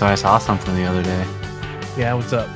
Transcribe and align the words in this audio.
So 0.00 0.06
I 0.06 0.14
saw 0.14 0.38
something 0.38 0.74
the 0.76 0.84
other 0.84 1.02
day. 1.02 1.26
Yeah, 1.94 2.14
what's 2.14 2.32
up? 2.32 2.48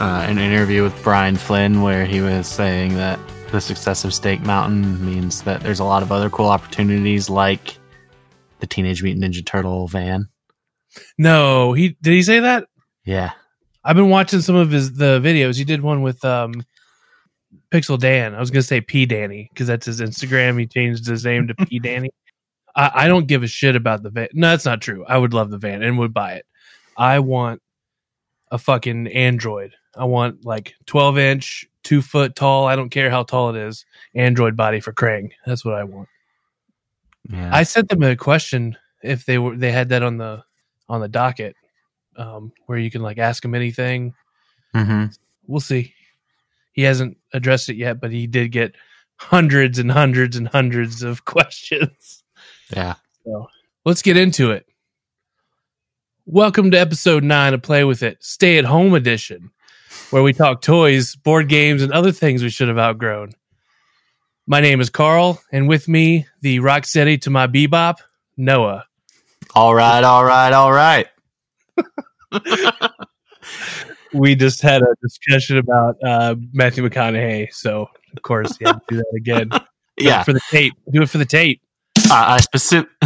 Uh, 0.00 0.24
an 0.24 0.38
interview 0.38 0.84
with 0.84 0.94
Brian 1.02 1.34
Flynn 1.34 1.82
where 1.82 2.06
he 2.06 2.20
was 2.20 2.46
saying 2.46 2.94
that 2.94 3.18
the 3.50 3.60
success 3.60 4.04
of 4.04 4.14
Snake 4.14 4.42
Mountain 4.42 5.04
means 5.04 5.42
that 5.42 5.62
there's 5.62 5.80
a 5.80 5.84
lot 5.84 6.04
of 6.04 6.12
other 6.12 6.30
cool 6.30 6.46
opportunities 6.46 7.28
like 7.28 7.78
the 8.60 8.68
Teenage 8.68 9.02
Mutant 9.02 9.24
Ninja 9.24 9.44
Turtle 9.44 9.88
van. 9.88 10.28
No, 11.18 11.72
he 11.72 11.96
did 12.00 12.12
he 12.12 12.22
say 12.22 12.38
that? 12.38 12.68
Yeah. 13.04 13.32
I've 13.82 13.96
been 13.96 14.08
watching 14.08 14.42
some 14.42 14.54
of 14.54 14.70
his 14.70 14.92
the 14.92 15.18
videos. 15.18 15.56
He 15.56 15.64
did 15.64 15.80
one 15.80 16.00
with 16.00 16.24
um 16.24 16.62
Pixel 17.72 17.98
Dan. 17.98 18.36
I 18.36 18.38
was 18.38 18.52
gonna 18.52 18.62
say 18.62 18.80
P 18.80 19.04
Danny 19.04 19.48
because 19.52 19.66
that's 19.66 19.86
his 19.86 20.00
Instagram. 20.00 20.60
He 20.60 20.66
changed 20.68 21.08
his 21.08 21.24
name 21.24 21.48
to 21.48 21.56
P 21.56 21.80
Danny. 21.80 22.10
I, 22.76 22.90
I 22.94 23.08
don't 23.08 23.26
give 23.26 23.42
a 23.42 23.48
shit 23.48 23.74
about 23.74 24.02
the 24.02 24.10
van. 24.10 24.28
No, 24.34 24.50
that's 24.50 24.64
not 24.66 24.80
true. 24.80 25.04
I 25.06 25.18
would 25.18 25.34
love 25.34 25.50
the 25.50 25.58
van 25.58 25.82
and 25.82 25.98
would 25.98 26.14
buy 26.14 26.34
it. 26.34 26.46
I 26.96 27.18
want 27.18 27.62
a 28.50 28.58
fucking 28.58 29.08
Android. 29.08 29.72
I 29.96 30.04
want 30.04 30.44
like 30.44 30.74
12 30.86 31.18
inch, 31.18 31.66
two 31.82 32.02
foot 32.02 32.36
tall. 32.36 32.66
I 32.66 32.76
don't 32.76 32.90
care 32.90 33.10
how 33.10 33.22
tall 33.22 33.50
it 33.50 33.56
is. 33.56 33.84
Android 34.14 34.56
body 34.56 34.80
for 34.80 34.92
Krang. 34.92 35.30
That's 35.46 35.64
what 35.64 35.74
I 35.74 35.84
want. 35.84 36.08
Yeah. 37.30 37.50
I 37.52 37.62
sent 37.64 37.88
them 37.88 38.02
a 38.02 38.14
question 38.14 38.76
if 39.02 39.24
they 39.26 39.38
were 39.38 39.56
they 39.56 39.72
had 39.72 39.88
that 39.88 40.02
on 40.02 40.18
the 40.18 40.44
on 40.88 41.00
the 41.00 41.08
docket, 41.08 41.56
um, 42.16 42.52
where 42.66 42.78
you 42.78 42.90
can 42.90 43.02
like 43.02 43.18
ask 43.18 43.44
him 43.44 43.54
anything. 43.54 44.14
hmm 44.74 45.06
We'll 45.48 45.60
see. 45.60 45.94
He 46.72 46.82
hasn't 46.82 47.16
addressed 47.32 47.68
it 47.68 47.76
yet, 47.76 48.00
but 48.00 48.10
he 48.10 48.26
did 48.26 48.52
get 48.52 48.74
hundreds 49.16 49.78
and 49.78 49.90
hundreds 49.90 50.36
and 50.36 50.48
hundreds 50.48 51.02
of 51.02 51.24
questions. 51.24 52.15
Yeah. 52.74 52.94
So 53.24 53.48
let's 53.84 54.02
get 54.02 54.16
into 54.16 54.50
it. 54.50 54.66
Welcome 56.24 56.70
to 56.72 56.78
episode 56.78 57.22
nine 57.22 57.54
of 57.54 57.62
Play 57.62 57.84
With 57.84 58.02
It, 58.02 58.18
Stay 58.20 58.58
at 58.58 58.64
Home 58.64 58.94
Edition, 58.94 59.50
where 60.10 60.22
we 60.22 60.32
talk 60.32 60.60
toys, 60.62 61.14
board 61.14 61.48
games, 61.48 61.82
and 61.82 61.92
other 61.92 62.10
things 62.10 62.42
we 62.42 62.50
should 62.50 62.68
have 62.68 62.78
outgrown. 62.78 63.32
My 64.46 64.60
name 64.60 64.80
is 64.80 64.90
Carl, 64.90 65.40
and 65.52 65.68
with 65.68 65.86
me, 65.86 66.26
the 66.40 66.58
Rocksteady 66.58 67.20
to 67.22 67.30
my 67.30 67.46
bebop, 67.46 67.96
Noah. 68.36 68.84
All 69.54 69.74
right, 69.74 70.02
all 70.02 70.24
right, 70.24 70.52
all 70.52 70.72
right. 70.72 71.06
We 74.12 74.34
just 74.34 74.62
had 74.62 74.82
a 74.82 74.94
discussion 75.02 75.58
about 75.58 75.96
uh, 76.02 76.36
Matthew 76.52 76.88
McConaughey, 76.88 77.52
so 77.52 77.88
of 78.16 78.22
course, 78.22 78.56
yeah, 78.60 78.72
do 78.88 78.96
that 78.96 79.12
again. 79.16 79.50
Yeah. 79.98 80.24
for 80.24 80.34
the 80.34 80.42
tape. 80.50 80.74
Do 80.92 81.00
it 81.00 81.08
for 81.08 81.16
the 81.16 81.24
tape. 81.24 81.62
I, 82.10 82.34
I 82.34 82.40
specific. 82.40 82.90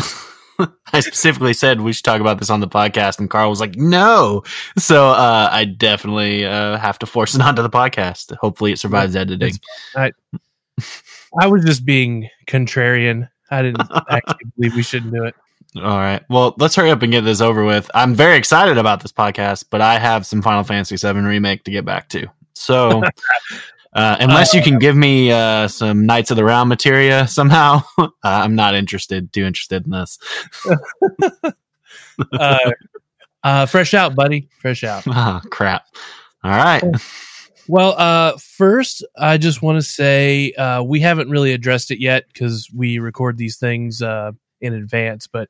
I 0.92 1.00
specifically 1.00 1.54
said 1.54 1.80
we 1.80 1.94
should 1.94 2.04
talk 2.04 2.20
about 2.20 2.38
this 2.38 2.50
on 2.50 2.60
the 2.60 2.68
podcast, 2.68 3.18
and 3.18 3.30
Carl 3.30 3.48
was 3.48 3.60
like, 3.60 3.76
"No." 3.76 4.42
So 4.76 5.08
uh, 5.08 5.48
I 5.50 5.64
definitely 5.64 6.44
uh, 6.44 6.76
have 6.76 6.98
to 6.98 7.06
force 7.06 7.34
it 7.34 7.40
onto 7.40 7.62
the 7.62 7.70
podcast. 7.70 8.36
Hopefully, 8.36 8.72
it 8.72 8.78
survives 8.78 9.16
editing. 9.16 9.54
I 9.96 11.46
was 11.46 11.64
just 11.64 11.84
being 11.84 12.28
contrarian. 12.46 13.28
I 13.50 13.62
didn't 13.62 13.88
actually 14.10 14.50
believe 14.56 14.74
we 14.74 14.82
shouldn't 14.82 15.14
do 15.14 15.24
it. 15.24 15.34
All 15.76 15.98
right. 15.98 16.22
Well, 16.28 16.54
let's 16.58 16.74
hurry 16.74 16.90
up 16.90 17.02
and 17.02 17.12
get 17.12 17.22
this 17.22 17.40
over 17.40 17.64
with. 17.64 17.90
I'm 17.94 18.14
very 18.14 18.36
excited 18.36 18.76
about 18.76 19.02
this 19.02 19.12
podcast, 19.12 19.66
but 19.70 19.80
I 19.80 19.98
have 19.98 20.26
some 20.26 20.42
Final 20.42 20.64
Fantasy 20.64 20.96
VII 20.96 21.20
remake 21.20 21.64
to 21.64 21.70
get 21.70 21.84
back 21.84 22.08
to. 22.10 22.26
So, 22.54 23.02
uh, 23.92 24.16
unless 24.20 24.54
you 24.54 24.62
can 24.62 24.78
give 24.78 24.96
me 24.96 25.32
uh, 25.32 25.66
some 25.68 26.06
Knights 26.06 26.30
of 26.30 26.36
the 26.36 26.44
Round 26.44 26.68
materia 26.68 27.26
somehow, 27.26 27.82
uh, 27.98 28.08
I'm 28.22 28.54
not 28.54 28.74
interested. 28.74 29.32
Too 29.32 29.44
interested 29.44 29.84
in 29.84 29.90
this. 29.90 30.18
Uh, 32.32 32.70
uh, 33.42 33.66
fresh 33.66 33.94
out, 33.94 34.14
buddy. 34.14 34.48
Fresh 34.60 34.84
out. 34.84 35.04
Ah, 35.08 35.40
crap. 35.50 35.86
All 36.44 36.50
right. 36.50 36.82
Well, 37.68 37.94
uh, 37.96 38.36
first, 38.38 39.04
I 39.16 39.38
just 39.38 39.62
want 39.62 39.78
to 39.78 39.82
say 39.82 40.52
uh, 40.52 40.82
we 40.82 41.00
haven't 41.00 41.30
really 41.30 41.52
addressed 41.52 41.90
it 41.90 42.00
yet 42.00 42.24
because 42.32 42.68
we 42.74 42.98
record 42.98 43.38
these 43.38 43.56
things 43.56 44.02
uh, 44.02 44.32
in 44.60 44.74
advance. 44.74 45.26
But 45.26 45.48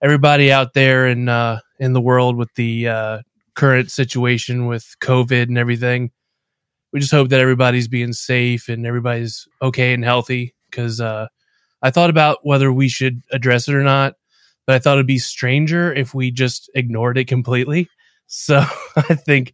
everybody 0.00 0.52
out 0.52 0.74
there 0.74 1.06
in 1.08 1.28
uh, 1.28 1.60
in 1.78 1.92
the 1.92 2.00
world 2.00 2.36
with 2.36 2.54
the 2.54 2.88
uh, 2.88 3.18
current 3.54 3.90
situation 3.90 4.66
with 4.66 4.94
COVID 5.00 5.44
and 5.44 5.58
everything, 5.58 6.10
we 6.94 7.00
just 7.00 7.12
hope 7.12 7.28
that 7.30 7.40
everybody's 7.40 7.88
being 7.88 8.12
safe 8.12 8.68
and 8.68 8.86
everybody's 8.86 9.48
okay 9.60 9.92
and 9.92 10.04
healthy. 10.04 10.54
Because 10.70 11.00
uh, 11.00 11.26
I 11.82 11.90
thought 11.90 12.08
about 12.08 12.38
whether 12.44 12.72
we 12.72 12.88
should 12.88 13.20
address 13.32 13.68
it 13.68 13.74
or 13.74 13.82
not, 13.82 14.14
but 14.64 14.76
I 14.76 14.78
thought 14.78 14.94
it'd 14.94 15.06
be 15.06 15.18
stranger 15.18 15.92
if 15.92 16.14
we 16.14 16.30
just 16.30 16.70
ignored 16.74 17.18
it 17.18 17.26
completely. 17.26 17.90
So 18.26 18.64
I 18.96 19.14
think 19.14 19.52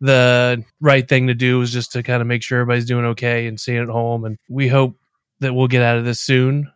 the 0.00 0.64
right 0.80 1.06
thing 1.06 1.26
to 1.26 1.34
do 1.34 1.60
is 1.62 1.72
just 1.72 1.90
to 1.92 2.02
kind 2.04 2.22
of 2.22 2.28
make 2.28 2.44
sure 2.44 2.60
everybody's 2.60 2.86
doing 2.86 3.04
okay 3.06 3.48
and 3.48 3.58
staying 3.58 3.82
at 3.82 3.88
home. 3.88 4.24
And 4.24 4.38
we 4.48 4.68
hope 4.68 4.96
that 5.40 5.52
we'll 5.52 5.66
get 5.66 5.82
out 5.82 5.98
of 5.98 6.04
this 6.04 6.20
soon. 6.20 6.72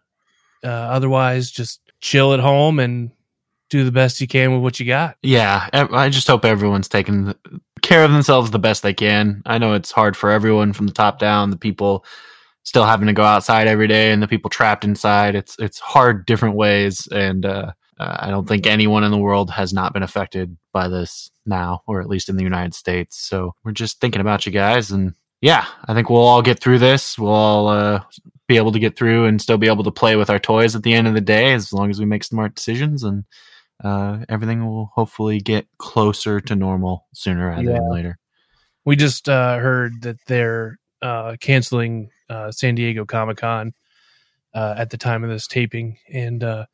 Uh, 0.65 0.67
otherwise, 0.67 1.53
just 1.53 1.81
chill 2.01 2.35
at 2.35 2.41
home 2.41 2.81
and 2.81 3.13
do 3.71 3.85
the 3.85 3.93
best 3.93 4.21
you 4.21 4.27
can 4.27 4.53
with 4.53 4.63
what 4.63 4.81
you 4.81 4.87
got. 4.87 5.17
Yeah, 5.23 5.69
I 5.73 6.09
just 6.09 6.27
hope 6.27 6.45
everyone's 6.45 6.89
taking 6.89 7.35
care 7.83 8.05
of 8.05 8.13
themselves 8.13 8.51
the 8.51 8.59
best 8.59 8.83
they 8.83 8.95
can. 8.95 9.43
I 9.47 9.59
know 9.59 9.75
it's 9.75 9.91
hard 9.91 10.17
for 10.17 10.31
everyone 10.31 10.73
from 10.73 10.87
the 10.87 10.93
top 10.93 11.19
down, 11.19 11.51
the 11.51 11.57
people 11.57 12.05
still 12.65 12.85
having 12.85 13.07
to 13.07 13.13
go 13.13 13.25
outside 13.25 13.67
every 13.67 13.89
day 13.89 14.13
and 14.13 14.23
the 14.23 14.29
people 14.29 14.51
trapped 14.51 14.85
inside. 14.85 15.35
It's 15.35 15.57
it's 15.59 15.79
hard 15.79 16.27
different 16.27 16.55
ways 16.55 17.09
and 17.11 17.47
uh, 17.47 17.73
uh, 17.99 18.17
I 18.21 18.31
don't 18.31 18.47
think 18.47 18.67
anyone 18.67 19.05
in 19.05 19.11
the 19.11 19.19
world 19.19 19.51
has 19.51 19.73
not 19.73 19.93
been 19.93 20.03
affected 20.03 20.57
by 20.73 20.89
this 20.89 21.31
now 21.47 21.83
or 21.87 22.01
at 22.01 22.09
least 22.09 22.29
in 22.29 22.37
the 22.37 22.45
United 22.45 22.75
States. 22.75 23.17
So, 23.19 23.55
we're 23.65 23.73
just 23.73 24.01
thinking 24.01 24.21
about 24.21 24.45
you 24.45 24.53
guys 24.53 24.91
and 24.91 25.15
yeah, 25.41 25.67
I 25.87 25.95
think 25.95 26.11
we'll 26.11 26.23
all 26.23 26.43
get 26.43 26.61
through 26.61 26.81
this. 26.81 27.19
We'll 27.19 27.33
all 27.33 27.69
uh, 27.69 28.03
be 28.49 28.57
able 28.57 28.73
to 28.73 28.79
get 28.79 28.97
through 28.97 29.27
and 29.27 29.41
still 29.41 29.59
be 29.59 29.69
able 29.69 29.85
to 29.85 29.91
play 29.91 30.17
with 30.17 30.31
our 30.31 30.39
toys 30.39 30.75
at 30.75 30.83
the 30.83 30.95
end 30.95 31.07
of 31.07 31.15
the 31.15 31.21
day 31.21 31.53
as 31.53 31.73
long 31.73 31.91
as 31.91 32.01
we 32.01 32.07
make 32.07 32.25
smart 32.25 32.55
decisions 32.55 33.05
and 33.05 33.25
uh, 33.83 34.25
everything 34.29 34.67
will 34.67 34.91
hopefully 34.95 35.41
get 35.41 35.67
closer 35.79 36.41
to 36.41 36.55
normal 36.55 37.07
sooner 37.15 37.49
rather 37.49 37.73
than 37.73 37.91
later. 37.91 38.19
We 38.85 38.97
just 38.97 39.29
uh, 39.29 39.59
heard 39.59 40.03
that 40.03 40.17
they're 40.27 40.79
uh, 41.03 41.37
canceling 41.41 42.11
uh, 42.29 42.51
San 42.51 42.75
Diego 42.75 43.05
Comic 43.05 43.39
Con 43.39 43.73
uh, 44.55 44.75
at 44.77 44.91
the 44.91 44.97
time 44.97 45.25
of 45.25 45.31
this 45.31 45.47
taping, 45.47 45.99
and 46.13 46.43
uh, 46.43 46.67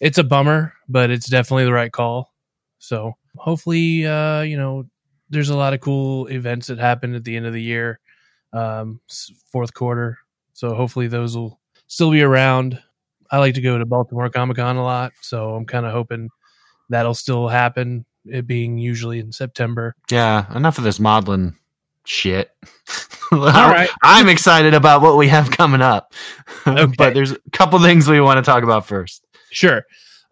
it's 0.00 0.18
a 0.18 0.24
bummer, 0.24 0.74
but 0.88 1.10
it's 1.10 1.28
definitely 1.28 1.64
the 1.64 1.72
right 1.72 1.92
call. 1.92 2.32
So 2.78 3.14
hopefully, 3.36 4.06
uh, 4.06 4.42
you 4.42 4.56
know, 4.56 4.84
there's 5.30 5.48
a 5.48 5.56
lot 5.56 5.72
of 5.72 5.80
cool 5.80 6.26
events 6.26 6.66
that 6.66 6.78
happen 6.78 7.14
at 7.14 7.24
the 7.24 7.36
end 7.36 7.46
of 7.46 7.52
the 7.52 7.62
year, 7.62 8.00
um, 8.52 9.00
fourth 9.46 9.72
quarter. 9.72 10.18
So 10.52 10.74
hopefully 10.74 11.08
those 11.08 11.36
will 11.36 11.60
still 11.86 12.10
be 12.10 12.22
around. 12.22 12.80
I 13.34 13.38
like 13.38 13.54
to 13.54 13.60
go 13.60 13.76
to 13.76 13.84
Baltimore 13.84 14.30
Comic 14.30 14.58
Con 14.58 14.76
a 14.76 14.84
lot, 14.84 15.12
so 15.20 15.56
I'm 15.56 15.64
kind 15.64 15.84
of 15.84 15.90
hoping 15.90 16.30
that'll 16.88 17.14
still 17.14 17.48
happen. 17.48 18.06
It 18.24 18.46
being 18.46 18.78
usually 18.78 19.18
in 19.18 19.32
September. 19.32 19.96
Yeah, 20.08 20.46
enough 20.54 20.78
of 20.78 20.84
this 20.84 21.00
modeling 21.00 21.58
shit. 22.04 22.52
All 23.32 23.40
right. 23.40 23.90
I'm 24.04 24.28
excited 24.28 24.72
about 24.72 25.02
what 25.02 25.16
we 25.16 25.26
have 25.28 25.50
coming 25.50 25.82
up. 25.82 26.14
Okay. 26.66 26.94
but 26.96 27.12
there's 27.12 27.32
a 27.32 27.38
couple 27.52 27.78
things 27.80 28.08
we 28.08 28.20
want 28.20 28.38
to 28.38 28.42
talk 28.42 28.62
about 28.62 28.86
first. 28.86 29.22
Sure. 29.50 29.82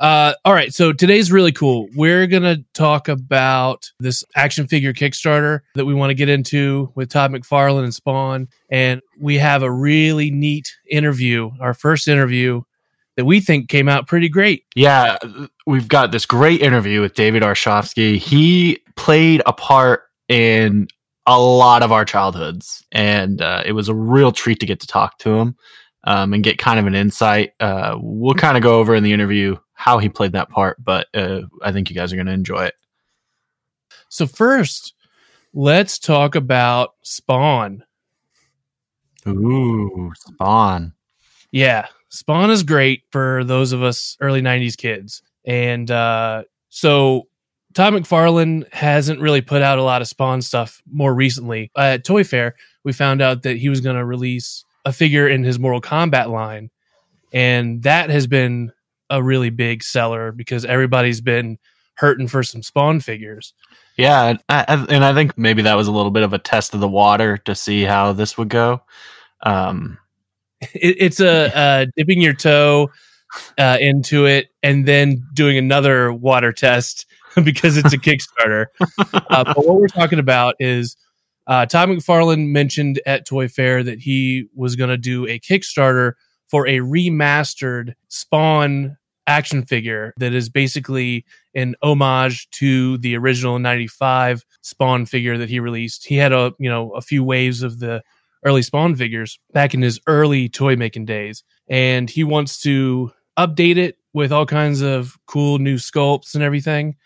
Uh, 0.01 0.33
all 0.45 0.55
right. 0.55 0.73
So 0.73 0.93
today's 0.93 1.31
really 1.31 1.53
cool. 1.53 1.89
We're 1.95 2.27
going 2.27 2.43
to 2.43 2.65
talk 2.73 3.09
about 3.09 3.91
this 4.01 4.25
action 4.35 4.67
figure 4.67 4.93
Kickstarter 4.95 5.61
that 5.75 5.85
we 5.85 5.93
want 5.93 6.11
to 6.11 6.15
get 6.15 6.31
into 6.31 6.91
with 6.95 7.11
Todd 7.11 7.33
McFarlane 7.33 7.85
and 7.85 7.95
Spawn. 7.95 8.49
And 8.71 9.03
we 9.21 9.37
have 9.39 9.63
a 9.63 9.71
really 9.71 10.31
neat 10.31 10.75
interview, 10.89 11.51
our 11.61 11.75
first 11.75 12.09
interview 12.09 12.63
that 13.17 13.25
we 13.25 13.41
think 13.41 13.69
came 13.69 13.89
out 13.89 14.07
pretty 14.07 14.29
great. 14.29 14.65
Yeah, 14.75 15.19
we've 15.67 15.89
got 15.89 16.13
this 16.13 16.27
great 16.27 16.63
interview 16.63 17.01
with 17.01 17.15
David 17.15 17.43
Arshawsky. 17.43 18.17
He 18.17 18.83
played 18.97 19.43
a 19.47 19.53
part 19.53 20.05
in 20.29 20.89
a 21.27 21.41
lot 21.41 21.83
of 21.83 21.93
our 21.93 22.05
childhoods, 22.05 22.85
and 22.93 23.41
uh, 23.41 23.63
it 23.65 23.73
was 23.73 23.89
a 23.89 23.95
real 23.95 24.33
treat 24.33 24.61
to 24.61 24.67
get 24.67 24.81
to 24.81 24.87
talk 24.87 25.19
to 25.19 25.35
him 25.35 25.57
um, 26.05 26.33
and 26.33 26.43
get 26.43 26.59
kind 26.59 26.79
of 26.79 26.87
an 26.87 26.95
insight. 26.95 27.53
Uh, 27.61 27.97
we'll 28.01 28.35
kind 28.35 28.57
of 28.57 28.63
go 28.63 28.79
over 28.79 28.95
in 28.95 29.05
the 29.05 29.13
interview 29.13 29.57
how 29.75 29.99
he 29.99 30.09
played 30.09 30.33
that 30.33 30.49
part, 30.49 30.83
but 30.83 31.09
uh, 31.15 31.43
I 31.63 31.73
think 31.73 31.91
you 31.91 31.97
guys 31.97 32.13
are 32.13 32.17
going 32.17 32.27
to 32.27 32.33
enjoy 32.33 32.65
it. 32.65 32.75
So, 34.09 34.27
first, 34.27 34.95
let's 35.53 35.99
talk 35.99 36.35
about 36.35 36.95
Spawn. 37.03 37.85
Ooh, 39.27 40.13
Spawn. 40.17 40.93
Yeah, 41.51 41.87
Spawn 42.13 42.51
is 42.51 42.63
great 42.63 43.05
for 43.11 43.43
those 43.43 43.73
of 43.73 43.83
us 43.83 44.19
early 44.21 44.43
90s 44.43 44.77
kids. 44.77 45.23
And 45.47 45.91
uh, 45.91 46.45
so 46.69 47.27
Todd 47.73 47.95
McFarlane 47.95 48.71
hasn't 48.71 49.21
really 49.21 49.41
put 49.41 49.63
out 49.63 49.79
a 49.79 49.83
lot 49.83 50.03
of 50.03 50.09
Spawn 50.09 50.43
stuff 50.43 50.83
more 50.91 51.15
recently. 51.15 51.71
At 51.75 52.05
Toy 52.05 52.23
Fair, 52.23 52.55
we 52.85 52.93
found 52.93 53.23
out 53.23 53.45
that 53.45 53.57
he 53.57 53.71
was 53.71 53.81
going 53.81 53.97
to 53.97 54.05
release 54.05 54.63
a 54.85 54.93
figure 54.93 55.27
in 55.27 55.43
his 55.43 55.59
Mortal 55.59 55.81
Kombat 55.81 56.29
line. 56.29 56.71
And 57.33 57.83
that 57.85 58.11
has 58.11 58.27
been 58.27 58.73
a 59.09 59.23
really 59.23 59.49
big 59.49 59.83
seller 59.83 60.33
because 60.33 60.67
everybody's 60.67 61.23
been 61.23 61.59
hurting 61.95 62.29
for 62.29 62.43
some 62.43 62.63
Spawn 62.63 63.01
figures. 63.01 63.55
Yeah, 63.97 64.25
and 64.25 64.43
I, 64.51 64.87
and 64.91 65.03
I 65.03 65.15
think 65.15 65.39
maybe 65.39 65.63
that 65.63 65.77
was 65.79 65.89
a 65.89 65.93
little 65.93 66.11
bit 66.11 66.25
of 66.25 66.35
a 66.35 66.39
test 66.39 66.75
of 66.75 66.81
the 66.81 66.89
water 66.89 67.39
to 67.39 67.55
see 67.55 67.85
how 67.85 68.13
this 68.13 68.37
would 68.37 68.51
go. 68.51 68.83
Um, 69.41 69.99
it, 70.75 70.97
it's 70.99 71.21
a 71.21 71.57
uh, 71.57 71.87
dipping 71.97 72.21
your 72.21 72.35
toe 72.35 72.91
uh, 73.59 73.79
into 73.81 74.27
it 74.27 74.49
and 74.63 74.87
then 74.87 75.27
doing 75.35 75.57
another 75.57 76.13
water 76.13 76.53
test 76.53 77.07
because 77.45 77.77
it's 77.77 77.93
a 77.93 77.99
Kickstarter. 77.99 78.67
uh, 79.13 79.45
but 79.45 79.67
what 79.67 79.81
we're 79.81 79.89
talking 79.89 80.19
about 80.19 80.55
is 80.61 80.97
uh, 81.47 81.67
Todd 81.67 81.89
McFarlane 81.89 82.49
mentioned 82.49 83.01
at 83.07 83.27
Toy 83.27 83.49
Fair 83.49 83.83
that 83.83 83.99
he 83.99 84.47
was 84.55 84.77
going 84.77 84.91
to 84.91 84.99
do 84.99 85.27
a 85.27 85.39
Kickstarter 85.41 86.13
for 86.49 86.67
a 86.67 86.79
remastered 86.79 87.95
Spawn 88.09 88.97
action 89.27 89.65
figure 89.65 90.13
that 90.19 90.35
is 90.35 90.49
basically 90.49 91.25
an 91.55 91.75
homage 91.83 92.49
to 92.51 92.99
the 92.99 93.17
original 93.17 93.59
95 93.59 94.45
Spawn 94.63 95.07
figure 95.07 95.39
that 95.39 95.49
he 95.49 95.61
released. 95.61 96.07
He 96.07 96.17
had 96.17 96.33
a, 96.33 96.53
you 96.59 96.69
know, 96.69 96.91
a 96.91 97.01
few 97.01 97.25
waves 97.25 97.63
of 97.63 97.79
the 97.79 98.03
early 98.45 98.63
Spawn 98.63 98.95
figures 98.95 99.39
back 99.53 99.75
in 99.75 99.83
his 99.83 100.01
early 100.07 100.49
toy 100.49 100.77
making 100.77 101.05
days 101.05 101.45
and 101.69 102.11
he 102.11 102.25
wants 102.25 102.61
to 102.63 103.13
update 103.39 103.77
it 103.77 103.99
with 104.13 104.33
all 104.33 104.47
kinds 104.47 104.81
of 104.81 105.19
cool 105.27 105.59
new 105.59 105.77
sculpts 105.77 106.35
and 106.35 106.43
everything. 106.43 106.97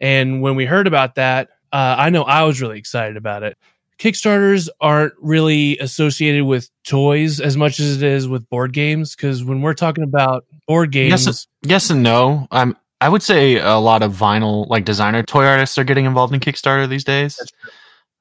And 0.00 0.40
when 0.40 0.56
we 0.56 0.64
heard 0.64 0.86
about 0.86 1.16
that, 1.16 1.50
uh, 1.72 1.96
I 1.98 2.10
know 2.10 2.22
I 2.22 2.44
was 2.44 2.60
really 2.60 2.78
excited 2.78 3.16
about 3.16 3.42
it. 3.42 3.58
Kickstarters 3.98 4.70
aren't 4.80 5.12
really 5.20 5.78
associated 5.78 6.44
with 6.44 6.70
toys 6.84 7.38
as 7.38 7.58
much 7.58 7.78
as 7.78 7.96
it 7.96 8.02
is 8.02 8.26
with 8.26 8.48
board 8.48 8.72
games 8.72 9.14
because 9.14 9.44
when 9.44 9.60
we're 9.60 9.74
talking 9.74 10.04
about 10.04 10.46
board 10.66 10.90
games, 10.90 11.26
yes, 11.26 11.46
yes 11.62 11.90
and 11.90 12.02
no. 12.02 12.48
I'm 12.50 12.76
I 13.02 13.08
would 13.10 13.22
say 13.22 13.56
a 13.56 13.76
lot 13.76 14.02
of 14.02 14.12
vinyl 14.14 14.68
like 14.68 14.86
designer 14.86 15.22
toy 15.22 15.44
artists 15.44 15.76
are 15.76 15.84
getting 15.84 16.06
involved 16.06 16.32
in 16.32 16.40
Kickstarter 16.40 16.88
these 16.88 17.04
days. 17.04 17.38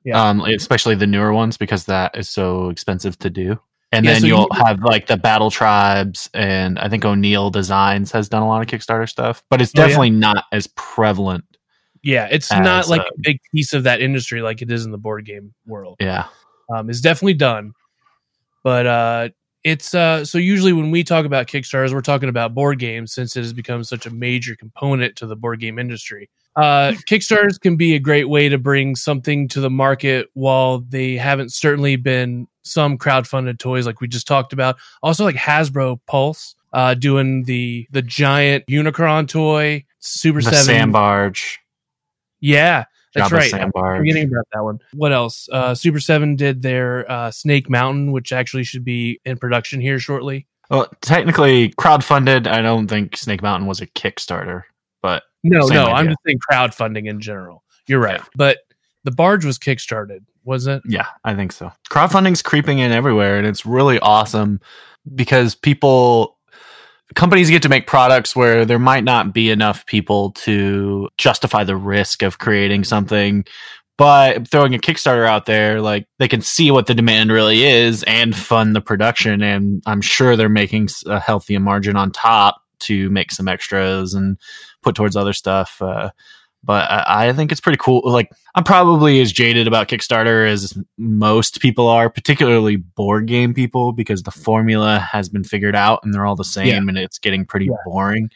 Yeah. 0.05 0.21
Um, 0.29 0.41
especially 0.41 0.95
the 0.95 1.07
newer 1.07 1.33
ones 1.33 1.57
because 1.57 1.85
that 1.85 2.17
is 2.17 2.29
so 2.29 2.69
expensive 2.69 3.19
to 3.19 3.29
do. 3.29 3.59
And 3.91 4.05
Yeah, 4.05 4.13
then 4.13 4.21
so 4.21 4.27
you'll 4.27 4.47
you- 4.53 4.63
have 4.65 4.81
like 4.81 5.07
the 5.07 5.17
battle 5.17 5.49
tribes, 5.51 6.29
and 6.33 6.77
I 6.79 6.87
think 6.89 7.03
Onell 7.03 7.51
Designs 7.51 8.11
has 8.11 8.29
done 8.29 8.41
a 8.43 8.47
lot 8.47 8.61
of 8.61 8.67
Kickstarter 8.67 9.09
stuff, 9.09 9.43
but 9.49 9.61
it's 9.61 9.71
Oh, 9.75 9.81
yeah. 9.81 9.87
definitely 9.87 10.11
not 10.11 10.45
as 10.51 10.67
prevalent. 10.75 11.43
yeah, 12.03 12.27
it's 12.31 12.51
As, 12.51 12.59
not 12.61 12.87
like 12.87 13.01
uh, 13.01 13.05
a 13.05 13.19
big 13.21 13.39
piece 13.53 13.73
of 13.73 13.83
that 13.83 13.99
industry 13.99 14.41
like 14.41 14.61
it 14.61 14.71
is 14.71 14.85
in 14.85 14.91
the 14.91 14.97
board 14.97 15.25
game 15.25 15.53
world. 15.65 15.97
Yeah, 15.99 16.25
um, 16.73 16.89
is 16.89 17.01
definitely 17.01 17.33
done. 17.33 17.73
But 18.63 18.85
uh, 18.87 19.29
it's 19.63 19.93
uh, 19.95 20.23
so 20.23 20.37
usually 20.37 20.71
when 20.71 20.91
we 20.91 21.03
talk 21.03 21.25
about 21.25 21.47
Kickstarters, 21.47 21.91
we're 21.93 22.01
talking 22.01 22.29
about 22.29 22.53
board 22.53 22.77
games 22.79 23.11
since 23.13 23.35
it 23.35 23.41
has 23.41 23.53
become 23.53 23.83
such 23.83 24.05
a 24.05 24.11
major 24.11 24.55
component 24.55 25.15
to 25.17 25.25
the 25.27 25.35
board 25.35 25.59
game 25.59 25.79
industry. 25.79 26.29
Uh, 26.59 26.91
Kickstarters 27.07 27.59
can 27.59 27.75
be 27.77 27.95
a 27.95 27.99
great 27.99 28.27
way 28.29 28.49
to 28.49 28.57
bring 28.57 28.95
something 28.95 29.47
to 29.49 29.61
the 29.61 29.69
market 29.69 30.27
while 30.33 30.79
they 30.79 31.15
haven't 31.15 31.53
certainly 31.53 31.95
been 31.95 32.47
some 32.63 32.97
crowdfunded 32.97 33.59
toys 33.59 33.85
like 33.85 34.01
we 34.01 34.07
just 34.07 34.27
talked 34.27 34.53
about. 34.53 34.77
Also, 35.01 35.23
like 35.23 35.35
Hasbro 35.35 35.99
Pulse 36.07 36.55
uh, 36.73 36.93
doing 36.93 37.43
the 37.43 37.87
the 37.91 38.01
giant 38.01 38.65
Unicron 38.69 39.27
toy, 39.27 39.85
Super 39.99 40.41
the 40.41 40.49
Seven. 40.51 40.65
sand 40.65 40.93
barge, 40.93 41.59
Yeah, 42.39 42.85
that's 43.15 43.29
Jabba 43.29 43.37
right. 43.37 43.51
sand 43.51 43.71
barge. 43.73 43.99
Forgetting 43.99 44.27
about 44.27 44.45
that 44.53 44.63
one. 44.63 44.79
What 44.93 45.11
else? 45.13 45.47
Uh, 45.51 45.73
Super 45.75 45.99
Seven 45.99 46.35
did 46.35 46.61
their 46.61 47.09
uh, 47.09 47.31
Snake 47.31 47.69
Mountain, 47.69 48.11
which 48.11 48.31
actually 48.31 48.63
should 48.63 48.83
be 48.85 49.19
in 49.25 49.37
production 49.37 49.81
here 49.81 49.97
shortly. 49.99 50.45
Well, 50.69 50.87
technically 51.01 51.69
crowdfunded. 51.69 52.45
I 52.47 52.61
don't 52.61 52.87
think 52.87 53.17
Snake 53.17 53.41
Mountain 53.41 53.67
was 53.67 53.81
a 53.81 53.87
Kickstarter, 53.87 54.63
No, 55.43 55.67
Same 55.67 55.75
no, 55.75 55.85
I'm 55.85 56.07
just 56.07 56.19
saying 56.25 56.39
crowdfunding 56.51 57.07
in 57.07 57.21
general. 57.21 57.63
You're 57.87 57.99
right, 57.99 58.21
but 58.35 58.59
the 59.03 59.11
barge 59.11 59.45
was 59.45 59.57
kickstarted, 59.57 60.19
was 60.43 60.67
it? 60.67 60.81
Yeah, 60.85 61.07
I 61.23 61.35
think 61.35 61.51
so. 61.51 61.71
Crowdfunding's 61.89 62.41
creeping 62.41 62.79
in 62.79 62.91
everywhere, 62.91 63.37
and 63.37 63.47
it's 63.47 63.65
really 63.65 63.99
awesome 63.99 64.59
because 65.15 65.55
people, 65.55 66.37
companies 67.15 67.49
get 67.49 67.63
to 67.63 67.69
make 67.69 67.87
products 67.87 68.35
where 68.35 68.65
there 68.65 68.79
might 68.79 69.03
not 69.03 69.33
be 69.33 69.49
enough 69.49 69.85
people 69.85 70.31
to 70.31 71.09
justify 71.17 71.63
the 71.63 71.77
risk 71.77 72.21
of 72.21 72.39
creating 72.39 72.83
something. 72.83 73.45
But 73.97 74.47
throwing 74.47 74.73
a 74.75 74.77
Kickstarter 74.77 75.27
out 75.27 75.45
there, 75.45 75.81
like 75.81 76.07
they 76.19 76.29
can 76.29 76.41
see 76.41 76.71
what 76.71 76.87
the 76.87 76.93
demand 76.93 77.33
really 77.33 77.65
is 77.65 78.03
and 78.03 78.33
fund 78.33 78.73
the 78.73 78.79
production. 78.79 79.41
And 79.41 79.83
I'm 79.85 79.99
sure 79.99 80.37
they're 80.37 80.47
making 80.47 80.87
a 81.05 81.19
healthy 81.19 81.57
margin 81.57 81.97
on 81.97 82.11
top 82.11 82.61
to 82.81 83.09
make 83.09 83.31
some 83.31 83.49
extras 83.49 84.13
and 84.13 84.37
put 84.81 84.95
towards 84.95 85.15
other 85.15 85.33
stuff. 85.33 85.81
Uh, 85.81 86.11
but 86.63 86.89
I, 86.91 87.29
I 87.29 87.33
think 87.33 87.51
it's 87.51 87.61
pretty 87.61 87.77
cool. 87.81 88.01
Like 88.03 88.29
I'm 88.55 88.63
probably 88.65 89.21
as 89.21 89.31
jaded 89.31 89.65
about 89.67 89.87
Kickstarter 89.87 90.45
as 90.47 90.77
most 90.97 91.61
people 91.61 91.87
are, 91.87 92.09
particularly 92.09 92.75
board 92.75 93.27
game 93.27 93.53
people, 93.53 93.93
because 93.93 94.23
the 94.23 94.31
formula 94.31 94.99
has 94.99 95.29
been 95.29 95.43
figured 95.45 95.75
out 95.75 96.01
and 96.03 96.13
they're 96.13 96.25
all 96.25 96.35
the 96.35 96.43
same, 96.43 96.67
Yeah. 96.67 96.77
and 96.77 96.97
it's 96.97 97.17
getting 97.17 97.45
pretty 97.45 97.67
Yeah. 97.67 97.75
boring. 97.85 98.29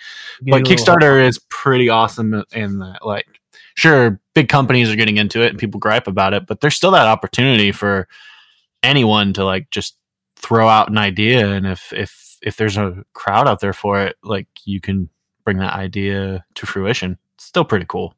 But 0.44 0.64
Kickstarter 0.64 1.26
is 1.26 1.40
pretty 1.50 1.90
awesome 1.90 2.44
in 2.54 2.80
that, 2.80 3.06
like, 3.06 3.28
sure, 3.76 4.22
big 4.34 4.48
companies 4.48 4.90
are 4.90 4.96
getting 4.96 5.18
into 5.18 5.42
it 5.42 5.50
and 5.50 5.60
people 5.60 5.80
gripe 5.80 6.08
about 6.08 6.34
it, 6.34 6.46
but 6.48 6.62
there's 6.62 6.76
still 6.76 6.92
that 6.92 7.08
opportunity 7.08 7.72
for 7.74 8.08
anyone 8.84 9.34
to 9.34 9.44
like 9.46 9.70
just 9.70 9.98
throw 10.38 10.68
out 10.70 10.90
an 10.90 10.98
idea, 10.98 11.48
and 11.50 11.68
if 11.68 11.92
if 11.94 12.38
if 12.42 12.58
there's 12.58 12.78
a 12.78 13.04
crowd 13.14 13.48
out 13.48 13.60
there 13.62 13.74
for 13.74 14.02
it, 14.02 14.18
like 14.24 14.48
you 14.66 14.82
can 14.82 15.10
bring 15.44 15.58
that 15.58 15.74
idea 15.74 16.46
to 16.56 16.66
fruition. 16.66 17.18
It's 17.36 17.46
still 17.46 17.66
pretty 17.66 17.86
cool. 17.88 18.16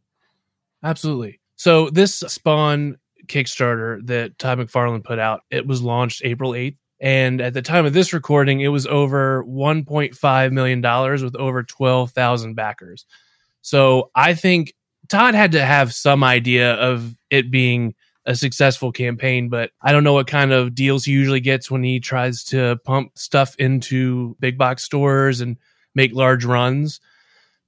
Absolutely. 0.83 1.39
So 1.55 1.89
this 1.89 2.15
Spawn 2.15 2.97
Kickstarter 3.27 4.05
that 4.07 4.37
Todd 4.37 4.59
McFarlane 4.59 5.03
put 5.03 5.19
out, 5.19 5.41
it 5.49 5.65
was 5.65 5.81
launched 5.81 6.21
April 6.23 6.51
8th. 6.51 6.77
And 6.99 7.41
at 7.41 7.53
the 7.53 7.61
time 7.61 7.85
of 7.85 7.93
this 7.93 8.13
recording, 8.13 8.61
it 8.61 8.69
was 8.69 8.87
over 8.87 9.43
$1.5 9.43 10.51
million 10.51 10.81
with 11.23 11.35
over 11.35 11.63
12,000 11.63 12.53
backers. 12.55 13.05
So 13.61 14.11
I 14.15 14.33
think 14.33 14.73
Todd 15.09 15.35
had 15.35 15.51
to 15.53 15.63
have 15.63 15.93
some 15.93 16.23
idea 16.23 16.73
of 16.75 17.15
it 17.29 17.51
being 17.51 17.95
a 18.25 18.35
successful 18.35 18.91
campaign, 18.91 19.49
but 19.49 19.71
I 19.81 19.91
don't 19.91 20.03
know 20.03 20.13
what 20.13 20.27
kind 20.27 20.51
of 20.51 20.73
deals 20.73 21.05
he 21.05 21.11
usually 21.11 21.41
gets 21.41 21.69
when 21.69 21.83
he 21.83 21.99
tries 21.99 22.43
to 22.45 22.77
pump 22.83 23.17
stuff 23.17 23.55
into 23.57 24.35
big 24.39 24.57
box 24.57 24.83
stores 24.83 25.41
and 25.41 25.57
make 25.93 26.13
large 26.13 26.43
runs. 26.43 26.99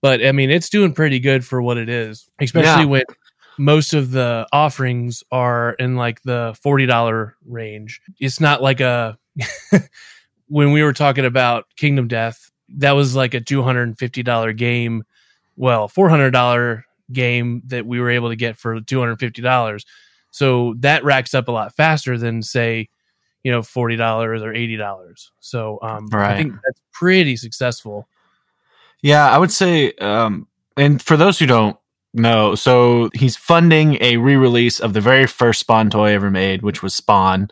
But 0.02 0.26
I 0.26 0.32
mean, 0.32 0.50
it's 0.50 0.70
doing 0.70 0.94
pretty 0.94 1.20
good 1.20 1.46
for 1.46 1.62
what 1.62 1.78
it 1.78 1.90
is, 1.90 2.30
especially 2.40 2.84
Yeah. 2.84 2.86
when 2.86 3.04
most 3.58 3.94
of 3.94 4.12
the 4.12 4.48
offerings 4.54 5.24
are 5.32 5.72
in 5.74 5.96
like 5.96 6.22
the 6.24 6.56
$40 6.64 7.34
range. 7.46 8.02
It's 8.20 8.40
not 8.40 8.62
like 8.62 8.80
a, 8.80 9.18
when 10.48 10.72
we 10.72 10.84
were 10.84 10.94
talking 10.94 11.26
about 11.26 11.66
Kingdom 11.76 12.08
Death, 12.08 12.52
that 12.78 12.92
was 12.92 13.16
like 13.16 13.34
a 13.34 13.42
$250 13.42 14.56
game. 14.56 15.04
Well, 15.56 15.90
$400 15.90 16.84
game 17.12 17.64
that 17.66 17.86
we 17.86 18.00
were 18.00 18.12
able 18.12 18.30
to 18.30 18.36
get 18.36 18.58
for 18.58 18.80
$250. 18.80 19.86
So 20.32 20.76
that 20.80 21.04
racks 21.04 21.34
up 21.34 21.48
a 21.48 21.52
lot 21.52 21.76
faster 21.76 22.18
than 22.18 22.44
say, 22.44 22.90
you 23.44 23.52
know, 23.52 23.62
$40 23.62 23.98
or 24.44 24.54
$80. 24.54 25.30
So 25.40 25.80
um, 25.82 26.10
I 26.14 26.38
think 26.38 26.54
that's 26.64 26.82
pretty 26.92 27.36
successful. 27.38 28.08
Yeah, 29.02 29.30
I 29.30 29.38
would 29.38 29.52
say, 29.52 29.94
um, 29.94 30.48
and 30.76 31.02
for 31.02 31.18
those 31.18 31.40
who 31.40 31.46
don't 31.46 31.78
know, 32.14 32.56
so 32.56 33.10
he's 33.14 33.38
funding 33.38 33.98
a 34.02 34.18
re-release 34.18 34.80
of 34.80 34.94
the 34.94 35.02
very 35.02 35.28
first 35.28 35.60
Spawn 35.60 35.90
toy 35.90 36.14
ever 36.14 36.32
made, 36.32 36.62
which 36.62 36.82
was 36.82 36.96
Spawn, 36.96 37.50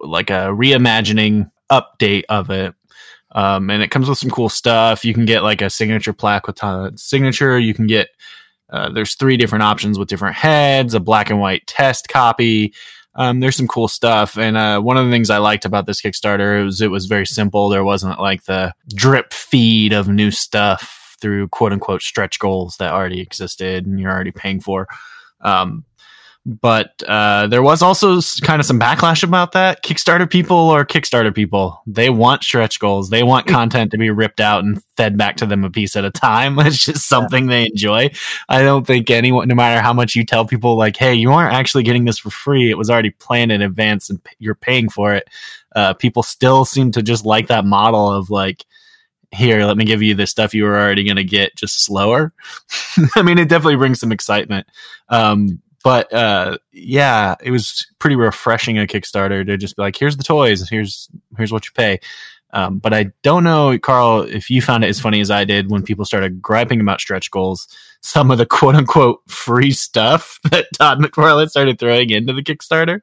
like 0.00 0.30
a 0.30 0.50
reimagining 0.52 1.50
update 1.70 2.24
of 2.28 2.50
it. 2.50 2.74
Um, 3.32 3.68
and 3.68 3.82
it 3.82 3.90
comes 3.90 4.08
with 4.08 4.18
some 4.18 4.30
cool 4.30 4.48
stuff. 4.48 5.04
You 5.04 5.12
can 5.12 5.26
get 5.26 5.42
like 5.42 5.60
a 5.60 5.68
signature 5.68 6.12
plaque 6.12 6.46
with 6.46 6.56
Todd's 6.56 7.02
signature. 7.02 7.58
You 7.58 7.74
can 7.74 7.86
get 7.86 8.08
uh, 8.70 8.90
there's 8.90 9.14
three 9.14 9.36
different 9.36 9.62
options 9.62 9.98
with 9.98 10.08
different 10.08 10.36
heads, 10.36 10.94
a 10.94 11.00
black 11.00 11.30
and 11.30 11.40
white 11.40 11.66
test 11.66 12.08
copy. 12.08 12.72
Um, 13.16 13.40
there's 13.40 13.56
some 13.56 13.66
cool 13.66 13.88
stuff, 13.88 14.36
and 14.36 14.56
uh, 14.56 14.80
one 14.80 14.96
of 14.98 15.06
the 15.06 15.10
things 15.10 15.30
I 15.30 15.38
liked 15.38 15.64
about 15.64 15.86
this 15.86 16.02
Kickstarter 16.02 16.64
was 16.64 16.80
it 16.80 16.90
was 16.90 17.06
very 17.06 17.26
simple. 17.26 17.68
There 17.68 17.84
wasn't 17.84 18.20
like 18.20 18.44
the 18.44 18.74
drip 18.94 19.32
feed 19.32 19.92
of 19.92 20.06
new 20.08 20.30
stuff 20.30 21.16
through 21.20 21.48
quote 21.48 21.72
unquote 21.72 22.02
stretch 22.02 22.38
goals 22.38 22.76
that 22.78 22.92
already 22.92 23.20
existed 23.20 23.86
and 23.86 23.98
you're 23.98 24.12
already 24.12 24.32
paying 24.32 24.60
for. 24.60 24.86
Um, 25.40 25.84
but 26.46 27.02
uh, 27.08 27.48
there 27.48 27.62
was 27.62 27.82
also 27.82 28.20
kind 28.42 28.60
of 28.60 28.66
some 28.66 28.78
backlash 28.78 29.24
about 29.24 29.50
that. 29.52 29.82
Kickstarter 29.82 30.30
people 30.30 30.56
or 30.56 30.86
Kickstarter 30.86 31.34
people, 31.34 31.82
they 31.88 32.08
want 32.08 32.44
stretch 32.44 32.78
goals. 32.78 33.10
They 33.10 33.24
want 33.24 33.46
content 33.48 33.90
to 33.90 33.98
be 33.98 34.10
ripped 34.10 34.38
out 34.38 34.62
and 34.62 34.80
fed 34.96 35.18
back 35.18 35.36
to 35.38 35.46
them 35.46 35.64
a 35.64 35.70
piece 35.70 35.96
at 35.96 36.04
a 36.04 36.10
time. 36.10 36.56
It's 36.66 36.84
just 36.84 37.08
something 37.08 37.46
they 37.46 37.66
enjoy. 37.66 38.10
I 38.48 38.62
don't 38.62 38.86
think 38.86 39.10
anyone, 39.10 39.48
no 39.48 39.54
matter 39.54 39.80
how 39.80 39.92
much 39.92 40.14
you 40.14 40.24
tell 40.24 40.44
people, 40.44 40.76
like, 40.76 40.96
hey, 40.96 41.14
you 41.14 41.32
aren't 41.32 41.54
actually 41.54 41.82
getting 41.82 42.04
this 42.04 42.18
for 42.18 42.30
free. 42.30 42.70
It 42.70 42.78
was 42.78 42.90
already 42.90 43.10
planned 43.10 43.52
in 43.52 43.62
advance 43.62 44.10
and 44.10 44.22
p- 44.22 44.34
you're 44.38 44.54
paying 44.54 44.88
for 44.88 45.14
it. 45.14 45.28
Uh, 45.74 45.94
people 45.94 46.22
still 46.22 46.64
seem 46.64 46.92
to 46.92 47.02
just 47.02 47.24
like 47.24 47.48
that 47.48 47.64
model 47.64 48.10
of 48.10 48.30
like, 48.30 48.64
here, 49.32 49.64
let 49.64 49.76
me 49.76 49.84
give 49.84 50.02
you 50.02 50.14
the 50.14 50.26
stuff 50.26 50.54
you 50.54 50.64
were 50.64 50.76
already 50.76 51.04
going 51.04 51.16
to 51.16 51.24
get 51.24 51.56
just 51.56 51.84
slower. 51.84 52.32
I 53.16 53.22
mean, 53.22 53.38
it 53.38 53.48
definitely 53.48 53.76
brings 53.76 54.00
some 54.00 54.12
excitement. 54.12 54.66
Um, 55.08 55.60
but 55.86 56.12
uh, 56.12 56.58
yeah, 56.72 57.36
it 57.40 57.52
was 57.52 57.86
pretty 58.00 58.16
refreshing 58.16 58.76
a 58.76 58.88
Kickstarter 58.88 59.46
to 59.46 59.56
just 59.56 59.76
be 59.76 59.82
like, 59.82 59.94
here's 59.94 60.16
the 60.16 60.24
toys, 60.24 60.68
here's 60.68 61.08
here's 61.36 61.52
what 61.52 61.64
you 61.64 61.70
pay. 61.76 62.00
Um, 62.52 62.80
but 62.80 62.92
I 62.92 63.12
don't 63.22 63.44
know, 63.44 63.78
Carl, 63.78 64.22
if 64.22 64.50
you 64.50 64.60
found 64.60 64.82
it 64.82 64.88
as 64.88 64.98
funny 64.98 65.20
as 65.20 65.30
I 65.30 65.44
did 65.44 65.70
when 65.70 65.84
people 65.84 66.04
started 66.04 66.42
griping 66.42 66.80
about 66.80 67.00
stretch 67.00 67.30
goals, 67.30 67.68
some 68.00 68.32
of 68.32 68.38
the 68.38 68.46
quote 68.46 68.74
unquote 68.74 69.20
free 69.28 69.70
stuff 69.70 70.40
that 70.50 70.66
Todd 70.74 70.98
McFarlane 70.98 71.50
started 71.50 71.78
throwing 71.78 72.10
into 72.10 72.32
the 72.32 72.42
Kickstarter. 72.42 73.02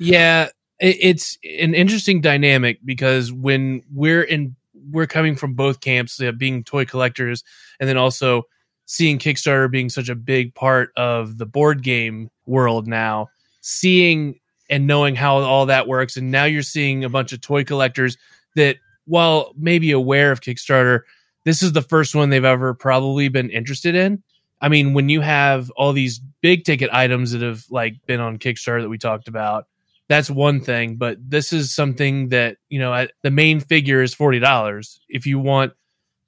yeah, 0.00 0.48
it's 0.80 1.38
an 1.44 1.74
interesting 1.74 2.20
dynamic 2.20 2.80
because 2.84 3.32
when 3.32 3.84
we're 3.92 4.24
in, 4.24 4.56
we're 4.90 5.06
coming 5.06 5.36
from 5.36 5.54
both 5.54 5.80
camps, 5.80 6.20
uh, 6.20 6.32
being 6.32 6.64
toy 6.64 6.84
collectors, 6.84 7.44
and 7.78 7.88
then 7.88 7.96
also 7.96 8.42
seeing 8.92 9.18
Kickstarter 9.18 9.70
being 9.70 9.88
such 9.88 10.10
a 10.10 10.14
big 10.14 10.54
part 10.54 10.92
of 10.98 11.38
the 11.38 11.46
board 11.46 11.82
game 11.82 12.30
world 12.44 12.86
now, 12.86 13.30
seeing 13.62 14.38
and 14.68 14.86
knowing 14.86 15.16
how 15.16 15.38
all 15.38 15.64
that 15.64 15.88
works. 15.88 16.18
And 16.18 16.30
now 16.30 16.44
you're 16.44 16.60
seeing 16.60 17.02
a 17.02 17.08
bunch 17.08 17.32
of 17.32 17.40
toy 17.40 17.64
collectors 17.64 18.18
that, 18.54 18.76
while 19.06 19.54
maybe 19.56 19.92
aware 19.92 20.30
of 20.30 20.42
Kickstarter, 20.42 21.00
this 21.46 21.62
is 21.62 21.72
the 21.72 21.80
first 21.80 22.14
one 22.14 22.28
they've 22.28 22.44
ever 22.44 22.74
probably 22.74 23.28
been 23.28 23.48
interested 23.48 23.94
in. 23.94 24.22
I 24.60 24.68
mean, 24.68 24.92
when 24.92 25.08
you 25.08 25.22
have 25.22 25.70
all 25.70 25.94
these 25.94 26.20
big 26.42 26.64
ticket 26.64 26.90
items 26.92 27.32
that 27.32 27.40
have 27.40 27.64
like 27.70 27.94
been 28.04 28.20
on 28.20 28.38
Kickstarter 28.38 28.82
that 28.82 28.90
we 28.90 28.98
talked 28.98 29.26
about, 29.26 29.68
that's 30.06 30.28
one 30.28 30.60
thing. 30.60 30.96
But 30.96 31.16
this 31.18 31.54
is 31.54 31.74
something 31.74 32.28
that 32.28 32.58
you 32.68 32.78
know, 32.78 33.06
the 33.22 33.30
main 33.30 33.60
figure 33.60 34.02
is 34.02 34.12
forty 34.12 34.38
dollars. 34.38 35.00
If 35.08 35.24
you 35.24 35.38
want 35.38 35.72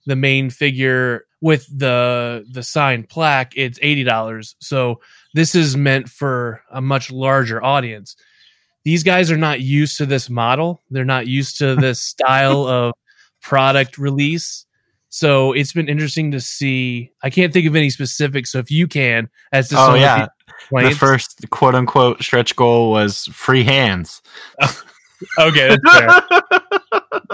the 0.07 0.17
main 0.17 0.51
figure 0.51 1.27
with 1.41 1.67
the 1.67 2.47
the 2.51 2.63
signed 2.63 3.09
plaque, 3.09 3.53
it's 3.57 3.79
eighty 3.83 4.05
dollars. 4.05 4.57
So 4.61 5.01
this 5.35 5.55
is 5.55 5.77
meant 5.77 6.09
for 6.09 6.63
a 6.71 6.81
much 6.81 7.11
larger 7.11 7.63
audience. 7.63 8.17
These 8.85 9.03
guys 9.03 9.31
are 9.31 9.37
not 9.37 9.61
used 9.61 9.99
to 9.99 10.07
this 10.07 10.29
model. 10.29 10.83
They're 10.91 11.05
not 11.05 11.27
used 11.27 11.59
to 11.59 11.75
this 11.81 12.01
style 12.01 12.67
of 12.67 12.93
product 13.43 13.99
release. 13.99 14.67
So 15.09 15.53
it's 15.53 15.73
been 15.73 15.89
interesting 15.89 16.33
to 16.33 16.41
see. 16.41 17.13
I 17.23 17.31
can't 17.31 17.53
think 17.53 17.67
of 17.67 17.77
any 17.77 17.91
specifics. 17.91 18.51
So 18.51 18.59
if 18.59 18.71
you 18.71 18.89
can, 18.89 19.29
as 19.53 19.69
to 19.69 19.77
oh 19.79 19.95
yeah, 19.95 20.29
the 20.71 20.91
first 20.91 21.49
quote 21.51 21.75
unquote 21.75 22.23
stretch 22.23 22.57
goal 22.57 22.91
was 22.91 23.27
free 23.27 23.65
hands. 23.65 24.23
okay, 25.39 25.77
yeah, 25.95 26.21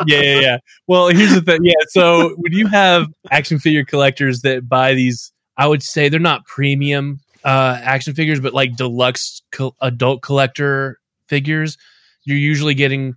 yeah, 0.07 0.41
yeah. 0.41 0.59
Well, 0.87 1.09
here's 1.09 1.35
the 1.35 1.43
thing. 1.43 1.65
Yeah, 1.65 1.75
so 1.89 2.35
when 2.39 2.53
you 2.53 2.67
have 2.67 3.07
action 3.31 3.59
figure 3.59 3.85
collectors 3.85 4.43
that 4.43 4.69
buy 4.69 4.95
these, 4.95 5.33
I 5.57 5.67
would 5.67 5.83
say 5.83 6.09
they're 6.09 6.21
not 6.21 6.45
premium 6.47 7.21
uh, 7.45 7.79
action 7.83 8.15
figures, 8.15 8.41
but 8.41 8.55
like 8.55 8.77
deluxe 8.77 9.43
co- 9.53 9.77
adult 9.81 10.23
collector 10.23 10.99
figures. 11.29 11.79
You're 12.25 12.39
usually 12.39 12.75
getting 12.75 13.15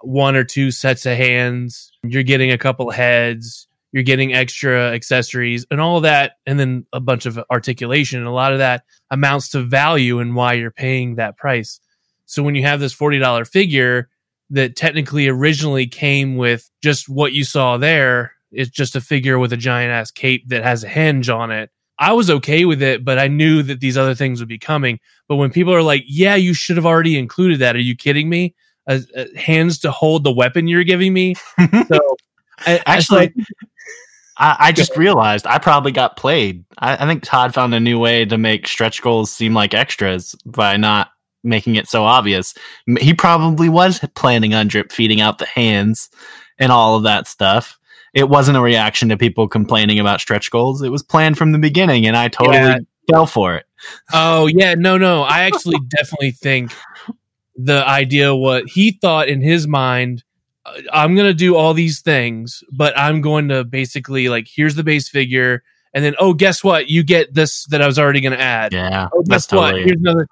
one 0.00 0.36
or 0.36 0.44
two 0.44 0.70
sets 0.70 1.06
of 1.06 1.16
hands. 1.16 1.92
You're 2.02 2.22
getting 2.22 2.52
a 2.52 2.58
couple 2.58 2.90
heads. 2.90 3.66
You're 3.92 4.02
getting 4.02 4.34
extra 4.34 4.92
accessories 4.92 5.66
and 5.70 5.80
all 5.80 6.00
that, 6.00 6.32
and 6.46 6.58
then 6.58 6.84
a 6.92 6.98
bunch 7.00 7.26
of 7.26 7.38
articulation. 7.50 8.18
And 8.18 8.26
a 8.26 8.32
lot 8.32 8.52
of 8.52 8.58
that 8.58 8.82
amounts 9.10 9.50
to 9.50 9.62
value 9.62 10.18
and 10.18 10.34
why 10.34 10.54
you're 10.54 10.72
paying 10.72 11.14
that 11.14 11.36
price. 11.36 11.78
So 12.26 12.42
when 12.42 12.54
you 12.54 12.62
have 12.62 12.80
this 12.80 12.94
$40 12.94 13.46
figure 13.48 14.08
that 14.50 14.76
technically 14.76 15.28
originally 15.28 15.86
came 15.86 16.36
with 16.36 16.70
just 16.82 17.08
what 17.08 17.32
you 17.32 17.44
saw 17.44 17.76
there, 17.76 18.32
it's 18.50 18.70
just 18.70 18.96
a 18.96 19.00
figure 19.00 19.38
with 19.38 19.52
a 19.52 19.56
giant 19.56 19.92
ass 19.92 20.10
cape 20.10 20.48
that 20.48 20.62
has 20.62 20.84
a 20.84 20.88
hinge 20.88 21.28
on 21.28 21.50
it. 21.50 21.70
I 21.98 22.12
was 22.12 22.28
okay 22.28 22.64
with 22.64 22.82
it, 22.82 23.04
but 23.04 23.18
I 23.18 23.28
knew 23.28 23.62
that 23.62 23.80
these 23.80 23.96
other 23.96 24.14
things 24.14 24.40
would 24.40 24.48
be 24.48 24.58
coming. 24.58 24.98
But 25.28 25.36
when 25.36 25.50
people 25.50 25.72
are 25.74 25.82
like, 25.82 26.02
yeah, 26.06 26.34
you 26.34 26.54
should 26.54 26.76
have 26.76 26.86
already 26.86 27.18
included 27.18 27.60
that. 27.60 27.76
Are 27.76 27.80
you 27.80 27.96
kidding 27.96 28.28
me? 28.28 28.54
Uh, 28.86 28.98
uh, 29.16 29.24
hands 29.36 29.78
to 29.80 29.90
hold 29.90 30.24
the 30.24 30.32
weapon 30.32 30.68
you're 30.68 30.84
giving 30.84 31.12
me. 31.12 31.34
so 31.88 32.16
I, 32.66 32.82
actually, 32.84 33.32
I, 34.36 34.56
I, 34.58 34.72
just 34.72 34.96
realized 34.96 35.46
I 35.46 35.58
probably 35.58 35.92
got 35.92 36.16
played. 36.16 36.64
I, 36.78 37.04
I 37.04 37.06
think 37.06 37.22
Todd 37.22 37.54
found 37.54 37.74
a 37.74 37.80
new 37.80 37.98
way 37.98 38.26
to 38.26 38.36
make 38.36 38.68
stretch 38.68 39.00
goals 39.00 39.30
seem 39.30 39.54
like 39.54 39.72
extras 39.72 40.34
by 40.44 40.76
not 40.76 41.10
making 41.44 41.76
it 41.76 41.88
so 41.88 42.04
obvious. 42.04 42.54
He 42.98 43.14
probably 43.14 43.68
was 43.68 44.00
planning 44.14 44.54
on 44.54 44.68
drip 44.68 44.90
feeding 44.90 45.20
out 45.20 45.38
the 45.38 45.46
hands 45.46 46.10
and 46.58 46.72
all 46.72 46.96
of 46.96 47.02
that 47.04 47.26
stuff. 47.26 47.78
It 48.14 48.28
wasn't 48.28 48.56
a 48.56 48.60
reaction 48.60 49.08
to 49.08 49.16
people 49.16 49.48
complaining 49.48 49.98
about 49.98 50.20
stretch 50.20 50.50
goals. 50.50 50.82
It 50.82 50.90
was 50.90 51.02
planned 51.02 51.36
from 51.36 51.52
the 51.52 51.58
beginning, 51.58 52.06
and 52.06 52.16
I 52.16 52.28
totally 52.28 52.58
yeah. 52.58 52.78
fell 53.10 53.26
for 53.26 53.56
it. 53.56 53.66
Oh 54.12 54.46
yeah, 54.46 54.74
no, 54.74 54.96
no. 54.96 55.22
I 55.22 55.40
actually 55.40 55.78
definitely 55.88 56.30
think 56.30 56.72
the 57.56 57.86
idea 57.86 58.34
what 58.34 58.68
he 58.68 58.92
thought 58.92 59.28
in 59.28 59.40
his 59.40 59.66
mind. 59.66 60.22
Uh, 60.64 60.80
I'm 60.92 61.16
gonna 61.16 61.34
do 61.34 61.56
all 61.56 61.74
these 61.74 62.00
things, 62.00 62.62
but 62.72 62.96
I'm 62.96 63.20
going 63.20 63.48
to 63.48 63.64
basically 63.64 64.28
like 64.28 64.46
here's 64.48 64.76
the 64.76 64.84
base 64.84 65.08
figure, 65.08 65.64
and 65.92 66.04
then 66.04 66.14
oh, 66.20 66.34
guess 66.34 66.62
what? 66.62 66.88
You 66.88 67.02
get 67.02 67.34
this 67.34 67.66
that 67.66 67.82
I 67.82 67.86
was 67.86 67.98
already 67.98 68.20
gonna 68.20 68.36
add. 68.36 68.72
Yeah. 68.72 69.08
Oh, 69.12 69.22
guess 69.22 69.50
what? 69.50 69.72
Totally 69.72 69.84
here's 69.84 70.00
another. 70.00 70.28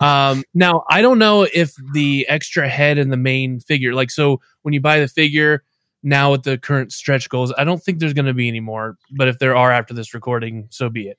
Um, 0.00 0.44
now 0.54 0.84
I 0.88 1.02
don't 1.02 1.18
know 1.18 1.46
if 1.52 1.74
the 1.92 2.26
extra 2.28 2.68
head 2.68 2.98
in 2.98 3.10
the 3.10 3.16
main 3.16 3.60
figure, 3.60 3.94
like 3.94 4.10
so, 4.10 4.40
when 4.62 4.74
you 4.74 4.80
buy 4.80 5.00
the 5.00 5.08
figure 5.08 5.64
now 6.02 6.32
with 6.32 6.42
the 6.42 6.58
current 6.58 6.92
stretch 6.92 7.28
goals, 7.28 7.52
I 7.56 7.64
don't 7.64 7.82
think 7.82 7.98
there's 7.98 8.12
going 8.12 8.26
to 8.26 8.34
be 8.34 8.48
any 8.48 8.60
more. 8.60 8.96
But 9.10 9.28
if 9.28 9.38
there 9.38 9.56
are 9.56 9.72
after 9.72 9.94
this 9.94 10.14
recording, 10.14 10.66
so 10.70 10.88
be 10.88 11.08
it. 11.08 11.18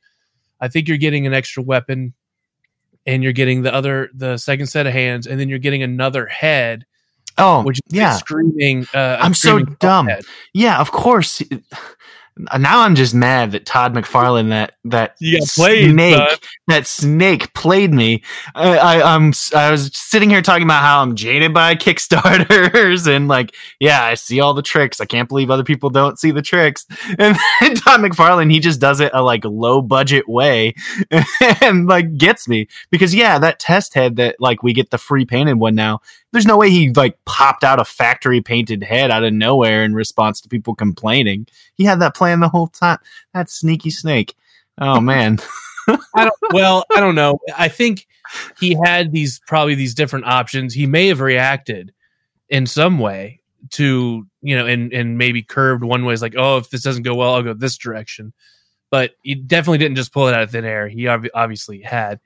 I 0.59 0.67
think 0.67 0.87
you're 0.87 0.97
getting 0.97 1.25
an 1.25 1.33
extra 1.33 1.63
weapon, 1.63 2.13
and 3.05 3.23
you're 3.23 3.33
getting 3.33 3.61
the 3.61 3.73
other, 3.73 4.09
the 4.13 4.37
second 4.37 4.67
set 4.67 4.87
of 4.87 4.93
hands, 4.93 5.27
and 5.27 5.39
then 5.39 5.49
you're 5.49 5.59
getting 5.59 5.83
another 5.83 6.25
head. 6.25 6.85
Oh, 7.37 7.63
which 7.63 7.79
yeah, 7.89 8.15
screaming. 8.15 8.87
Uh, 8.93 9.17
I'm 9.19 9.33
so 9.33 9.59
dumb. 9.59 10.07
Head. 10.07 10.23
Yeah, 10.53 10.79
of 10.79 10.91
course 10.91 11.41
now 12.37 12.81
I'm 12.81 12.95
just 12.95 13.15
mad 13.15 13.53
that 13.53 13.65
Todd 13.65 13.93
McFarlane 13.93 14.49
that 14.49 14.75
that 14.83 15.15
played, 15.55 15.91
snake 15.91 16.47
that 16.67 16.85
snake 16.85 17.53
played 17.53 17.93
me. 17.93 18.23
I, 18.53 18.77
I 18.77 19.15
am 19.15 19.31
I 19.55 19.71
was 19.71 19.89
sitting 19.93 20.29
here 20.29 20.41
talking 20.41 20.63
about 20.63 20.81
how 20.81 21.01
I'm 21.01 21.15
jaded 21.15 21.53
by 21.53 21.75
Kickstarters 21.75 23.07
and 23.07 23.29
like 23.29 23.55
yeah 23.79 24.03
I 24.03 24.15
see 24.15 24.41
all 24.41 24.53
the 24.53 24.61
tricks. 24.61 24.99
I 24.99 25.05
can't 25.05 25.29
believe 25.29 25.49
other 25.49 25.63
people 25.63 25.89
don't 25.89 26.19
see 26.19 26.31
the 26.31 26.41
tricks. 26.41 26.85
And 27.17 27.37
then 27.61 27.75
Todd 27.75 28.01
McFarlane 28.01 28.51
he 28.51 28.59
just 28.59 28.81
does 28.81 28.99
it 28.99 29.11
a 29.13 29.21
like 29.21 29.45
low 29.45 29.81
budget 29.81 30.27
way 30.27 30.73
and 31.61 31.87
like 31.87 32.17
gets 32.17 32.47
me 32.47 32.67
because 32.91 33.15
yeah 33.15 33.39
that 33.39 33.59
test 33.59 33.93
head 33.93 34.17
that 34.17 34.35
like 34.39 34.63
we 34.63 34.73
get 34.73 34.89
the 34.89 34.97
free 34.97 35.25
painted 35.25 35.55
one 35.55 35.75
now 35.75 36.01
there's 36.35 36.45
no 36.45 36.57
way 36.57 36.69
he 36.69 36.91
like 36.91 37.17
popped 37.23 37.63
out 37.63 37.79
a 37.79 37.85
factory 37.85 38.41
painted 38.41 38.83
head 38.83 39.09
out 39.09 39.23
of 39.23 39.31
nowhere 39.31 39.85
in 39.85 39.93
response 39.93 40.41
to 40.41 40.49
people 40.49 40.75
complaining. 40.75 41.47
He 41.75 41.85
had 41.85 42.01
that 42.01 42.13
plan 42.13 42.41
the 42.41 42.49
whole 42.49 42.67
time. 42.67 42.97
That 43.33 43.49
sneaky 43.49 43.89
snake. 43.89 44.35
Oh 44.77 44.99
man. 44.99 45.39
I 46.13 46.29
well, 46.51 46.83
I 46.93 46.99
don't 46.99 47.15
know. 47.15 47.39
I 47.57 47.69
think 47.69 48.05
he 48.59 48.77
had 48.83 49.13
these 49.13 49.39
probably 49.47 49.75
these 49.75 49.95
different 49.95 50.25
options. 50.25 50.73
He 50.73 50.87
may 50.87 51.07
have 51.07 51.21
reacted 51.21 51.93
in 52.49 52.65
some 52.67 52.99
way 52.99 53.39
to 53.71 54.27
you 54.41 54.57
know, 54.57 54.65
and 54.65 54.91
and 54.91 55.17
maybe 55.17 55.41
curved 55.41 55.85
one 55.85 56.03
way. 56.03 56.13
Is 56.13 56.21
like, 56.21 56.35
oh, 56.37 56.57
if 56.57 56.69
this 56.69 56.83
doesn't 56.83 57.03
go 57.03 57.15
well, 57.15 57.35
I'll 57.35 57.43
go 57.43 57.53
this 57.53 57.77
direction. 57.77 58.33
But 58.91 59.11
he 59.21 59.35
definitely 59.35 59.77
didn't 59.77 59.95
just 59.95 60.11
pull 60.11 60.27
it 60.27 60.33
out 60.33 60.43
of 60.43 60.51
thin 60.51 60.65
air. 60.65 60.89
He 60.89 61.07
ob- 61.07 61.29
obviously 61.33 61.79
had 61.79 62.19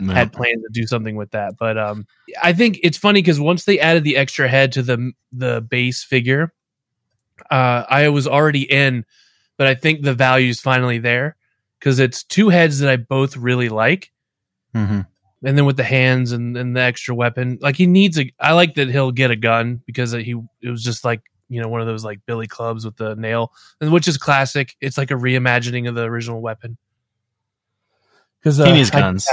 no. 0.00 0.12
had 0.12 0.32
planned 0.32 0.62
to 0.62 0.68
do 0.72 0.86
something 0.86 1.16
with 1.16 1.30
that. 1.32 1.56
But 1.58 1.78
um, 1.78 2.06
I 2.42 2.52
think 2.52 2.78
it's 2.82 2.98
funny 2.98 3.20
because 3.20 3.40
once 3.40 3.64
they 3.64 3.78
added 3.78 4.04
the 4.04 4.16
extra 4.16 4.48
head 4.48 4.72
to 4.72 4.82
the 4.82 5.12
the 5.32 5.60
base 5.60 6.02
figure, 6.02 6.52
uh, 7.50 7.84
I 7.88 8.08
was 8.08 8.26
already 8.26 8.62
in, 8.62 9.04
but 9.56 9.66
I 9.66 9.74
think 9.74 10.02
the 10.02 10.14
value 10.14 10.50
is 10.50 10.60
finally 10.60 10.98
there 10.98 11.36
because 11.78 11.98
it's 11.98 12.22
two 12.22 12.48
heads 12.48 12.78
that 12.80 12.90
I 12.90 12.96
both 12.96 13.36
really 13.36 13.68
like. 13.68 14.10
Mm-hmm. 14.74 15.00
And 15.42 15.56
then 15.56 15.64
with 15.64 15.78
the 15.78 15.84
hands 15.84 16.32
and, 16.32 16.56
and 16.56 16.76
the 16.76 16.82
extra 16.82 17.14
weapon, 17.14 17.58
like 17.62 17.76
he 17.76 17.86
needs 17.86 18.18
a. 18.18 18.30
I 18.38 18.52
like 18.52 18.74
that 18.74 18.90
he'll 18.90 19.12
get 19.12 19.30
a 19.30 19.36
gun 19.36 19.80
because 19.86 20.12
he 20.12 20.34
it 20.60 20.68
was 20.68 20.84
just 20.84 21.04
like 21.04 21.22
you 21.48 21.62
know 21.62 21.68
one 21.68 21.80
of 21.80 21.86
those 21.86 22.04
like 22.04 22.20
billy 22.26 22.46
clubs 22.46 22.84
with 22.84 22.96
the 22.96 23.16
nail, 23.16 23.52
and 23.80 23.90
which 23.90 24.06
is 24.06 24.18
classic. 24.18 24.76
It's 24.82 24.98
like 24.98 25.10
a 25.10 25.14
reimagining 25.14 25.88
of 25.88 25.94
the 25.94 26.02
original 26.02 26.42
weapon 26.42 26.76
because 28.42 28.60
uh, 28.60 28.66
he 28.66 28.72
needs 28.72 28.90
guns. 28.90 29.26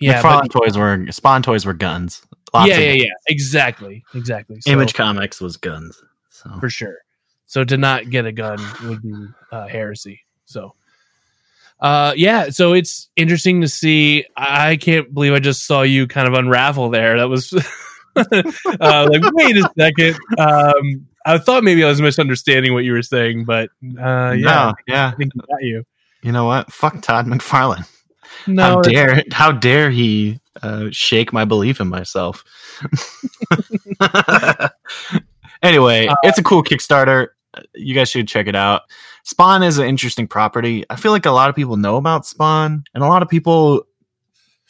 Yeah, 0.00 0.22
but, 0.22 0.50
toys 0.50 0.78
were 0.78 1.06
Spawn 1.10 1.42
toys 1.42 1.66
were 1.66 1.74
guns. 1.74 2.22
Lots 2.54 2.68
yeah, 2.68 2.78
yeah, 2.78 2.92
yeah. 2.92 3.12
Exactly, 3.28 4.02
exactly. 4.14 4.60
So, 4.60 4.70
Image 4.70 4.94
Comics 4.94 5.40
was 5.40 5.56
guns, 5.56 6.02
so. 6.30 6.50
for 6.58 6.68
sure. 6.68 6.98
So 7.46 7.64
to 7.64 7.76
not 7.76 8.10
get 8.10 8.26
a 8.26 8.32
gun 8.32 8.58
would 8.84 9.02
be 9.02 9.12
uh, 9.52 9.66
heresy. 9.66 10.20
So, 10.46 10.74
uh, 11.80 12.14
yeah. 12.16 12.50
So 12.50 12.72
it's 12.72 13.08
interesting 13.16 13.60
to 13.60 13.68
see. 13.68 14.24
I 14.36 14.76
can't 14.76 15.12
believe 15.12 15.32
I 15.32 15.40
just 15.40 15.66
saw 15.66 15.82
you 15.82 16.06
kind 16.06 16.28
of 16.28 16.34
unravel 16.34 16.90
there. 16.90 17.18
That 17.18 17.28
was 17.28 17.52
uh, 18.16 19.08
like, 19.10 19.22
wait 19.32 19.56
a 19.56 19.70
second. 19.76 20.16
Um, 20.38 21.06
I 21.26 21.38
thought 21.38 21.64
maybe 21.64 21.84
I 21.84 21.88
was 21.88 22.00
misunderstanding 22.00 22.72
what 22.72 22.84
you 22.84 22.92
were 22.92 23.02
saying, 23.02 23.44
but 23.44 23.70
uh, 23.98 24.30
yeah, 24.30 24.34
no, 24.36 24.74
yeah. 24.86 25.08
I 25.08 25.16
think 25.16 25.32
I 25.36 25.46
got 25.52 25.62
you. 25.62 25.84
You 26.22 26.32
know 26.32 26.46
what? 26.46 26.72
Fuck 26.72 27.02
Todd 27.02 27.26
McFarlane. 27.26 27.86
No, 28.46 28.62
how 28.62 28.80
dare 28.80 29.22
how 29.32 29.52
dare 29.52 29.90
he 29.90 30.40
uh, 30.62 30.86
shake 30.90 31.32
my 31.32 31.44
belief 31.44 31.80
in 31.80 31.88
myself? 31.88 32.44
anyway, 35.62 36.06
Uh, 36.06 36.14
it's 36.22 36.38
a 36.38 36.42
cool 36.42 36.62
Kickstarter. 36.62 37.28
You 37.74 37.94
guys 37.94 38.10
should 38.10 38.28
check 38.28 38.46
it 38.46 38.54
out. 38.54 38.82
Spawn 39.24 39.62
is 39.62 39.78
an 39.78 39.86
interesting 39.86 40.26
property. 40.28 40.84
I 40.88 40.96
feel 40.96 41.12
like 41.12 41.26
a 41.26 41.30
lot 41.30 41.50
of 41.50 41.56
people 41.56 41.76
know 41.76 41.96
about 41.96 42.26
Spawn, 42.26 42.84
and 42.94 43.04
a 43.04 43.08
lot 43.08 43.22
of 43.22 43.28
people 43.28 43.86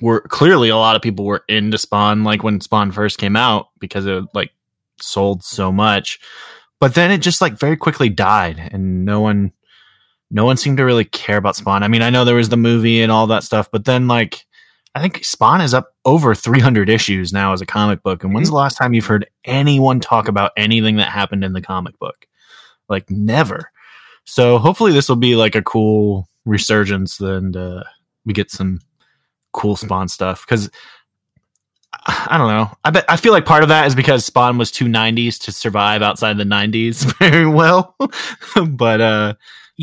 were 0.00 0.23
clearly 0.23 0.71
a 0.71 0.76
lot 0.76 0.97
of 0.97 1.02
people 1.02 1.25
were 1.26 1.45
into 1.49 1.79
Spawn, 1.79 2.25
like 2.25 2.43
when 2.43 2.61
Spawn 2.61 2.90
first 2.90 3.19
came 3.19 3.37
out, 3.37 3.69
because 3.79 4.07
it 4.07 4.25
like 4.35 4.50
sold 5.00 5.45
so 5.45 5.71
much. 5.71 6.19
But 6.81 6.95
then 6.95 7.11
it 7.11 7.19
just 7.19 7.40
like 7.43 7.59
very 7.59 7.76
quickly 7.76 8.09
died, 8.09 8.59
and 8.73 9.05
no 9.05 9.21
one 9.21 9.52
no 10.30 10.44
one 10.44 10.56
seemed 10.56 10.76
to 10.76 10.84
really 10.84 11.04
care 11.04 11.37
about 11.37 11.56
Spawn. 11.56 11.82
I 11.82 11.88
mean, 11.88 12.02
I 12.02 12.10
know 12.10 12.25
there 12.25 12.37
was 12.37 12.49
the 12.49 12.56
movie 12.56 13.02
and 13.02 13.10
all 13.10 13.26
that 13.28 13.42
stuff, 13.42 13.68
but 13.70 13.84
then 13.84 14.06
like 14.08 14.46
I 14.94 15.00
think 15.00 15.25
Spawn 15.25 15.60
is 15.60 15.75
up 15.75 15.94
over 16.04 16.34
300 16.34 16.88
issues 16.88 17.32
now 17.32 17.52
as 17.52 17.60
a 17.60 17.66
comic 17.66 18.02
book. 18.02 18.25
And 18.25 18.34
when's 18.34 18.49
the 18.50 18.56
last 18.56 18.76
time 18.76 18.92
you've 18.92 19.06
heard 19.06 19.28
anyone 19.44 20.00
talk 20.00 20.26
about 20.28 20.52
anything 20.56 20.96
that 20.96 21.08
happened 21.08 21.44
in 21.44 21.52
the 21.52 21.60
comic 21.60 21.99
book? 21.99 22.26
Like 22.88 23.08
never. 23.10 23.70
So 24.25 24.58
hopefully 24.58 24.92
this 24.92 25.08
will 25.08 25.16
be 25.16 25.37
like 25.37 25.54
a 25.54 25.62
cool 25.62 26.28
resurgence 26.44 27.20
and 27.20 27.56
uh, 27.56 27.84
we 28.25 28.32
get 28.32 28.50
some 28.50 28.80
cool 29.52 29.76
Spawn 29.76 30.08
stuff 30.08 30.46
cuz 30.46 30.70
I 32.06 32.38
don't 32.38 32.49
know. 32.49 32.70
I 32.84 32.90
bet 32.90 33.04
I 33.08 33.16
feel 33.16 33.32
like 33.32 33.44
part 33.44 33.62
of 33.62 33.68
that 33.68 33.87
is 33.87 33.94
because 33.94 34.25
Spawn 34.25 34.58
was 34.58 34.70
too 34.70 34.87
90s 34.87 35.38
to 35.42 35.52
survive 35.52 36.02
outside 36.02 36.37
the 36.37 36.44
90s 36.44 37.04
very 37.18 37.46
well. 37.46 37.96
but 38.68 39.00
uh 39.00 39.34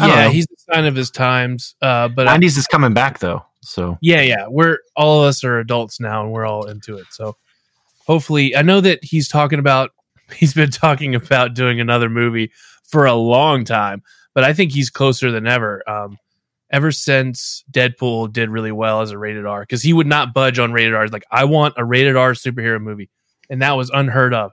yeah, 0.06 0.30
he's 0.30 0.46
a 0.46 0.74
sign 0.74 0.86
of 0.86 0.96
his 0.96 1.10
times. 1.10 1.76
Uh, 1.82 2.08
but 2.08 2.28
90s 2.28 2.58
is 2.58 2.68
coming 2.68 2.94
back 2.94 3.20
though. 3.20 3.44
So 3.62 3.98
yeah, 4.02 4.22
yeah, 4.22 4.48
we're 4.48 4.78
all 4.96 5.22
of 5.22 5.28
us 5.28 5.44
are 5.44 5.60
adults 5.60 6.00
now, 6.00 6.24
and 6.24 6.32
we're 6.32 6.46
all 6.46 6.66
into 6.66 6.98
it. 6.98 7.08
So 7.12 7.36
hopefully, 8.06 8.56
I 8.56 8.62
know 8.62 8.82
that 8.82 9.04
he's 9.04 9.28
talking 9.28 9.60
about. 9.60 9.92
He's 10.36 10.54
been 10.54 10.72
talking 10.72 11.16
about 11.16 11.54
doing 11.54 11.80
another 11.80 12.10
movie 12.10 12.52
for 12.84 13.06
a 13.06 13.14
long 13.14 13.64
time, 13.64 14.04
but 14.34 14.44
I 14.44 14.52
think 14.52 14.74
he's 14.74 14.90
closer 14.90 15.32
than 15.32 15.48
ever. 15.48 15.90
Um, 15.90 16.18
ever 16.70 16.92
since 16.92 17.64
Deadpool 17.72 18.34
did 18.34 18.50
really 18.50 18.74
well 18.74 19.00
as 19.00 19.12
a 19.12 19.18
rated 19.18 19.46
R, 19.46 19.62
because 19.62 19.82
he 19.82 19.94
would 19.94 20.06
not 20.06 20.34
budge 20.34 20.60
on 20.60 20.74
rated 20.74 20.94
R. 20.94 21.08
Like, 21.08 21.24
I 21.32 21.46
want 21.46 21.76
a 21.78 21.86
rated 21.86 22.18
R 22.18 22.34
superhero 22.34 22.82
movie, 22.82 23.10
and 23.50 23.62
that 23.62 23.78
was 23.78 23.90
unheard 23.90 24.34
of. 24.34 24.52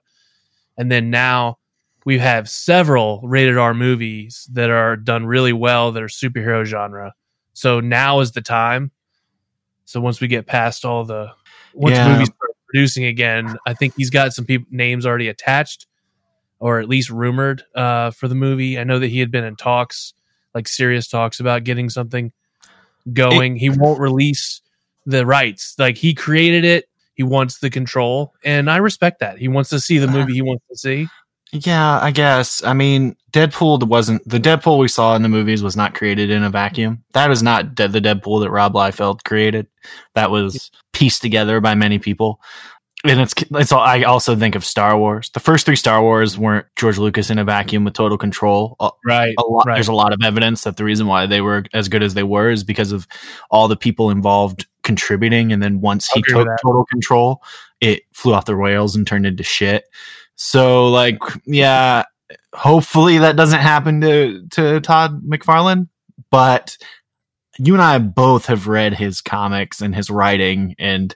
And 0.78 0.92
then 0.92 1.10
now 1.10 1.58
we 2.04 2.18
have 2.18 2.48
several 2.48 3.20
rated 3.22 3.56
R 3.56 3.74
movies 3.74 4.48
that 4.52 4.70
are 4.70 4.96
done 4.96 5.26
really 5.26 5.52
well 5.52 5.92
that 5.92 6.02
are 6.02 6.06
superhero 6.08 6.64
genre. 6.64 7.14
So 7.54 7.80
now 7.80 8.20
is 8.20 8.32
the 8.32 8.42
time. 8.42 8.90
So 9.86 10.00
once 10.00 10.20
we 10.20 10.28
get 10.28 10.46
past 10.46 10.84
all 10.84 11.04
the 11.04 11.32
once 11.72 11.96
Yeah. 11.96 12.08
movies 12.08 12.28
start 12.28 12.50
producing 12.68 13.04
again, 13.04 13.56
I 13.66 13.74
think 13.74 13.94
he's 13.96 14.10
got 14.10 14.32
some 14.32 14.44
people 14.44 14.66
names 14.70 15.06
already 15.06 15.28
attached 15.28 15.86
or 16.58 16.80
at 16.80 16.88
least 16.88 17.10
rumored 17.10 17.62
uh, 17.74 18.10
for 18.10 18.28
the 18.28 18.34
movie. 18.34 18.78
I 18.78 18.84
know 18.84 18.98
that 18.98 19.08
he 19.08 19.20
had 19.20 19.30
been 19.30 19.44
in 19.44 19.56
talks, 19.56 20.14
like 20.54 20.68
serious 20.68 21.08
talks 21.08 21.40
about 21.40 21.64
getting 21.64 21.90
something 21.90 22.32
going. 23.12 23.56
he 23.56 23.70
won't 23.70 24.00
release 24.00 24.62
the 25.06 25.26
rights. 25.26 25.74
Like 25.78 25.96
he 25.96 26.14
created 26.14 26.64
it. 26.64 26.86
He 27.14 27.22
wants 27.22 27.58
the 27.58 27.70
control, 27.70 28.32
and 28.44 28.68
I 28.68 28.78
respect 28.78 29.20
that. 29.20 29.38
He 29.38 29.46
wants 29.46 29.70
to 29.70 29.78
see 29.78 29.98
the 29.98 30.08
movie 30.08 30.32
he 30.32 30.42
wants 30.42 30.64
to 30.68 30.76
see. 30.76 31.08
Yeah, 31.54 32.00
I 32.00 32.10
guess. 32.10 32.64
I 32.64 32.72
mean, 32.72 33.14
Deadpool 33.32 33.84
wasn't 33.84 34.28
the 34.28 34.40
Deadpool 34.40 34.78
we 34.78 34.88
saw 34.88 35.14
in 35.14 35.22
the 35.22 35.28
movies 35.28 35.62
was 35.62 35.76
not 35.76 35.94
created 35.94 36.28
in 36.28 36.42
a 36.42 36.50
vacuum. 36.50 37.04
That 37.12 37.30
is 37.30 37.44
not 37.44 37.76
de- 37.76 37.86
the 37.86 38.00
Deadpool 38.00 38.42
that 38.42 38.50
Rob 38.50 38.74
Liefeld 38.74 39.22
created. 39.22 39.68
That 40.16 40.32
was 40.32 40.72
pieced 40.92 41.22
together 41.22 41.60
by 41.60 41.76
many 41.76 42.00
people. 42.00 42.40
And 43.04 43.20
it's 43.20 43.34
it's 43.52 43.70
all, 43.70 43.82
I 43.82 44.02
also 44.02 44.34
think 44.34 44.56
of 44.56 44.64
Star 44.64 44.98
Wars. 44.98 45.30
The 45.30 45.38
first 45.38 45.64
three 45.64 45.76
Star 45.76 46.02
Wars 46.02 46.36
weren't 46.36 46.66
George 46.74 46.98
Lucas 46.98 47.30
in 47.30 47.38
a 47.38 47.44
vacuum 47.44 47.84
with 47.84 47.94
total 47.94 48.18
control. 48.18 48.76
Right. 49.04 49.34
a 49.38 49.42
lot, 49.46 49.66
right. 49.66 49.74
There's 49.74 49.88
a 49.88 49.92
lot 49.94 50.12
of 50.12 50.20
evidence 50.24 50.64
that 50.64 50.76
the 50.76 50.84
reason 50.84 51.06
why 51.06 51.26
they 51.26 51.40
were 51.40 51.64
as 51.72 51.88
good 51.88 52.02
as 52.02 52.14
they 52.14 52.22
were 52.24 52.50
is 52.50 52.64
because 52.64 52.90
of 52.90 53.06
all 53.50 53.68
the 53.68 53.76
people 53.76 54.10
involved 54.10 54.66
contributing. 54.82 55.52
And 55.52 55.62
then 55.62 55.80
once 55.80 56.08
he 56.08 56.18
I'll 56.18 56.22
agree 56.22 56.34
with 56.34 56.46
took 56.46 56.62
total 56.64 56.84
control, 56.86 57.42
it 57.80 58.02
flew 58.12 58.32
off 58.32 58.46
the 58.46 58.56
rails 58.56 58.96
and 58.96 59.06
turned 59.06 59.26
into 59.26 59.44
shit. 59.44 59.84
So 60.36 60.88
like, 60.88 61.18
yeah, 61.46 62.04
hopefully 62.52 63.18
that 63.18 63.36
doesn't 63.36 63.60
happen 63.60 64.00
to 64.00 64.46
to 64.52 64.80
Todd 64.80 65.22
McFarlane. 65.22 65.88
But 66.30 66.76
you 67.58 67.74
and 67.74 67.82
I 67.82 67.98
both 67.98 68.46
have 68.46 68.66
read 68.66 68.94
his 68.94 69.20
comics 69.20 69.80
and 69.80 69.94
his 69.94 70.10
writing, 70.10 70.74
and 70.78 71.14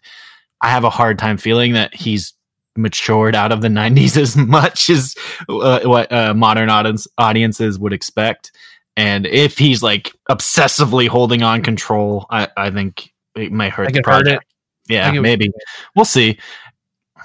I 0.61 0.71
have 0.71 0.85
a 0.85 0.91
hard 0.91 1.19
time 1.19 1.37
feeling 1.37 1.73
that 1.73 1.95
he's 1.95 2.35
matured 2.77 3.35
out 3.35 3.53
of 3.53 3.61
the 3.61 3.69
90s 3.69 4.17
as 4.17 4.37
much 4.37 4.89
as 4.89 5.15
uh, 5.49 5.81
what 5.83 6.11
uh, 6.13 6.35
modern 6.35 6.71
audience, 6.71 7.09
audiences 7.19 7.79
would 7.79 7.93
expect. 7.93 8.53
And 8.97 9.27
if 9.27 9.59
he's 9.59 9.83
like 9.83 10.13
obsessively 10.29 11.09
holding 11.09 11.43
on 11.43 11.63
control, 11.63 12.27
I, 12.31 12.49
I 12.57 12.71
think 12.71 13.13
it 13.37 13.53
may 13.53 13.69
hurt 13.69 13.89
I 13.89 13.93
the 13.93 13.99
hurt 13.99 14.05
project. 14.05 14.45
it. 14.89 14.93
Yeah, 14.93 15.13
maybe. 15.13 15.51
We'll 15.95 16.05
see. 16.05 16.39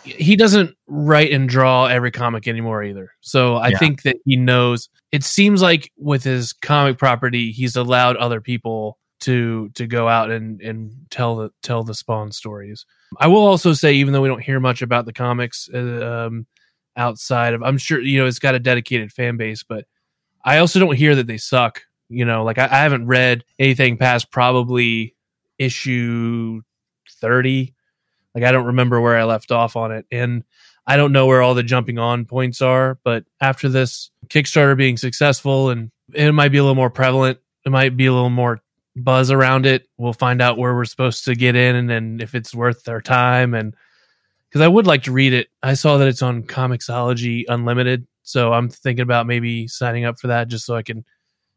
He 0.04 0.36
doesn't 0.36 0.76
write 0.88 1.32
and 1.32 1.48
draw 1.48 1.86
every 1.86 2.12
comic 2.12 2.48
anymore 2.48 2.84
either. 2.84 3.12
So 3.22 3.56
I 3.58 3.70
Yeah. 3.70 3.78
think 3.80 4.04
that 4.04 4.18
he 4.26 4.36
knows. 4.36 4.90
It 5.12 5.24
seems 5.24 5.62
like 5.62 5.92
with 5.98 6.24
his 6.24 6.54
comic 6.54 6.98
property, 6.98 7.52
he's 7.52 7.76
allowed 7.76 8.18
other 8.18 8.42
people 8.42 8.98
to 9.22 9.70
to 9.76 9.88
go 9.88 10.10
out 10.10 10.32
and 10.32 10.62
and 10.62 10.92
tell 11.10 11.38
the 11.38 11.52
tell 11.62 11.84
the 11.84 11.94
Spawn 11.94 12.32
stories. 12.32 12.86
I 13.20 13.28
will 13.28 13.46
also 13.46 13.74
say, 13.74 13.94
even 13.94 14.12
though 14.14 14.22
we 14.22 14.28
don't 14.28 14.44
hear 14.44 14.60
much 14.60 14.82
about 14.82 15.06
the 15.06 15.14
comics 15.14 15.70
uh, 15.74 16.26
um, 16.28 16.46
outside 16.98 17.54
of, 17.54 17.64
I'm 17.64 17.78
sure 17.78 18.02
you 18.02 18.20
know 18.20 18.28
it's 18.28 18.40
got 18.40 18.56
a 18.56 18.60
dedicated 18.60 19.12
fan 19.14 19.38
base, 19.38 19.64
but 19.64 19.86
I 20.44 20.58
also 20.58 20.80
don't 20.80 20.96
hear 20.96 21.16
that 21.16 21.28
they 21.28 21.38
suck. 21.38 21.84
You 22.10 22.26
know, 22.26 22.44
like 22.44 22.58
I, 22.58 22.66
I 22.66 22.80
haven't 22.82 23.08
read 23.08 23.46
anything 23.58 23.98
past 23.98 24.32
probably 24.32 25.16
issue 25.58 26.62
thirty. 27.22 27.74
Like 28.36 28.44
I 28.44 28.52
don't 28.52 28.66
remember 28.66 29.00
where 29.00 29.18
I 29.18 29.24
left 29.24 29.52
off 29.52 29.76
on 29.76 29.92
it, 29.92 30.06
and 30.12 30.44
I 30.86 30.98
don't 30.98 31.12
know 31.12 31.28
where 31.28 31.42
all 31.42 31.54
the 31.54 31.64
jumping 31.64 32.00
on 32.00 32.26
points 32.26 32.62
are. 32.62 32.98
But 33.04 33.26
after 33.40 33.70
this 33.70 34.12
Kickstarter 34.28 34.76
being 34.76 34.98
successful, 34.98 35.70
and 35.70 35.92
it 36.14 36.32
might 36.34 36.50
be 36.50 36.58
a 36.58 36.64
little 36.64 36.76
more 36.76 36.90
prevalent, 36.90 37.40
it 37.66 37.72
might 37.72 37.96
be 37.96 38.06
a 38.06 38.14
little 38.14 38.30
more 38.30 38.62
buzz 38.96 39.32
around 39.32 39.66
it. 39.66 39.88
We'll 39.98 40.14
find 40.14 40.42
out 40.42 40.58
where 40.58 40.76
we're 40.76 40.86
supposed 40.86 41.26
to 41.26 41.36
get 41.36 41.56
in, 41.56 41.90
and, 41.90 42.22
if 42.22 42.36
it's 42.36 42.54
worth 42.54 42.88
our 42.90 43.02
time. 43.02 43.54
And 43.54 43.76
because 44.50 44.62
I 44.62 44.68
would 44.68 44.88
like 44.88 45.04
to 45.04 45.12
read 45.12 45.34
it, 45.34 45.48
I 45.62 45.74
saw 45.74 45.98
that 45.98 46.08
it's 46.08 46.22
on 46.22 46.44
Comixology 46.44 47.46
Unlimited, 47.48 48.08
so 48.24 48.54
I'm 48.54 48.70
thinking 48.70 49.04
about 49.04 49.28
maybe 49.28 49.68
signing 49.68 50.06
up 50.06 50.20
for 50.20 50.28
that 50.28 50.48
just 50.48 50.66
so 50.66 50.76
I 50.76 50.84
can 50.84 51.06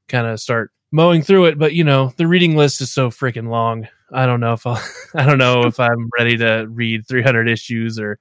kind 0.09 0.27
of 0.27 0.41
start 0.41 0.71
mowing 0.93 1.23
through 1.23 1.47
it. 1.47 1.59
But 1.59 1.75
you 1.75 1.85
know, 1.85 2.13
the 2.17 2.27
reading 2.27 2.57
list 2.57 2.81
is 2.81 2.93
so 2.93 3.11
freaking 3.11 3.49
long. 3.49 3.89
I 4.13 4.27
don't 4.27 4.41
know 4.41 4.53
if 4.53 4.67
I'll, 4.67 4.83
I 5.15 5.25
don't 5.25 5.39
know 5.39 5.65
if 5.65 5.81
I'm 5.81 6.11
ready 6.17 6.37
to 6.39 6.67
read 6.69 7.07
300 7.07 7.49
issues 7.49 7.99
or 7.99 8.19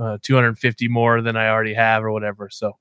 uh, 0.00 0.18
250 0.22 0.88
more 0.88 1.20
than 1.22 1.36
I 1.36 1.48
already 1.48 1.74
have 1.74 2.04
or 2.04 2.12
whatever. 2.12 2.48
So, 2.50 2.76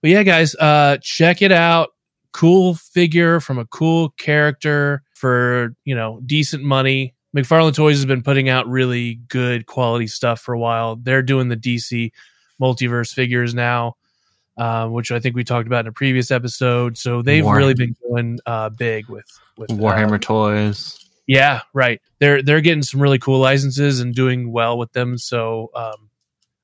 but 0.00 0.10
yeah, 0.10 0.22
guys, 0.22 0.54
uh, 0.56 0.98
check 1.02 1.42
it 1.42 1.52
out. 1.52 1.90
Cool 2.32 2.74
figure 2.74 3.40
from 3.40 3.58
a 3.58 3.66
cool 3.66 4.10
character 4.10 5.02
for 5.12 5.74
you 5.84 5.94
know 5.94 6.20
decent 6.24 6.62
money. 6.64 7.14
McFarlane 7.36 7.74
Toys 7.74 7.96
has 7.96 8.06
been 8.06 8.22
putting 8.22 8.48
out 8.48 8.68
really 8.68 9.14
good 9.28 9.66
quality 9.66 10.06
stuff 10.06 10.40
for 10.40 10.54
a 10.54 10.58
while. 10.58 10.96
They're 10.96 11.22
doing 11.22 11.48
the 11.48 11.56
DC 11.56 12.12
multiverse 12.60 13.12
figures 13.12 13.54
now, 13.54 13.96
uh, 14.56 14.88
which 14.88 15.10
I 15.10 15.20
think 15.20 15.34
we 15.34 15.44
talked 15.44 15.66
about 15.66 15.80
in 15.80 15.88
a 15.88 15.92
previous 15.92 16.30
episode. 16.30 16.96
So 16.96 17.22
they've 17.22 17.44
really 17.44 17.74
been 17.74 17.96
going 18.08 18.38
uh, 18.46 18.70
big 18.70 19.08
with 19.08 19.26
with 19.56 19.70
uh, 19.70 19.74
Warhammer 19.74 20.20
toys. 20.20 21.01
Yeah, 21.26 21.62
right. 21.72 22.00
They're 22.18 22.42
they're 22.42 22.60
getting 22.60 22.82
some 22.82 23.00
really 23.00 23.18
cool 23.18 23.38
licenses 23.38 24.00
and 24.00 24.14
doing 24.14 24.52
well 24.52 24.78
with 24.78 24.92
them. 24.92 25.18
So 25.18 25.70
um, 25.74 26.10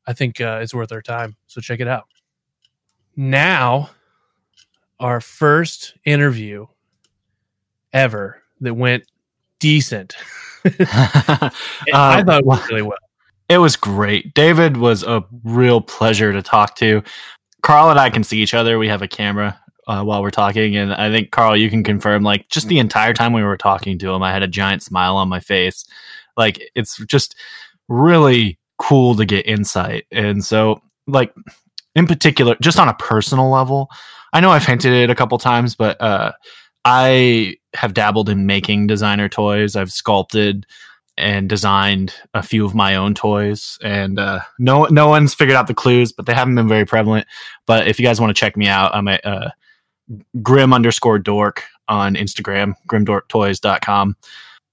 I 0.06 0.12
think 0.12 0.40
uh, 0.40 0.60
it's 0.62 0.74
worth 0.74 0.92
our 0.92 1.02
time. 1.02 1.36
So 1.46 1.60
check 1.60 1.80
it 1.80 1.88
out. 1.88 2.04
Now, 3.16 3.90
our 5.00 5.20
first 5.20 5.94
interview 6.04 6.66
ever 7.92 8.42
that 8.60 8.74
went 8.74 9.04
decent. 9.58 10.16
I 10.64 11.50
Uh, 11.92 12.24
thought 12.24 12.40
it 12.40 12.46
went 12.46 12.68
really 12.68 12.82
well. 12.82 12.98
It 13.48 13.58
was 13.58 13.76
great. 13.76 14.34
David 14.34 14.76
was 14.76 15.02
a 15.02 15.24
real 15.42 15.80
pleasure 15.80 16.32
to 16.32 16.42
talk 16.42 16.76
to. 16.76 17.02
Carl 17.62 17.90
and 17.90 17.98
I 17.98 18.10
can 18.10 18.22
see 18.22 18.38
each 18.40 18.54
other. 18.54 18.78
We 18.78 18.88
have 18.88 19.02
a 19.02 19.08
camera 19.08 19.58
uh, 19.88 20.04
while 20.04 20.22
we're 20.22 20.30
talking, 20.30 20.76
and 20.76 20.92
I 20.92 21.10
think 21.10 21.30
Carl, 21.30 21.56
you 21.56 21.70
can 21.70 21.82
confirm. 21.82 22.22
Like 22.22 22.48
just 22.48 22.68
the 22.68 22.78
entire 22.78 23.14
time 23.14 23.32
we 23.32 23.42
were 23.42 23.56
talking 23.56 23.98
to 23.98 24.10
him, 24.12 24.22
I 24.22 24.32
had 24.32 24.42
a 24.42 24.48
giant 24.48 24.82
smile 24.82 25.16
on 25.16 25.28
my 25.28 25.40
face. 25.40 25.84
Like 26.36 26.70
it's 26.74 26.98
just 27.06 27.34
really 27.88 28.58
cool 28.76 29.16
to 29.16 29.24
get 29.24 29.46
insight, 29.46 30.04
and 30.12 30.44
so 30.44 30.82
like 31.06 31.34
in 31.94 32.06
particular, 32.06 32.54
just 32.60 32.78
on 32.78 32.88
a 32.88 32.94
personal 32.94 33.50
level, 33.50 33.88
I 34.32 34.40
know 34.40 34.50
I've 34.50 34.66
hinted 34.66 34.92
it 34.92 35.10
a 35.10 35.14
couple 35.14 35.38
times, 35.38 35.74
but 35.74 36.00
uh, 36.00 36.32
I 36.84 37.56
have 37.74 37.94
dabbled 37.94 38.28
in 38.28 38.46
making 38.46 38.86
designer 38.86 39.28
toys. 39.28 39.74
I've 39.74 39.90
sculpted 39.90 40.66
and 41.16 41.48
designed 41.48 42.14
a 42.34 42.42
few 42.42 42.64
of 42.64 42.74
my 42.74 42.94
own 42.94 43.14
toys, 43.14 43.78
and 43.82 44.18
uh, 44.18 44.40
no 44.58 44.84
no 44.84 45.08
one's 45.08 45.32
figured 45.34 45.56
out 45.56 45.66
the 45.66 45.74
clues, 45.74 46.12
but 46.12 46.26
they 46.26 46.34
haven't 46.34 46.54
been 46.56 46.68
very 46.68 46.84
prevalent. 46.84 47.26
But 47.66 47.88
if 47.88 47.98
you 47.98 48.06
guys 48.06 48.20
want 48.20 48.36
to 48.36 48.38
check 48.38 48.54
me 48.54 48.68
out, 48.68 48.94
I'm 48.94 49.08
at 49.08 49.24
uh, 49.24 49.50
grim 50.42 50.72
underscore 50.72 51.18
dork 51.18 51.64
on 51.88 52.14
Instagram, 52.14 52.74
grimdorktoys.com. 52.88 54.16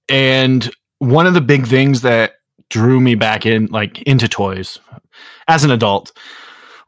And 0.08 0.70
one 0.98 1.26
of 1.26 1.34
the 1.34 1.40
big 1.40 1.66
things 1.66 2.02
that 2.02 2.34
drew 2.68 3.00
me 3.00 3.14
back 3.14 3.46
in 3.46 3.66
like 3.66 4.02
into 4.02 4.28
toys 4.28 4.78
as 5.46 5.64
an 5.64 5.70
adult 5.70 6.12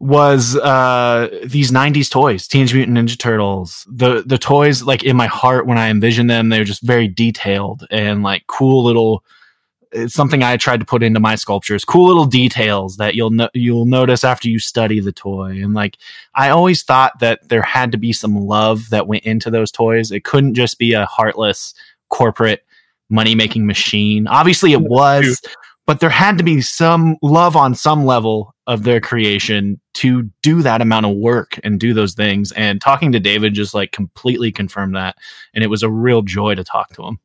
was 0.00 0.56
uh 0.56 1.28
these 1.44 1.70
90s 1.70 2.10
toys 2.10 2.48
teenage 2.48 2.74
mutant 2.74 2.96
ninja 2.96 3.18
turtles 3.18 3.86
the 3.88 4.22
the 4.26 4.38
toys 4.38 4.82
like 4.82 5.04
in 5.04 5.16
my 5.16 5.26
heart 5.26 5.66
when 5.66 5.78
i 5.78 5.88
envisioned 5.88 6.28
them 6.30 6.48
they 6.48 6.58
were 6.58 6.64
just 6.64 6.82
very 6.82 7.06
detailed 7.06 7.86
and 7.90 8.22
like 8.22 8.44
cool 8.48 8.82
little 8.82 9.24
it's 9.92 10.14
something 10.14 10.42
i 10.42 10.56
tried 10.56 10.80
to 10.80 10.86
put 10.86 11.02
into 11.02 11.20
my 11.20 11.34
sculptures 11.34 11.84
cool 11.84 12.06
little 12.06 12.24
details 12.24 12.96
that 12.96 13.14
you'll 13.14 13.30
no- 13.30 13.50
you'll 13.54 13.86
notice 13.86 14.24
after 14.24 14.48
you 14.48 14.58
study 14.58 15.00
the 15.00 15.12
toy 15.12 15.50
and 15.50 15.74
like 15.74 15.96
i 16.34 16.48
always 16.48 16.82
thought 16.82 17.18
that 17.20 17.48
there 17.48 17.62
had 17.62 17.92
to 17.92 17.98
be 17.98 18.12
some 18.12 18.36
love 18.36 18.90
that 18.90 19.06
went 19.06 19.24
into 19.24 19.50
those 19.50 19.70
toys 19.70 20.10
it 20.10 20.24
couldn't 20.24 20.54
just 20.54 20.78
be 20.78 20.92
a 20.92 21.06
heartless 21.06 21.74
corporate 22.08 22.64
money 23.10 23.34
making 23.34 23.66
machine 23.66 24.26
obviously 24.26 24.72
it 24.72 24.82
was 24.82 25.40
but 25.88 26.00
there 26.00 26.10
had 26.10 26.36
to 26.36 26.44
be 26.44 26.60
some 26.60 27.16
love 27.22 27.56
on 27.56 27.74
some 27.74 28.04
level 28.04 28.54
of 28.66 28.82
their 28.82 29.00
creation 29.00 29.80
to 29.94 30.30
do 30.42 30.60
that 30.60 30.82
amount 30.82 31.06
of 31.06 31.16
work 31.16 31.58
and 31.64 31.80
do 31.80 31.94
those 31.94 32.12
things. 32.12 32.52
And 32.52 32.78
talking 32.78 33.10
to 33.12 33.18
David 33.18 33.54
just 33.54 33.72
like 33.72 33.90
completely 33.90 34.52
confirmed 34.52 34.94
that. 34.94 35.16
And 35.54 35.64
it 35.64 35.68
was 35.68 35.82
a 35.82 35.90
real 35.90 36.20
joy 36.20 36.54
to 36.56 36.62
talk 36.62 36.90
to 36.90 37.02
him. 37.02 37.18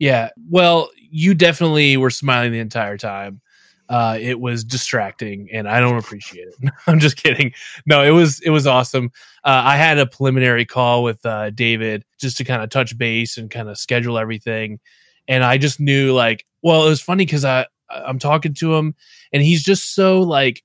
Yeah. 0.00 0.30
Well, 0.50 0.90
you 1.16 1.32
definitely 1.32 1.96
were 1.96 2.10
smiling 2.10 2.50
the 2.50 2.58
entire 2.58 2.98
time. 2.98 3.40
Uh, 3.88 4.18
it 4.20 4.40
was 4.40 4.64
distracting 4.64 5.48
and 5.52 5.68
I 5.68 5.78
don't 5.78 5.96
appreciate 5.96 6.48
it. 6.48 6.72
I'm 6.88 6.98
just 6.98 7.16
kidding. 7.16 7.52
No, 7.86 8.02
it 8.02 8.10
was, 8.10 8.40
it 8.40 8.50
was 8.50 8.66
awesome. 8.66 9.12
Uh, 9.44 9.62
I 9.64 9.76
had 9.76 9.98
a 9.98 10.06
preliminary 10.06 10.64
call 10.64 11.04
with 11.04 11.24
uh, 11.24 11.50
David 11.50 12.04
just 12.18 12.38
to 12.38 12.44
kind 12.44 12.64
of 12.64 12.70
touch 12.70 12.98
base 12.98 13.38
and 13.38 13.48
kind 13.48 13.68
of 13.68 13.78
schedule 13.78 14.18
everything. 14.18 14.80
And 15.28 15.44
I 15.44 15.56
just 15.56 15.78
knew 15.78 16.12
like, 16.12 16.44
well, 16.62 16.84
it 16.84 16.88
was 16.88 17.00
funny 17.00 17.24
because 17.24 17.44
I, 17.44 17.66
I'm 17.88 18.18
talking 18.18 18.54
to 18.54 18.74
him 18.74 18.96
and 19.32 19.40
he's 19.40 19.62
just 19.62 19.94
so 19.94 20.20
like 20.20 20.64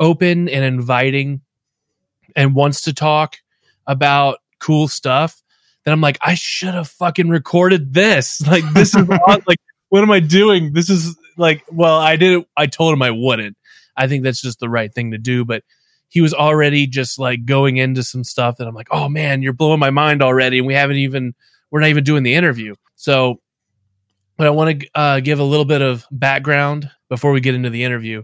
open 0.00 0.48
and 0.48 0.64
inviting 0.64 1.42
and 2.34 2.56
wants 2.56 2.80
to 2.82 2.92
talk 2.92 3.36
about 3.86 4.38
cool 4.58 4.88
stuff 4.88 5.44
then 5.86 5.92
I'm 5.92 6.00
like, 6.00 6.18
I 6.20 6.34
should 6.34 6.74
have 6.74 6.88
fucking 6.88 7.28
recorded 7.28 7.94
this. 7.94 8.42
Like, 8.46 8.64
this 8.74 8.94
is 8.94 9.08
like, 9.46 9.60
what 9.96 10.04
am 10.04 10.10
I 10.10 10.20
doing? 10.20 10.72
This 10.72 10.90
is 10.90 11.16
like, 11.36 11.64
well, 11.70 11.98
I 11.98 12.16
did 12.16 12.38
it. 12.38 12.48
I 12.56 12.66
told 12.66 12.92
him 12.92 13.02
I 13.02 13.10
wouldn't. 13.10 13.56
I 13.96 14.08
think 14.08 14.24
that's 14.24 14.42
just 14.42 14.60
the 14.60 14.68
right 14.68 14.92
thing 14.92 15.12
to 15.12 15.18
do. 15.18 15.44
But 15.44 15.64
he 16.08 16.20
was 16.20 16.34
already 16.34 16.86
just 16.86 17.18
like 17.18 17.44
going 17.44 17.78
into 17.78 18.02
some 18.02 18.24
stuff 18.24 18.58
that 18.58 18.68
I'm 18.68 18.74
like, 18.74 18.88
oh 18.90 19.08
man, 19.08 19.42
you're 19.42 19.52
blowing 19.52 19.80
my 19.80 19.90
mind 19.90 20.22
already. 20.22 20.58
And 20.58 20.66
we 20.66 20.74
haven't 20.74 20.96
even, 20.96 21.34
we're 21.70 21.80
not 21.80 21.88
even 21.88 22.04
doing 22.04 22.22
the 22.22 22.34
interview. 22.34 22.74
So 22.94 23.40
but 24.36 24.46
I 24.46 24.50
want 24.50 24.80
to 24.80 24.88
uh, 24.94 25.20
give 25.20 25.38
a 25.38 25.44
little 25.44 25.64
bit 25.64 25.82
of 25.82 26.06
background 26.10 26.90
before 27.08 27.32
we 27.32 27.40
get 27.40 27.54
into 27.54 27.70
the 27.70 27.84
interview. 27.84 28.22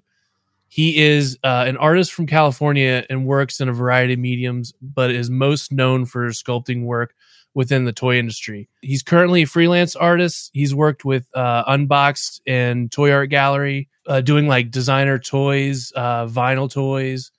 He 0.69 1.03
is 1.03 1.39
uh, 1.43 1.65
an 1.67 1.77
artist 1.77 2.13
from 2.13 2.27
California 2.27 3.05
and 3.11 3.27
works 3.27 3.61
in 3.61 3.69
a 3.69 3.73
variety 3.73 4.15
of 4.15 4.19
mediums, 4.19 4.73
but 4.81 5.11
is 5.11 5.29
most 5.31 5.73
known 5.73 6.07
for 6.07 6.29
sculpting 6.29 6.85
work 6.85 7.15
within 7.55 7.85
the 7.85 7.93
toy 7.93 8.19
industry. 8.19 8.69
He's 8.81 9.03
currently 9.03 9.43
a 9.43 9.47
freelance 9.47 9.95
artist. 9.95 10.51
He's 10.53 10.75
worked 10.75 11.05
with 11.05 11.27
uh, 11.35 11.65
Unboxed 11.67 12.41
and 12.47 12.91
Toy 12.91 13.13
Art 13.13 13.31
Gallery, 13.31 13.89
uh, 14.07 14.21
doing 14.21 14.49
like 14.49 14.71
designer 14.71 15.19
toys, 15.19 15.93
uh, 15.95 16.27
vinyl 16.27 16.71
toys. 16.71 17.31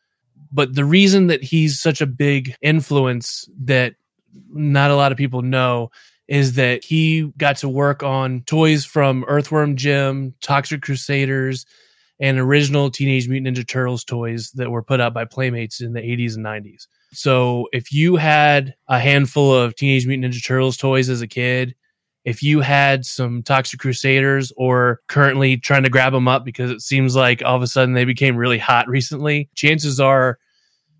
But 0.52 0.76
the 0.76 0.86
reason 0.86 1.28
that 1.28 1.43
he's 1.43 1.80
such 1.80 1.99
a 1.99 2.06
big 2.06 2.56
influence 2.62 3.49
that 3.62 3.95
not 4.52 4.91
a 4.91 4.95
lot 4.95 5.12
of 5.12 5.17
people 5.17 5.41
know 5.41 5.89
is 6.28 6.54
that 6.54 6.84
he 6.84 7.32
got 7.38 7.58
to 7.58 7.69
work 7.69 8.04
on 8.04 8.41
toys 8.45 8.86
from 8.86 9.26
Earthworm 9.28 9.76
Jim, 9.76 10.34
Toxic 10.41 10.82
Crusaders, 10.82 11.65
and 12.19 12.39
original 12.39 12.89
Teenage 12.89 13.28
Mutant 13.28 13.58
Ninja 13.58 13.67
Turtles 13.67 14.04
toys 14.04 14.52
that 14.52 14.71
were 14.71 14.84
put 14.84 15.02
out 15.02 15.13
by 15.13 15.26
Playmates 15.26 15.82
in 15.82 15.93
the 15.93 16.02
80s 16.02 16.36
and 16.36 16.45
90s. 16.45 16.88
So 17.13 17.67
if 17.71 17.91
you 17.91 18.15
had 18.15 18.76
a 18.88 18.99
handful 18.99 19.54
of 19.54 19.76
Teenage 19.76 20.08
Mutant 20.08 20.34
Ninja 20.34 20.45
Turtles 20.45 20.78
toys 20.78 21.10
as 21.10 21.21
a 21.21 21.28
kid, 21.28 21.76
if 22.26 22.41
you 22.41 22.62
had 22.62 23.06
some 23.06 23.43
Toxic 23.43 23.80
Crusaders 23.80 24.52
or 24.56 25.02
currently 25.08 25.58
trying 25.58 25.84
to 25.84 25.89
grab 25.89 26.13
them 26.13 26.28
up 26.28 26.45
because 26.45 26.71
it 26.71 26.82
seems 26.82 27.15
like 27.15 27.43
all 27.43 27.56
of 27.56 27.62
a 27.62 27.67
sudden 27.67 27.93
they 27.93 28.06
became 28.06 28.36
really 28.36 28.58
hot 28.58 28.88
recently, 28.89 29.49
chances 29.56 29.99
are 29.99 30.39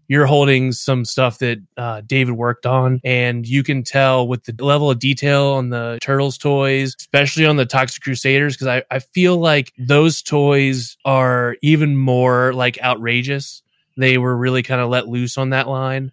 you're 0.08 0.26
holding 0.26 0.72
some 0.72 1.06
stuff 1.06 1.40
that 1.40 1.60
uh, 1.78 2.02
David 2.06 2.34
worked 2.34 2.66
on, 2.66 3.00
and 3.04 3.48
you 3.48 3.64
can 3.64 3.84
tell 3.84 4.28
with 4.28 4.44
the 4.44 4.64
level 4.64 4.92
of 4.92 5.00
detail 5.00 5.48
on 5.54 5.70
the 5.70 5.98
Turtles 6.02 6.38
toys, 6.38 6.94
especially 7.00 7.46
on 7.46 7.56
the 7.56 7.66
Toxic 7.66 8.04
Crusaders, 8.04 8.56
because 8.56 8.68
I, 8.68 8.84
I 8.92 9.00
feel 9.00 9.38
like 9.38 9.72
those 9.78 10.22
toys 10.22 10.98
are 11.06 11.56
even 11.62 11.96
more 11.96 12.54
like 12.54 12.80
outrageous. 12.82 13.63
They 13.98 14.18
were 14.18 14.36
really 14.36 14.64
kind 14.64 14.82
of 14.82 14.90
let 14.90 15.08
loose 15.08 15.38
on 15.38 15.52
that 15.52 15.68
line. 15.68 16.12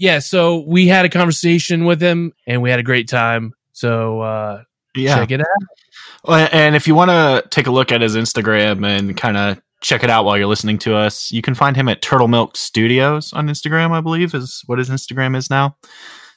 Yeah, 0.00 0.18
so 0.18 0.64
we 0.66 0.88
had 0.88 1.04
a 1.04 1.08
conversation 1.08 1.84
with 1.84 2.02
him, 2.02 2.32
and 2.46 2.62
we 2.62 2.70
had 2.70 2.80
a 2.80 2.82
great 2.82 3.08
time. 3.08 3.54
So 3.72 4.20
uh, 4.20 4.62
yeah. 4.96 5.16
check 5.16 5.30
it 5.30 5.40
out. 5.40 6.52
And 6.52 6.74
if 6.74 6.88
you 6.88 6.94
want 6.94 7.10
to 7.10 7.44
take 7.50 7.66
a 7.66 7.70
look 7.70 7.92
at 7.92 8.00
his 8.00 8.16
Instagram 8.16 8.86
and 8.86 9.16
kind 9.16 9.36
of 9.36 9.60
check 9.84 10.02
it 10.02 10.08
out 10.08 10.24
while 10.24 10.38
you're 10.38 10.46
listening 10.46 10.78
to 10.78 10.96
us. 10.96 11.30
You 11.30 11.42
can 11.42 11.54
find 11.54 11.76
him 11.76 11.88
at 11.88 12.00
Turtle 12.00 12.26
Milk 12.26 12.56
Studios 12.56 13.34
on 13.34 13.48
Instagram, 13.48 13.90
I 13.92 14.00
believe, 14.00 14.34
is 14.34 14.62
what 14.64 14.78
his 14.78 14.88
Instagram 14.88 15.36
is 15.36 15.50
now. 15.50 15.76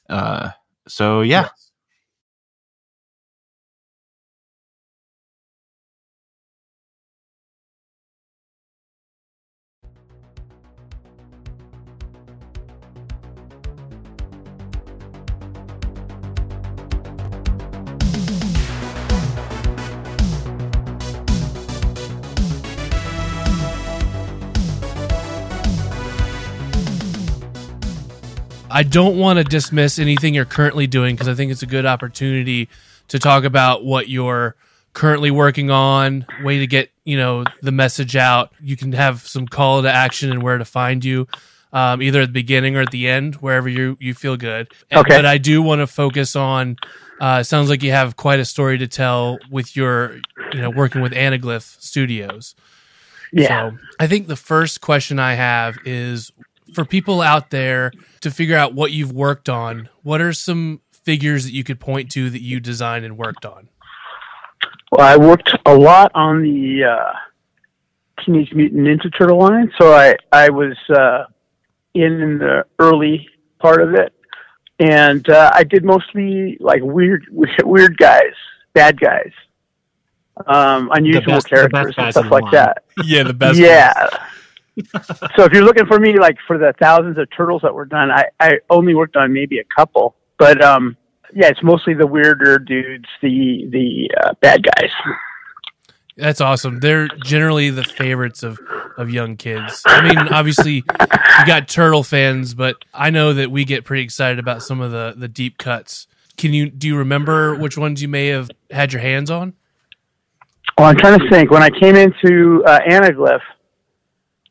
Uh, 0.10 0.52
so 0.88 1.22
yeah. 1.22 1.48
I 28.78 28.84
don't 28.84 29.18
want 29.18 29.38
to 29.38 29.44
dismiss 29.44 29.98
anything 29.98 30.36
you're 30.36 30.46
currently 30.46 30.86
doing 30.86 31.16
because 31.16 31.28
I 31.28 31.34
think 31.34 31.52
it's 31.52 31.64
a 31.64 31.66
good 31.66 31.88
opportunity 31.88 32.70
to 33.08 33.18
talk 33.18 33.44
about 33.44 33.84
what 33.84 34.08
you're 34.08 34.56
currently 34.94 35.32
working 35.32 35.72
on, 35.72 36.28
way 36.44 36.60
to 36.60 36.68
get 36.68 36.92
you 37.04 37.18
know 37.18 37.44
the 37.64 37.72
message 37.72 38.16
out. 38.16 38.54
You 38.62 38.78
can 38.78 38.92
have 38.92 39.22
some 39.22 39.48
call 39.48 39.82
to 39.82 39.92
action 39.92 40.32
and 40.32 40.44
where 40.44 40.60
to 40.60 40.64
find 40.64 41.04
you, 41.04 41.28
um, 41.74 42.04
either 42.04 42.22
at 42.22 42.28
the 42.28 42.34
beginning 42.34 42.76
or 42.76 42.82
at 42.82 42.92
the 42.92 43.08
end, 43.08 43.38
wherever 43.38 43.68
you 43.68 43.98
you 44.00 44.14
feel 44.14 44.38
good. 44.38 44.72
And, 44.92 45.00
okay. 45.00 45.18
But 45.18 45.26
I 45.26 45.40
do 45.40 45.64
want 45.64 45.82
to 45.82 45.88
focus 45.88 46.36
on. 46.36 46.78
Uh, 47.20 47.42
sounds 47.42 47.72
like 47.72 47.82
you 47.82 47.90
have 47.90 48.16
quite 48.16 48.40
a 48.40 48.46
story 48.46 48.78
to 48.78 48.88
tell 48.88 49.40
with 49.50 49.76
your 49.76 50.20
you 50.54 50.62
know 50.62 50.70
working 50.70 51.02
with 51.02 51.14
Anaglyph 51.14 51.82
Studios. 51.82 52.54
Yeah. 53.34 53.72
So 53.72 53.78
I 54.00 54.06
think 54.06 54.28
the 54.28 54.36
first 54.36 54.82
question 54.82 55.18
I 55.18 55.34
have 55.34 55.80
is 55.84 56.32
for 56.78 56.86
people 56.86 57.22
out 57.22 57.50
there 57.50 57.92
to 58.22 58.30
figure 58.30 58.56
out 58.56 58.76
what 58.76 58.92
you've 58.92 59.12
worked 59.12 59.50
on, 59.50 59.90
what 60.04 60.22
are 60.22 60.32
some 60.32 60.80
figures 60.92 61.44
that 61.46 61.52
you 61.52 61.64
could 61.64 61.80
point 61.80 62.12
to 62.12 62.30
that 62.30 62.44
you 62.44 62.60
designed 62.60 63.04
and 63.04 63.18
worked 63.18 63.48
on? 63.48 63.68
Well, 64.92 65.02
I 65.02 65.18
worked 65.18 65.58
a 65.66 65.76
lot 65.76 66.12
on 66.14 66.44
the 66.44 66.84
uh, 66.84 67.14
Teenage 68.24 68.54
Mutant 68.54 68.82
Ninja 68.82 69.12
Turtle 69.18 69.40
line, 69.40 69.72
so 69.82 69.92
I 69.92 70.18
I 70.32 70.52
was 70.52 70.78
uh, 70.96 71.26
in 71.96 72.38
the 72.38 72.64
early 72.78 73.28
part 73.58 73.82
of 73.82 73.96
it, 73.96 74.14
and 74.78 75.28
uh, 75.28 75.50
I 75.56 75.64
did 75.64 75.84
mostly 75.84 76.58
like 76.60 76.84
weird 76.84 77.26
weird 77.64 77.98
guys, 77.98 78.36
bad 78.74 79.00
guys, 79.00 79.32
um, 80.46 80.92
unusual 80.94 81.38
best, 81.38 81.50
characters, 81.50 81.96
and 81.98 82.12
stuff 82.12 82.30
like 82.30 82.52
that. 82.52 82.84
Yeah, 83.04 83.24
the 83.24 83.34
best. 83.34 83.58
Yeah 83.58 84.10
so 85.36 85.44
if 85.44 85.54
you're 85.54 85.64
looking 85.64 85.86
for 85.86 86.00
me, 86.00 86.20
like 86.20 86.38
for 86.46 86.58
the 86.58 86.74
thousands 86.80 87.18
of 87.18 87.28
turtles 87.36 87.62
that 87.64 87.74
were 87.74 87.86
done, 87.86 88.12
I, 88.12 88.26
I 88.40 88.60
only 88.70 88.94
worked 88.94 89.16
on 89.16 89.34
maybe 89.34 89.60
a 89.60 89.64
couple, 89.76 90.16
but 90.38 90.64
um, 90.64 90.96
yeah, 91.34 91.48
it's 91.48 91.64
mostly 91.64 91.94
the 91.94 92.08
weirder 92.08 92.60
dudes, 92.60 93.08
the 93.22 93.68
the 93.72 94.10
uh, 94.24 94.34
bad 94.42 94.64
guys. 94.64 94.92
That's 96.16 96.42
awesome. 96.42 96.80
They're 96.80 97.08
generally 97.08 97.70
the 97.70 97.84
favorites 97.84 98.44
of 98.44 98.60
of 98.98 99.10
young 99.10 99.38
kids? 99.38 99.84
I 99.86 100.02
mean, 100.02 100.18
obviously 100.18 100.74
you 100.74 101.46
got 101.46 101.68
turtle 101.68 102.04
fans, 102.04 102.54
but 102.54 102.84
I 102.94 103.12
know 103.12 103.34
that 103.34 103.52
we 103.52 103.64
get 103.64 103.86
pretty 103.86 104.04
excited 104.04 104.40
about 104.40 104.64
some 104.64 104.82
of 104.82 104.92
the 104.92 105.14
the 105.16 105.28
deep 105.28 105.58
cuts. 105.58 106.08
Can 106.36 106.54
you 106.54 106.70
do 106.70 106.88
you 106.88 106.98
remember 106.98 107.56
which 107.56 107.78
ones 107.78 108.02
you 108.02 108.08
may 108.08 108.28
have 108.28 108.52
had 108.72 108.92
your 108.92 109.02
hands 109.02 109.32
on? 109.32 109.54
Well, 110.78 110.88
I'm 110.88 110.98
trying 110.98 111.20
to 111.20 111.30
think. 111.30 111.50
When 111.50 111.64
I 111.64 111.70
came 111.70 111.96
into 111.96 112.64
uh, 112.66 112.80
Anaglyph, 112.82 113.42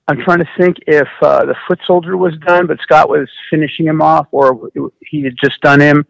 I'm 0.09 0.19
trying 0.19 0.39
to 0.39 0.49
think 0.57 0.77
if 0.87 1.09
uh, 1.21 1.45
the 1.47 1.57
Foot 1.67 1.81
Soldier 1.87 2.17
was 2.17 2.35
done, 2.47 2.67
but 2.67 2.79
Scott 2.81 3.09
was 3.09 3.29
finishing 3.51 3.87
him 3.87 4.01
off, 4.01 4.29
or 4.31 4.71
he 5.01 5.25
had 5.25 5.35
just 5.43 5.61
done 5.63 5.81
him. 5.81 6.07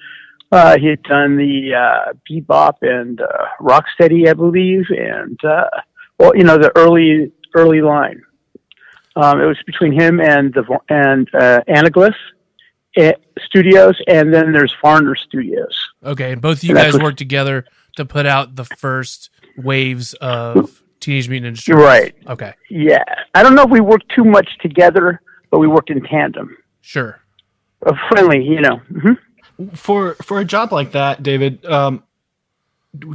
Uh, 0.52 0.78
he 0.78 0.86
had 0.86 1.02
done 1.02 1.36
the 1.36 1.74
uh, 1.74 2.12
Bebop 2.30 2.74
and 2.82 3.20
uh, 3.20 3.26
Rocksteady, 3.60 4.28
I 4.28 4.34
believe, 4.34 4.84
and 4.90 5.38
uh, 5.44 5.64
well, 6.18 6.36
you 6.36 6.44
know, 6.44 6.58
the 6.58 6.72
early 6.76 7.32
early 7.54 7.80
line. 7.80 8.22
Um, 9.16 9.40
it 9.40 9.46
was 9.46 9.56
between 9.66 9.98
him 9.98 10.20
and 10.20 10.52
the 10.52 10.78
and 10.90 11.28
uh, 11.34 11.60
Anaglyph 11.66 12.14
eh, 12.96 13.12
Studios, 13.46 13.96
and 14.06 14.32
then 14.32 14.52
there's 14.52 14.74
Varner 14.82 15.16
Studios. 15.16 15.74
Okay, 16.04 16.32
and 16.32 16.42
both 16.42 16.58
of 16.58 16.64
you 16.64 16.74
guys 16.74 16.92
what, 16.92 17.02
worked 17.02 17.18
together 17.18 17.64
to 17.96 18.04
put 18.04 18.26
out 18.26 18.56
the 18.56 18.64
first 18.64 19.30
waves 19.56 20.14
of 20.14 20.82
Teenage 21.06 21.28
Mutant 21.28 21.56
Ninja 21.56 21.66
Turtles. 21.66 21.84
Right. 21.84 22.14
Okay. 22.26 22.52
Yeah, 22.68 23.04
I 23.32 23.44
don't 23.44 23.54
know 23.54 23.62
if 23.62 23.70
we 23.70 23.80
worked 23.80 24.08
too 24.12 24.24
much 24.24 24.48
together, 24.58 25.20
but 25.52 25.60
we 25.60 25.68
worked 25.68 25.88
in 25.88 26.02
tandem. 26.02 26.56
Sure. 26.80 27.20
Uh, 27.86 27.94
friendly, 28.08 28.42
you 28.42 28.60
know. 28.60 28.80
Mm-hmm. 28.90 29.68
For 29.76 30.14
for 30.16 30.40
a 30.40 30.44
job 30.44 30.72
like 30.72 30.90
that, 30.92 31.22
David, 31.22 31.64
um, 31.64 32.02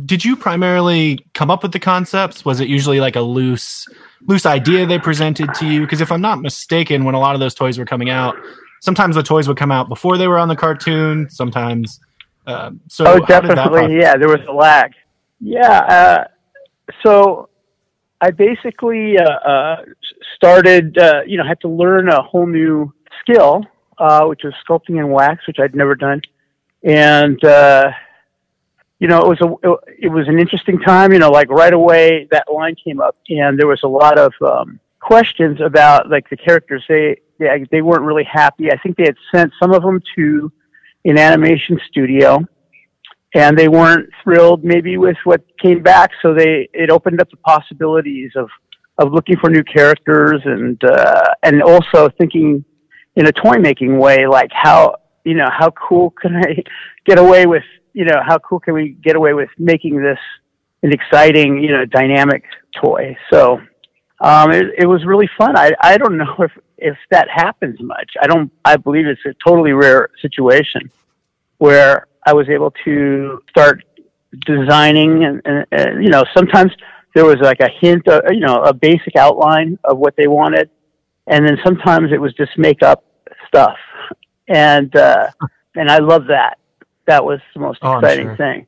did 0.06 0.24
you 0.24 0.38
primarily 0.38 1.26
come 1.34 1.52
up 1.52 1.64
with 1.64 1.74
the 1.74 1.80
concepts? 1.80 2.46
Was 2.46 2.62
it 2.62 2.70
usually 2.70 3.02
like 3.02 3.18
a 3.18 3.22
loose 3.22 3.86
loose 4.26 4.46
idea 4.46 4.86
they 4.86 4.98
presented 4.98 5.54
to 5.56 5.68
you? 5.68 5.82
Because 5.82 6.00
if 6.00 6.14
I'm 6.14 6.22
not 6.22 6.42
mistaken, 6.42 7.04
when 7.04 7.14
a 7.14 7.20
lot 7.20 7.36
of 7.36 7.42
those 7.42 7.54
toys 7.54 7.78
were 7.78 7.86
coming 7.86 8.10
out, 8.10 8.38
sometimes 8.80 9.18
the 9.18 9.24
toys 9.24 9.50
would 9.50 9.58
come 9.58 9.72
out 9.72 9.90
before 9.90 10.18
they 10.18 10.30
were 10.30 10.38
on 10.38 10.48
the 10.48 10.56
cartoon. 10.56 11.30
Sometimes, 11.30 12.00
uh, 12.48 12.72
so 12.88 13.06
oh, 13.06 13.20
definitely, 13.20 13.98
yeah, 14.00 14.16
there 14.16 14.30
was 14.30 14.40
a 14.48 14.54
lag. 14.54 14.94
Yeah, 15.42 15.80
uh, 15.80 16.28
so 17.04 17.50
I 18.22 18.32
basically 18.32 19.18
uh, 19.18 19.24
uh 19.24 19.76
started, 20.36 20.98
uh, 20.98 21.22
you 21.26 21.38
know, 21.38 21.44
had 21.44 21.60
to 21.62 21.68
learn 21.68 22.08
a 22.10 22.22
whole 22.22 22.46
new 22.46 22.94
skill, 23.22 23.66
uh, 23.98 24.26
which 24.26 24.42
was 24.44 24.54
sculpting 24.68 25.00
in 25.00 25.10
wax, 25.10 25.48
which 25.48 25.58
I'd 25.60 25.76
never 25.76 25.96
done, 25.96 26.22
and 26.84 27.44
uh 27.44 27.92
you 29.02 29.08
know, 29.08 29.20
it 29.20 29.28
was 29.28 29.42
a 29.42 29.96
it 30.00 30.10
was 30.10 30.28
an 30.28 30.38
interesting 30.38 30.80
time. 30.80 31.12
You 31.12 31.18
know, 31.18 31.32
like 31.32 31.50
right 31.50 31.74
away 31.74 32.28
that 32.30 32.46
line 32.54 32.76
came 32.76 33.02
up, 33.02 33.18
and 33.30 33.58
there 33.58 33.66
was 33.66 33.82
a 33.84 33.88
lot 33.88 34.20
of 34.20 34.32
um, 34.46 34.80
questions 35.00 35.60
about 35.60 36.08
like 36.08 36.30
the 36.30 36.38
characters. 36.38 36.84
They, 36.88 37.20
they 37.40 37.66
they 37.72 37.82
weren't 37.82 38.04
really 38.04 38.24
happy. 38.24 38.72
I 38.72 38.78
think 38.78 38.98
they 38.98 39.06
had 39.06 39.16
sent 39.34 39.54
some 39.60 39.74
of 39.74 39.82
them 39.82 40.04
to 40.16 40.52
an 41.06 41.18
animation 41.18 41.80
studio, 41.88 42.46
and 43.34 43.58
they 43.58 43.68
weren't 43.68 44.10
thrilled 44.24 44.64
maybe 44.64 44.98
with 44.98 45.18
what 45.24 45.42
came 45.58 45.82
back. 45.82 46.12
So 46.22 46.34
they 46.34 46.70
it 46.74 46.90
opened 46.90 47.22
up 47.22 47.30
the 47.30 47.38
possibilities 47.38 48.32
of 48.36 48.50
of 48.98 49.14
looking 49.14 49.38
for 49.38 49.50
new 49.50 49.64
characters 49.64 50.42
and 50.46 50.82
uh, 50.84 51.34
and 51.44 51.62
also 51.64 52.10
thinking 52.18 52.64
in 53.16 53.28
a 53.28 53.32
toy 53.32 53.58
making 53.58 53.98
way, 53.98 54.28
like 54.28 54.52
how 54.54 54.96
you 55.24 55.36
know 55.36 55.48
how 55.52 55.72
cool 55.72 56.12
can 56.12 56.36
I 56.36 56.64
get 57.06 57.20
away 57.20 57.46
with 57.46 57.64
you 57.94 58.06
know, 58.06 58.22
how 58.26 58.38
cool 58.40 58.60
can 58.60 58.74
we 58.74 58.90
get 59.04 59.16
away 59.16 59.34
with 59.34 59.50
making 59.58 60.02
this 60.02 60.20
an 60.84 60.92
exciting, 60.92 61.62
you 61.64 61.72
know, 61.72 61.86
dynamic 61.86 62.44
toy? 62.82 63.18
So 63.32 63.62
um, 64.20 64.52
it, 64.52 64.66
it 64.78 64.86
was 64.86 65.06
really 65.06 65.30
fun. 65.38 65.58
I, 65.58 65.72
I 65.82 65.98
don't 65.98 66.18
know 66.18 66.36
if, 66.40 66.52
if 66.78 66.98
that 67.10 67.28
happens 67.30 67.80
much. 67.82 68.12
I 68.22 68.28
don't, 68.28 68.52
I 68.64 68.78
believe 68.78 69.08
it's 69.08 69.22
a 69.26 69.34
totally 69.46 69.74
rare 69.74 70.10
situation 70.22 70.90
where 71.58 72.08
I 72.26 72.34
was 72.34 72.50
able 72.50 72.72
to 72.86 73.42
start 73.50 73.84
designing 74.46 75.26
and, 75.26 75.42
and, 75.46 75.66
and 75.72 76.04
you 76.04 76.10
know, 76.10 76.24
sometimes 76.34 76.72
there 77.16 77.26
was 77.26 77.38
like 77.42 77.60
a 77.60 77.70
hint, 77.80 78.08
of, 78.08 78.24
you 78.32 78.40
know, 78.40 78.62
a 78.64 78.74
basic 78.74 79.16
outline 79.16 79.78
of 79.84 79.98
what 79.98 80.16
they 80.16 80.28
wanted. 80.28 80.70
And 81.28 81.46
then 81.46 81.58
sometimes 81.64 82.12
it 82.12 82.20
was 82.20 82.34
just 82.34 82.58
make 82.58 82.82
up 82.82 83.04
stuff. 83.48 83.78
And, 84.48 84.96
uh, 84.96 85.30
and 85.76 85.90
I 85.90 86.00
love 86.00 86.28
that 86.28 86.58
that 87.08 87.24
was 87.24 87.40
the 87.54 87.60
most 87.60 87.80
oh, 87.82 87.98
exciting 87.98 88.28
sure. 88.28 88.38
thing. 88.38 88.68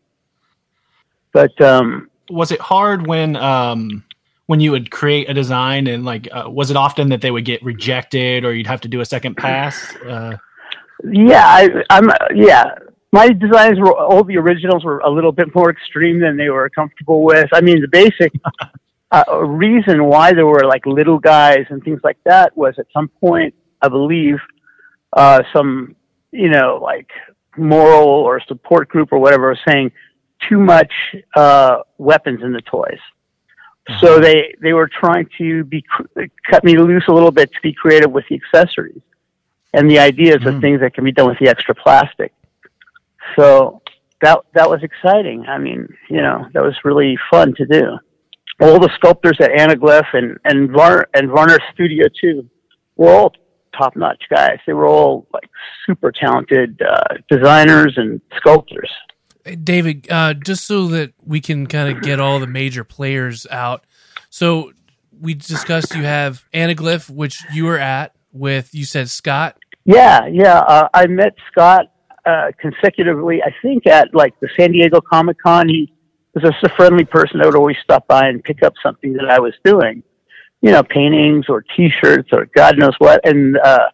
But 1.31 1.59
um, 1.61 2.09
was 2.29 2.51
it 2.51 2.59
hard 2.59 3.07
when 3.07 3.35
um, 3.35 4.03
when 4.47 4.59
you 4.59 4.71
would 4.71 4.91
create 4.91 5.29
a 5.29 5.33
design 5.33 5.87
and 5.87 6.05
like 6.05 6.27
uh, 6.31 6.49
was 6.49 6.69
it 6.69 6.77
often 6.77 7.09
that 7.09 7.21
they 7.21 7.31
would 7.31 7.45
get 7.45 7.63
rejected 7.63 8.45
or 8.45 8.53
you'd 8.53 8.67
have 8.67 8.81
to 8.81 8.87
do 8.87 9.01
a 9.01 9.05
second 9.05 9.35
pass? 9.35 9.95
Uh, 9.95 10.37
yeah, 11.05 11.45
I, 11.45 11.83
I'm 11.89 12.11
yeah. 12.35 12.75
My 13.13 13.29
designs 13.29 13.79
were 13.79 13.95
all 13.95 14.23
the 14.23 14.37
originals 14.37 14.83
were 14.83 14.97
a 15.01 15.09
little 15.09 15.31
bit 15.31 15.53
more 15.53 15.69
extreme 15.69 16.19
than 16.19 16.35
they 16.35 16.49
were 16.49 16.67
comfortable 16.71 17.23
with. 17.23 17.47
I 17.53 17.61
mean, 17.61 17.79
the 17.79 17.87
basic 17.87 18.33
uh, 19.11 19.23
reason 19.45 20.05
why 20.05 20.33
there 20.33 20.47
were 20.47 20.65
like 20.65 20.83
little 20.87 21.19
guys 21.19 21.67
and 21.69 21.83
things 21.83 21.99
like 22.03 22.17
that 22.25 22.57
was 22.57 22.73
at 22.79 22.87
some 22.91 23.09
point, 23.09 23.53
I 23.83 23.89
believe, 23.89 24.37
uh, 25.15 25.43
some 25.53 25.95
you 26.31 26.49
know 26.49 26.79
like 26.81 27.07
moral 27.55 28.07
or 28.07 28.41
support 28.47 28.89
group 28.89 29.09
or 29.13 29.19
whatever 29.19 29.49
was 29.49 29.59
saying 29.67 29.91
too 30.49 30.57
much 30.57 30.91
uh, 31.35 31.81
weapons 31.99 32.41
in 32.41 32.51
the 32.51 32.61
toys. 32.61 32.99
So 33.99 34.17
they 34.19 34.55
they 34.59 34.73
were 34.73 34.89
trying 34.89 35.27
to 35.37 35.63
be 35.65 35.85
cut 36.49 36.63
me 36.63 36.79
loose 36.79 37.03
a 37.09 37.13
little 37.13 37.31
bit 37.31 37.51
to 37.53 37.61
be 37.61 37.73
creative 37.73 38.11
with 38.11 38.25
the 38.27 38.39
accessories 38.41 39.01
and 39.71 39.87
the 39.87 39.99
ideas 39.99 40.37
mm-hmm. 40.37 40.47
of 40.55 40.61
things 40.61 40.79
that 40.79 40.95
can 40.95 41.03
be 41.03 41.11
done 41.11 41.27
with 41.27 41.37
the 41.37 41.47
extra 41.47 41.75
plastic. 41.75 42.33
So 43.37 43.81
that 44.21 44.39
that 44.53 44.69
was 44.69 44.81
exciting. 44.83 45.45
I 45.47 45.57
mean, 45.57 45.87
you 46.09 46.21
know, 46.21 46.45
that 46.53 46.63
was 46.63 46.75
really 46.83 47.17
fun 47.31 47.53
to 47.57 47.65
do. 47.65 47.97
All 48.61 48.79
the 48.79 48.89
sculptors 48.95 49.37
at 49.39 49.51
Anaglyph 49.51 50.13
and 50.13 50.37
and 50.45 50.71
Var- 50.71 51.07
and 51.13 51.29
Varner 51.29 51.59
Studio 51.73 52.05
too 52.21 52.49
were 52.95 53.09
all 53.09 53.33
top 53.77 53.95
notch 53.95 54.23
guys. 54.29 54.59
They 54.65 54.73
were 54.73 54.87
all 54.87 55.27
like 55.33 55.49
super 55.85 56.11
talented 56.11 56.81
uh, 56.81 57.15
designers 57.29 57.93
and 57.97 58.21
sculptors. 58.37 58.89
David, 59.63 60.09
uh, 60.09 60.35
just 60.35 60.65
so 60.65 60.87
that 60.87 61.13
we 61.21 61.41
can 61.41 61.67
kind 61.67 61.95
of 61.95 62.01
get 62.01 62.19
all 62.19 62.39
the 62.39 62.47
major 62.47 62.85
players 62.85 63.45
out. 63.51 63.85
So 64.29 64.71
we 65.19 65.33
discussed 65.33 65.95
you 65.95 66.03
have 66.03 66.45
Anaglyph, 66.53 67.09
which 67.09 67.43
you 67.53 67.65
were 67.65 67.77
at 67.77 68.15
with, 68.31 68.73
you 68.73 68.85
said 68.85 69.09
Scott. 69.09 69.57
Yeah, 69.85 70.27
yeah. 70.27 70.59
Uh, 70.59 70.87
I 70.93 71.07
met 71.07 71.35
Scott 71.51 71.87
uh, 72.25 72.51
consecutively, 72.59 73.41
I 73.43 73.53
think, 73.61 73.87
at 73.87 74.13
like 74.13 74.39
the 74.39 74.49
San 74.57 74.71
Diego 74.71 75.01
Comic 75.01 75.37
Con. 75.41 75.69
He 75.69 75.93
was 76.33 76.43
just 76.43 76.63
a 76.63 76.69
friendly 76.75 77.05
person 77.05 77.39
that 77.39 77.45
would 77.45 77.55
always 77.55 77.77
stop 77.83 78.07
by 78.07 78.27
and 78.27 78.43
pick 78.43 78.63
up 78.63 78.73
something 78.81 79.13
that 79.13 79.29
I 79.29 79.39
was 79.39 79.53
doing 79.63 80.03
you 80.63 80.71
know, 80.71 80.81
paintings 80.81 81.47
or 81.49 81.61
T-shirts 81.75 82.29
or 82.31 82.45
God 82.55 82.77
knows 82.77 82.95
what. 82.97 83.19
And 83.27 83.57
uh, 83.57 83.89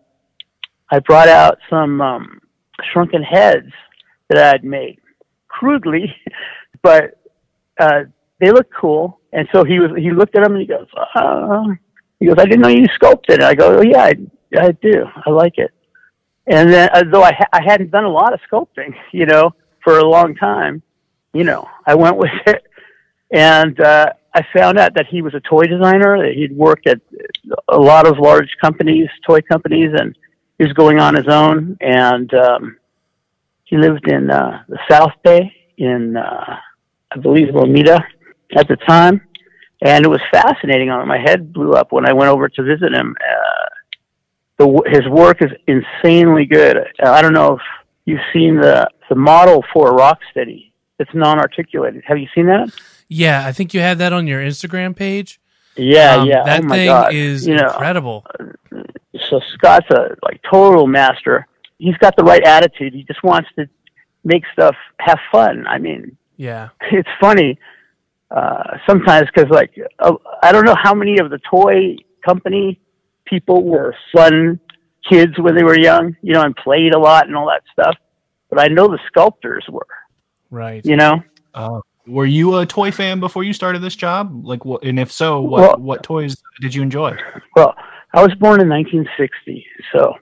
I 0.91 0.99
brought 0.99 1.27
out 1.27 1.57
some 1.67 1.99
um, 1.99 2.39
shrunken 2.93 3.23
heads 3.23 3.71
that 4.29 4.37
I 4.37 4.47
had 4.47 4.63
made 4.63 4.99
crudely, 5.47 6.15
but 6.83 7.19
uh, 7.79 8.03
they 8.39 8.51
look 8.51 8.67
cool. 8.71 9.19
And 9.33 9.49
so 9.51 9.63
he 9.63 9.79
was 9.79 9.91
he 9.97 10.11
looked 10.11 10.37
at 10.37 10.43
them 10.43 10.53
and 10.53 10.61
he 10.61 10.67
goes, 10.67 10.87
uh, 11.15 11.63
he 12.19 12.27
goes, 12.27 12.35
I 12.37 12.45
didn't 12.45 12.61
know 12.61 12.67
you 12.67 12.85
sculpted. 12.93 13.39
It. 13.39 13.45
I 13.45 13.55
go, 13.55 13.79
oh 13.79 13.81
yeah, 13.81 14.03
I, 14.03 14.15
I 14.59 14.71
do. 14.71 15.05
I 15.25 15.29
like 15.31 15.57
it. 15.57 15.71
And 16.49 16.73
then, 16.73 16.89
uh, 16.93 17.03
though 17.11 17.23
I 17.23 17.31
ha- 17.31 17.49
I 17.53 17.61
hadn't 17.63 17.91
done 17.91 18.05
a 18.05 18.09
lot 18.09 18.33
of 18.33 18.39
sculpting, 18.51 18.95
you 19.11 19.25
know, 19.25 19.53
for 19.83 19.99
a 19.99 20.05
long 20.05 20.35
time, 20.35 20.81
you 21.33 21.43
know, 21.43 21.67
I 21.85 21.95
went 21.95 22.17
with 22.17 22.31
it. 22.47 22.63
And 23.31 23.79
uh, 23.79 24.11
I 24.33 24.41
found 24.55 24.79
out 24.79 24.95
that 24.95 25.05
he 25.07 25.21
was 25.21 25.35
a 25.35 25.39
toy 25.41 25.65
designer. 25.65 26.17
That 26.17 26.33
he'd 26.35 26.55
worked 26.55 26.87
at 26.87 26.99
a 27.67 27.77
lot 27.77 28.07
of 28.07 28.17
large 28.17 28.49
companies, 28.59 29.07
toy 29.25 29.41
companies, 29.41 29.91
and 29.95 30.17
he 30.57 30.63
was 30.63 30.73
going 30.73 30.99
on 30.99 31.15
his 31.15 31.27
own. 31.27 31.77
And 31.79 32.33
um, 32.33 32.77
he 33.65 33.77
lived 33.77 34.07
in 34.09 34.31
uh, 34.31 34.63
the 34.67 34.79
South 34.89 35.13
Bay 35.23 35.53
in, 35.77 36.17
uh, 36.17 36.57
I 37.11 37.17
believe, 37.19 37.49
Lomita 37.49 38.03
at 38.55 38.67
the 38.67 38.77
time. 38.87 39.21
And 39.81 40.03
it 40.03 40.09
was 40.09 40.21
fascinating. 40.31 40.89
On 40.89 41.07
my 41.07 41.19
head 41.19 41.53
blew 41.53 41.73
up 41.73 41.91
when 41.91 42.09
I 42.09 42.13
went 42.13 42.29
over 42.29 42.49
to 42.49 42.63
visit 42.63 42.93
him. 42.93 43.15
Uh, 43.21 43.69
the, 44.59 44.83
his 44.87 45.07
work 45.07 45.41
is 45.41 45.49
insanely 45.67 46.45
good. 46.45 46.77
I 47.03 47.21
don't 47.21 47.33
know 47.33 47.55
if 47.55 47.61
you've 48.05 48.19
seen 48.31 48.57
the 48.57 48.87
the 49.09 49.15
model 49.15 49.63
for 49.73 49.91
Rocksteady. 49.97 50.71
It's 50.99 51.09
non-articulated. 51.13 52.03
Have 52.05 52.19
you 52.19 52.27
seen 52.35 52.45
that? 52.45 52.71
Yeah, 53.07 53.43
I 53.45 53.53
think 53.53 53.73
you 53.73 53.79
have 53.79 53.97
that 53.97 54.13
on 54.13 54.27
your 54.27 54.41
Instagram 54.41 54.95
page. 54.95 55.39
Yeah, 55.75 56.17
um, 56.17 56.27
yeah. 56.27 56.43
That 56.43 56.65
oh 56.65 56.69
thing 56.69 56.85
God. 56.85 57.13
is 57.13 57.47
you 57.47 57.55
incredible. 57.57 58.25
Know, 58.71 58.83
so 59.29 59.39
Scott's 59.53 59.89
a 59.89 60.15
like 60.21 60.41
total 60.49 60.85
master. 60.85 61.47
He's 61.79 61.97
got 61.97 62.15
the 62.17 62.23
right 62.23 62.43
attitude. 62.43 62.93
He 62.93 63.03
just 63.03 63.23
wants 63.23 63.49
to 63.57 63.67
make 64.23 64.43
stuff 64.53 64.75
have 64.99 65.19
fun. 65.31 65.65
I 65.65 65.79
mean, 65.79 66.17
yeah, 66.35 66.69
it's 66.91 67.09
funny 67.19 67.57
uh, 68.31 68.77
sometimes 68.87 69.27
because 69.33 69.49
like 69.49 69.71
uh, 69.99 70.13
I 70.43 70.51
don't 70.51 70.65
know 70.65 70.75
how 70.75 70.93
many 70.93 71.17
of 71.19 71.29
the 71.29 71.39
toy 71.49 71.95
company 72.25 72.79
people 73.29 73.63
were 73.63 73.95
fun 74.13 74.59
kids 75.09 75.33
when 75.39 75.55
they 75.55 75.63
were 75.63 75.77
young, 75.79 76.15
you 76.21 76.33
know, 76.33 76.41
and 76.41 76.55
played 76.55 76.93
a 76.93 76.99
lot 76.99 77.27
and 77.27 77.35
all 77.35 77.47
that 77.47 77.63
stuff. 77.71 77.95
But 78.49 78.59
I 78.59 78.67
know 78.67 78.87
the 78.87 78.99
sculptors 79.07 79.65
were, 79.69 79.87
Right. 80.49 80.83
you 80.85 80.95
know. 80.97 81.21
Uh, 81.53 81.79
were 82.07 82.25
you 82.25 82.57
a 82.57 82.65
toy 82.65 82.91
fan 82.91 83.19
before 83.19 83.43
you 83.43 83.53
started 83.53 83.81
this 83.81 83.95
job? 83.95 84.45
Like, 84.45 84.65
what, 84.65 84.83
and 84.83 84.99
if 84.99 85.11
so, 85.11 85.41
what 85.41 85.61
Well- 85.61 85.77
what 85.79 86.03
toys 86.03 86.35
did 86.61 86.73
you 86.73 86.81
enjoy? 86.81 87.15
Well, 87.55 87.75
I 88.13 88.23
was 88.23 88.33
born 88.35 88.59
in 88.59 88.67
1960, 88.67 89.65
so 89.93 90.15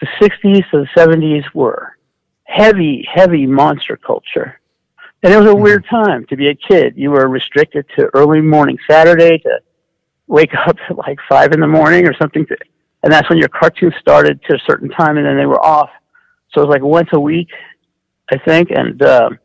the 0.00 0.06
60s 0.20 0.64
to 0.70 0.78
the 0.78 0.88
70s 0.96 1.44
were 1.54 1.96
heavy, 2.44 3.06
heavy 3.12 3.46
monster 3.46 3.96
culture. 3.96 4.60
And 5.24 5.34
it 5.34 5.36
was 5.36 5.50
a 5.50 5.54
weird 5.56 5.84
time 5.90 6.24
to 6.26 6.36
be 6.36 6.48
a 6.48 6.54
kid. 6.54 6.94
You 6.96 7.10
were 7.10 7.26
restricted 7.28 7.84
to 7.96 8.08
early 8.14 8.40
morning 8.40 8.78
Saturday 8.88 9.38
to 9.38 9.58
wake 10.28 10.54
up 10.54 10.76
at 10.88 10.96
like 10.96 11.18
five 11.28 11.52
in 11.52 11.60
the 11.60 11.66
morning 11.66 12.06
or 12.06 12.14
something. 12.14 12.46
To, 12.46 12.56
and 13.02 13.12
that's 13.12 13.28
when 13.28 13.38
your 13.38 13.48
cartoons 13.48 13.94
started 14.00 14.40
to 14.44 14.54
a 14.54 14.58
certain 14.66 14.88
time 14.90 15.16
and 15.16 15.26
then 15.26 15.36
they 15.36 15.46
were 15.46 15.64
off. 15.64 15.90
So 16.52 16.62
it 16.62 16.66
was 16.66 16.72
like 16.72 16.82
once 16.82 17.08
a 17.12 17.20
week, 17.20 17.48
I 18.30 18.38
think. 18.38 18.70
And, 18.70 19.02
um, 19.02 19.38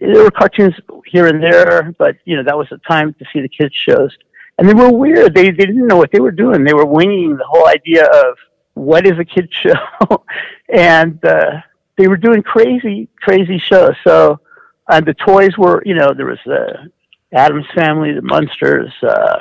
there 0.00 0.22
were 0.22 0.30
cartoons 0.30 0.74
here 1.06 1.26
and 1.26 1.42
there, 1.42 1.92
but 1.98 2.16
you 2.24 2.36
know, 2.36 2.44
that 2.44 2.56
was 2.56 2.68
the 2.70 2.78
time 2.78 3.14
to 3.14 3.24
see 3.32 3.40
the 3.40 3.48
kids 3.48 3.74
shows 3.74 4.16
and 4.58 4.68
they 4.68 4.74
were 4.74 4.92
weird. 4.92 5.34
They 5.34 5.50
they 5.50 5.66
didn't 5.66 5.86
know 5.86 5.96
what 5.96 6.10
they 6.12 6.20
were 6.20 6.32
doing. 6.32 6.64
They 6.64 6.74
were 6.74 6.84
winging 6.84 7.36
the 7.36 7.46
whole 7.46 7.66
idea 7.66 8.06
of 8.06 8.36
what 8.74 9.06
is 9.06 9.18
a 9.18 9.24
kid 9.24 9.48
show, 9.52 10.24
and 10.68 11.24
uh, 11.24 11.60
they 11.96 12.08
were 12.08 12.16
doing 12.16 12.42
crazy 12.42 13.08
crazy 13.20 13.58
shows. 13.58 13.94
So 14.04 14.40
and 14.88 15.06
the 15.06 15.14
toys 15.14 15.56
were, 15.56 15.82
you 15.86 15.94
know, 15.94 16.12
there 16.14 16.26
was 16.26 16.38
the 16.44 16.90
Addams 17.32 17.66
Family, 17.74 18.12
the 18.12 18.22
Munsters, 18.22 18.92
uh, 19.02 19.40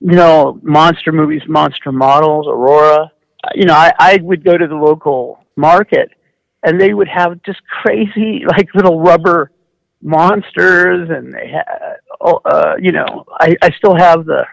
you 0.00 0.16
know, 0.16 0.58
monster 0.62 1.12
movies, 1.12 1.42
monster 1.48 1.92
models, 1.92 2.46
Aurora. 2.48 3.10
You 3.54 3.66
know, 3.66 3.74
I, 3.74 3.92
I 3.98 4.18
would 4.22 4.44
go 4.44 4.56
to 4.56 4.66
the 4.66 4.74
local 4.74 5.44
market, 5.56 6.10
and 6.62 6.80
they 6.80 6.94
would 6.94 7.08
have 7.08 7.42
just 7.42 7.60
crazy 7.82 8.42
like 8.46 8.74
little 8.74 9.00
rubber 9.00 9.50
monsters 10.02 11.10
and 11.10 11.32
they 11.34 11.48
had 11.48 11.96
oh, 12.22 12.40
uh 12.46 12.74
you 12.80 12.90
know 12.90 13.24
i 13.38 13.54
i 13.60 13.70
still 13.72 13.94
have 13.94 14.24
the 14.24 14.46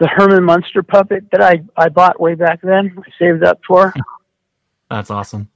the 0.00 0.08
herman 0.08 0.42
munster 0.42 0.82
puppet 0.82 1.24
that 1.30 1.42
i 1.42 1.62
i 1.76 1.90
bought 1.90 2.18
way 2.18 2.34
back 2.34 2.60
then 2.62 2.96
i 2.98 3.10
saved 3.18 3.44
up 3.44 3.60
for 3.66 3.92
That's 4.90 5.10
awesome. 5.10 5.50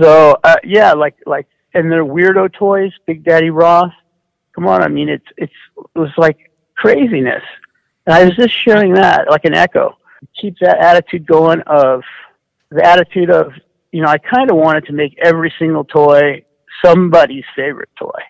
so 0.00 0.36
uh 0.44 0.56
yeah 0.62 0.92
like 0.92 1.16
like 1.26 1.48
and 1.74 1.90
their 1.90 2.04
weirdo 2.04 2.52
toys 2.52 2.92
big 3.04 3.24
daddy 3.24 3.50
roth 3.50 3.92
come 4.54 4.68
on 4.68 4.80
i 4.82 4.88
mean 4.88 5.08
it's 5.08 5.26
it's 5.38 5.52
it 5.76 5.98
was 5.98 6.12
like 6.16 6.52
craziness 6.76 7.42
and 8.06 8.14
i 8.14 8.24
was 8.24 8.34
just 8.36 8.54
sharing 8.64 8.92
that 8.94 9.28
like 9.30 9.44
an 9.44 9.54
echo 9.54 9.96
keep 10.40 10.56
that 10.60 10.78
attitude 10.78 11.26
going 11.26 11.60
of 11.66 12.02
the 12.70 12.84
attitude 12.84 13.30
of 13.30 13.52
you 13.92 14.02
know 14.02 14.08
i 14.08 14.18
kind 14.18 14.50
of 14.50 14.56
wanted 14.56 14.84
to 14.84 14.92
make 14.92 15.16
every 15.22 15.52
single 15.58 15.84
toy 15.84 16.44
somebody's 16.84 17.44
favorite 17.54 17.90
toy 17.98 18.20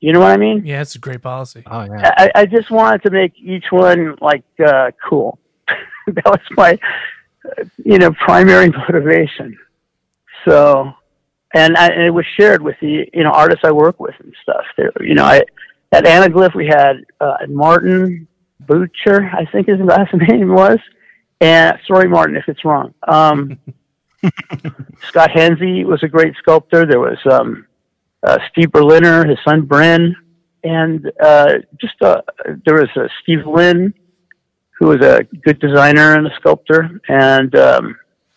you 0.00 0.12
know 0.12 0.20
what 0.20 0.32
i 0.32 0.36
mean 0.36 0.66
Yeah, 0.66 0.82
it's 0.82 0.96
a 0.96 0.98
great 0.98 1.22
policy. 1.22 1.62
Oh 1.64 1.84
yeah. 1.84 2.12
I, 2.16 2.30
I 2.34 2.46
just 2.46 2.70
wanted 2.72 3.04
to 3.04 3.10
make 3.10 3.34
each 3.38 3.66
one 3.70 4.16
like 4.20 4.42
uh, 4.58 4.90
cool. 5.08 5.38
that 6.06 6.24
was 6.24 6.40
my, 6.56 6.78
uh, 7.44 7.64
you 7.84 7.98
know, 7.98 8.10
primary 8.12 8.68
motivation. 8.70 9.56
So, 10.44 10.92
and, 11.54 11.76
I, 11.76 11.86
and 11.88 12.02
it 12.02 12.10
was 12.10 12.26
shared 12.36 12.62
with 12.62 12.76
the 12.80 13.08
you 13.12 13.22
know 13.22 13.30
artists 13.30 13.64
I 13.64 13.70
work 13.70 14.00
with 14.00 14.14
and 14.18 14.34
stuff. 14.42 14.64
There, 14.76 14.92
you 15.00 15.14
know, 15.14 15.24
I 15.24 15.42
at 15.92 16.04
Anaglyph 16.04 16.54
we 16.54 16.66
had 16.66 17.04
uh, 17.20 17.36
Martin 17.48 18.26
Butcher, 18.66 19.30
I 19.32 19.44
think 19.46 19.68
his 19.68 19.80
last 19.80 20.12
name 20.28 20.52
was, 20.52 20.78
and 21.40 21.78
sorry 21.86 22.08
Martin 22.08 22.36
if 22.36 22.44
it's 22.48 22.64
wrong. 22.64 22.94
Um, 23.06 23.58
Scott 25.08 25.30
Henze 25.32 25.84
was 25.84 26.02
a 26.02 26.08
great 26.08 26.34
sculptor. 26.36 26.86
There 26.86 27.00
was 27.00 27.18
um, 27.30 27.66
uh, 28.22 28.38
Steve 28.50 28.70
Berliner, 28.72 29.26
his 29.26 29.38
son 29.44 29.62
Bryn, 29.62 30.14
and 30.64 31.10
uh, 31.20 31.54
just 31.80 32.00
uh, 32.02 32.22
there 32.64 32.74
was 32.74 32.88
uh, 32.96 33.08
Steve 33.22 33.46
Lynn, 33.46 33.92
who 34.78 34.86
was 34.88 35.00
a 35.00 35.24
good 35.44 35.58
designer 35.60 36.14
and 36.16 36.26
a 36.26 36.34
sculptor, 36.36 37.00
and 37.08 37.54
um, 37.56 37.96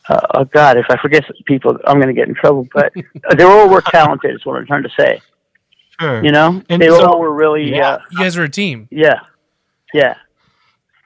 uh, 0.09 0.19
oh 0.35 0.45
God, 0.45 0.77
if 0.77 0.85
I 0.89 0.97
forget 1.01 1.23
people, 1.45 1.77
I'm 1.85 1.97
going 1.97 2.13
to 2.13 2.19
get 2.19 2.27
in 2.27 2.35
trouble. 2.35 2.67
But 2.73 2.93
they 3.37 3.43
all 3.43 3.69
were 3.69 3.81
talented. 3.81 4.33
Is 4.35 4.45
what 4.45 4.57
I'm 4.57 4.65
trying 4.65 4.83
to 4.83 4.91
say. 4.97 5.21
Sure. 5.99 6.23
You 6.25 6.31
know, 6.31 6.61
And 6.69 6.81
they 6.81 6.89
so- 6.89 7.05
all 7.07 7.19
were 7.21 7.33
really, 7.33 7.71
Yeah. 7.73 7.91
uh, 7.91 7.99
You 8.11 8.17
guys 8.19 8.37
are 8.37 8.43
a 8.43 8.49
team. 8.49 8.87
yeah, 8.91 9.19
yeah. 9.95 10.15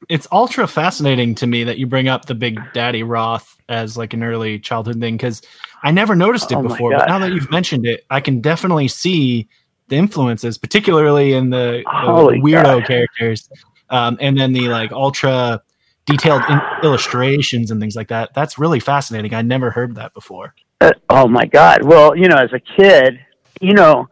it's 0.10 0.28
ultra 0.32 0.67
fascinating 0.67 1.36
to 1.36 1.47
me 1.47 1.63
that 1.63 1.78
you 1.78 1.88
bring 1.88 2.08
up 2.08 2.25
the 2.25 2.36
Big 2.36 2.60
Daddy 2.73 3.04
Roth 3.04 3.58
as 3.69 3.97
like 3.97 4.13
an 4.13 4.23
early 4.23 4.60
childhood 4.60 4.99
thing 4.99 5.15
because 5.15 5.41
I 5.84 5.91
never 5.91 6.15
noticed 6.15 6.52
it 6.52 6.56
Oh 6.56 6.63
before. 6.63 6.91
But 6.91 7.08
now 7.08 7.19
that 7.19 7.32
you've 7.32 7.52
mentioned 7.52 7.86
it, 7.86 8.06
I 8.10 8.19
can 8.19 8.41
definitely 8.41 8.88
see 8.88 9.47
the 9.88 9.95
influences, 9.95 10.58
particularly 10.58 11.34
in 11.34 11.49
the, 11.49 11.84
the 11.86 12.39
weirdo 12.43 12.80
God. 12.80 12.86
characters, 12.86 13.49
um, 13.89 14.17
and 14.19 14.38
then 14.38 14.54
the 14.54 14.67
like 14.67 14.91
ultra 14.91 15.62
detailed 16.06 16.41
in- 16.49 16.62
illustrations 16.84 17.71
and 17.71 17.80
things 17.80 17.95
like 17.95 18.08
that. 18.10 18.34
That's 18.34 18.58
really 18.58 18.80
fascinating. 18.80 19.34
I 19.34 19.41
never 19.41 19.69
heard 19.71 19.95
that 19.95 20.13
before. 20.13 20.56
Uh, 20.82 20.91
oh 21.10 21.28
my 21.28 21.45
God. 21.45 21.84
Well, 21.84 22.15
you 22.15 22.28
know, 22.28 22.38
as 22.38 22.52
a 22.54 22.60
kid, 22.60 23.19
you 23.62 23.73
know, 23.73 24.08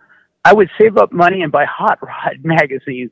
I 0.46 0.54
would 0.54 0.70
save 0.80 0.98
up 0.98 1.12
money 1.12 1.42
and 1.42 1.52
buy 1.52 1.66
hot 1.66 2.00
rod 2.02 2.40
magazines. 2.44 3.12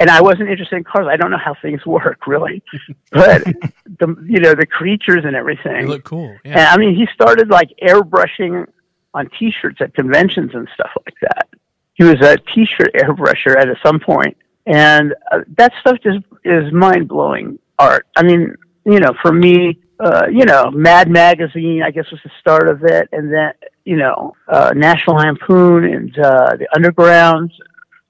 And 0.00 0.08
I 0.10 0.20
wasn't 0.22 0.48
interested 0.48 0.76
in 0.76 0.84
cars. 0.84 1.06
I 1.08 1.16
don't 1.16 1.30
know 1.30 1.36
how 1.38 1.54
things 1.60 1.84
work 1.86 2.26
really, 2.26 2.62
but 3.12 3.44
the 3.44 4.16
you 4.26 4.40
know 4.40 4.54
the 4.54 4.66
creatures 4.66 5.24
and 5.24 5.34
They 5.34 5.38
everything. 5.38 5.86
look 5.86 6.04
cool. 6.04 6.30
And 6.44 6.54
Yeah. 6.54 6.72
I 6.72 6.78
mean, 6.78 6.96
he 6.96 7.06
started 7.14 7.48
like 7.50 7.68
airbrushing 7.82 8.66
on 9.14 9.28
T-shirts 9.38 9.78
at 9.80 9.94
conventions 9.94 10.52
and 10.54 10.66
stuff 10.74 10.90
like 11.04 11.14
that. 11.22 11.48
He 11.94 12.04
was 12.04 12.20
a 12.22 12.38
T-shirt 12.38 12.94
airbrusher 12.94 13.56
at 13.56 13.68
some 13.84 14.00
point, 14.00 14.36
and 14.66 15.14
uh, 15.30 15.40
that 15.58 15.72
stuff 15.80 15.98
just 16.02 16.20
is 16.44 16.72
mind 16.72 17.06
blowing 17.08 17.58
art. 17.78 18.06
I 18.16 18.22
mean, 18.22 18.54
you 18.86 19.00
know, 19.00 19.12
for 19.20 19.32
me, 19.32 19.78
uh, 19.98 20.28
you 20.32 20.46
know, 20.46 20.70
Mad 20.70 21.10
Magazine, 21.10 21.82
I 21.82 21.90
guess 21.90 22.10
was 22.10 22.20
the 22.24 22.30
start 22.40 22.68
of 22.70 22.84
it, 22.84 23.08
and 23.12 23.30
then 23.30 23.52
you 23.84 23.96
know, 23.98 24.34
uh, 24.48 24.72
National 24.74 25.16
Lampoon 25.16 25.84
and 25.84 26.18
uh, 26.18 26.56
the 26.56 26.66
Underground. 26.74 27.52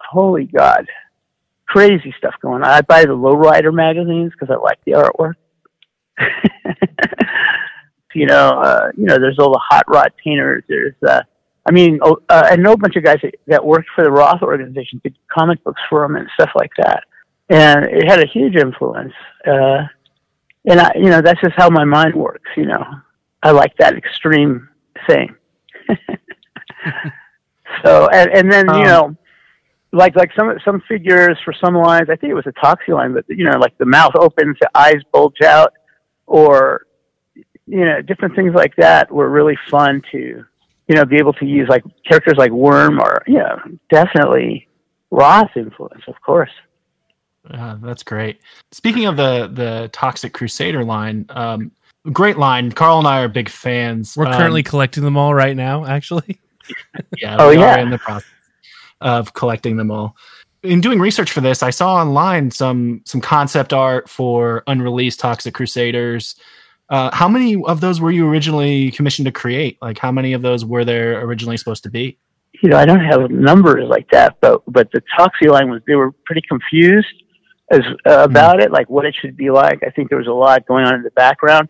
Holy 0.00 0.44
God, 0.44 0.86
crazy 1.70 2.12
stuff 2.18 2.34
going 2.42 2.62
on. 2.62 2.68
I 2.70 2.80
buy 2.82 3.02
the 3.02 3.16
Lowrider 3.16 3.72
magazines 3.72 4.32
because 4.32 4.54
I 4.54 4.60
like 4.60 4.78
the 4.84 4.92
artwork. 4.92 5.34
you 8.14 8.26
know, 8.26 8.48
uh, 8.60 8.90
you 8.96 9.06
know, 9.06 9.16
there's 9.18 9.38
all 9.38 9.52
the 9.52 9.60
hot 9.70 9.84
rod 9.88 10.12
painters. 10.22 10.64
There's, 10.68 10.94
uh, 11.06 11.22
I 11.66 11.70
mean, 11.72 12.00
oh, 12.02 12.18
uh, 12.28 12.48
I 12.50 12.56
know 12.56 12.72
a 12.72 12.76
bunch 12.76 12.96
of 12.96 13.04
guys 13.04 13.18
that, 13.22 13.34
that 13.46 13.64
worked 13.64 13.88
for 13.94 14.02
the 14.04 14.10
Roth 14.10 14.42
organization, 14.42 15.00
did 15.04 15.16
comic 15.32 15.62
books 15.62 15.80
for 15.88 16.02
them 16.02 16.16
and 16.16 16.28
stuff 16.34 16.50
like 16.56 16.72
that, 16.78 17.04
and 17.50 17.84
it 17.86 18.08
had 18.08 18.20
a 18.20 18.26
huge 18.26 18.56
influence. 18.56 19.12
Uh, 19.46 19.84
and 20.66 20.80
I, 20.80 20.90
you 20.96 21.08
know, 21.08 21.20
that's 21.22 21.40
just 21.40 21.54
how 21.56 21.70
my 21.70 21.84
mind 21.84 22.14
works. 22.14 22.50
You 22.56 22.66
know, 22.66 22.84
I 23.42 23.52
like 23.52 23.76
that 23.78 23.96
extreme 23.96 24.68
thing. 25.08 25.34
so, 27.84 28.08
and, 28.12 28.30
and 28.32 28.50
then 28.52 28.66
you 28.66 28.72
Um, 28.72 28.84
know, 28.84 29.16
like 29.92 30.14
like 30.16 30.30
some 30.38 30.56
some 30.64 30.82
figures 30.88 31.36
for 31.44 31.52
some 31.52 31.74
lines, 31.74 32.08
I 32.10 32.16
think 32.16 32.30
it 32.30 32.34
was 32.34 32.46
a 32.46 32.52
Toxie 32.52 32.94
line, 32.94 33.12
but 33.14 33.24
you 33.28 33.44
know, 33.44 33.58
like 33.58 33.76
the 33.78 33.86
mouth 33.86 34.12
opens, 34.14 34.56
the 34.60 34.70
eyes 34.74 35.00
bulge 35.12 35.40
out, 35.42 35.72
or 36.26 36.86
you 37.66 37.84
know, 37.84 38.02
different 38.02 38.34
things 38.34 38.54
like 38.54 38.74
that 38.76 39.10
were 39.12 39.28
really 39.28 39.56
fun 39.70 40.02
to, 40.10 40.18
you 40.88 40.94
know, 40.94 41.04
be 41.04 41.16
able 41.16 41.32
to 41.34 41.46
use 41.46 41.68
like 41.68 41.84
characters 42.06 42.34
like 42.36 42.50
Worm 42.50 42.98
or, 43.00 43.22
you 43.26 43.38
know, 43.38 43.56
definitely 43.90 44.68
Roth 45.10 45.50
influence, 45.56 46.02
of 46.08 46.20
course. 46.20 46.50
Uh, 47.48 47.76
that's 47.80 48.02
great. 48.02 48.40
Speaking 48.70 49.06
of 49.06 49.16
the 49.16 49.50
the 49.52 49.90
Toxic 49.92 50.32
Crusader 50.32 50.84
line, 50.84 51.26
um, 51.30 51.72
great 52.12 52.38
line. 52.38 52.70
Carl 52.70 52.98
and 52.98 53.08
I 53.08 53.22
are 53.22 53.28
big 53.28 53.48
fans. 53.48 54.16
We're 54.16 54.26
Um, 54.26 54.34
currently 54.34 54.62
collecting 54.62 55.02
them 55.02 55.16
all 55.16 55.34
right 55.34 55.56
now, 55.56 55.84
actually. 55.84 56.38
yeah, 57.18 57.36
Oh, 57.40 57.48
we 57.50 57.58
yeah. 57.58 57.76
are 57.76 57.80
in 57.80 57.90
the 57.90 57.98
process 57.98 58.28
of 59.00 59.34
collecting 59.34 59.76
them 59.76 59.90
all. 59.90 60.16
In 60.62 60.80
doing 60.80 61.00
research 61.00 61.30
for 61.30 61.40
this, 61.40 61.62
I 61.62 61.70
saw 61.70 61.96
online 61.96 62.50
some 62.50 63.02
some 63.06 63.20
concept 63.20 63.72
art 63.72 64.08
for 64.08 64.62
unreleased 64.66 65.20
Toxic 65.20 65.54
Crusaders. 65.54 66.36
Uh, 66.90 67.14
how 67.14 67.28
many 67.28 67.62
of 67.64 67.80
those 67.80 68.00
were 68.00 68.10
you 68.10 68.28
originally 68.28 68.90
commissioned 68.90 69.26
to 69.26 69.32
create? 69.32 69.78
Like, 69.80 69.98
how 69.98 70.12
many 70.12 70.32
of 70.32 70.42
those 70.42 70.64
were 70.64 70.84
there 70.84 71.20
originally 71.20 71.56
supposed 71.56 71.84
to 71.84 71.90
be? 71.90 72.18
You 72.62 72.68
know, 72.68 72.76
I 72.76 72.84
don't 72.84 73.00
have 73.00 73.30
numbers 73.30 73.88
like 73.88 74.10
that, 74.10 74.36
but 74.40 74.62
but 74.66 74.90
the 74.92 75.02
Toxie 75.18 75.50
line 75.50 75.70
was 75.70 75.80
they 75.86 75.94
were 75.94 76.12
pretty 76.26 76.42
confused 76.46 77.06
as 77.70 77.80
uh, 78.04 78.24
about 78.24 78.60
it, 78.60 78.70
like 78.70 78.90
what 78.90 79.06
it 79.06 79.14
should 79.18 79.36
be 79.36 79.50
like. 79.50 79.82
I 79.86 79.90
think 79.90 80.10
there 80.10 80.18
was 80.18 80.26
a 80.26 80.32
lot 80.32 80.66
going 80.66 80.84
on 80.84 80.94
in 80.94 81.02
the 81.02 81.12
background, 81.12 81.68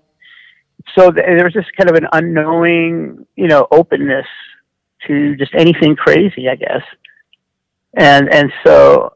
so 0.96 1.10
th- 1.10 1.24
there 1.24 1.44
was 1.44 1.52
just 1.52 1.68
kind 1.76 1.90
of 1.90 1.96
an 1.96 2.08
unknowing, 2.12 3.26
you 3.36 3.46
know, 3.46 3.66
openness 3.70 4.26
to 5.06 5.36
just 5.36 5.52
anything 5.54 5.96
crazy, 5.96 6.48
I 6.48 6.56
guess. 6.56 6.82
And 7.94 8.32
and 8.32 8.52
so 8.64 9.12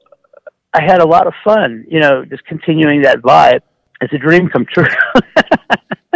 I 0.73 0.83
had 0.83 1.01
a 1.01 1.07
lot 1.07 1.27
of 1.27 1.35
fun, 1.45 1.85
you 1.89 2.01
know, 2.01 2.25
just 2.25 2.45
continuing 2.47 3.03
that 3.03 3.19
vibe. 3.19 3.61
it's 4.01 4.13
a 4.13 4.19
dream 4.19 4.49
come 4.49 4.67
true. 4.67 4.87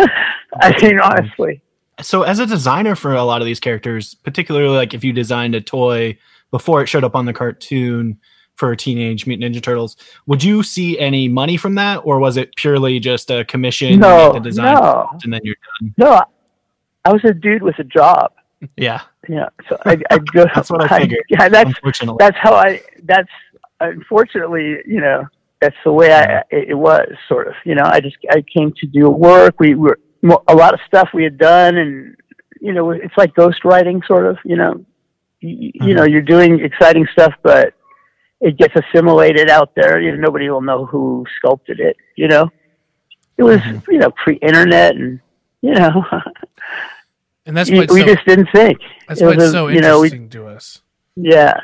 I 0.61 0.77
mean, 0.83 0.99
honestly. 1.01 1.63
So, 2.01 2.23
as 2.23 2.39
a 2.39 2.47
designer 2.47 2.95
for 2.95 3.15
a 3.15 3.25
lot 3.25 3.41
of 3.41 3.47
these 3.47 3.61
characters, 3.61 4.15
particularly 4.15 4.77
like 4.77 4.95
if 4.95 5.05
you 5.05 5.13
designed 5.13 5.55
a 5.55 5.61
toy 5.61 6.19
before 6.51 6.83
it 6.83 6.89
showed 6.89 7.05
up 7.05 7.15
on 7.15 7.27
the 7.27 7.33
cartoon 7.33 8.19
for 8.55 8.75
Teenage 8.75 9.27
Mutant 9.27 9.55
Ninja 9.55 9.63
Turtles, 9.63 9.97
would 10.27 10.43
you 10.43 10.63
see 10.63 10.99
any 10.99 11.29
money 11.29 11.57
from 11.57 11.77
that, 11.77 11.99
or 11.99 12.19
was 12.19 12.37
it 12.37 12.55
purely 12.57 12.99
just 12.99 13.31
a 13.31 13.45
commission? 13.45 13.99
No, 14.01 14.33
no, 14.33 15.09
and 15.23 15.33
then 15.33 15.41
you're 15.45 15.57
done. 15.81 15.95
no. 15.97 16.21
I 17.05 17.13
was 17.13 17.25
a 17.25 17.33
dude 17.33 17.63
with 17.63 17.79
a 17.79 17.85
job. 17.85 18.33
Yeah, 18.77 19.03
Yeah, 19.29 19.49
so 19.69 19.79
I, 19.85 19.99
I'd 20.11 20.33
go. 20.33 20.47
That's 20.55 20.71
what 20.71 20.91
I 20.91 21.01
figured. 21.01 21.25
yeah, 21.29 21.49
that's 21.49 21.69
unfortunately. 21.69 22.17
that's 22.19 22.37
how 22.39 22.55
I. 22.55 22.81
That's 23.05 23.29
unfortunately, 23.81 24.79
you 24.87 25.01
know, 25.01 25.27
that's 25.61 25.77
the 25.85 25.93
way 25.93 26.13
I 26.13 26.41
it, 26.51 26.71
it 26.71 26.75
was. 26.75 27.09
Sort 27.29 27.49
of, 27.49 27.55
you 27.65 27.75
know, 27.75 27.85
I 27.85 28.01
just 28.01 28.17
I 28.31 28.43
came 28.43 28.73
to 28.79 28.87
do 28.87 29.09
work. 29.11 29.61
We 29.61 29.75
were 29.75 29.99
a 30.49 30.55
lot 30.55 30.75
of 30.75 30.81
stuff 30.87 31.11
we 31.15 31.25
had 31.25 31.39
done, 31.39 31.77
and 31.77 32.17
you 32.61 32.73
know, 32.73 32.91
it's 32.91 33.17
like 33.17 33.35
ghost 33.35 33.65
writing, 33.65 34.03
sort 34.07 34.27
of. 34.27 34.39
You 34.45 34.57
know, 34.57 34.85
you, 35.41 35.71
you 35.75 35.95
know, 35.95 36.03
mm-hmm. 36.03 36.13
you're 36.13 36.23
doing 36.23 36.61
exciting 36.61 37.07
stuff, 37.13 37.35
but 37.43 37.75
it 38.41 38.57
gets 38.57 38.75
assimilated 38.77 39.51
out 39.51 39.75
there. 39.75 40.01
You 40.01 40.13
know, 40.13 40.19
nobody 40.19 40.49
will 40.49 40.63
know 40.63 40.87
who 40.87 41.25
sculpted 41.37 41.81
it. 41.81 41.97
You 42.17 42.29
know, 42.29 42.51
it 43.37 43.43
was 43.43 43.61
mm-hmm. 43.61 43.91
you 43.91 43.99
know 43.99 44.11
pre-internet, 44.11 44.97
and 44.97 45.21
you 45.63 45.75
know, 45.75 46.05
And 47.49 47.57
that's 47.57 47.71
we 47.71 47.81
we 47.81 47.87
so, 47.87 48.05
just 48.05 48.27
didn't 48.27 48.49
think. 48.55 48.79
that's 49.09 49.23
it 49.23 49.25
why 49.25 49.35
was 49.35 49.45
it's 49.45 49.53
so 49.53 49.69
you 49.69 49.81
know, 49.81 50.01
we- 50.01 50.07
interesting 50.07 50.29
to 50.31 50.47
us. 50.49 50.83
Yeah, 51.17 51.55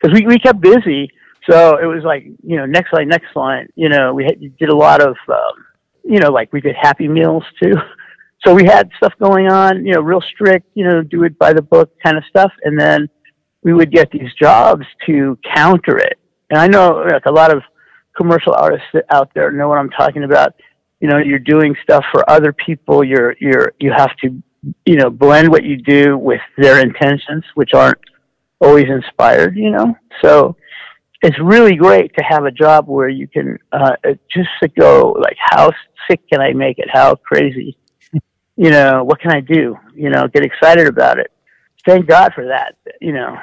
because 0.00 0.14
we 0.14 0.26
we 0.26 0.38
kept 0.38 0.60
busy, 0.60 1.10
so 1.50 1.78
it 1.78 1.86
was 1.86 2.04
like 2.04 2.24
you 2.44 2.56
know 2.58 2.66
next 2.66 2.92
line, 2.92 3.08
next 3.08 3.34
line. 3.34 3.66
You 3.74 3.88
know, 3.88 4.12
we 4.12 4.24
had, 4.24 4.38
did 4.58 4.68
a 4.68 4.76
lot 4.76 5.00
of 5.00 5.16
um, 5.28 5.64
you 6.04 6.20
know 6.20 6.30
like 6.30 6.52
we 6.52 6.60
did 6.60 6.76
Happy 6.76 7.08
Meals 7.08 7.44
too. 7.60 7.74
So 8.46 8.54
we 8.54 8.64
had 8.64 8.88
stuff 8.96 9.12
going 9.20 9.48
on, 9.52 9.84
you 9.84 9.92
know, 9.92 10.00
real 10.00 10.22
strict, 10.22 10.66
you 10.72 10.82
know, 10.82 11.02
do 11.02 11.24
it 11.24 11.38
by 11.38 11.52
the 11.52 11.60
book 11.60 11.92
kind 12.02 12.16
of 12.16 12.24
stuff, 12.24 12.50
and 12.64 12.80
then 12.80 13.06
we 13.62 13.74
would 13.74 13.92
get 13.92 14.10
these 14.10 14.32
jobs 14.40 14.86
to 15.04 15.38
counter 15.54 15.98
it. 15.98 16.18
And 16.48 16.58
I 16.58 16.66
know 16.66 17.04
like 17.06 17.26
a 17.26 17.32
lot 17.32 17.54
of 17.54 17.62
commercial 18.16 18.54
artists 18.54 18.86
out 19.10 19.30
there 19.34 19.52
know 19.52 19.68
what 19.68 19.76
I'm 19.76 19.90
talking 19.90 20.24
about. 20.24 20.54
You 21.00 21.08
know, 21.08 21.18
you're 21.18 21.38
doing 21.38 21.76
stuff 21.82 22.02
for 22.10 22.28
other 22.30 22.54
people. 22.54 23.04
You're 23.04 23.34
you're 23.40 23.74
you 23.78 23.92
have 23.92 24.16
to 24.22 24.42
you 24.84 24.96
know 24.96 25.10
blend 25.10 25.48
what 25.48 25.64
you 25.64 25.76
do 25.76 26.18
with 26.18 26.40
their 26.56 26.80
intentions, 26.80 27.44
which 27.54 27.74
aren't 27.74 27.98
always 28.60 28.86
inspired, 28.88 29.56
you 29.56 29.70
know. 29.70 29.94
So 30.22 30.56
it's 31.22 31.38
really 31.38 31.76
great 31.76 32.14
to 32.16 32.24
have 32.24 32.44
a 32.44 32.50
job 32.50 32.86
where 32.88 33.08
you 33.08 33.26
can 33.28 33.58
uh, 33.72 33.96
just 34.34 34.48
to 34.62 34.68
go 34.68 35.14
like, 35.18 35.36
how 35.38 35.70
sick 36.08 36.20
can 36.30 36.40
I 36.40 36.52
make 36.52 36.78
it? 36.78 36.88
How 36.92 37.14
crazy, 37.14 37.76
you 38.56 38.70
know? 38.70 39.04
What 39.04 39.20
can 39.20 39.32
I 39.32 39.40
do? 39.40 39.76
You 39.94 40.10
know, 40.10 40.28
get 40.28 40.44
excited 40.44 40.86
about 40.86 41.18
it. 41.18 41.30
Thank 41.86 42.06
God 42.06 42.32
for 42.34 42.46
that. 42.46 42.76
You 43.00 43.12
know, 43.12 43.38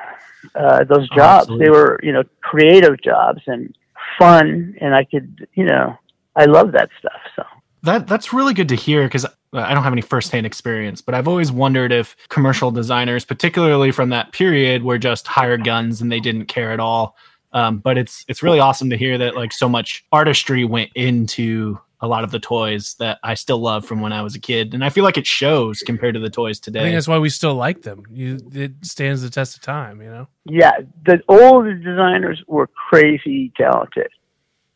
uh, 0.56 0.84
those 0.84 1.08
Oh, 1.12 1.16
jobs 1.16 1.42
absolutely. 1.44 1.66
they 1.66 1.72
were 1.72 2.00
you 2.04 2.14
know 2.14 2.24
creative 2.42 3.02
jobs 3.02 3.42
and 3.48 3.76
fun, 4.20 4.76
and 4.80 4.94
I 4.94 5.04
could 5.04 5.48
you 5.54 5.66
know 5.66 5.98
I 6.36 6.46
love 6.46 6.72
that 6.74 6.90
stuff. 7.00 7.22
So. 7.36 7.44
That 7.84 8.08
that's 8.08 8.34
really 8.34 8.54
good 8.54 8.70
to 8.70 8.76
hear 8.76 9.04
because 9.04 9.26
I 9.54 9.74
don't 9.74 9.84
have 9.84 9.94
any 9.94 10.02
firsthand 10.02 10.46
experience, 10.46 11.02
but 11.02 11.16
I've 11.16 11.28
always 11.28 11.52
wondered 11.52 11.92
if 11.92 12.16
commercial 12.30 12.72
designers, 12.72 13.24
particularly 13.24 13.92
from 13.92 14.10
that 14.10 14.32
period, 14.34 14.84
were 14.84 14.98
just 14.98 15.28
hired 15.28 15.64
guns 15.64 16.02
and 16.02 16.12
they 16.12 16.20
didn't 16.20 16.46
care 16.46 16.72
at 16.72 16.80
all. 16.80 17.16
Um, 17.54 17.78
but 17.80 17.98
it's 17.98 18.26
it's 18.28 18.44
really 18.44 18.60
awesome 18.60 18.90
to 18.90 18.98
hear 18.98 19.18
that 19.20 19.36
like 19.36 19.54
so 19.54 19.70
much 19.70 20.06
artistry 20.12 20.66
went 20.66 20.92
into 20.96 21.80
a 22.00 22.08
lot 22.08 22.24
of 22.24 22.32
the 22.32 22.40
toys 22.40 22.96
that 23.00 23.20
I 23.24 23.34
still 23.34 23.58
love 23.58 23.86
from 23.86 24.02
when 24.02 24.14
I 24.14 24.22
was 24.22 24.36
a 24.36 24.40
kid, 24.40 24.74
and 24.74 24.84
I 24.84 24.90
feel 24.90 25.04
like 25.04 25.18
it 25.18 25.26
shows 25.26 25.80
compared 25.80 26.14
to 26.14 26.20
the 26.20 26.30
toys 26.30 26.60
I 26.62 26.66
today. 26.66 26.80
think 26.82 26.96
that's 26.96 27.08
why 27.08 27.18
we 27.18 27.30
still 27.30 27.56
like 27.56 27.82
them. 27.82 28.04
You, 28.12 28.38
it 28.54 28.74
stands 28.84 29.22
the 29.22 29.30
test 29.30 29.56
of 29.56 29.64
time, 29.64 30.02
you 30.02 30.10
know. 30.10 30.28
yeah, 30.46 30.74
the 31.06 31.22
all 31.28 31.64
the 31.64 31.74
designers 31.74 32.44
were 32.48 32.70
crazy 32.90 33.52
talented, 33.58 34.10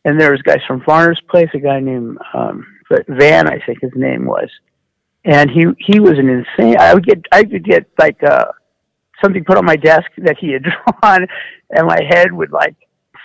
and 0.04 0.20
there 0.20 0.32
was 0.32 0.42
guys 0.42 0.60
from 0.66 0.80
Varner's 0.80 1.20
Place, 1.28 1.50
a 1.54 1.58
guy 1.58 1.78
named 1.78 2.18
um, 2.34 2.66
Van, 3.08 3.48
I 3.48 3.58
think 3.64 3.80
his 3.80 3.92
name 3.94 4.26
was, 4.26 4.48
and 5.24 5.50
he 5.50 5.66
he 5.78 6.00
was 6.00 6.18
an 6.18 6.28
insane. 6.28 6.76
I 6.78 6.94
would 6.94 7.06
get 7.06 7.24
I 7.32 7.42
would 7.42 7.64
get 7.64 7.88
like 7.98 8.22
uh, 8.22 8.46
something 9.22 9.44
put 9.44 9.58
on 9.58 9.64
my 9.64 9.76
desk 9.76 10.10
that 10.18 10.36
he 10.38 10.52
had 10.52 10.62
drawn, 11.02 11.26
and 11.70 11.86
my 11.86 12.00
head 12.08 12.32
would 12.32 12.52
like 12.52 12.76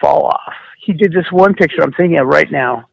fall 0.02 0.26
off. 0.26 0.54
He 0.86 0.94
did 0.94 1.12
this 1.12 1.32
one 1.32 1.54
picture 1.54 1.82
I'm 1.82 1.94
thinking 1.94 2.20
of 2.20 2.28
right 2.28 2.52
now 2.52 2.88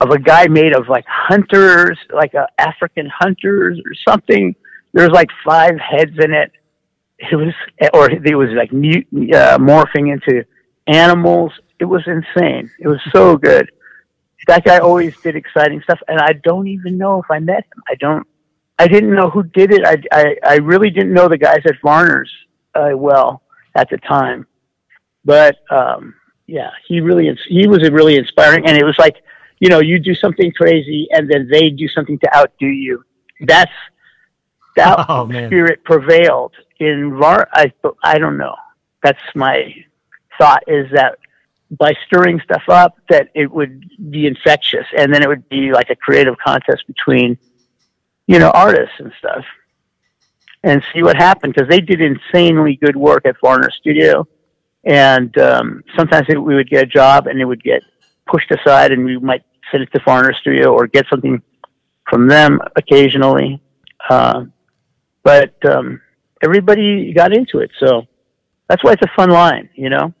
of 0.00 0.10
a 0.10 0.18
guy 0.18 0.48
made 0.48 0.74
of 0.74 0.88
like 0.88 1.04
hunters, 1.08 1.98
like 2.12 2.34
uh, 2.34 2.46
African 2.58 3.10
hunters 3.18 3.78
or 3.78 3.92
something. 4.08 4.54
There's 4.92 5.10
like 5.10 5.28
five 5.44 5.74
heads 5.78 6.12
in 6.18 6.32
it 6.32 6.52
it 7.18 7.36
was 7.36 7.54
or 7.92 8.10
it 8.10 8.34
was 8.34 8.50
like 8.56 8.72
mute, 8.72 9.06
uh, 9.34 9.58
morphing 9.58 10.12
into 10.12 10.44
animals 10.86 11.52
it 11.78 11.84
was 11.84 12.02
insane 12.06 12.70
it 12.78 12.88
was 12.88 13.00
so 13.14 13.36
good 13.36 13.70
that 14.46 14.64
guy 14.64 14.78
always 14.78 15.16
did 15.20 15.36
exciting 15.36 15.80
stuff 15.82 16.00
and 16.08 16.18
i 16.20 16.32
don't 16.32 16.68
even 16.68 16.98
know 16.98 17.20
if 17.22 17.30
i 17.30 17.38
met 17.38 17.64
him. 17.64 17.82
I 17.88 17.94
don't 17.96 18.26
i 18.78 18.86
didn't 18.86 19.14
know 19.14 19.30
who 19.30 19.42
did 19.42 19.72
it. 19.72 19.82
I 19.86 19.96
i, 20.12 20.36
I 20.44 20.56
really 20.56 20.90
didn't 20.90 21.12
know 21.12 21.28
the 21.28 21.38
guys 21.38 21.62
at 21.66 21.80
varner's 21.82 22.30
uh, 22.74 22.90
well 22.96 23.42
at 23.76 23.88
the 23.90 23.98
time. 23.98 24.46
But 25.24 25.56
um 25.70 26.14
yeah 26.46 26.70
he 26.86 27.00
really 27.00 27.30
he 27.48 27.66
was 27.66 27.88
really 27.90 28.16
inspiring 28.16 28.66
and 28.66 28.76
it 28.76 28.84
was 28.84 28.98
like 28.98 29.16
you 29.60 29.68
know 29.68 29.80
you 29.80 29.98
do 29.98 30.14
something 30.14 30.52
crazy 30.52 31.08
and 31.10 31.30
then 31.30 31.48
they 31.50 31.70
do 31.70 31.88
something 31.88 32.18
to 32.18 32.36
outdo 32.36 32.66
you. 32.66 33.04
That's 33.40 33.72
that 34.76 35.06
Oh, 35.08 35.28
spirit 35.28 35.84
prevailed 35.84 36.54
in 36.80 37.16
var 37.18 37.48
I, 37.52 37.72
I 38.02 38.18
don't 38.18 38.36
know. 38.36 38.54
That's 39.02 39.18
my 39.34 39.72
thought 40.38 40.62
is 40.66 40.86
that 40.92 41.18
by 41.78 41.94
stirring 42.06 42.40
stuff 42.40 42.62
up 42.68 42.96
that 43.08 43.30
it 43.34 43.50
would 43.50 43.84
be 44.10 44.26
infectious. 44.26 44.86
And 44.96 45.12
then 45.12 45.22
it 45.22 45.28
would 45.28 45.48
be 45.48 45.72
like 45.72 45.90
a 45.90 45.96
creative 45.96 46.36
contest 46.38 46.86
between 46.86 47.38
you 48.26 48.38
know 48.38 48.50
artists 48.50 48.94
and 48.98 49.12
stuff. 49.18 49.44
And 50.62 50.82
see 50.94 51.02
what 51.02 51.16
happened 51.16 51.54
because 51.54 51.68
they 51.68 51.80
did 51.80 52.00
insanely 52.00 52.76
good 52.76 52.96
work 52.96 53.26
at 53.26 53.36
Varner 53.40 53.70
Studio. 53.70 54.26
And 54.84 55.36
um, 55.38 55.84
sometimes 55.94 56.26
it, 56.28 56.38
we 56.38 56.54
would 56.54 56.70
get 56.70 56.82
a 56.82 56.86
job 56.86 57.26
and 57.26 57.38
it 57.40 57.44
would 57.44 57.62
get 57.62 57.82
pushed 58.26 58.50
aside 58.50 58.90
and 58.90 59.04
we 59.04 59.18
might 59.18 59.42
send 59.70 59.82
it 59.82 59.92
to 59.92 60.00
Varner 60.04 60.32
Studio 60.32 60.72
or 60.72 60.86
get 60.86 61.06
something 61.10 61.42
from 62.08 62.28
them 62.28 62.60
occasionally. 62.76 63.60
Uh, 64.08 64.44
but 65.22 65.54
um, 65.66 66.00
everybody 66.42 67.12
got 67.12 67.34
into 67.34 67.58
it. 67.58 67.70
So 67.78 68.06
that's 68.68 68.82
why 68.82 68.92
it's 68.92 69.02
a 69.02 69.16
fun 69.16 69.30
line 69.30 69.68
you 69.74 69.90
know 69.90 70.12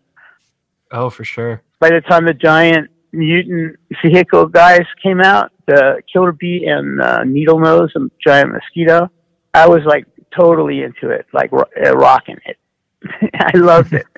oh, 0.94 1.10
for 1.10 1.24
sure. 1.24 1.62
by 1.80 1.90
the 1.90 2.00
time 2.00 2.24
the 2.24 2.34
giant 2.34 2.90
mutant 3.12 3.76
vehicle 4.02 4.46
guys 4.46 4.84
came 5.02 5.20
out, 5.20 5.52
the 5.66 6.02
killer 6.10 6.32
bee 6.32 6.66
and 6.66 7.00
uh, 7.00 7.24
needle 7.24 7.58
nose 7.58 7.90
and 7.94 8.10
giant 8.26 8.52
mosquito, 8.52 9.10
I 9.52 9.68
was 9.68 9.82
like 9.84 10.06
totally 10.36 10.82
into 10.82 11.10
it, 11.10 11.26
like 11.32 11.52
ro- 11.52 11.64
uh, 11.84 11.96
rocking 11.96 12.38
it. 12.46 12.58
I 13.34 13.56
loved 13.56 13.92
it. 13.92 14.06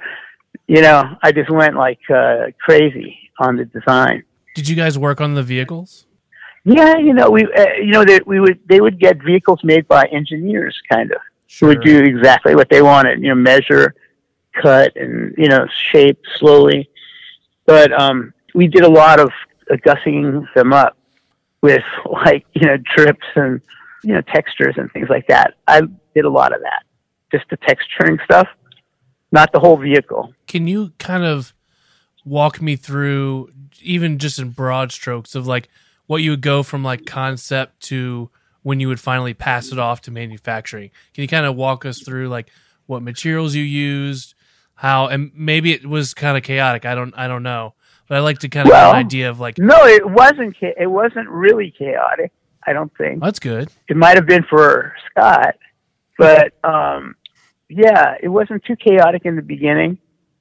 You 0.68 0.82
know, 0.82 1.16
I 1.22 1.30
just 1.30 1.48
went 1.48 1.76
like 1.76 2.00
uh, 2.12 2.46
crazy 2.60 3.16
on 3.38 3.56
the 3.56 3.66
design. 3.66 4.24
Did 4.56 4.68
you 4.68 4.74
guys 4.74 4.98
work 4.98 5.20
on 5.20 5.34
the 5.34 5.42
vehicles? 5.44 6.06
Yeah, 6.64 6.96
you 6.96 7.12
know, 7.12 7.30
we 7.30 7.44
uh, 7.44 7.74
you 7.80 7.92
know 7.92 8.04
that 8.04 8.26
we 8.26 8.40
would 8.40 8.58
they 8.68 8.80
would 8.80 8.98
get 8.98 9.22
vehicles 9.22 9.60
made 9.62 9.86
by 9.86 10.06
engineers, 10.06 10.76
kind 10.90 11.12
of 11.12 11.18
who 11.60 11.68
would 11.68 11.82
do 11.82 12.00
exactly 12.00 12.56
what 12.56 12.68
they 12.68 12.82
wanted. 12.82 13.22
You 13.22 13.28
know, 13.28 13.36
measure, 13.36 13.94
cut, 14.60 14.96
and 14.96 15.34
you 15.36 15.48
know, 15.48 15.66
shape 15.92 16.18
slowly. 16.38 16.88
But 17.66 17.92
um, 17.92 18.32
we 18.54 18.68
did 18.68 18.84
a 18.84 18.90
lot 18.90 19.20
of 19.20 19.30
uh, 19.70 19.76
gussing 19.84 20.46
them 20.54 20.72
up 20.72 20.96
with 21.62 21.82
like 22.10 22.46
you 22.54 22.66
know 22.66 22.76
drips 22.94 23.26
and 23.34 23.60
you 24.02 24.14
know 24.14 24.20
textures 24.22 24.74
and 24.76 24.90
things 24.92 25.08
like 25.08 25.26
that. 25.28 25.54
I 25.66 25.82
did 26.14 26.24
a 26.24 26.30
lot 26.30 26.54
of 26.54 26.60
that, 26.62 26.84
just 27.30 27.44
the 27.50 27.56
texturing 27.58 28.22
stuff, 28.24 28.48
not 29.32 29.52
the 29.52 29.60
whole 29.60 29.76
vehicle. 29.76 30.32
Can 30.46 30.66
you 30.66 30.92
kind 30.98 31.24
of 31.24 31.52
walk 32.24 32.60
me 32.60 32.76
through, 32.76 33.50
even 33.82 34.18
just 34.18 34.38
in 34.38 34.50
broad 34.50 34.92
strokes, 34.92 35.34
of 35.34 35.46
like 35.46 35.68
what 36.06 36.18
you 36.18 36.30
would 36.30 36.40
go 36.40 36.62
from 36.62 36.82
like 36.82 37.06
concept 37.06 37.80
to 37.80 38.30
when 38.62 38.80
you 38.80 38.88
would 38.88 39.00
finally 39.00 39.34
pass 39.34 39.72
it 39.72 39.78
off 39.78 40.00
to 40.02 40.10
manufacturing? 40.10 40.90
Can 41.14 41.22
you 41.22 41.28
kind 41.28 41.46
of 41.46 41.56
walk 41.56 41.84
us 41.84 42.00
through 42.00 42.28
like 42.28 42.50
what 42.86 43.02
materials 43.02 43.54
you 43.54 43.62
used, 43.64 44.34
how, 44.76 45.08
and 45.08 45.30
maybe 45.34 45.72
it 45.72 45.86
was 45.86 46.14
kind 46.14 46.36
of 46.36 46.42
chaotic. 46.42 46.84
I 46.84 46.94
don't, 46.94 47.12
I 47.16 47.26
don't 47.28 47.42
know, 47.42 47.74
but 48.08 48.16
I 48.16 48.20
like 48.20 48.38
to 48.40 48.48
kind 48.48 48.66
of 48.68 48.72
Well, 48.72 48.92
get 48.92 48.98
an 49.00 49.06
idea 49.06 49.30
of 49.30 49.40
like, 49.40 49.58
No, 49.58 49.84
it 49.86 50.08
wasn't. 50.08 50.56
cha- 50.56 50.76
It 50.78 50.86
wasn't 50.86 51.28
really 51.28 51.70
chaotic. 51.76 52.30
I 52.68 52.72
don't 52.72 52.92
think. 52.98 53.20
that's 53.22 53.38
good. 53.38 53.70
it 53.88 53.96
might 53.96 54.16
have 54.16 54.26
been 54.26 54.44
for 54.48 54.92
Scott, 55.10 55.54
but 56.18 56.52
um, 56.64 57.14
yeah, 57.68 58.14
it 58.22 58.28
wasn't 58.28 58.64
too 58.64 58.76
chaotic 58.76 59.22
in 59.24 59.36
the 59.36 59.42
beginning, 59.42 59.98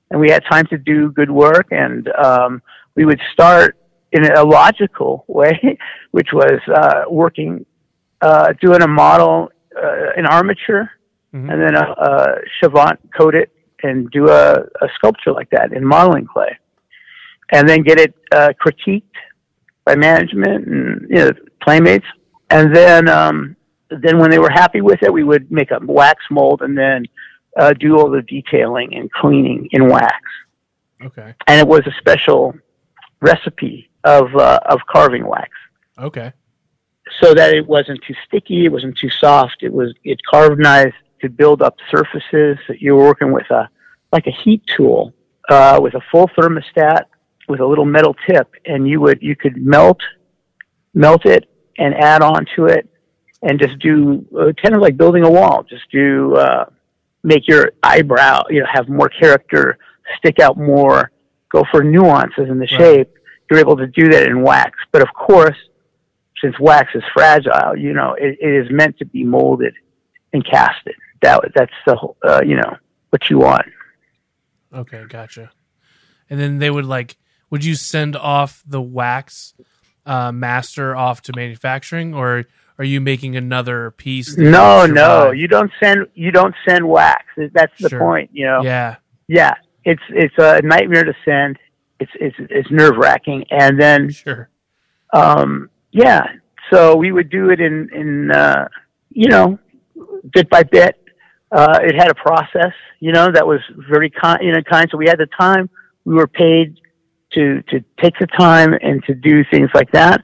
and 0.10 0.20
we 0.20 0.30
had 0.32 0.44
time 0.50 0.66
to 0.68 0.78
do 0.78 1.12
good 1.12 1.30
work. 1.32 1.68
And 1.72 2.08
um, 2.10 2.62
we 2.96 3.06
would 3.06 3.22
start 3.34 3.78
in 4.12 4.26
a 4.32 4.44
logical 4.44 5.24
way, 5.30 5.78
which 6.12 6.30
was 6.34 6.60
uh, 6.74 7.04
working, 7.10 7.66
uh, 8.22 8.54
doing 8.62 8.82
a 8.82 8.88
model, 8.88 9.50
uh, 9.76 10.12
an 10.18 10.26
armature, 10.26 10.90
Mhm. 11.34 11.52
and 11.52 11.62
then 11.62 11.76
a, 11.76 11.82
a 11.92 12.38
Chavant 12.62 12.98
coat 13.18 13.36
it 13.36 13.52
and 13.84 14.10
do 14.12 14.30
a, 14.30 14.54
a 14.82 14.88
sculpture 14.96 15.32
like 15.32 15.50
that 15.52 15.74
in 15.74 15.86
modeling 15.86 16.26
clay, 16.26 16.58
and 17.52 17.68
then 17.68 17.82
get 17.84 18.00
it 18.00 18.14
uh, 18.32 18.54
critiqued 18.64 19.04
by 19.86 19.96
management 19.96 20.68
and 20.68 21.08
you 21.10 21.16
know 21.18 21.32
playmates, 21.62 22.06
and 22.50 22.76
then 22.76 23.08
um, 23.08 23.56
then 23.90 24.18
when 24.20 24.30
they 24.32 24.40
were 24.40 24.50
happy 24.50 24.82
with 24.82 25.02
it, 25.04 25.14
we 25.14 25.24
would 25.24 25.52
make 25.52 25.72
a 25.72 25.80
wax 25.84 26.24
mold 26.32 26.62
and 26.62 26.78
then 26.78 27.06
uh, 27.58 27.74
do 27.74 27.98
all 27.98 28.10
the 28.10 28.22
detailing 28.24 28.94
and 28.96 29.12
cleaning 29.12 29.68
in 29.72 29.88
wax 29.88 30.18
Okay. 31.04 31.34
and 31.48 31.60
it 31.60 31.68
was 31.68 31.82
a 31.86 31.92
special 32.00 32.54
recipe 33.22 33.90
of 34.04 34.36
uh, 34.36 34.60
of 34.66 34.80
carving 34.92 35.26
wax, 35.28 35.50
Okay. 36.00 36.32
so 37.22 37.34
that 37.34 37.54
it 37.54 37.66
wasn't 37.68 38.00
too 38.08 38.16
sticky, 38.28 38.66
it 38.66 38.72
wasn't 38.72 38.98
too 38.98 39.10
soft. 39.10 39.58
It 39.62 39.72
was 39.74 39.94
it 40.04 40.20
carved 40.30 40.60
nice 40.60 40.94
to 41.22 41.30
build 41.30 41.61
up 41.61 41.76
surfaces. 41.91 42.57
That 42.68 42.82
you 42.82 42.95
were 42.95 43.03
working 43.03 43.32
with 43.32 43.49
a 43.51 43.70
like 44.11 44.28
a 44.28 44.32
heat 44.43 44.63
tool 44.76 45.13
uh, 45.49 45.80
with 45.82 45.93
a 45.95 46.01
full 46.11 46.30
thermostat 46.38 47.03
with 47.47 47.59
a 47.59 47.66
little 47.66 47.86
metal 47.86 48.16
tip, 48.28 48.51
and 48.66 48.88
you 48.88 48.99
would 49.01 49.22
you 49.22 49.36
could 49.36 49.57
melt 49.57 49.99
melt 50.93 51.26
it 51.26 51.49
and 51.78 51.93
add 51.95 52.22
on 52.22 52.45
to 52.55 52.66
it, 52.66 52.88
and 53.41 53.59
just 53.59 53.78
do 53.80 54.26
uh, 54.39 54.51
kind 54.61 54.76
of 54.76 54.82
like 54.82 54.97
building 54.97 55.24
a 55.24 55.30
wall. 55.30 55.63
Just 55.70 55.84
do 55.91 56.36
uh, 56.36 56.66
make 57.24 57.47
your 57.47 57.72
eyebrow 57.84 58.43
you 58.49 58.59
know 58.61 58.68
have 58.72 58.88
more 58.89 59.09
character, 59.09 59.78
stick 60.18 60.39
out 60.39 60.57
more, 60.57 61.11
go 61.51 61.63
for 61.72 61.84
nuances 61.84 62.49
in 62.49 62.57
the 62.59 62.68
Right. 62.72 62.80
shape. 62.80 63.11
You're 63.49 63.59
able 63.59 63.78
to 63.78 63.88
do 63.88 64.09
that 64.09 64.26
in 64.26 64.41
wax, 64.41 64.80
but 64.91 65.03
of 65.03 65.09
course, 65.13 65.57
since 66.41 66.59
wax 66.59 66.89
is 66.95 67.03
fragile, 67.13 67.78
you 67.78 67.93
know 67.93 68.16
it, 68.18 68.38
it 68.41 68.66
is 68.66 68.72
meant 68.72 68.97
to 68.99 69.05
be 69.05 69.24
molded 69.24 69.76
and 70.34 70.43
casted. 70.43 70.95
That 71.26 71.42
that's 71.56 71.74
the 71.88 71.96
whole, 71.96 72.16
uh, 72.24 72.42
you 72.46 72.56
know 72.56 72.78
what 73.10 73.30
you 73.30 73.40
want. 73.40 73.66
Okay. 74.74 75.04
Gotcha. 75.10 75.52
And 76.30 76.40
then 76.40 76.60
they 76.60 76.70
would 76.70 76.86
like, 76.86 77.18
would 77.50 77.64
you 77.66 77.76
send 77.76 78.16
off 78.16 78.64
the 78.68 78.82
wax 78.82 79.54
uh, 80.06 80.32
master 80.32 80.96
off 80.96 81.22
to 81.24 81.34
manufacturing, 81.36 82.14
or 82.14 82.46
are 82.78 82.84
you 82.86 83.02
making 83.02 83.36
another 83.36 83.92
piece? 83.92 84.38
No, 84.38 84.86
no, 84.86 85.32
you 85.32 85.48
don't 85.48 85.72
send 85.80 86.06
you 86.14 86.32
don't 86.32 86.54
send 86.68 86.88
wax. 86.88 87.24
That's 87.54 87.74
the 87.80 87.90
Sure. 87.90 88.00
point. 88.00 88.30
You 88.34 88.46
know. 88.46 88.62
Yeah. 88.64 88.98
Yeah, 89.28 89.54
it's 89.84 90.04
it's 90.10 90.36
a 90.38 90.62
nightmare 90.62 91.04
to 91.06 91.14
send. 91.26 91.58
It's 92.00 92.12
it's 92.20 92.36
it's 92.40 92.70
nerve 92.70 92.98
wracking, 92.98 93.46
and 93.50 93.80
then 93.82 94.12
Sure. 94.12 94.50
um, 95.14 95.70
yeah. 95.92 96.28
So 96.72 96.96
we 96.96 97.12
would 97.12 97.30
do 97.30 97.50
it 97.50 97.60
in 97.62 97.90
in 97.94 98.32
uh, 98.32 98.68
you 99.10 99.30
know 99.30 99.58
bit 100.34 100.50
by 100.50 100.64
bit. 100.64 101.00
Uh, 101.60 101.80
it 101.89 101.95
had 101.95 102.10
a 102.12 102.16
process, 102.28 102.74
you 102.99 103.12
know, 103.16 103.28
that 103.32 103.45
was 103.47 103.62
very 103.89 104.10
kind, 104.10 104.39
you 104.45 104.51
know, 104.51 104.62
kind. 104.74 104.86
So 104.91 104.97
we 104.97 105.08
had 105.08 105.20
the 105.26 105.30
time. 105.45 105.64
We 106.03 106.14
were 106.22 106.28
paid 106.28 106.68
to 107.36 107.62
to 107.72 107.76
take 108.01 108.16
the 108.20 108.28
time 108.28 108.72
and 108.88 109.03
to 109.08 109.14
do 109.30 109.43
things 109.53 109.70
like 109.80 109.89
that, 109.99 110.18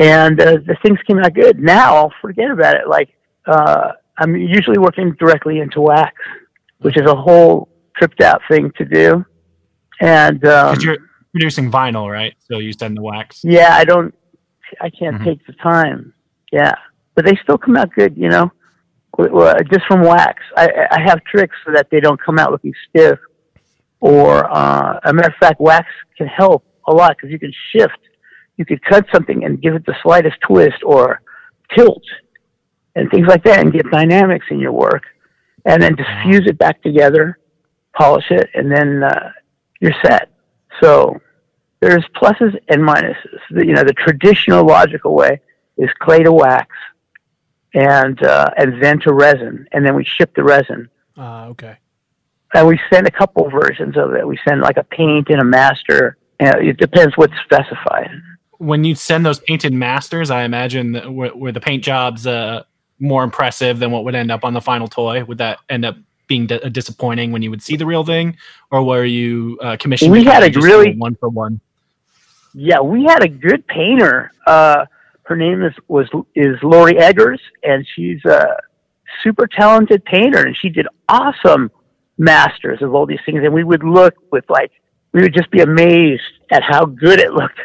and 0.00 0.34
uh, 0.40 0.56
the 0.70 0.76
things 0.82 0.98
came 1.06 1.18
out 1.20 1.32
good. 1.42 1.56
Now, 1.60 2.10
forget 2.20 2.50
about 2.50 2.74
it. 2.80 2.86
Like 2.88 3.08
uh, 3.46 3.92
I'm 4.18 4.32
usually 4.36 4.78
working 4.78 5.08
directly 5.22 5.60
into 5.60 5.80
wax, 5.80 6.14
which 6.84 6.96
is 6.96 7.06
a 7.06 7.14
whole 7.14 7.68
tripped 7.96 8.20
out 8.20 8.40
thing 8.50 8.72
to 8.78 8.84
do. 8.84 9.24
And 10.00 10.44
um, 10.44 10.76
you're 10.80 10.98
producing 11.32 11.70
vinyl, 11.70 12.10
right? 12.10 12.34
So 12.48 12.58
you 12.58 12.72
send 12.72 12.96
the 12.96 13.02
wax. 13.02 13.42
yeah, 13.44 13.76
I 13.76 13.84
don't, 13.84 14.12
I 14.80 14.90
can't 14.90 15.16
Mhm. 15.20 15.24
take 15.24 15.46
the 15.46 15.52
time. 15.54 16.12
Yeah, 16.52 16.74
but 17.14 17.24
they 17.24 17.36
still 17.44 17.58
come 17.58 17.76
out 17.76 17.90
good, 17.94 18.16
you 18.16 18.28
know, 18.28 18.50
w- 19.16 19.54
just 19.72 19.86
from 19.86 20.02
wax. 20.02 20.42
I, 20.56 20.68
I 20.90 21.00
have 21.00 21.22
tricks 21.24 21.56
so 21.64 21.72
that 21.72 21.88
they 21.90 22.00
don't 22.00 22.20
come 22.20 22.38
out 22.38 22.50
looking 22.52 22.74
stiff. 22.88 23.18
Or, 24.00 24.44
uh, 24.54 25.00
a 25.04 25.12
matter 25.12 25.28
of 25.28 25.36
fact, 25.40 25.60
wax 25.60 25.88
can 26.18 26.26
help 26.26 26.64
a 26.86 26.92
lot 26.92 27.16
because 27.16 27.30
you 27.30 27.38
can 27.38 27.52
shift. 27.72 27.98
You 28.56 28.64
could 28.64 28.82
cut 28.84 29.06
something 29.12 29.44
and 29.44 29.60
give 29.60 29.74
it 29.74 29.86
the 29.86 29.96
slightest 30.02 30.36
twist 30.46 30.82
or 30.84 31.20
tilt 31.74 32.02
and 32.94 33.10
things 33.10 33.26
like 33.26 33.42
that 33.44 33.60
and 33.60 33.72
get 33.72 33.90
dynamics 33.90 34.46
in 34.50 34.60
your 34.60 34.72
work. 34.72 35.02
And 35.64 35.82
then 35.82 35.96
just 35.96 36.10
fuse 36.22 36.46
it 36.46 36.58
back 36.58 36.82
together, 36.82 37.38
polish 37.96 38.30
it, 38.30 38.50
and 38.54 38.70
then 38.70 39.02
uh, 39.02 39.30
you're 39.80 39.94
set. 40.04 40.30
So 40.82 41.18
there's 41.80 42.04
pluses 42.14 42.54
and 42.68 42.82
minuses. 42.82 43.38
You 43.50 43.72
know, 43.72 43.84
the 43.84 43.94
traditional 43.94 44.66
logical 44.66 45.14
way 45.14 45.40
is 45.78 45.88
clay 46.00 46.22
to 46.22 46.32
wax, 46.32 46.68
and 47.74 48.22
uh, 48.22 48.50
and 48.56 48.82
then 48.82 49.00
to 49.00 49.12
resin, 49.12 49.66
and 49.72 49.84
then 49.84 49.94
we 49.94 50.04
ship 50.04 50.32
the 50.34 50.42
resin. 50.42 50.88
Uh, 51.16 51.46
okay. 51.50 51.76
And 52.54 52.68
we 52.68 52.78
send 52.92 53.06
a 53.06 53.10
couple 53.10 53.50
versions 53.50 53.96
of 53.96 54.14
it. 54.14 54.26
We 54.26 54.38
send 54.46 54.60
like 54.60 54.76
a 54.76 54.84
paint 54.84 55.28
and 55.28 55.40
a 55.40 55.44
master. 55.44 56.16
And 56.40 56.66
it 56.66 56.78
depends 56.78 57.16
what's 57.16 57.32
specified. 57.44 58.10
When 58.58 58.82
you 58.84 58.94
send 58.94 59.24
those 59.24 59.40
painted 59.40 59.72
masters, 59.72 60.30
I 60.30 60.42
imagine 60.42 60.92
that 60.92 61.12
were, 61.12 61.32
were 61.34 61.52
the 61.52 61.60
paint 61.60 61.84
jobs 61.84 62.26
uh, 62.26 62.64
more 62.98 63.22
impressive 63.22 63.78
than 63.78 63.90
what 63.92 64.04
would 64.04 64.14
end 64.14 64.30
up 64.32 64.44
on 64.44 64.52
the 64.52 64.60
final 64.60 64.88
toy. 64.88 65.24
Would 65.24 65.38
that 65.38 65.58
end 65.68 65.84
up 65.84 65.96
being 66.26 66.46
di- 66.46 66.58
disappointing 66.70 67.30
when 67.30 67.42
you 67.42 67.50
would 67.50 67.62
see 67.62 67.76
the 67.76 67.86
real 67.86 68.04
thing, 68.04 68.36
or 68.70 68.82
were 68.82 69.04
you 69.04 69.58
uh, 69.62 69.76
commissioned? 69.78 70.10
We 70.10 70.24
had 70.24 70.42
a 70.42 70.60
really- 70.60 70.94
one 70.96 71.14
for 71.16 71.28
one. 71.28 71.60
Yeah, 72.52 72.80
we 72.80 73.04
had 73.04 73.22
a 73.22 73.28
good 73.28 73.66
painter. 73.66 74.32
Uh, 74.46 74.86
her 75.24 75.36
name 75.36 75.62
is 75.62 75.72
was 75.88 76.08
is 76.34 76.56
Lori 76.62 76.94
Eggers, 76.98 77.40
and 77.62 77.86
she's 77.94 78.24
a 78.24 78.56
super 79.22 79.46
talented 79.46 80.04
painter, 80.04 80.44
and 80.46 80.56
she 80.56 80.68
did 80.68 80.86
awesome 81.08 81.70
masters 82.18 82.80
of 82.82 82.94
all 82.94 83.06
these 83.06 83.20
things. 83.26 83.40
And 83.42 83.52
we 83.52 83.64
would 83.64 83.84
look 83.84 84.14
with 84.30 84.44
like 84.48 84.70
we 85.12 85.22
would 85.22 85.34
just 85.34 85.50
be 85.50 85.60
amazed 85.60 86.22
at 86.50 86.62
how 86.62 86.84
good 86.84 87.20
it 87.20 87.32
looked, 87.32 87.60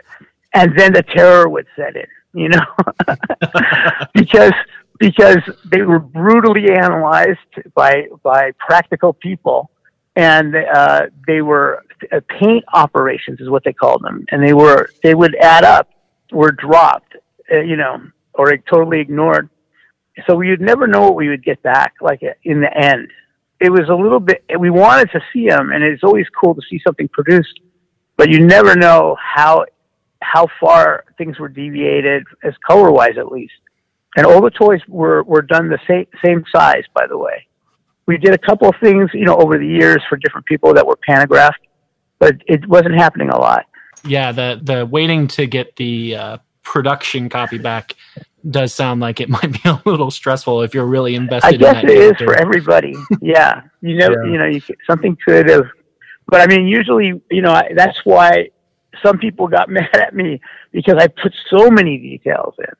and 0.53 0.77
then 0.77 0.93
the 0.93 1.03
terror 1.03 1.49
would 1.49 1.67
set 1.75 1.95
in, 1.95 2.07
you 2.33 2.49
know, 2.49 2.65
because 4.13 4.53
because 4.99 5.39
they 5.65 5.81
were 5.81 5.99
brutally 5.99 6.71
analyzed 6.71 7.39
by 7.73 8.07
by 8.23 8.51
practical 8.59 9.13
people 9.13 9.69
and 10.15 10.55
uh, 10.55 11.07
they 11.27 11.41
were 11.41 11.83
uh, 12.11 12.19
paint 12.27 12.63
operations 12.73 13.39
is 13.39 13.49
what 13.49 13.63
they 13.63 13.73
called 13.73 14.01
them, 14.03 14.25
and 14.31 14.43
they 14.43 14.53
were 14.53 14.89
they 15.01 15.15
would 15.15 15.35
add 15.35 15.63
up, 15.63 15.89
were 16.31 16.51
dropped, 16.51 17.15
uh, 17.51 17.59
you 17.59 17.75
know, 17.75 18.01
or 18.33 18.55
totally 18.57 18.99
ignored. 18.99 19.49
So 20.27 20.35
we 20.35 20.49
would 20.49 20.61
never 20.61 20.87
know 20.87 21.01
what 21.01 21.15
we 21.15 21.29
would 21.29 21.43
get 21.43 21.61
back, 21.63 21.95
like 22.01 22.21
uh, 22.23 22.33
in 22.43 22.61
the 22.61 22.75
end. 22.75 23.09
It 23.59 23.69
was 23.69 23.89
a 23.89 23.93
little 23.93 24.19
bit. 24.19 24.43
We 24.57 24.69
wanted 24.69 25.11
to 25.11 25.21
see 25.33 25.47
them, 25.47 25.71
and 25.71 25.83
it's 25.83 26.03
always 26.03 26.25
cool 26.41 26.55
to 26.55 26.61
see 26.69 26.79
something 26.85 27.09
produced, 27.09 27.59
but 28.17 28.29
you 28.29 28.45
never 28.45 28.75
know 28.75 29.17
how 29.21 29.65
how 30.21 30.47
far 30.59 31.05
things 31.17 31.39
were 31.39 31.49
deviated, 31.49 32.23
as 32.43 32.53
color 32.67 32.91
wise 32.91 33.17
at 33.17 33.31
least. 33.31 33.53
And 34.15 34.25
all 34.25 34.41
the 34.41 34.49
toys 34.49 34.81
were 34.87 35.23
were 35.23 35.41
done 35.41 35.69
the 35.69 35.79
same 35.87 36.07
same 36.23 36.43
size, 36.53 36.83
by 36.93 37.07
the 37.07 37.17
way 37.17 37.47
we 38.09 38.17
did 38.17 38.33
a 38.33 38.39
couple 38.39 38.67
of 38.67 38.73
things, 38.81 39.11
you 39.13 39.23
know, 39.23 39.37
over 39.37 39.59
the 39.59 39.67
years 39.67 40.01
for 40.09 40.17
different 40.17 40.47
people 40.47 40.73
that 40.73 40.85
were 40.85 40.97
pantographed, 41.07 41.61
but 42.17 42.37
it 42.47 42.67
wasn't 42.67 42.95
happening 42.95 43.29
a 43.29 43.37
lot. 43.37 43.67
Yeah, 44.03 44.31
the 44.31 44.59
the 44.63 44.83
waiting 44.83 45.27
to 45.27 45.45
get 45.45 45.75
the 45.75 46.15
uh, 46.15 46.37
production 46.63 47.29
copy 47.29 47.57
back 47.57 47.95
does 48.49 48.73
sound 48.73 49.01
like 49.01 49.19
it 49.19 49.29
might 49.35 49.51
be 49.51 49.59
a 49.65 49.81
little 49.85 50.11
stressful 50.11 50.61
if 50.61 50.73
you're 50.73 50.85
really 50.85 51.15
invested. 51.15 51.47
I 51.47 51.51
in 51.53 51.59
guess 51.59 51.75
that 51.75 51.85
it 51.85 51.91
is 51.97 52.01
character. 52.17 52.25
for 52.25 52.35
everybody. 52.35 52.95
yeah, 53.21 53.61
you 53.81 53.95
know, 53.97 54.09
Yeah. 54.09 54.31
you 54.31 54.37
know, 54.37 54.45
you, 54.45 54.61
something 54.87 55.17
could 55.25 55.49
have, 55.49 55.65
but 56.27 56.41
I 56.41 56.47
mean, 56.47 56.67
usually, 56.67 57.21
you 57.31 57.41
know, 57.41 57.51
I, 57.51 57.71
that's 57.75 57.99
why 58.05 58.49
some 59.03 59.17
people 59.17 59.47
got 59.47 59.69
mad 59.69 59.89
at 59.95 60.15
me 60.15 60.39
because 60.71 60.95
I 60.97 61.07
put 61.07 61.33
so 61.49 61.69
many 61.69 61.97
details 61.97 62.55
in. 62.59 62.73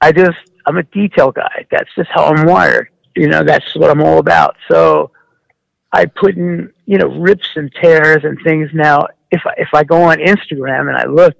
I 0.00 0.12
just, 0.12 0.38
I'm 0.66 0.76
a 0.78 0.82
detail 0.82 1.30
guy. 1.32 1.66
That's 1.70 1.88
just 1.96 2.10
how 2.10 2.24
I'm 2.24 2.46
wired. 2.46 2.88
You 3.16 3.28
know, 3.28 3.44
that's 3.44 3.74
what 3.76 3.90
I'm 3.90 4.02
all 4.02 4.18
about. 4.18 4.56
So 4.68 5.12
I 5.92 6.06
put 6.06 6.36
in, 6.36 6.72
you 6.86 6.98
know, 6.98 7.06
rips 7.06 7.48
and 7.54 7.72
tears 7.80 8.24
and 8.24 8.38
things. 8.42 8.70
Now, 8.74 9.06
if 9.30 9.42
I, 9.46 9.54
if 9.58 9.68
I 9.72 9.84
go 9.84 10.02
on 10.02 10.18
Instagram 10.18 10.88
and 10.88 10.96
I 10.96 11.06
look, 11.06 11.34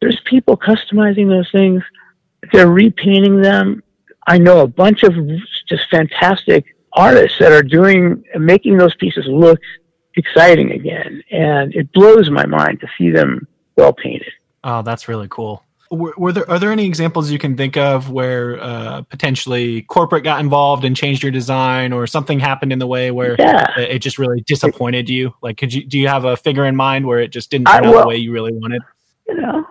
there's 0.00 0.20
people 0.24 0.56
customizing 0.56 1.28
those 1.28 1.50
things. 1.50 1.82
They're 2.52 2.68
repainting 2.70 3.40
them. 3.40 3.82
I 4.26 4.38
know 4.38 4.60
a 4.60 4.66
bunch 4.66 5.02
of 5.02 5.14
just 5.68 5.88
fantastic 5.90 6.64
artists 6.92 7.38
that 7.38 7.52
are 7.52 7.62
doing, 7.62 8.22
making 8.38 8.76
those 8.78 8.94
pieces 8.96 9.24
look 9.28 9.60
exciting 10.16 10.72
again. 10.72 11.22
And 11.30 11.74
it 11.74 11.92
blows 11.92 12.30
my 12.30 12.46
mind 12.46 12.80
to 12.80 12.88
see 12.98 13.10
them 13.10 13.46
well 13.76 13.92
painted. 13.92 14.32
Oh, 14.64 14.82
that's 14.82 15.08
really 15.08 15.28
cool. 15.30 15.62
Were, 15.88 16.12
were 16.18 16.32
there 16.32 16.50
are 16.50 16.58
there 16.58 16.72
any 16.72 16.84
examples 16.84 17.30
you 17.30 17.38
can 17.38 17.56
think 17.56 17.76
of 17.76 18.10
where 18.10 18.60
uh, 18.60 19.02
potentially 19.02 19.82
corporate 19.82 20.24
got 20.24 20.40
involved 20.40 20.84
and 20.84 20.96
changed 20.96 21.22
your 21.22 21.30
design, 21.30 21.92
or 21.92 22.08
something 22.08 22.40
happened 22.40 22.72
in 22.72 22.80
the 22.80 22.88
way 22.88 23.12
where 23.12 23.36
Yeah. 23.38 23.70
it 23.78 23.90
it 23.92 23.98
just 24.00 24.18
really 24.18 24.40
disappointed 24.40 25.08
you? 25.08 25.34
Like, 25.42 25.56
could 25.58 25.72
you 25.72 25.84
do 25.84 25.96
you 25.96 26.08
have 26.08 26.24
a 26.24 26.36
figure 26.36 26.64
in 26.64 26.74
mind 26.74 27.06
where 27.06 27.20
it 27.20 27.28
just 27.28 27.52
didn't 27.52 27.68
I- 27.68 27.76
turn 27.78 27.86
out 27.86 27.92
well- 27.94 28.02
the 28.02 28.08
way 28.08 28.16
you 28.16 28.32
really 28.32 28.52
wanted? 28.52 28.82
you 29.28 29.34
know, 29.40 29.64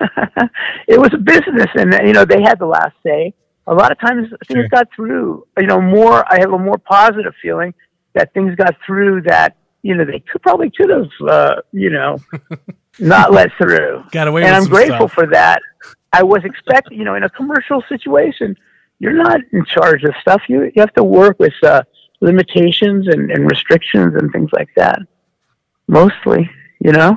it 0.88 0.98
was 0.98 1.12
a 1.12 1.18
business, 1.18 1.68
and 1.74 1.92
you 2.06 2.12
know 2.12 2.24
they 2.24 2.42
had 2.42 2.58
the 2.58 2.66
last 2.66 2.94
say. 3.04 3.34
A 3.66 3.74
lot 3.74 3.92
of 3.92 4.00
times 4.00 4.28
things 4.48 4.60
Sure. 4.62 4.68
got 4.68 4.88
through. 4.94 5.46
You 5.58 5.66
know, 5.66 5.80
more 5.80 6.24
I 6.32 6.40
have 6.40 6.52
a 6.52 6.58
more 6.58 6.78
positive 6.78 7.34
feeling 7.40 7.72
that 8.14 8.32
things 8.34 8.54
got 8.56 8.74
through 8.84 9.22
that 9.22 9.56
you 9.82 9.94
know 9.94 10.04
they 10.04 10.20
could 10.20 10.42
probably 10.42 10.70
could 10.70 10.90
have 10.90 11.08
uh, 11.28 11.56
you 11.72 11.90
know 11.90 12.18
not 12.98 13.32
let 13.32 13.50
through. 13.58 14.02
Got 14.10 14.28
away 14.28 14.42
and 14.44 14.54
I'm 14.54 14.64
grateful 14.64 15.08
stuff. 15.08 15.12
for 15.12 15.26
that. 15.28 15.60
I 16.12 16.22
was 16.24 16.44
expecting, 16.44 16.98
you 16.98 17.04
know, 17.04 17.14
in 17.14 17.22
a 17.22 17.30
commercial 17.30 17.82
situation, 17.88 18.56
you're 18.98 19.12
not 19.12 19.40
in 19.52 19.64
charge 19.64 20.02
of 20.04 20.14
stuff. 20.20 20.42
You 20.48 20.64
you 20.64 20.80
have 20.80 20.92
to 20.94 21.04
work 21.04 21.38
with 21.38 21.54
uh, 21.62 21.82
limitations 22.20 23.06
and, 23.06 23.30
and 23.30 23.48
restrictions 23.48 24.14
and 24.16 24.32
things 24.32 24.50
like 24.52 24.70
that. 24.76 24.98
Mostly, 25.86 26.50
you 26.80 26.92
know. 26.92 27.16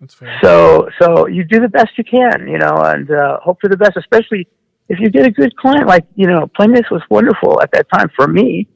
That's 0.00 0.14
fair. 0.14 0.38
So 0.42 0.88
so 1.00 1.26
you 1.26 1.44
do 1.44 1.60
the 1.60 1.68
best 1.68 1.96
you 1.96 2.04
can, 2.04 2.46
you 2.48 2.58
know, 2.58 2.74
and 2.84 3.10
uh, 3.10 3.40
hope 3.40 3.60
for 3.60 3.68
the 3.68 3.76
best. 3.76 3.96
Especially 3.96 4.46
if 4.88 5.00
you 5.00 5.10
get 5.10 5.26
a 5.26 5.30
good 5.30 5.56
client, 5.56 5.86
like 5.86 6.06
you 6.14 6.26
know, 6.26 6.46
Playmates 6.46 6.90
was 6.90 7.02
wonderful 7.10 7.60
at 7.62 7.70
that 7.72 7.86
time 7.92 8.10
for 8.14 8.26
me 8.28 8.68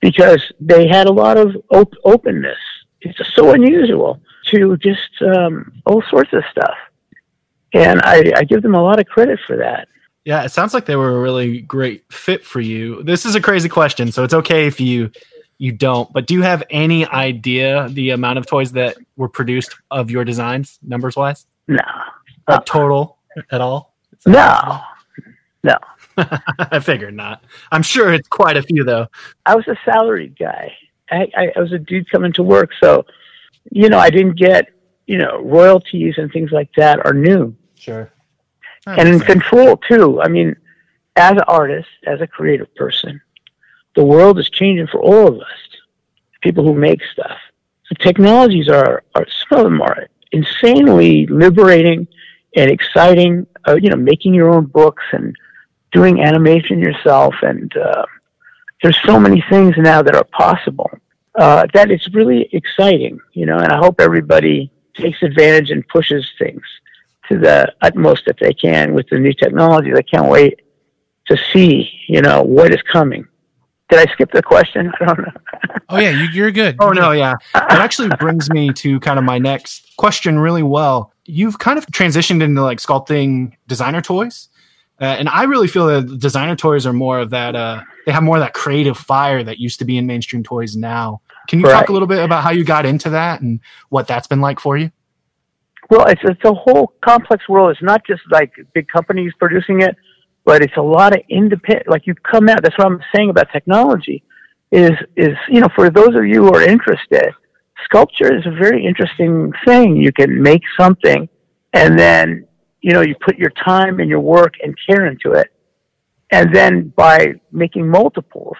because 0.00 0.42
they 0.60 0.88
had 0.88 1.06
a 1.06 1.12
lot 1.12 1.36
of 1.36 1.54
op- 1.70 1.94
openness. 2.04 2.58
It's 3.00 3.16
just 3.16 3.34
so 3.34 3.52
unusual 3.52 4.20
to 4.46 4.76
just 4.78 5.22
um, 5.22 5.72
all 5.86 6.02
sorts 6.10 6.32
of 6.32 6.42
stuff, 6.50 6.76
and 7.72 8.00
I, 8.02 8.32
I 8.36 8.44
give 8.44 8.62
them 8.62 8.74
a 8.74 8.82
lot 8.82 9.00
of 9.00 9.06
credit 9.06 9.38
for 9.46 9.56
that. 9.56 9.88
Yeah, 10.24 10.44
it 10.44 10.50
sounds 10.50 10.72
like 10.72 10.86
they 10.86 10.94
were 10.94 11.16
a 11.16 11.20
really 11.20 11.62
great 11.62 12.04
fit 12.12 12.44
for 12.44 12.60
you. 12.60 13.02
This 13.02 13.26
is 13.26 13.34
a 13.34 13.40
crazy 13.40 13.68
question, 13.68 14.12
so 14.12 14.22
it's 14.22 14.34
okay 14.34 14.66
if 14.66 14.80
you 14.80 15.10
you 15.62 15.70
don't. 15.70 16.12
But 16.12 16.26
do 16.26 16.34
you 16.34 16.42
have 16.42 16.64
any 16.70 17.06
idea 17.06 17.88
the 17.88 18.10
amount 18.10 18.36
of 18.36 18.46
toys 18.46 18.72
that 18.72 18.96
were 19.16 19.28
produced 19.28 19.76
of 19.92 20.10
your 20.10 20.24
designs, 20.24 20.80
numbers 20.82 21.14
wise, 21.14 21.46
No, 21.68 21.76
like 22.48 22.58
uh-uh. 22.58 22.60
total 22.66 23.18
at 23.52 23.60
all? 23.60 23.94
no, 24.26 24.80
no. 25.62 25.76
I 26.16 26.80
figured 26.80 27.14
not. 27.14 27.44
I'm 27.70 27.84
sure 27.84 28.12
it's 28.12 28.26
quite 28.26 28.56
a 28.56 28.62
few 28.62 28.82
though. 28.82 29.06
I 29.46 29.54
was 29.54 29.66
a 29.68 29.76
salaried 29.84 30.36
guy. 30.36 30.72
I, 31.12 31.28
I, 31.36 31.52
I 31.54 31.60
was 31.60 31.70
a 31.72 31.78
dude 31.78 32.10
coming 32.10 32.32
to 32.32 32.42
work, 32.42 32.70
so 32.82 33.06
you 33.70 33.88
know 33.88 33.98
I 34.00 34.10
didn't 34.10 34.34
get 34.36 34.66
you 35.06 35.16
know 35.18 35.38
royalties 35.42 36.14
and 36.18 36.30
things 36.32 36.50
like 36.50 36.70
that 36.76 37.06
are 37.06 37.14
new. 37.14 37.54
Sure. 37.76 38.10
and 38.86 39.08
in 39.08 39.20
control 39.20 39.76
too. 39.76 40.20
I 40.20 40.26
mean, 40.26 40.56
as 41.14 41.32
an 41.32 41.44
artist, 41.46 41.88
as 42.04 42.20
a 42.20 42.26
creative 42.26 42.74
person, 42.74 43.20
the 43.94 44.04
world 44.04 44.38
is 44.38 44.48
changing 44.50 44.86
for 44.86 45.00
all 45.00 45.28
of 45.28 45.36
us, 45.36 45.58
people 46.40 46.64
who 46.64 46.74
make 46.74 47.00
stuff. 47.12 47.38
The 47.88 47.96
technologies 47.96 48.68
are, 48.68 49.02
are 49.14 49.26
some 49.48 49.58
of 49.58 49.64
them 49.64 49.82
are 49.82 50.08
insanely 50.32 51.26
liberating 51.26 52.06
and 52.56 52.70
exciting. 52.70 53.46
Uh, 53.66 53.76
you 53.80 53.90
know, 53.90 53.96
making 53.96 54.34
your 54.34 54.50
own 54.50 54.66
books 54.66 55.04
and 55.12 55.36
doing 55.92 56.20
animation 56.20 56.78
yourself, 56.80 57.34
and 57.42 57.76
uh, 57.76 58.04
there's 58.82 58.98
so 59.04 59.20
many 59.20 59.44
things 59.48 59.74
now 59.76 60.02
that 60.02 60.16
are 60.16 60.24
possible. 60.24 60.90
Uh, 61.34 61.66
that 61.72 61.90
it's 61.90 62.12
really 62.12 62.48
exciting, 62.52 63.18
you 63.32 63.46
know, 63.46 63.56
and 63.56 63.72
I 63.72 63.78
hope 63.78 64.00
everybody 64.00 64.70
takes 64.94 65.22
advantage 65.22 65.70
and 65.70 65.86
pushes 65.88 66.28
things 66.38 66.62
to 67.30 67.38
the 67.38 67.72
utmost 67.80 68.24
that 68.26 68.36
they 68.38 68.52
can 68.52 68.92
with 68.92 69.08
the 69.08 69.18
new 69.18 69.32
technology. 69.32 69.92
I 69.94 70.02
can't 70.02 70.28
wait 70.28 70.60
to 71.28 71.38
see, 71.52 71.90
you 72.08 72.20
know, 72.20 72.42
what 72.42 72.74
is 72.74 72.82
coming. 72.82 73.26
Did 73.92 74.08
I 74.08 74.10
skip 74.14 74.32
the 74.32 74.42
question? 74.42 74.90
I 75.02 75.04
don't 75.04 75.18
know. 75.18 75.32
Oh 75.88 75.98
yeah, 75.98 76.08
you, 76.08 76.24
you're 76.32 76.50
good. 76.50 76.76
Oh 76.80 76.90
no, 76.92 77.12
yeah. 77.12 77.34
It 77.54 77.62
actually 77.72 78.08
brings 78.18 78.48
me 78.50 78.72
to 78.74 78.98
kind 79.00 79.18
of 79.18 79.24
my 79.26 79.38
next 79.38 79.94
question 79.98 80.38
really 80.38 80.62
well. 80.62 81.12
You've 81.26 81.58
kind 81.58 81.76
of 81.76 81.84
transitioned 81.88 82.42
into 82.42 82.62
like 82.62 82.78
sculpting 82.78 83.52
designer 83.66 84.00
toys. 84.00 84.48
Uh, 84.98 85.04
and 85.04 85.28
I 85.28 85.42
really 85.44 85.68
feel 85.68 85.86
that 85.88 86.18
designer 86.18 86.56
toys 86.56 86.86
are 86.86 86.94
more 86.94 87.18
of 87.18 87.28
that 87.30 87.54
uh, 87.54 87.82
they 88.06 88.12
have 88.12 88.22
more 88.22 88.38
of 88.38 88.42
that 88.42 88.54
creative 88.54 88.96
fire 88.96 89.42
that 89.42 89.58
used 89.58 89.78
to 89.80 89.84
be 89.84 89.98
in 89.98 90.06
mainstream 90.06 90.42
toys 90.42 90.76
now. 90.76 91.20
Can 91.48 91.60
you 91.60 91.66
Right. 91.66 91.72
talk 91.72 91.90
a 91.90 91.92
little 91.92 92.08
bit 92.08 92.24
about 92.24 92.42
how 92.42 92.50
you 92.50 92.64
got 92.64 92.86
into 92.86 93.10
that 93.10 93.42
and 93.42 93.60
what 93.90 94.06
that's 94.06 94.26
been 94.26 94.40
like 94.40 94.60
for 94.60 94.78
you? 94.78 94.90
Well, 95.90 96.06
it's 96.06 96.22
it's 96.24 96.42
a 96.44 96.54
whole 96.54 96.94
complex 97.04 97.46
world. 97.50 97.70
It's 97.72 97.82
not 97.82 98.06
just 98.06 98.22
like 98.30 98.52
big 98.72 98.88
companies 98.88 99.32
producing 99.38 99.82
it, 99.82 99.94
but 100.44 100.62
it's 100.62 100.76
a 100.76 100.82
lot 100.82 101.14
of 101.14 101.22
independent. 101.28 101.88
Like 101.88 102.06
you 102.06 102.14
come 102.14 102.48
out. 102.48 102.62
That's 102.62 102.76
what 102.78 102.86
I'm 102.86 103.00
saying 103.14 103.30
about 103.30 103.48
technology. 103.52 104.22
Is 104.70 104.92
is 105.16 105.36
you 105.48 105.60
know 105.60 105.68
for 105.74 105.90
those 105.90 106.14
of 106.14 106.24
you 106.24 106.44
who 106.44 106.54
are 106.54 106.62
interested, 106.62 107.32
sculpture 107.84 108.34
is 108.34 108.46
a 108.46 108.50
very 108.50 108.84
interesting 108.84 109.52
thing. 109.66 109.96
You 109.96 110.12
can 110.12 110.42
make 110.42 110.62
something, 110.78 111.28
and 111.72 111.98
then 111.98 112.46
you 112.80 112.92
know 112.92 113.02
you 113.02 113.14
put 113.20 113.36
your 113.36 113.50
time 113.64 114.00
and 114.00 114.08
your 114.08 114.20
work 114.20 114.54
and 114.62 114.74
care 114.86 115.06
into 115.06 115.32
it, 115.32 115.52
and 116.30 116.54
then 116.54 116.88
by 116.96 117.34
making 117.52 117.88
multiples, 117.88 118.56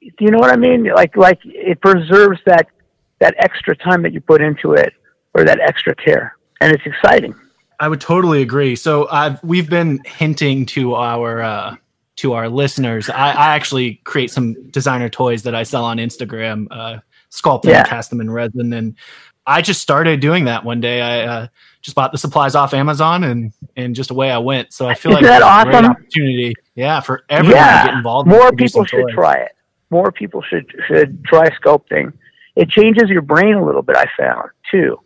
do 0.00 0.24
you 0.24 0.30
know 0.30 0.38
what 0.38 0.52
I 0.52 0.56
mean? 0.56 0.84
Like 0.84 1.16
like 1.16 1.40
it 1.44 1.80
preserves 1.80 2.40
that 2.46 2.66
that 3.20 3.34
extra 3.38 3.74
time 3.74 4.02
that 4.02 4.12
you 4.12 4.20
put 4.20 4.42
into 4.42 4.74
it 4.74 4.92
or 5.34 5.44
that 5.44 5.60
extra 5.60 5.94
care, 5.94 6.36
and 6.60 6.72
it's 6.72 6.84
exciting. 6.84 7.34
I 7.80 7.88
would 7.88 8.00
totally 8.00 8.42
agree. 8.42 8.76
So 8.76 9.08
I've 9.08 9.42
we've 9.44 9.68
been 9.70 10.00
hinting 10.04 10.66
to 10.66 10.94
our 10.94 11.42
uh, 11.42 11.76
to 12.16 12.32
our 12.32 12.48
listeners. 12.48 13.08
I, 13.08 13.30
I 13.30 13.54
actually 13.54 13.96
create 14.04 14.30
some 14.30 14.70
designer 14.70 15.08
toys 15.08 15.42
that 15.44 15.54
I 15.54 15.62
sell 15.62 15.84
on 15.84 15.98
Instagram, 15.98 16.66
uh, 16.70 16.98
sculpt 17.30 17.62
them, 17.62 17.70
Yeah. 17.72 17.84
cast 17.84 18.10
them 18.10 18.20
in 18.20 18.30
resin, 18.30 18.72
and 18.72 18.96
I 19.46 19.62
just 19.62 19.80
started 19.80 20.20
doing 20.20 20.44
that 20.46 20.64
one 20.64 20.80
day. 20.80 21.00
I 21.00 21.20
uh, 21.26 21.46
just 21.80 21.94
bought 21.94 22.10
the 22.12 22.18
supplies 22.18 22.54
off 22.54 22.74
Amazon, 22.74 23.22
and 23.24 23.52
and 23.76 23.94
just 23.94 24.10
away 24.10 24.30
I 24.30 24.38
went. 24.38 24.72
So 24.72 24.88
I 24.88 24.94
feel 24.94 25.12
Isn't 25.12 25.22
like 25.24 25.30
that 25.30 25.42
it's 25.42 25.68
a 25.68 25.70
great 25.70 25.74
awesome? 25.84 25.90
opportunity, 25.92 26.54
yeah, 26.74 27.00
for 27.00 27.22
everyone 27.28 27.56
yeah, 27.60 27.82
to 27.82 27.88
get 27.88 27.96
involved. 27.96 28.28
more 28.28 28.48
producing 28.48 28.84
people 28.84 28.86
should 28.86 29.06
toys. 29.06 29.14
try 29.14 29.34
it. 29.34 29.52
More 29.90 30.10
people 30.12 30.42
should 30.42 30.66
should 30.88 31.24
try 31.24 31.48
sculpting. 31.50 32.12
It 32.56 32.68
changes 32.70 33.08
your 33.08 33.22
brain 33.22 33.54
a 33.54 33.64
little 33.64 33.82
bit. 33.82 33.96
I 33.96 34.06
found 34.18 34.50
too. 34.70 35.00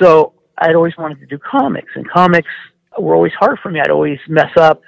So 0.00 0.34
I'd 0.60 0.74
always 0.74 0.96
wanted 0.98 1.20
to 1.20 1.26
do 1.26 1.38
comics, 1.38 1.90
and 1.94 2.08
comics 2.10 2.48
were 2.98 3.14
always 3.14 3.32
hard 3.38 3.58
for 3.62 3.70
me. 3.70 3.80
I'd 3.80 3.90
always 3.90 4.18
mess 4.28 4.50
up, 4.56 4.80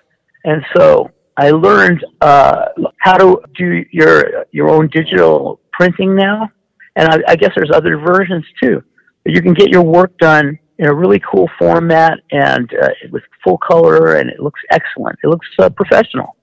and 0.45 0.63
so 0.77 1.11
I 1.37 1.51
learned 1.51 2.05
uh, 2.21 2.67
how 2.99 3.17
to 3.17 3.41
do 3.57 3.85
your 3.91 4.45
your 4.53 4.71
own 4.71 4.89
digital 4.89 5.61
printing 5.73 6.15
now. 6.15 6.49
And 6.97 7.09
I, 7.09 7.33
I 7.33 7.37
guess 7.37 7.53
there's 7.57 7.71
other 7.73 7.97
versions 7.97 8.45
too. 8.63 8.83
But 9.25 9.33
you 9.35 9.41
can 9.41 9.55
get 9.55 9.71
your 9.71 9.83
work 9.83 10.17
done 10.19 10.59
in 10.79 10.87
a 10.87 10.95
really 10.95 11.21
cool 11.21 11.49
format 11.59 12.19
and 12.33 12.71
uh, 12.83 12.89
with 13.11 13.23
full 13.43 13.57
color, 13.59 14.17
and 14.17 14.29
it 14.29 14.41
looks 14.41 14.61
excellent. 14.71 15.19
It 15.23 15.29
looks 15.29 15.47
uh, 15.59 15.71
professional, 15.71 16.37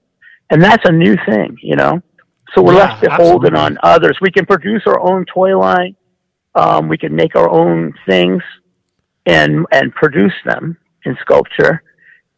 and 0.50 0.62
that's 0.62 0.88
a 0.88 0.92
new 0.92 1.16
thing, 1.26 1.56
you 1.62 1.76
know. 1.76 2.00
So 2.54 2.62
we're 2.62 2.74
Yeah, 2.74 2.88
left 2.90 3.02
beholden 3.02 3.54
absolutely. 3.54 3.60
on 3.60 3.78
others. 3.82 4.18
We 4.20 4.32
can 4.32 4.44
produce 4.44 4.82
our 4.86 4.98
own 4.98 5.24
toy 5.32 5.56
line. 5.56 5.94
Um, 6.56 6.88
we 6.88 6.98
can 6.98 7.14
make 7.14 7.36
our 7.36 7.48
own 7.48 7.92
things 8.08 8.42
and 9.26 9.66
and 9.72 9.92
produce 9.94 10.32
them 10.44 10.76
in 11.04 11.16
sculpture. 11.20 11.82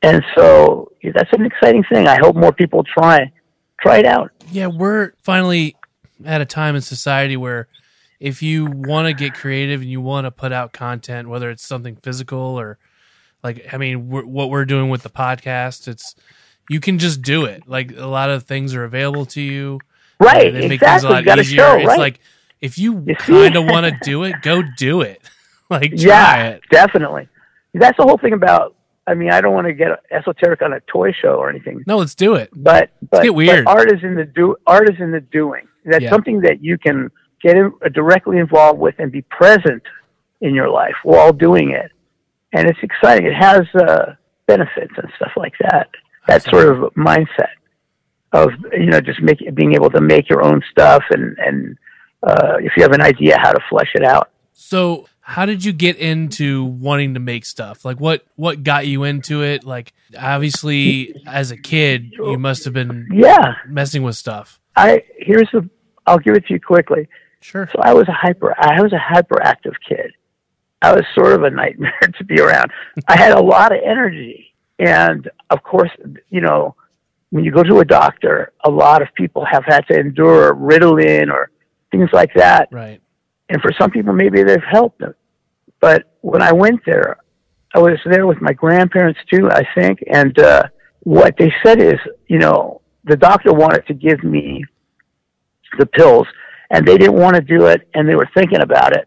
And 0.03 0.23
so 0.37 0.91
yeah, 1.03 1.13
that's 1.15 1.33
an 1.33 1.45
exciting 1.45 1.85
thing. 1.93 2.09
I 2.09 2.19
hope 2.21 2.37
more 2.37 2.53
people 2.53 2.85
try 2.85 3.33
try 3.81 3.99
it 3.99 4.07
out. 4.07 4.31
yeah, 4.51 4.67
we're 4.69 5.13
finally 5.23 5.77
at 6.25 6.41
a 6.41 6.45
time 6.47 6.77
in 6.77 6.83
society 6.83 7.37
where 7.37 7.67
if 8.21 8.43
you 8.43 8.67
want 8.67 9.09
to 9.09 9.13
get 9.15 9.35
creative 9.35 9.81
and 9.81 9.91
you 9.91 10.01
want 10.01 10.25
to 10.27 10.31
put 10.31 10.53
out 10.53 10.73
content, 10.73 11.29
whether 11.29 11.51
it's 11.51 11.67
something 11.67 11.97
physical 11.97 12.39
or 12.39 12.79
like, 13.43 13.67
I 13.75 13.77
mean, 13.77 14.09
we're, 14.09 14.25
what 14.25 14.51
we're 14.51 14.65
doing 14.65 14.89
with 14.89 15.03
the 15.03 15.11
podcast, 15.11 15.89
it's 15.89 16.15
you 16.71 16.79
can 16.79 16.99
just 17.01 17.23
do 17.23 17.45
it. 17.45 17.65
Like 17.67 17.97
a 17.97 18.07
lot 18.07 18.31
of 18.31 18.45
things 18.45 18.75
are 18.75 18.85
available 18.85 19.27
to 19.27 19.41
you. 19.41 19.81
Right, 20.21 20.53
They 20.53 20.69
make 20.69 20.81
things 20.81 21.03
a 21.03 21.09
exactly. 21.09 21.09
You 21.09 21.27
lot 21.27 21.39
easier. 21.41 21.59
show, 21.59 21.77
it's 21.79 21.87
right? 21.89 21.99
like 21.99 22.21
if 22.61 22.79
you 22.79 23.03
You 23.05 23.17
kind 23.17 23.57
of 23.57 23.65
want 23.65 23.87
to 23.87 23.99
do 24.05 24.23
it, 24.23 24.37
go 24.43 24.63
do 24.79 25.01
it. 25.01 25.21
Like 25.73 25.91
yeah, 25.95 26.45
it. 26.49 26.63
definitely. 26.71 27.29
That's 27.75 27.97
the 27.97 28.05
whole 28.05 28.19
thing 28.19 28.33
about. 28.33 28.77
I 29.07 29.15
mean, 29.15 29.33
I 29.33 29.41
don't 29.41 29.53
want 29.53 29.67
to 29.67 29.73
get 29.73 29.89
esoteric 30.13 30.63
on 30.63 30.73
a 30.75 30.81
toy 30.83 31.11
show 31.13 31.35
or 31.35 31.51
anything, 31.51 31.83
No, 31.89 31.97
let's 31.97 32.15
do 32.15 32.35
it. 32.37 32.51
but 32.55 32.91
but, 33.11 33.25
get 33.25 33.35
weird. 33.35 33.65
but 33.65 33.71
art 33.77 33.93
is 33.93 34.03
in 34.05 34.15
the 34.15 34.25
do. 34.25 34.55
Art 34.67 34.89
is 34.89 35.01
in 35.01 35.11
the 35.11 35.21
doing. 35.21 35.67
That's 35.85 36.05
Yeah. 36.05 36.11
something 36.11 36.41
that 36.43 36.63
you 36.63 36.79
can 36.79 37.11
get 37.43 37.57
in, 37.57 37.73
uh, 37.85 37.89
directly 37.89 38.39
involved 38.39 38.79
with 38.79 38.95
and 38.99 39.11
be 39.11 39.23
present 39.23 39.83
in 40.41 40.55
your 40.55 40.69
life 40.71 40.95
while 41.03 41.33
doing 41.33 41.71
it, 41.73 41.91
and 42.53 42.69
it's 42.69 42.79
exciting. 42.83 43.27
It 43.27 43.35
has 43.35 43.63
uh, 43.75 44.15
benefits 44.47 44.93
and 44.97 45.11
stuff 45.17 45.33
like 45.37 45.55
that. 45.63 45.89
That 46.29 46.43
sort 46.45 46.69
of 46.69 46.93
mindset 46.95 47.55
of 48.33 48.51
you 48.73 48.87
know 48.87 49.01
just 49.01 49.21
making 49.21 49.53
being 49.55 49.75
able 49.75 49.91
to 49.91 50.01
make 50.01 50.29
your 50.31 50.45
own 50.45 50.63
stuff 50.71 51.03
and 51.11 51.37
and 51.39 51.77
uh, 52.23 52.55
if 52.61 52.73
you 52.77 52.85
have 52.85 52.93
an 52.93 53.01
idea 53.03 53.37
how 53.41 53.51
to 53.51 53.61
flesh 53.69 53.91
it 53.95 54.05
out. 54.05 54.31
So, 54.53 55.07
how 55.25 55.47
did 55.47 55.65
you 55.65 55.73
get 55.73 55.97
into 55.97 56.65
wanting 56.65 57.15
to 57.15 57.21
make 57.21 57.45
stuff? 57.45 57.85
Like, 57.85 57.99
what 58.01 58.25
what 58.37 58.63
got 58.63 58.87
you 58.87 59.05
into 59.05 59.43
it? 59.43 59.65
Like, 59.65 59.93
obviously, 60.19 61.15
as 61.27 61.51
a 61.51 61.57
kid, 61.57 62.13
you 62.13 62.39
must 62.39 62.65
have 62.65 62.75
been 62.75 63.09
Yeah, 63.13 63.55
messing 63.69 64.03
with 64.03 64.17
stuff. 64.17 64.61
I 64.77 65.03
here's 65.17 65.49
the. 65.53 65.69
I'll 66.07 66.19
give 66.19 66.35
it 66.35 66.47
to 66.47 66.55
you 66.55 66.61
quickly. 66.61 67.09
Sure. 67.41 67.69
So 67.73 67.81
I 67.81 67.95
was 67.95 68.09
a 68.09 68.13
hyper. 68.13 68.55
I 68.59 68.81
was 68.83 68.93
a 68.93 68.99
hyperactive 68.99 69.75
kid, 69.89 70.13
I 70.83 70.93
was 70.93 71.05
sort 71.15 71.33
of 71.33 71.45
a 71.45 71.51
nightmare 71.51 71.99
to 72.19 72.25
be 72.25 72.41
around. 72.41 72.71
I 73.07 73.17
had 73.17 73.33
a 73.33 73.41
lot 73.41 73.73
of 73.73 73.81
energy. 73.85 74.55
And 74.79 75.31
of 75.51 75.63
course, 75.63 75.91
you 76.31 76.41
know, 76.41 76.75
when 77.31 77.45
you 77.45 77.53
go 77.53 77.63
to 77.63 77.79
a 77.79 77.85
doctor, 77.85 78.53
a 78.65 78.71
lot 78.71 79.01
of 79.03 79.09
people 79.15 79.45
have 79.45 79.65
had 79.65 79.87
to 79.89 79.99
endure 79.99 80.55
Ritalin 80.55 81.31
or 81.31 81.51
things 81.93 82.09
like 82.13 82.33
that. 82.35 82.69
Right. 82.73 83.01
And 83.53 83.61
for 83.61 83.71
some 83.79 83.91
people, 83.91 84.15
maybe 84.15 84.43
they've 84.43 84.65
helped 84.65 84.99
them. 84.99 85.15
But 85.79 86.17
when 86.23 86.41
I 86.41 86.53
went 86.53 86.81
there, 86.87 87.19
I 87.75 87.81
was 87.81 87.99
there 88.07 88.27
with 88.27 88.41
my 88.41 88.55
grandparents 88.55 89.21
too, 89.31 89.51
I 89.51 89.63
think. 89.75 90.03
And 90.11 90.37
uh, 90.39 90.63
what 91.01 91.37
they 91.39 91.53
said 91.63 91.83
is, 91.83 91.99
you 92.29 92.39
know, 92.39 92.81
the 93.05 93.17
doctor 93.17 93.53
wanted 93.53 93.87
to 93.89 93.95
give 93.95 94.25
me 94.25 94.65
the 95.79 95.85
pills 95.85 96.27
and 96.71 96.87
they 96.87 96.97
didn't 96.97 97.21
want 97.21 97.37
to 97.37 97.43
do 97.43 97.67
it 97.67 97.87
and 97.93 98.09
they 98.09 98.15
were 98.15 98.29
thinking 98.35 98.63
about 98.63 98.97
it. 98.97 99.07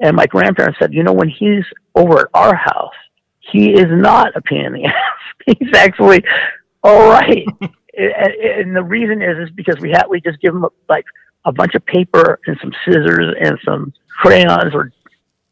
And 0.00 0.14
my 0.14 0.26
grandparents 0.26 0.78
said, 0.78 0.92
you 0.92 1.02
know, 1.02 1.14
when 1.14 1.30
he's 1.30 1.64
over 1.94 2.20
at 2.20 2.26
our 2.34 2.54
house, 2.54 2.94
he 3.40 3.72
is 3.72 3.86
not 3.88 4.36
a 4.36 4.42
pain 4.42 4.66
in 4.66 4.72
the 4.74 4.84
ass. 4.86 5.56
he's 5.58 5.74
actually 5.74 6.22
all 6.82 7.08
right. 7.08 7.46
and 7.96 8.76
the 8.76 8.82
reason 8.82 9.22
is, 9.22 9.48
is 9.48 9.50
because 9.54 9.80
we 9.80 9.92
had, 9.92 10.04
we 10.10 10.20
just 10.20 10.40
give 10.40 10.54
him 10.54 10.66
like 10.90 11.06
a 11.48 11.52
bunch 11.52 11.74
of 11.74 11.84
paper 11.86 12.38
and 12.46 12.58
some 12.60 12.72
scissors 12.84 13.34
and 13.40 13.58
some 13.64 13.92
crayons 14.20 14.74
or 14.74 14.92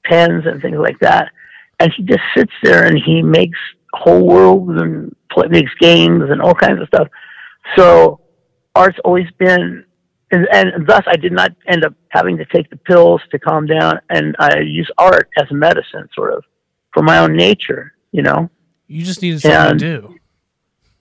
pens 0.04 0.44
and 0.46 0.60
things 0.60 0.78
like 0.78 0.98
that. 1.00 1.30
And 1.80 1.92
he 1.96 2.02
just 2.04 2.22
sits 2.36 2.52
there 2.62 2.84
and 2.84 2.98
he 2.98 3.22
makes 3.22 3.58
whole 3.92 4.26
worlds 4.26 4.80
and 4.80 5.14
play, 5.32 5.48
makes 5.48 5.72
games 5.80 6.24
and 6.30 6.40
all 6.40 6.54
kinds 6.54 6.80
of 6.80 6.88
stuff. 6.88 7.08
So 7.76 8.20
art's 8.74 8.98
always 9.04 9.26
been, 9.38 9.84
and, 10.30 10.46
and 10.52 10.86
thus 10.86 11.04
I 11.06 11.16
did 11.16 11.32
not 11.32 11.52
end 11.66 11.84
up 11.84 11.94
having 12.10 12.36
to 12.38 12.44
take 12.46 12.68
the 12.70 12.76
pills 12.76 13.22
to 13.30 13.38
calm 13.38 13.66
down. 13.66 14.00
And 14.10 14.36
I 14.38 14.60
use 14.60 14.90
art 14.98 15.30
as 15.38 15.46
medicine, 15.50 16.08
sort 16.14 16.34
of, 16.34 16.44
for 16.92 17.02
my 17.02 17.18
own 17.18 17.34
nature, 17.36 17.92
you 18.12 18.22
know? 18.22 18.50
You 18.86 19.04
just 19.04 19.22
needed 19.22 19.42
something 19.42 19.70
and 19.70 19.80
to 19.80 20.18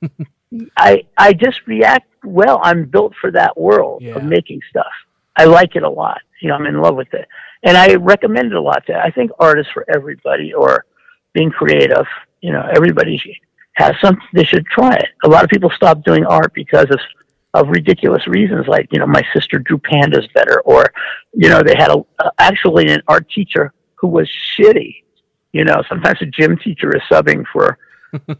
do. 0.10 0.66
I, 0.78 1.04
I 1.18 1.34
just 1.34 1.62
react 1.68 2.08
well. 2.26 2.60
I'm 2.64 2.86
built 2.86 3.14
for 3.20 3.32
that 3.32 3.58
world 3.58 4.02
yeah. 4.02 4.16
of 4.16 4.24
making 4.24 4.62
stuff. 4.70 4.92
I 5.38 5.46
like 5.46 5.76
it 5.76 5.84
a 5.84 5.90
lot. 5.90 6.22
You 6.42 6.50
know, 6.50 6.56
I'm 6.56 6.66
in 6.66 6.82
love 6.82 6.96
with 6.96 7.14
it. 7.14 7.28
And 7.64 7.78
I 7.78 7.96
recommend 7.96 8.52
it 8.52 8.56
a 8.56 8.62
lot 8.62 8.86
to, 8.88 8.98
I 8.98 9.12
think 9.12 9.32
art 9.40 9.60
is 9.60 9.66
for 9.74 9.86
everybody 9.94 10.54
or 10.54 10.86
being 11.34 11.50
creative. 11.50 12.06
You 12.42 12.52
know, 12.52 12.68
everybody 12.74 13.22
has 13.74 13.96
something, 14.02 14.24
they 14.34 14.44
should 14.44 14.66
try 14.68 14.96
it. 14.96 15.10
A 15.24 15.28
lot 15.28 15.44
of 15.44 15.50
people 15.50 15.72
stop 15.76 16.04
doing 16.04 16.26
art 16.26 16.54
because 16.54 16.88
of, 16.92 17.00
of 17.54 17.70
ridiculous 17.70 18.28
reasons. 18.28 18.68
Like, 18.68 18.88
you 18.92 19.00
know, 19.00 19.08
my 19.08 19.24
sister 19.34 19.60
drew 19.60 19.80
pandas 19.80 20.32
better 20.34 20.62
or, 20.62 20.94
you 21.34 21.50
know, 21.50 21.62
they 21.64 21.76
had 21.76 21.90
a, 21.90 22.04
uh, 22.20 22.30
actually 22.38 22.88
an 22.90 23.02
art 23.08 23.30
teacher 23.30 23.74
who 23.96 24.08
was 24.08 24.30
shitty. 24.58 25.04
You 25.52 25.64
know, 25.64 25.84
sometimes 25.90 26.22
a 26.22 26.26
gym 26.26 26.58
teacher 26.58 26.96
is 26.96 27.02
subbing 27.10 27.46
for, 27.52 27.78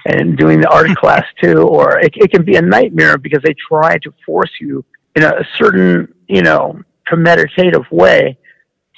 and 0.06 0.38
doing 0.38 0.62
the 0.62 0.70
art 0.70 0.96
class 0.96 1.26
too, 1.42 1.62
or 1.64 2.00
it, 2.00 2.14
it 2.16 2.32
can 2.32 2.44
be 2.44 2.56
a 2.56 2.62
nightmare 2.62 3.18
because 3.18 3.42
they 3.44 3.56
try 3.68 3.98
to 4.00 4.14
force 4.26 4.52
you 4.60 4.84
in 5.16 5.24
a 5.24 5.46
certain, 5.58 6.14
you 6.28 6.42
know, 6.42 6.82
premeditative 7.10 7.90
way 7.92 8.38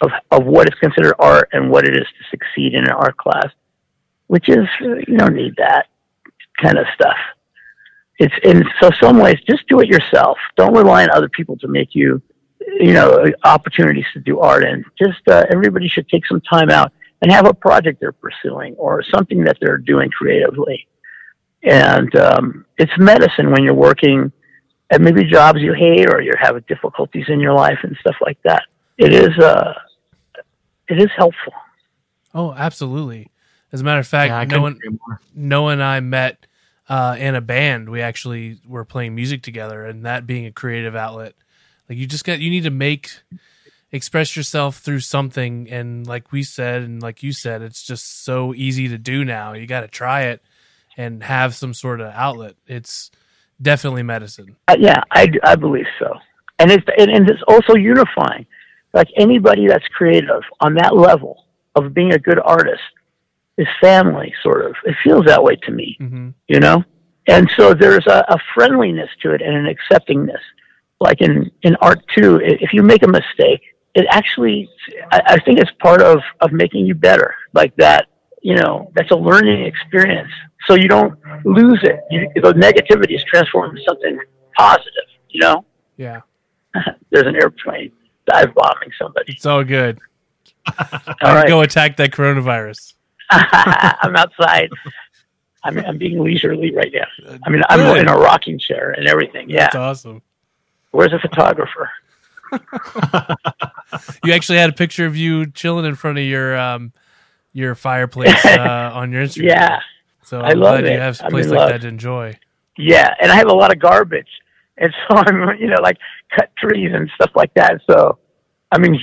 of, 0.02 0.12
of 0.32 0.46
what 0.46 0.68
is 0.68 0.80
considered 0.80 1.16
art 1.20 1.50
and 1.54 1.70
what 1.70 1.88
it 1.88 1.96
is 1.96 2.06
to 2.06 2.30
succeed 2.30 2.74
in 2.74 2.84
an 2.84 2.92
art 2.92 3.18
class, 3.18 3.48
which 4.28 4.50
is, 4.50 4.68
you 4.80 5.18
don't 5.18 5.36
need 5.36 5.54
that 5.58 5.88
kind 6.62 6.78
of 6.78 6.86
stuff. 6.94 7.18
It's 8.20 8.34
in 8.44 8.64
so 8.82 8.90
some 9.00 9.20
ways, 9.20 9.38
just 9.48 9.68
do 9.68 9.80
it 9.80 9.88
yourself. 9.88 10.38
Don't 10.56 10.74
rely 10.74 11.04
on 11.04 11.12
other 11.12 11.30
people 11.30 11.56
to 11.58 11.68
make 11.68 11.94
you, 11.94 12.22
you 12.80 12.94
know, 12.94 13.26
opportunities 13.44 14.06
to 14.14 14.20
do 14.20 14.40
art. 14.40 14.64
And 14.64 14.84
just 14.98 15.22
uh, 15.28 15.46
everybody 15.52 15.88
should 15.88 16.10
take 16.10 16.26
some 16.26 16.42
time 16.42 16.72
out 16.72 16.92
and 17.22 17.32
have 17.32 17.47
a 17.47 17.53
project 17.53 17.99
they're 17.99 18.11
pursuing 18.11 18.76
or 18.76 19.03
something 19.03 19.43
that 19.43 19.57
they're 19.59 19.78
doing 19.78 20.09
creatively. 20.09 20.88
And 21.63 22.15
um, 22.15 22.65
it's 22.78 22.91
medicine 22.97 23.51
when 23.51 23.63
you're 23.63 23.74
working 23.74 24.32
at 24.89 25.01
maybe 25.01 25.26
jobs 25.26 25.59
you 25.59 25.74
hate 25.74 26.09
or 26.09 26.22
you're 26.22 26.38
having 26.38 26.63
difficulties 26.68 27.26
in 27.28 27.39
your 27.39 27.53
life 27.53 27.80
and 27.84 27.95
stuff 27.99 28.15
like 28.22 28.38
that. 28.43 28.63
It 28.97 29.13
is 29.13 29.38
uh, 29.38 29.74
it 30.88 30.99
is 31.01 31.09
helpful. 31.15 31.53
Oh, 32.34 32.53
absolutely. 32.53 33.32
As 33.72 33.82
a 33.82 33.84
matter 33.84 33.99
of 33.99 34.07
fact, 34.07 34.30
yeah, 34.30 34.57
Noah, 34.57 34.76
Noah 35.36 35.74
and 35.74 35.84
I 35.84 35.99
met 35.99 36.45
uh, 36.88 37.15
in 37.20 37.36
a 37.36 37.41
band. 37.41 37.89
We 37.89 38.01
actually 38.01 38.59
were 38.65 38.86
playing 38.86 39.13
music 39.13 39.43
together, 39.43 39.86
and 39.86 40.05
that 40.05 40.26
being 40.26 40.45
a 40.45 40.51
creative 40.51 40.95
outlet, 40.95 41.36
like 41.89 41.97
you 41.97 42.07
just 42.07 42.24
got 42.24 42.39
you 42.39 42.49
need 42.49 42.63
to 42.63 42.72
make 42.72 43.11
express 43.92 44.36
yourself 44.36 44.78
through 44.78 45.00
something, 45.02 45.70
and 45.70 46.06
like 46.06 46.32
we 46.32 46.44
said, 46.44 46.84
and 46.84 47.02
like 47.02 47.24
you 47.24 47.32
said, 47.32 47.62
it's 47.62 47.84
just 47.84 48.24
so 48.24 48.54
easy 48.54 48.88
to 48.90 48.98
do 48.98 49.24
now. 49.24 49.54
You 49.54 49.66
got 49.68 49.82
to 49.82 49.88
try 49.88 50.24
it 50.24 50.42
and 50.98 51.24
have 51.24 51.56
some 51.56 51.74
sort 51.74 52.02
of 52.02 52.12
outlet. 52.14 52.56
It's 52.66 53.12
definitely 53.62 54.04
medicine. 54.04 54.56
Uh, 54.68 54.76
yeah, 54.80 55.02
I, 55.12 55.28
I 55.44 55.56
believe 55.56 55.88
so, 56.00 56.14
and 56.60 56.72
it's 56.72 56.86
and, 56.98 57.10
and 57.10 57.30
it's 57.30 57.44
also 57.48 57.76
unifying. 57.76 58.46
Like 58.94 59.08
anybody 59.16 59.68
that's 59.68 59.88
creative 59.90 60.42
on 60.60 60.76
that 60.76 60.96
level 60.96 61.46
of 61.76 61.94
being 61.94 62.14
a 62.14 62.20
good 62.20 62.40
artist 62.40 62.82
is 63.58 63.68
family, 63.82 64.34
sort 64.44 64.66
of. 64.66 64.76
It 64.86 64.96
feels 65.04 65.26
that 65.26 65.44
way 65.44 65.56
to 65.64 65.72
me, 65.72 65.98
mm-hmm. 66.00 66.30
you 66.48 66.60
know? 66.60 66.84
And 67.28 67.50
so 67.58 67.74
there's 67.74 68.06
a, 68.08 68.24
a, 68.30 68.38
friendliness 68.56 69.10
to 69.22 69.32
it 69.32 69.42
and 69.42 69.56
an 69.56 69.76
acceptingness. 69.76 70.40
Like 71.00 71.22
in, 71.22 71.52
in 71.62 71.76
art 71.82 72.00
too, 72.16 72.40
if 72.42 72.72
you 72.72 72.82
make 72.82 73.04
a 73.04 73.08
mistake, 73.08 73.62
it 73.98 74.06
actually, 74.12 74.70
I, 75.12 75.22
I 75.26 75.39
think 75.39 75.60
it's 75.60 75.72
part 75.80 76.04
of, 76.04 76.20
of 76.41 76.52
making 76.52 76.86
you 76.86 76.93
better. 76.93 77.34
Like 77.54 77.76
that, 77.78 78.06
you 78.43 78.56
know, 78.56 78.91
that's 78.95 79.10
a 79.10 79.16
learning 79.16 79.66
experience. 79.66 80.30
So 80.68 80.76
you 80.76 80.88
don't 80.88 81.18
lose 81.43 81.80
it. 81.82 82.00
You, 82.12 82.30
the 82.36 82.54
negativity 82.54 83.16
is 83.16 83.24
transformed 83.24 83.72
into 83.72 83.84
something 83.89 84.20
positive, 84.56 85.08
you 85.30 85.41
know? 85.41 85.66
Yeah. 85.98 86.22
there's 87.10 87.26
an 87.26 87.36
airplane 87.36 87.91
dive 88.28 88.54
bombing 88.54 88.91
somebody. 89.02 89.34
It's 89.34 89.48
all 89.48 89.64
good. 89.64 90.00
all 90.80 91.34
right. 91.36 91.48
Go 91.48 91.62
attack 91.62 91.98
that 91.98 92.12
coronavirus. 92.12 92.93
I'm 93.32 94.16
outside. 94.16 94.70
I'm, 95.64 95.80
I'm 95.80 95.98
being 95.98 96.24
leisurely 96.24 96.74
right 96.76 96.93
now. 96.93 97.39
I 97.43 97.50
mean, 97.50 97.64
I'm 97.68 97.80
Good. 97.80 98.02
in 98.02 98.08
a 98.08 98.16
rocking 98.16 98.60
chair 98.60 98.91
and 98.91 99.08
everything. 99.08 99.50
Yeah. 99.50 99.62
That's 99.62 99.76
awesome. 99.76 100.22
Where's 100.91 101.12
the 101.12 101.20
photographer? 101.20 101.89
You 104.24 104.34
actually 104.34 104.58
had 104.58 104.70
a 104.70 104.74
picture 104.74 105.06
of 105.06 105.16
you 105.16 105.50
chilling 105.52 105.86
in 105.86 105.95
front 105.95 106.18
of 106.18 106.24
your 106.24 106.58
um, 106.58 106.93
your 107.54 107.76
fireplace 107.76 108.34
uh, 108.45 108.91
on 108.93 109.12
your 109.12 109.24
Instagram. 109.24 109.50
Yeah. 109.50 109.80
So 110.24 110.39
I'm 110.39 110.45
I 110.45 110.54
love 110.54 110.80
glad 110.80 110.86
it. 110.86 110.93
you 110.93 111.00
have 111.00 111.20
a 111.22 111.30
place 111.30 111.48
like 111.48 111.60
love. 111.60 111.70
that 111.70 111.82
to 111.82 111.88
enjoy. 111.88 112.38
Yeah, 112.78 113.14
and 113.20 113.32
I 113.32 113.36
have 113.36 113.48
a 113.48 113.56
lot 113.56 113.72
of 113.72 113.80
garbage, 113.80 114.28
and 114.78 114.93
so 115.08 115.16
I'm 115.18 115.58
you 115.60 115.68
know 115.68 115.82
like 115.82 115.98
cut 116.36 116.52
trees 116.58 116.91
and 116.93 117.10
stuff 117.16 117.32
like 117.36 117.54
that. 117.56 117.82
So 117.89 118.20
I 118.72 118.78
mean, 118.78 119.00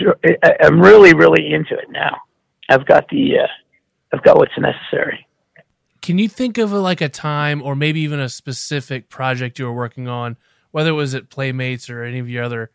I'm 0.63 0.81
really 0.81 1.15
really 1.15 1.53
into 1.53 1.75
it 1.75 1.91
now. 1.91 2.17
I've 2.69 2.87
got 2.87 3.09
the 3.09 3.39
uh, 3.41 3.47
I've 4.13 4.23
got 4.23 4.37
what's 4.37 4.53
necessary. 4.59 5.27
Can 6.03 6.19
you 6.19 6.29
think 6.29 6.59
of 6.59 6.71
a, 6.73 6.79
like 6.79 7.01
a 7.01 7.09
time 7.09 7.63
or 7.63 7.75
maybe 7.75 8.01
even 8.01 8.21
a 8.21 8.29
specific 8.29 9.09
project 9.09 9.59
you 9.59 9.65
were 9.65 9.73
working 9.73 10.07
on, 10.07 10.37
whether 10.71 10.91
it 10.91 10.95
was 10.95 11.15
at 11.15 11.31
Playmates 11.31 11.89
or 11.89 12.05
any 12.05 12.19
of 12.19 12.29
your 12.29 12.45
other 12.45 12.71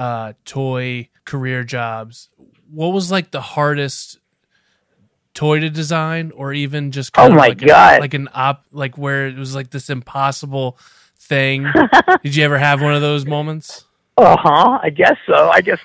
uh, 0.00 0.32
toy 0.46 1.10
career 1.26 1.62
jobs? 1.62 2.30
What 2.72 2.88
was 2.88 3.10
like 3.10 3.30
the 3.30 3.40
hardest 3.42 4.18
toy 5.34 5.60
to 5.60 5.68
design, 5.68 6.32
or 6.34 6.52
even 6.54 6.90
just 6.90 7.12
oh 7.18 7.28
my 7.28 7.36
like 7.36 7.58
god, 7.58 7.96
an, 7.96 8.00
like 8.00 8.14
an 8.14 8.28
op, 8.32 8.64
like 8.72 8.96
where 8.96 9.28
it 9.28 9.36
was 9.36 9.54
like 9.54 9.70
this 9.70 9.90
impossible 9.90 10.78
thing? 11.16 11.66
Did 12.22 12.34
you 12.34 12.44
ever 12.44 12.58
have 12.58 12.80
one 12.80 12.94
of 12.94 13.02
those 13.02 13.26
moments? 13.26 13.84
Uh 14.16 14.36
huh. 14.40 14.78
I 14.82 14.90
guess 14.90 15.16
so. 15.26 15.50
I 15.50 15.60
guess 15.60 15.78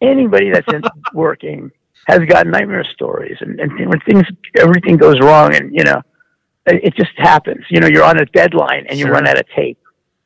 anybody 0.00 0.50
that's 0.50 0.72
in 0.72 0.82
working 1.12 1.70
has 2.06 2.20
got 2.20 2.46
nightmare 2.46 2.86
stories, 2.94 3.36
and, 3.40 3.60
and 3.60 3.70
when 3.88 4.00
things 4.00 4.24
everything 4.56 4.96
goes 4.96 5.20
wrong, 5.20 5.54
and 5.54 5.74
you 5.74 5.84
know, 5.84 6.00
it, 6.66 6.84
it 6.84 6.94
just 6.96 7.12
happens. 7.18 7.66
You 7.68 7.80
know, 7.80 7.86
you're 7.86 8.04
on 8.04 8.18
a 8.18 8.24
deadline 8.24 8.86
and 8.88 8.98
you 8.98 9.08
run 9.08 9.28
out 9.28 9.38
of 9.38 9.44
tape 9.54 9.78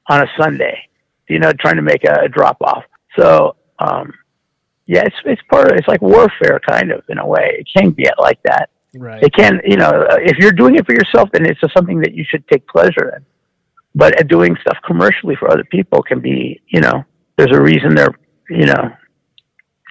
on 0.09 0.22
a 0.22 0.26
Sunday. 0.40 0.88
You 1.28 1.40
know, 1.40 1.53
trying 1.53 1.76
to 1.76 1.82
make 1.82 2.05
a, 2.05 2.24
a 2.24 2.28
drop 2.28 2.59
off. 2.61 2.84
So, 3.18 3.56
um, 3.78 4.12
yeah, 4.86 5.02
it's 5.04 5.16
it's 5.24 5.42
part 5.50 5.70
of 5.70 5.76
it's 5.76 5.88
like 5.88 6.02
warfare, 6.02 6.60
kind 6.66 6.90
of 6.90 7.02
in 7.08 7.18
a 7.18 7.26
way. 7.26 7.56
It 7.58 7.68
can 7.74 7.90
be 7.90 8.06
like 8.18 8.42
that. 8.44 8.70
Right. 8.94 9.22
It 9.22 9.34
can, 9.34 9.60
you 9.64 9.76
know, 9.76 9.90
if 10.18 10.36
you're 10.38 10.52
doing 10.52 10.76
it 10.76 10.84
for 10.84 10.92
yourself, 10.92 11.30
then 11.32 11.46
it's 11.46 11.60
something 11.74 12.00
that 12.00 12.14
you 12.14 12.24
should 12.28 12.46
take 12.48 12.66
pleasure 12.66 13.16
in. 13.16 13.24
But 13.94 14.28
doing 14.28 14.56
stuff 14.60 14.76
commercially 14.86 15.36
for 15.36 15.50
other 15.50 15.64
people 15.64 16.02
can 16.02 16.20
be, 16.20 16.60
you 16.68 16.80
know, 16.80 17.04
there's 17.36 17.56
a 17.56 17.60
reason 17.60 17.94
they're, 17.94 18.14
you 18.50 18.66
know, 18.66 18.92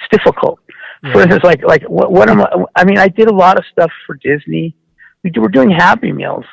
it's 0.01 0.23
difficult. 0.23 0.59
Yeah. 1.03 1.13
For 1.13 1.21
instance, 1.21 1.43
like 1.43 1.63
like 1.63 1.83
what, 1.83 2.11
what 2.11 2.29
am 2.29 2.41
I? 2.41 2.65
I 2.75 2.83
mean, 2.83 2.99
I 2.99 3.07
did 3.07 3.27
a 3.27 3.33
lot 3.33 3.57
of 3.57 3.65
stuff 3.71 3.91
for 4.05 4.15
Disney. 4.15 4.75
We 5.23 5.29
do, 5.29 5.41
were 5.41 5.49
doing 5.49 5.71
Happy 5.71 6.11
Meals, 6.11 6.45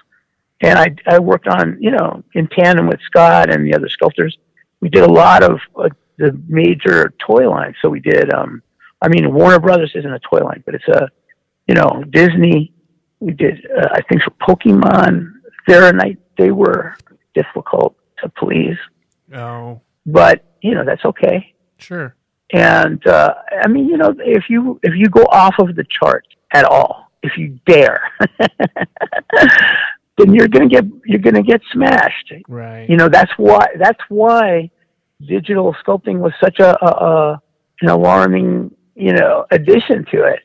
and 0.63 0.79
I 0.79 0.95
I 1.07 1.19
worked 1.19 1.49
on 1.49 1.77
you 1.81 1.91
know 1.91 2.23
in 2.33 2.49
tandem 2.49 2.87
with 2.87 3.01
Scott 3.07 3.53
and 3.53 3.67
the 3.67 3.75
other 3.75 3.89
sculptors. 3.89 4.37
We 4.81 4.89
did 4.89 5.03
a 5.03 5.13
lot 5.13 5.43
of 5.43 5.59
uh, 5.77 5.89
the 6.19 6.39
major 6.49 7.13
toy 7.27 7.49
line. 7.49 7.75
So 7.83 7.89
we 7.89 8.01
did. 8.01 8.33
um 8.35 8.63
I 9.01 9.09
mean, 9.09 9.33
Warner 9.33 9.61
Brothers 9.61 9.93
isn't 9.95 10.13
a 10.13 10.19
toy 10.21 10.41
line, 10.45 10.63
but 10.67 10.75
it's 10.75 10.89
a 10.89 11.09
you 11.69 11.75
know, 11.75 12.03
Disney. 12.11 12.73
We 13.21 13.33
did, 13.33 13.67
uh, 13.77 13.89
I 13.93 14.01
think, 14.03 14.23
for 14.23 14.31
Pokemon. 14.49 15.33
Theronite, 15.69 16.17
they 16.39 16.51
were 16.51 16.97
difficult 17.35 17.95
to 18.23 18.29
please, 18.31 18.77
Oh, 19.35 19.81
but 20.07 20.45
you 20.63 20.75
know 20.75 20.85
that's 20.85 21.05
okay. 21.05 21.55
sure. 21.79 22.15
And 22.55 23.07
uh, 23.07 23.35
I 23.65 23.69
mean, 23.69 23.87
you 23.89 23.99
know, 23.99 24.15
if 24.19 24.45
you 24.49 24.81
if 24.83 24.95
you 24.97 25.09
go 25.11 25.23
off 25.31 25.55
of 25.59 25.77
the 25.77 25.85
chart 25.91 26.25
at 26.55 26.65
all, 26.65 27.11
if 27.23 27.37
you 27.37 27.59
dare, 27.67 28.01
then 30.19 30.35
you're 30.35 30.49
gonna 30.49 30.69
get 30.69 30.85
you're 31.05 31.19
gonna 31.21 31.43
get 31.43 31.61
smashed. 31.73 32.33
Right. 32.49 32.89
You 32.89 32.97
know, 32.97 33.09
that's 33.09 33.31
why 33.37 33.67
that's 33.79 34.01
why 34.09 34.71
digital 35.27 35.75
sculpting 35.85 36.19
was 36.19 36.33
such 36.43 36.59
a, 36.61 36.77
a, 36.85 36.91
a 36.91 37.43
an 37.81 37.89
alarming 37.89 38.75
you 38.95 39.13
know 39.13 39.47
addition 39.51 40.05
to 40.07 40.25
it 40.25 40.41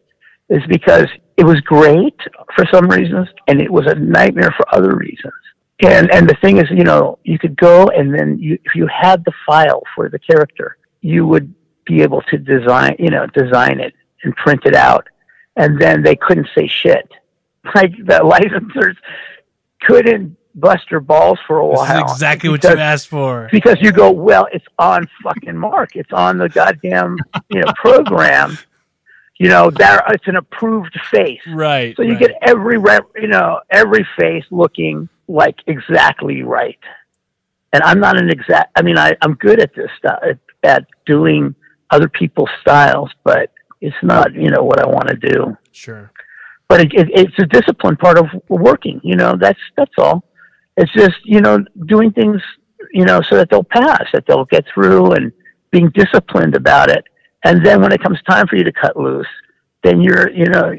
is 0.50 0.62
because 0.68 1.08
it 1.38 1.44
was 1.44 1.60
great 1.62 2.16
for 2.56 2.66
some 2.72 2.88
reasons 2.88 3.28
and 3.48 3.62
it 3.62 3.72
was 3.72 3.88
a 3.88 3.96
nightmare 3.96 4.54
for 4.56 4.66
other 4.76 4.96
reasons. 4.96 5.34
And 5.82 6.12
and 6.12 6.30
the 6.30 6.36
thing 6.36 6.58
is, 6.58 6.70
you 6.70 6.84
know, 6.84 7.18
you 7.24 7.40
could 7.40 7.58
go 7.58 7.88
and 7.88 8.14
then 8.14 8.38
you 8.40 8.60
if 8.64 8.76
you 8.76 8.88
had 8.88 9.26
the 9.26 9.34
file 9.46 9.82
for 9.96 10.10
the 10.10 10.20
character, 10.20 10.78
you 11.02 11.26
would 11.26 11.54
be 11.86 12.02
able 12.02 12.22
to 12.24 12.38
design, 12.38 12.96
you 13.00 13.10
know, 13.10 13.26
design 13.28 13.80
it 13.80 13.94
and 14.24 14.36
print 14.36 14.62
it 14.66 14.76
out. 14.76 15.08
And 15.56 15.80
then 15.80 16.02
they 16.04 16.16
couldn't 16.16 16.48
say 16.56 16.68
shit. 16.68 17.10
Like 17.74 17.92
the 17.92 18.20
licensors 18.20 18.98
couldn't 19.84 20.36
bust 20.56 20.84
their 20.90 21.00
balls 21.00 21.40
for 21.48 21.58
a 21.58 21.66
while. 21.66 22.02
exactly 22.04 22.50
what 22.50 22.64
you 22.64 22.70
asked 22.70 23.08
for. 23.08 23.50
because 23.52 23.78
you 23.82 23.92
go, 23.92 24.12
well, 24.12 24.48
it's 24.54 24.66
on 24.78 25.08
fucking 25.24 25.58
Mark. 25.58 25.96
It's 25.96 26.12
on 26.14 26.38
the 26.38 26.50
goddamn 26.50 27.18
you 27.50 27.62
know 27.62 27.74
program. 27.76 28.58
You 29.40 29.50
know 29.50 29.72
that 29.72 30.04
it's 30.10 30.28
an 30.28 30.36
approved 30.36 30.98
face, 31.12 31.42
Right. 31.52 31.96
so 31.98 32.04
you 32.04 32.12
right. 32.12 32.20
get 32.20 32.32
every 32.44 32.78
you 33.16 33.28
know 33.28 33.60
every 33.72 34.08
face 34.18 34.44
looking 34.52 35.10
like 35.28 35.56
exactly 35.66 36.44
right. 36.44 36.78
And 37.74 37.82
I'm 37.84 38.00
not 38.00 38.16
an 38.22 38.30
exact. 38.30 38.72
I 38.78 38.84
mean, 38.84 38.98
I 38.98 39.18
I'm 39.22 39.34
good 39.34 39.60
at 39.60 39.74
this 39.76 39.90
stuff 39.98 40.20
at, 40.24 40.38
at 40.62 40.86
doing 41.08 41.56
other 41.90 42.08
people's 42.08 42.52
styles, 42.62 43.10
but 43.24 43.52
it's 43.82 43.96
not 44.04 44.34
you 44.34 44.50
know 44.52 44.64
what 44.64 44.80
I 44.80 44.88
want 44.88 45.08
to 45.10 45.16
do. 45.16 45.58
sure. 45.72 46.12
But 46.70 46.82
it, 46.82 46.94
it, 46.94 47.08
it's 47.14 47.40
a 47.40 47.48
discipline 47.48 47.98
part 47.98 48.20
of 48.20 48.28
working. 48.50 49.02
You 49.04 49.16
know, 49.16 49.36
that's 49.36 49.60
that's 49.76 49.94
all. 49.98 50.24
It's 50.78 50.92
just 50.94 51.16
you 51.24 51.42
know 51.42 51.64
doing 51.86 52.12
things 52.12 52.42
you 52.92 53.06
know 53.06 53.22
so 53.22 53.36
that 53.38 53.50
they'll 53.50 53.64
pass, 53.64 54.06
that 54.14 54.26
they'll 54.28 54.46
get 54.46 54.66
through, 54.74 55.14
and 55.14 55.32
being 55.72 55.90
disciplined 55.90 56.56
about 56.56 56.90
it. 56.90 57.04
And 57.44 57.66
then 57.66 57.82
when 57.82 57.92
it 57.92 58.02
comes 58.02 58.22
time 58.24 58.48
for 58.48 58.56
you 58.56 58.64
to 58.64 58.72
cut 58.72 58.96
loose, 58.98 59.28
then 59.84 60.02
you're 60.02 60.30
you 60.32 60.46
know 60.46 60.74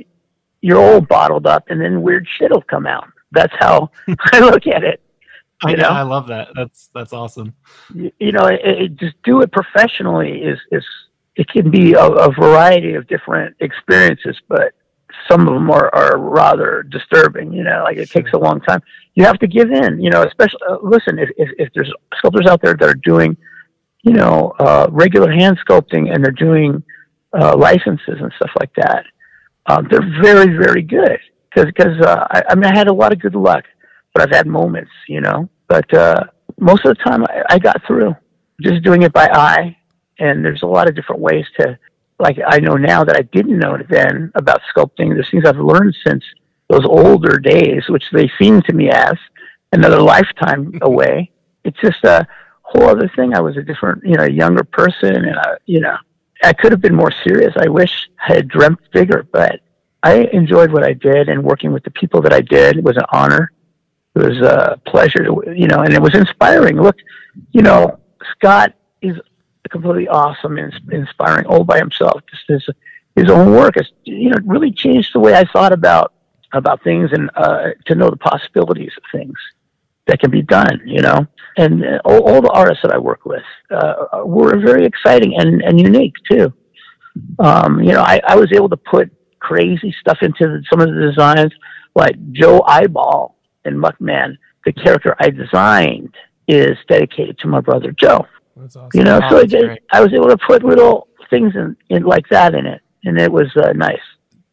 you're 0.61 0.80
all 0.80 1.01
bottled 1.01 1.47
up, 1.47 1.64
and 1.68 1.80
then 1.80 2.03
weird 2.03 2.26
shit 2.38 2.51
will 2.51 2.62
come 2.62 2.86
out. 2.86 3.07
That's 3.32 3.53
how 3.59 3.90
I 4.32 4.40
look 4.40 4.66
at 4.66 4.82
it. 4.82 5.01
I, 5.62 5.70
You 5.70 5.76
know? 5.76 5.88
I 5.88 6.03
love 6.03 6.26
that. 6.28 6.49
That's 6.55 6.88
that's 6.95 7.12
awesome. 7.12 7.55
You, 7.95 8.11
you 8.18 8.32
know, 8.32 8.47
it, 8.47 8.61
it, 8.64 8.97
just 8.97 9.14
do 9.24 9.42
it 9.42 9.53
professionally 9.53 10.42
is 10.42 10.59
is 10.72 10.84
it 11.36 11.49
can 11.49 11.70
be 11.70 11.95
a, 11.95 12.05
a 12.05 12.32
variety 12.32 12.95
of 12.95 13.07
different 13.09 13.57
experiences, 13.61 14.40
but 14.49 14.72
some 15.31 15.47
of 15.47 15.55
them 15.55 15.71
are, 15.71 15.95
are 15.95 16.19
rather 16.19 16.83
disturbing. 16.83 17.53
You 17.53 17.65
know, 17.65 17.83
like 17.85 17.97
it 17.97 18.11
takes 18.11 18.33
a 18.33 18.39
long 18.39 18.61
time. 18.61 18.81
You 19.15 19.25
have 19.25 19.39
to 19.39 19.47
give 19.47 19.71
in. 19.71 20.01
You 20.01 20.11
know, 20.11 20.23
especially 20.23 20.61
uh, 20.69 20.79
listen 20.83 21.19
if, 21.19 21.31
if 21.37 21.49
if 21.59 21.69
there's 21.75 21.93
sculptors 22.19 22.47
out 22.47 22.62
there 22.62 22.75
that 22.75 22.89
are 22.89 23.01
doing, 23.03 23.37
you 24.03 24.12
know, 24.12 24.53
uh, 24.59 24.89
regular 24.91 25.31
hand 25.31 25.59
sculpting 25.67 26.12
and 26.12 26.25
they're 26.25 26.33
doing 26.33 26.83
uh, 27.39 27.57
licenses 27.57 28.19
and 28.21 28.33
stuff 28.37 28.51
like 28.61 28.73
that. 28.77 29.05
Um, 29.67 29.89
they're 29.91 30.23
very 30.23 30.57
very 30.57 30.83
good 30.83 31.19
because 31.51 31.67
because 31.67 32.01
uh, 32.01 32.27
I, 32.31 32.43
I 32.51 32.55
mean 32.55 32.67
I 32.67 32.77
had 32.77 32.89
a 32.89 32.93
lot 32.93 33.12
of 33.12 33.21
good 33.21 33.35
luck, 33.35 33.65
but 34.12 34.23
I've 34.23 34.37
had 34.37 34.47
moments. 34.47 34.93
You 35.09 35.21
know, 35.21 35.49
but 35.69 35.93
uh, 35.95 36.25
most 36.59 36.85
of 36.85 36.97
the 36.97 37.03
time 37.03 37.25
I, 37.25 37.43
I 37.51 37.59
got 37.59 37.81
through 37.87 38.15
just 38.61 38.83
doing 38.83 39.03
it 39.03 39.12
by 39.12 39.29
eye. 39.33 39.77
And 40.19 40.45
there's 40.45 40.62
a 40.62 40.67
lot 40.67 40.89
of 40.89 40.95
different 40.95 41.21
ways 41.21 41.45
to 41.59 41.79
like 42.19 42.39
I 42.47 42.59
know 42.59 42.75
now 42.75 43.05
that 43.05 43.17
I 43.17 43.23
didn't 43.23 43.59
know 43.59 43.79
then 43.89 44.31
about 44.35 44.61
sculpting. 44.75 45.15
There's 45.15 45.31
things 45.31 45.45
I've 45.47 45.57
learned 45.59 45.97
since 46.07 46.25
those 46.69 46.85
older 46.85 47.39
days, 47.39 47.83
which 47.89 48.05
they 48.12 48.31
seem 48.41 48.62
to 48.62 48.73
me 48.73 48.91
as 48.91 49.15
another 49.73 50.01
lifetime 50.01 50.79
away. 50.83 51.31
It's 51.65 51.81
just 51.81 52.03
a 52.05 52.27
whole 52.62 52.89
other 52.89 53.11
thing. 53.17 53.35
I 53.35 53.41
was 53.41 53.57
a 53.57 53.62
different, 53.62 54.05
you 54.05 54.17
know, 54.17 54.25
a 54.25 54.31
younger 54.31 54.65
person, 54.65 55.15
and 55.15 55.39
I, 55.39 55.57
you 55.67 55.81
know, 55.81 55.97
I 56.43 56.53
could 56.53 56.73
have 56.73 56.81
been 56.81 56.95
more 56.95 57.12
serious. 57.27 57.55
I 57.57 57.69
wish 57.69 57.91
I 58.29 58.35
had 58.35 58.49
dreamt 58.49 58.81
bigger, 58.93 59.27
but 59.33 59.61
I 60.03 60.29
enjoyed 60.33 60.71
what 60.71 60.85
I 60.85 60.93
did, 60.93 61.29
and 61.29 61.43
working 61.43 61.73
with 61.73 61.85
the 61.85 61.91
people 61.91 62.21
that 62.23 62.33
I 62.33 62.41
did 62.41 62.77
it 62.77 62.85
was 62.85 62.97
an 62.97 63.05
honor. 63.12 63.51
It 64.15 64.21
was 64.21 64.39
a 64.47 64.81
pleasure, 64.87 65.25
to, 65.25 65.43
you 65.57 65.67
know, 65.67 65.81
and 65.81 65.93
it 65.93 66.01
was 66.01 66.15
inspiring. 66.15 66.81
Look, 66.81 66.97
you 67.51 67.62
know, 67.62 67.99
Scott 68.37 68.75
is 69.03 69.17
completely 69.71 70.09
awesome 70.09 70.59
and 70.59 70.73
inspiring 70.93 71.47
all 71.47 71.65
by 71.65 71.79
himself. 71.79 72.21
Just 72.31 72.45
his 72.49 72.75
his 73.17 73.31
own 73.31 73.53
work 73.53 73.75
has 73.77 73.91
you 74.05 74.31
know 74.31 74.39
really 74.45 74.73
changed 74.73 75.11
the 75.15 75.21
way 75.21 75.35
I 75.35 75.45
thought 75.45 75.73
about 75.73 76.12
about 76.53 76.83
things 76.83 77.11
and 77.12 77.31
uh, 77.35 77.71
to 77.87 77.95
know 77.95 78.11
the 78.11 78.17
possibilities 78.17 78.93
of 78.97 79.03
things 79.12 79.37
that 80.07 80.21
can 80.21 80.31
be 80.31 80.43
done. 80.43 80.81
You 80.85 81.03
know, 81.03 81.27
and 81.57 81.85
uh, 81.85 82.01
all, 82.05 82.29
all 82.29 82.43
the 82.43 82.51
artists 82.51 82.83
that 82.83 82.93
I 82.93 82.99
work 82.99 83.25
with 83.25 83.45
uh, 83.71 84.23
were 84.25 84.59
very 84.59 84.85
exciting 84.85 85.35
and 85.37 85.62
and 85.62 85.81
unique 85.81 86.15
too. 86.31 86.53
Um, 87.39 87.81
you 87.81 87.93
know, 87.93 88.03
I, 88.03 88.21
I 88.27 88.37
was 88.37 88.51
able 88.53 88.69
to 88.71 88.77
put 88.77 89.11
crazy 89.39 89.95
stuff 90.01 90.19
into 90.23 90.45
the, 90.45 90.65
some 90.69 90.81
of 90.81 90.93
the 90.93 91.01
designs, 91.01 91.53
like 91.95 92.17
Joe 92.33 92.62
Eyeball 92.67 93.37
in 93.65 93.75
Muckman. 93.75 94.37
The 94.65 94.73
character 94.73 95.15
I 95.21 95.31
designed 95.31 96.15
is 96.49 96.77
dedicated 96.89 97.39
to 97.39 97.49
my 97.49 97.61
brother 97.61 97.93
Joe. 97.93 98.27
That's 98.57 98.76
awesome. 98.76 98.90
You 98.94 99.05
know, 99.05 99.20
Oh, 99.22 99.28
so 99.30 99.36
that's 99.40 99.52
it, 99.55 99.64
great. 99.66 99.82
I 99.92 100.00
was 100.00 100.12
able 100.12 100.28
to 100.28 100.38
put 100.38 100.62
little 100.64 101.09
things 101.30 101.55
in, 101.55 101.76
in 101.90 102.02
like 102.05 102.28
that 102.30 102.55
in 102.55 102.66
it, 102.66 102.80
and 103.05 103.18
it 103.20 103.30
was 103.32 103.48
uh, 103.57 103.72
nice. 103.72 103.98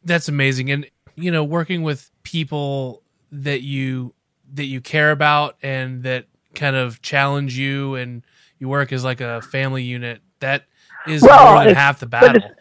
that's 0.03 0.27
amazing 0.27 0.71
and 0.71 0.85
you 1.15 1.29
know 1.31 1.43
working 1.43 1.83
with 1.83 2.09
people 2.23 3.03
that 3.31 3.61
you 3.61 4.13
that 4.53 4.65
you 4.65 4.81
care 4.81 5.11
about 5.11 5.55
and 5.61 6.03
that 6.03 6.25
kind 6.55 6.75
of 6.75 7.01
challenge 7.01 7.57
you 7.57 7.95
and 7.95 8.23
you 8.59 8.67
work 8.67 8.91
as 8.91 9.03
like 9.03 9.21
a 9.21 9.41
family 9.41 9.83
unit 9.83 10.21
that 10.39 10.65
is 11.07 11.21
Well, 11.21 11.53
more 11.55 11.63
than 11.65 11.75
half 11.75 11.99
the 11.99 12.05
battle 12.07 12.35
it's- 12.35 12.51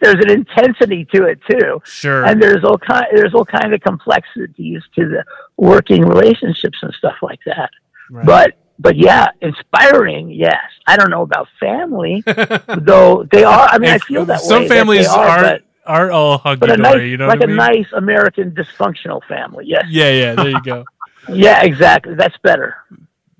There's 0.00 0.14
an 0.24 0.30
intensity 0.30 1.04
to 1.14 1.24
it 1.24 1.40
too, 1.50 1.80
sure 1.84 2.24
and 2.24 2.40
there's 2.40 2.62
all 2.64 2.78
kind 2.78 3.06
there's 3.14 3.34
all 3.34 3.44
kind 3.44 3.74
of 3.74 3.80
complexities 3.80 4.80
to 4.96 5.08
the 5.08 5.24
working 5.56 6.02
relationships 6.04 6.78
and 6.82 6.94
stuff 6.94 7.16
like 7.20 7.40
that. 7.46 7.70
Right. 8.10 8.24
But 8.26 8.58
but 8.78 8.96
yeah, 8.96 9.28
inspiring. 9.40 10.30
Yes, 10.30 10.60
I 10.86 10.96
don't 10.96 11.10
know 11.10 11.22
about 11.22 11.48
family, 11.60 12.22
though 12.26 13.26
they 13.30 13.44
are. 13.44 13.68
I 13.70 13.78
mean, 13.78 13.90
I 13.90 13.98
feel 13.98 14.24
that 14.26 14.40
some 14.40 14.62
way. 14.62 14.68
families 14.68 15.08
are, 15.08 15.26
aren't 15.26 15.42
but, 15.42 15.62
aren't 15.84 16.12
all 16.12 16.38
huggy 16.38 16.60
but 16.60 16.70
a 16.70 16.76
dory 16.76 16.82
nice, 16.82 17.10
you 17.10 17.16
know 17.16 17.26
like 17.28 17.42
a 17.42 17.46
mean? 17.46 17.56
nice 17.56 17.86
American 17.94 18.52
dysfunctional 18.52 19.22
family. 19.26 19.64
Yes. 19.66 19.84
yeah 19.88 20.10
yeah 20.10 20.34
there 20.34 20.48
you 20.48 20.62
go 20.62 20.84
Yeah, 21.32 21.62
exactly. 21.62 22.14
That's 22.16 22.36
better. 22.38 22.76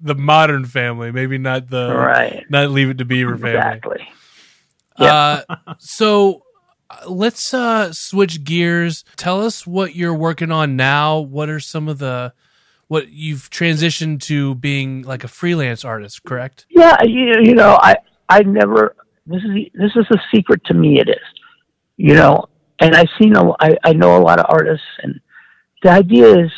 the 0.00 0.14
modern 0.14 0.64
family 0.64 1.10
maybe 1.12 1.38
not 1.38 1.68
the 1.68 1.94
right. 1.94 2.44
not 2.48 2.70
leave 2.70 2.90
it 2.90 2.98
to 2.98 3.04
beaver 3.04 3.36
family 3.36 3.56
Exactly. 3.56 4.08
Uh, 4.96 5.42
so 5.78 6.42
uh, 6.90 7.08
let's 7.08 7.54
uh, 7.54 7.92
switch 7.92 8.44
gears. 8.44 9.04
Tell 9.16 9.44
us 9.44 9.66
what 9.66 9.94
you're 9.94 10.14
working 10.14 10.50
on 10.50 10.76
now. 10.76 11.18
What 11.18 11.48
are 11.48 11.60
some 11.60 11.88
of 11.88 11.98
the 11.98 12.32
what 12.92 13.08
you've 13.08 13.48
transitioned 13.48 14.20
to 14.20 14.54
being 14.56 15.00
like 15.00 15.24
a 15.24 15.28
freelance 15.28 15.82
artist? 15.82 16.22
Correct? 16.24 16.66
Yeah, 16.68 17.02
you, 17.02 17.36
you 17.42 17.54
know, 17.54 17.78
I 17.80 17.96
I 18.28 18.42
never. 18.42 18.94
This 19.24 19.42
is 19.42 19.50
this 19.72 19.92
is 19.96 20.06
a 20.10 20.20
secret 20.30 20.62
to 20.66 20.74
me. 20.74 21.00
It 21.00 21.08
is, 21.08 21.26
you 21.96 22.14
know, 22.14 22.44
and 22.80 22.94
I've 22.94 23.08
seen 23.18 23.34
I 23.34 23.78
I 23.82 23.94
know 23.94 24.18
a 24.18 24.20
lot 24.20 24.38
of 24.38 24.46
artists, 24.50 24.84
and 25.02 25.18
the 25.82 25.90
idea 25.90 26.38
is 26.44 26.50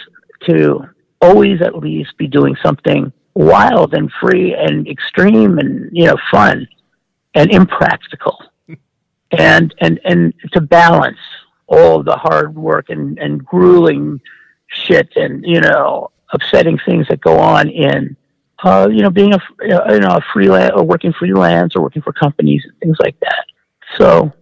to 0.49 0.81
always 1.21 1.63
at 1.63 1.79
least 1.79 2.19
be 2.19 2.27
doing 2.27 2.57
something 2.65 3.13
wild 3.35 3.95
and 3.95 4.11
free 4.21 4.55
and 4.55 4.89
extreme 4.89 5.59
and 5.59 5.89
you 5.93 6.07
know 6.07 6.17
fun 6.33 6.67
and 7.37 7.49
impractical, 7.53 8.43
and 9.31 9.73
and 9.81 10.01
and 10.05 10.35
to 10.53 10.61
balance 10.61 11.25
all 11.69 12.03
the 12.03 12.17
hard 12.17 12.57
work 12.57 12.87
and 12.89 13.21
and 13.21 13.47
grueling 13.47 14.21
shit 14.67 15.13
and 15.15 15.45
you 15.47 15.61
know 15.61 16.11
upsetting 16.33 16.79
things 16.87 17.07
that 17.09 17.21
go 17.21 17.39
on 17.39 17.69
in 17.69 18.17
uh, 18.63 18.89
you 18.91 19.03
know, 19.03 19.11
being 19.11 19.35
a 19.35 19.39
you 19.63 20.01
know 20.01 20.09
a 20.17 20.25
freelance 20.33 20.73
or 20.75 20.83
working 20.85 21.13
freelance 21.13 21.77
or 21.77 21.83
working 21.83 22.01
for 22.03 22.13
companies 22.13 22.65
and 22.67 22.79
things 22.81 22.97
like 23.01 23.19
that. 23.21 23.45
So, 23.99 24.33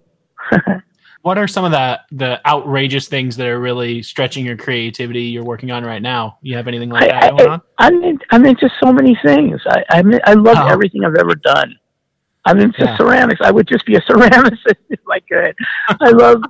What 1.23 1.39
are 1.39 1.47
some 1.47 1.65
of 1.65 1.71
the 1.71 2.01
the 2.11 2.47
outrageous 2.47 3.07
things 3.07 3.37
that 3.37 3.47
are 3.47 3.61
really 3.61 4.03
stretching 4.03 4.45
your 4.45 4.57
creativity 4.57 5.23
you're 5.23 5.45
working 5.45 5.71
on 5.71 5.85
right 5.85 6.03
now? 6.03 6.39
You 6.43 6.57
have 6.57 6.67
anything 6.67 6.91
like 6.91 7.09
that 7.11 7.31
going 7.37 7.49
I, 7.49 7.53
on? 7.53 7.63
I, 7.79 7.87
I'm 7.87 8.03
in, 8.03 8.19
I'm 8.31 8.45
into 8.45 8.69
so 8.83 8.93
many 8.93 9.17
things. 9.25 9.61
I 9.67 9.85
I'm 9.91 10.13
in, 10.13 10.21
I 10.25 10.35
love 10.35 10.57
Oh. 10.59 10.67
everything 10.67 11.05
I've 11.05 11.15
ever 11.15 11.37
done. 11.37 11.77
I'm 12.45 12.59
into 12.59 12.83
Yeah. 12.83 12.97
ceramics. 12.97 13.41
I 13.41 13.53
would 13.53 13.69
just 13.69 13.87
be 13.87 13.95
a 13.95 14.01
ceramicist 14.09 14.75
if 14.91 14.99
I 15.09 15.21
could. 15.21 15.55
I 16.01 16.11
love 16.11 16.43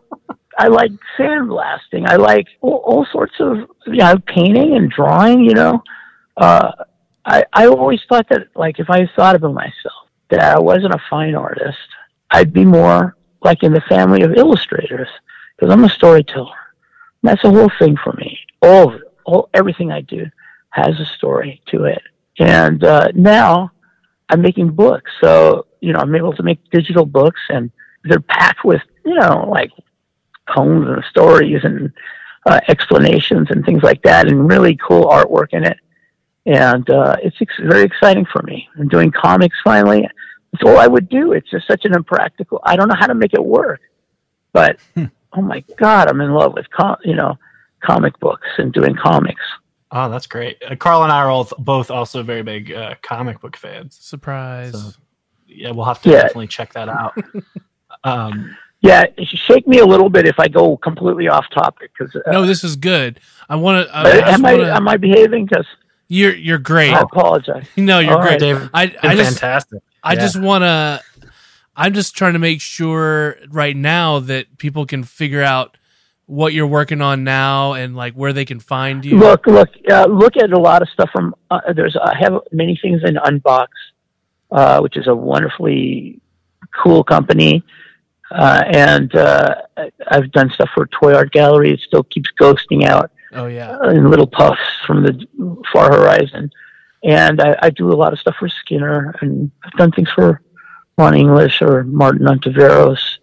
I 0.58 0.68
like 0.68 0.92
sandblasting. 1.18 2.06
I 2.06 2.16
like 2.16 2.46
all, 2.60 2.82
all 2.84 3.06
sorts 3.12 3.34
of 3.40 3.58
you 3.86 3.96
know 3.96 4.18
painting 4.26 4.76
and 4.76 4.90
drawing. 4.90 5.40
You 5.40 5.54
know, 5.54 5.82
uh, 6.36 6.72
I 7.24 7.44
I 7.52 7.66
always 7.66 8.00
thought 8.08 8.28
that 8.30 8.48
like 8.54 8.78
if 8.78 8.90
I 8.90 9.08
thought 9.16 9.36
about 9.36 9.54
myself 9.54 10.08
that 10.30 10.40
I 10.40 10.58
wasn't 10.58 10.94
a 10.94 11.02
fine 11.10 11.34
artist, 11.34 11.78
I'd 12.30 12.52
be 12.52 12.64
more 12.64 13.16
like 13.42 13.62
in 13.62 13.72
the 13.72 13.82
family 13.82 14.22
of 14.22 14.34
illustrators 14.34 15.08
because 15.56 15.72
I'm 15.72 15.84
a 15.84 15.90
storyteller. 15.90 16.56
That's 17.22 17.42
the 17.42 17.50
whole 17.50 17.70
thing 17.78 17.96
for 18.02 18.12
me. 18.14 18.38
All, 18.62 18.98
all 19.24 19.48
everything 19.54 19.92
I 19.92 20.00
do 20.00 20.26
has 20.70 20.98
a 20.98 21.06
story 21.16 21.60
to 21.68 21.84
it. 21.84 22.02
And 22.38 22.82
uh, 22.82 23.08
now 23.14 23.70
I'm 24.28 24.40
making 24.40 24.70
books, 24.70 25.10
so 25.20 25.66
you 25.80 25.92
know 25.92 26.00
I'm 26.00 26.14
able 26.14 26.32
to 26.34 26.42
make 26.42 26.58
digital 26.70 27.04
books, 27.04 27.40
and 27.50 27.70
they're 28.04 28.20
packed 28.20 28.64
with 28.64 28.80
you 29.04 29.14
know 29.14 29.48
like 29.50 29.70
poems 30.48 30.86
and 30.88 31.04
stories 31.10 31.60
and 31.64 31.92
uh, 32.46 32.60
explanations 32.68 33.48
and 33.50 33.64
things 33.64 33.82
like 33.82 34.02
that, 34.02 34.26
and 34.28 34.48
really 34.48 34.76
cool 34.86 35.04
artwork 35.06 35.48
in 35.52 35.64
it. 35.64 35.78
And 36.46 36.88
uh, 36.90 37.16
it's 37.22 37.36
ex- 37.40 37.54
very 37.62 37.82
exciting 37.84 38.26
for 38.32 38.42
me. 38.42 38.68
I'm 38.78 38.88
doing 38.88 39.12
comics 39.12 39.56
finally. 39.62 40.08
It's 40.52 40.62
all 40.64 40.76
I 40.78 40.86
would 40.88 41.08
do. 41.08 41.32
It's 41.32 41.48
just 41.50 41.66
such 41.66 41.84
an 41.84 41.94
impractical. 41.94 42.60
I 42.64 42.76
don't 42.76 42.88
know 42.88 42.96
how 42.98 43.06
to 43.06 43.14
make 43.14 43.32
it 43.32 43.44
work, 43.44 43.80
but 44.52 44.78
Hmm. 44.94 45.04
oh 45.34 45.40
my 45.42 45.60
god, 45.78 46.08
I'm 46.08 46.20
in 46.20 46.32
love 46.32 46.54
with 46.54 46.68
com- 46.70 46.96
you 47.04 47.14
know 47.14 47.38
comic 47.82 48.18
books 48.20 48.48
and 48.58 48.72
doing 48.72 48.94
comics. 48.96 49.40
Oh, 49.94 50.08
that's 50.08 50.26
great. 50.26 50.60
Uh, 50.68 50.74
Carl 50.74 51.02
and 51.04 51.12
I 51.12 51.18
are 51.18 51.30
all, 51.30 51.48
both 51.58 51.90
also 51.90 52.22
very 52.22 52.42
big 52.42 52.72
uh, 52.72 52.94
comic 53.02 53.40
book 53.40 53.56
fans. 53.56 53.96
Surprise. 54.00 54.72
So- 54.72 54.92
Yeah, 55.46 55.70
we'll 55.72 55.84
have 55.84 56.00
to 56.02 56.08
Yeah. 56.10 56.22
definitely 56.22 56.46
check 56.48 56.72
that 56.72 56.88
out. 56.88 57.12
um, 58.04 58.56
Yeah, 58.82 59.04
shake 59.46 59.66
me 59.68 59.78
a 59.78 59.86
little 59.86 60.10
bit 60.10 60.26
if 60.26 60.38
I 60.40 60.48
go 60.48 60.76
completely 60.76 61.28
off 61.28 61.46
topic 61.54 61.92
because 61.96 62.14
uh, 62.16 62.30
no, 62.32 62.44
this 62.44 62.64
is 62.64 62.74
good. 62.76 63.20
I 63.48 63.54
want 63.56 63.86
to. 63.86 63.96
I, 63.96 64.02
but 64.02 64.12
I 64.12 64.20
just 64.20 64.32
am 64.34 64.44
I 64.46 64.54
wanna- 64.54 64.74
am 64.74 64.88
I 64.88 64.96
behaving? 64.96 65.46
Because 65.46 65.66
you're 66.08 66.34
you're 66.34 66.58
great. 66.58 66.92
I 66.92 67.00
apologize. 67.00 67.66
No, 67.76 68.00
you're 68.00 68.14
All 68.14 68.20
great. 68.20 68.30
right. 68.32 68.40
David, 68.40 68.70
I 68.74 68.86
been 68.86 68.96
I 69.02 69.14
just 69.14 69.38
fantastic. 69.38 69.82
I 70.02 70.14
Yeah. 70.14 70.20
just 70.20 70.40
want 70.40 70.62
to. 70.62 71.00
I'm 71.76 71.94
just 71.94 72.16
trying 72.16 72.32
to 72.34 72.38
make 72.38 72.60
sure 72.60 73.36
right 73.50 73.76
now 73.76 74.18
that 74.18 74.58
people 74.58 74.84
can 74.84 75.04
figure 75.04 75.42
out 75.42 75.76
what 76.26 76.52
you're 76.52 76.66
working 76.66 77.00
on 77.00 77.24
now 77.24 77.72
and 77.74 77.94
like 77.96 78.14
where 78.14 78.32
they 78.32 78.44
can 78.44 78.58
find 78.60 79.04
you. 79.04 79.18
Look, 79.18 79.46
look, 79.46 79.68
uh, 79.90 80.06
look 80.06 80.36
at 80.36 80.52
a 80.52 80.58
lot 80.58 80.82
of 80.82 80.88
stuff 80.88 81.08
from. 81.12 81.34
Uh, 81.50 81.60
there's 81.74 81.96
I 81.96 82.16
have 82.18 82.34
many 82.50 82.76
things 82.82 83.00
in 83.04 83.14
Unbox, 83.14 83.68
uh, 84.50 84.80
which 84.80 84.96
is 84.96 85.06
a 85.06 85.14
wonderfully 85.14 86.20
cool 86.82 87.04
company, 87.04 87.62
uh, 88.32 88.62
and 88.66 89.14
uh, 89.14 89.54
I've 90.08 90.30
done 90.32 90.50
stuff 90.50 90.70
for 90.74 90.86
Toy 90.86 91.14
Art 91.14 91.32
Gallery. 91.32 91.72
It 91.72 91.80
still 91.80 92.04
keeps 92.04 92.30
ghosting 92.40 92.84
out 92.84 93.10
oh 93.32 93.46
yeah. 93.46 93.76
uh, 93.76 93.90
in 93.90 94.10
little 94.10 94.26
puffs 94.26 94.60
from 94.86 95.02
the 95.02 95.26
far 95.72 95.92
horizon, 95.92 96.50
and 97.04 97.40
I, 97.40 97.56
I 97.62 97.70
do 97.70 97.92
a 97.92 97.94
lot 97.94 98.12
of 98.12 98.18
stuff 98.18 98.36
for 98.38 98.48
Skinner, 98.48 99.14
and 99.20 99.50
I've 99.64 99.72
done 99.72 99.92
things 99.92 100.10
for 100.10 100.42
Ron 100.98 101.16
English 101.16 101.62
or 101.62 101.84
Martin 101.84 102.26
Ontiveros. 102.26 103.18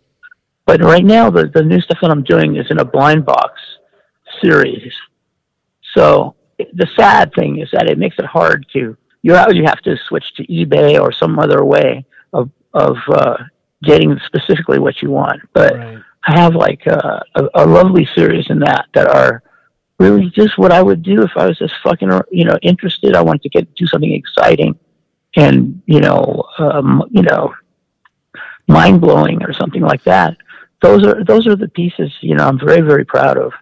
But 0.66 0.82
right 0.82 1.06
now, 1.06 1.30
the, 1.30 1.48
the 1.48 1.64
new 1.64 1.82
stuff 1.82 2.00
that 2.02 2.12
I'm 2.12 2.24
doing 2.24 2.56
is 2.56 2.70
in 2.70 2.80
a 2.80 2.86
blind 2.86 3.26
box 3.26 3.60
series. 4.42 4.94
So 5.96 6.36
the 6.58 6.88
sad 6.96 7.34
thing 7.34 7.60
is 7.60 7.70
that 7.72 7.90
it 7.90 7.98
makes 7.98 8.20
it 8.20 8.26
hard 8.26 8.66
to 8.74 8.96
you 9.22 9.34
you 9.52 9.66
have 9.66 9.82
to 9.82 9.98
switch 10.08 10.34
to 10.36 10.46
eBay 10.48 11.00
or 11.00 11.12
some 11.12 11.40
other 11.40 11.64
way 11.64 12.06
of 12.34 12.50
of 12.74 12.98
uh, 13.10 13.38
getting 13.84 14.20
specifically 14.26 14.80
what 14.80 15.02
you 15.02 15.10
want. 15.10 15.42
But 15.54 15.76
Right. 15.76 16.00
I 16.28 16.40
have 16.40 16.56
like 16.56 16.86
a, 16.86 17.24
a, 17.36 17.50
a 17.56 17.66
lovely 17.66 18.08
series 18.16 18.50
in 18.50 18.60
that 18.60 18.88
that 18.94 19.08
are 19.08 19.42
really 20.00 20.30
just 20.30 20.58
what 20.58 20.72
I 20.72 20.82
would 20.82 21.02
do 21.02 21.22
if 21.22 21.32
I 21.36 21.48
was 21.48 21.58
just 21.58 21.74
fucking 21.84 22.12
you 22.32 22.46
know 22.46 22.58
interested. 22.62 23.16
I 23.16 23.22
wanted 23.22 23.44
to 23.44 23.50
get 23.50 23.74
do 23.76 23.88
something 23.88 24.12
exciting 24.12 24.78
and 25.36 25.82
you 25.86 26.02
know 26.02 26.44
um, 26.58 27.04
you 27.12 27.22
know 27.22 27.54
mind 28.68 29.02
blowing 29.02 29.44
or 29.44 29.54
something 29.54 29.82
like 29.82 30.04
that. 30.04 30.38
Those 30.82 31.06
are 31.06 31.24
those 31.24 31.48
are 31.48 31.56
the 31.56 31.70
pieces 31.70 32.12
you 32.22 32.36
know 32.36 32.48
I'm 32.48 32.60
very 32.60 32.82
very 32.82 33.06
proud 33.06 33.38
of, 33.38 33.54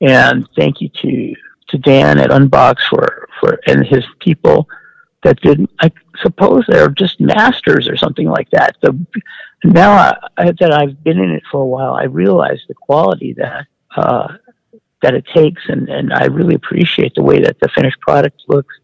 and 0.00 0.48
thank 0.56 0.80
you 0.80 0.88
to 0.88 1.34
to 1.68 1.78
Dan 1.78 2.18
at 2.18 2.30
Unbox 2.30 2.76
for 2.88 3.28
for 3.40 3.58
and 3.66 3.86
his 3.86 4.04
people 4.20 4.68
that 5.24 5.40
did. 5.40 5.68
I 5.80 5.90
suppose 6.22 6.64
they're 6.68 6.88
just 6.88 7.20
masters 7.20 7.88
or 7.88 7.96
something 7.96 8.28
like 8.28 8.48
that. 8.50 8.76
The 8.80 8.96
now 9.64 9.92
I, 10.36 10.52
that 10.52 10.72
I've 10.72 11.02
been 11.02 11.18
in 11.18 11.30
it 11.30 11.42
for 11.50 11.62
a 11.62 11.66
while, 11.66 11.94
I 11.94 12.04
realize 12.04 12.60
the 12.68 12.74
quality 12.74 13.34
that 13.34 13.66
uh, 13.96 14.34
that 15.02 15.14
it 15.14 15.26
takes, 15.34 15.62
and, 15.68 15.88
and 15.88 16.12
I 16.12 16.26
really 16.26 16.54
appreciate 16.54 17.14
the 17.14 17.22
way 17.22 17.40
that 17.40 17.58
the 17.60 17.68
finished 17.68 18.00
product 18.00 18.42
looks. 18.48 18.74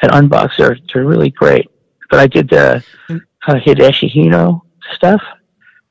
At 0.00 0.10
Unbox, 0.10 0.56
they're 0.58 0.78
they're 0.92 1.06
really 1.06 1.30
great. 1.30 1.70
But 2.10 2.20
I 2.20 2.26
did 2.26 2.50
the 2.50 2.84
uh, 3.08 3.14
Hideshi 3.48 4.12
Hino 4.12 4.60
stuff 4.94 5.22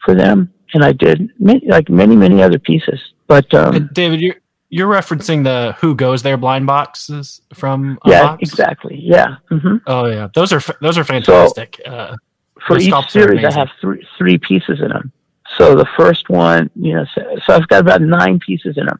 for 0.04 0.14
them, 0.14 0.54
and 0.74 0.84
I 0.84 0.92
did 0.92 1.32
many, 1.40 1.66
like 1.68 1.90
many 1.90 2.16
many 2.16 2.44
other 2.44 2.60
pieces. 2.60 3.00
But 3.28 3.52
um, 3.54 3.90
David, 3.94 4.22
you're 4.22 4.36
you're 4.70 4.91
referencing 4.91 5.43
the 5.43 5.76
Who 5.80 5.95
Goes 5.95 6.24
There 6.24 6.38
blind 6.38 6.66
boxes 6.68 7.41
from 7.53 7.99
yeah, 8.05 8.36
Unbox? 8.36 8.41
exactly, 8.41 8.99
yeah. 9.01 9.38
hmm 9.49 9.78
Oh 9.88 10.05
yeah, 10.07 10.28
those 10.34 10.51
are 10.51 10.61
those 10.82 10.97
are 10.97 11.03
fantastic. 11.03 11.80
uh, 11.86 12.16
for 12.68 12.78
each 12.78 12.93
series, 13.09 13.45
I 13.45 13.53
have 13.53 13.70
three 13.80 14.05
three 14.18 14.38
pieces 14.38 14.80
in 14.82 14.89
them. 14.89 15.11
So 15.57 15.76
the 15.76 15.88
first 15.95 16.30
one, 16.30 16.70
you 16.76 16.95
know, 16.95 17.05
so, 17.13 17.22
so 17.45 17.53
I've 17.55 17.68
got 17.68 17.82
about 17.82 18.01
nine 18.01 18.39
pieces 18.39 18.78
in 18.78 18.88
them, 18.88 18.99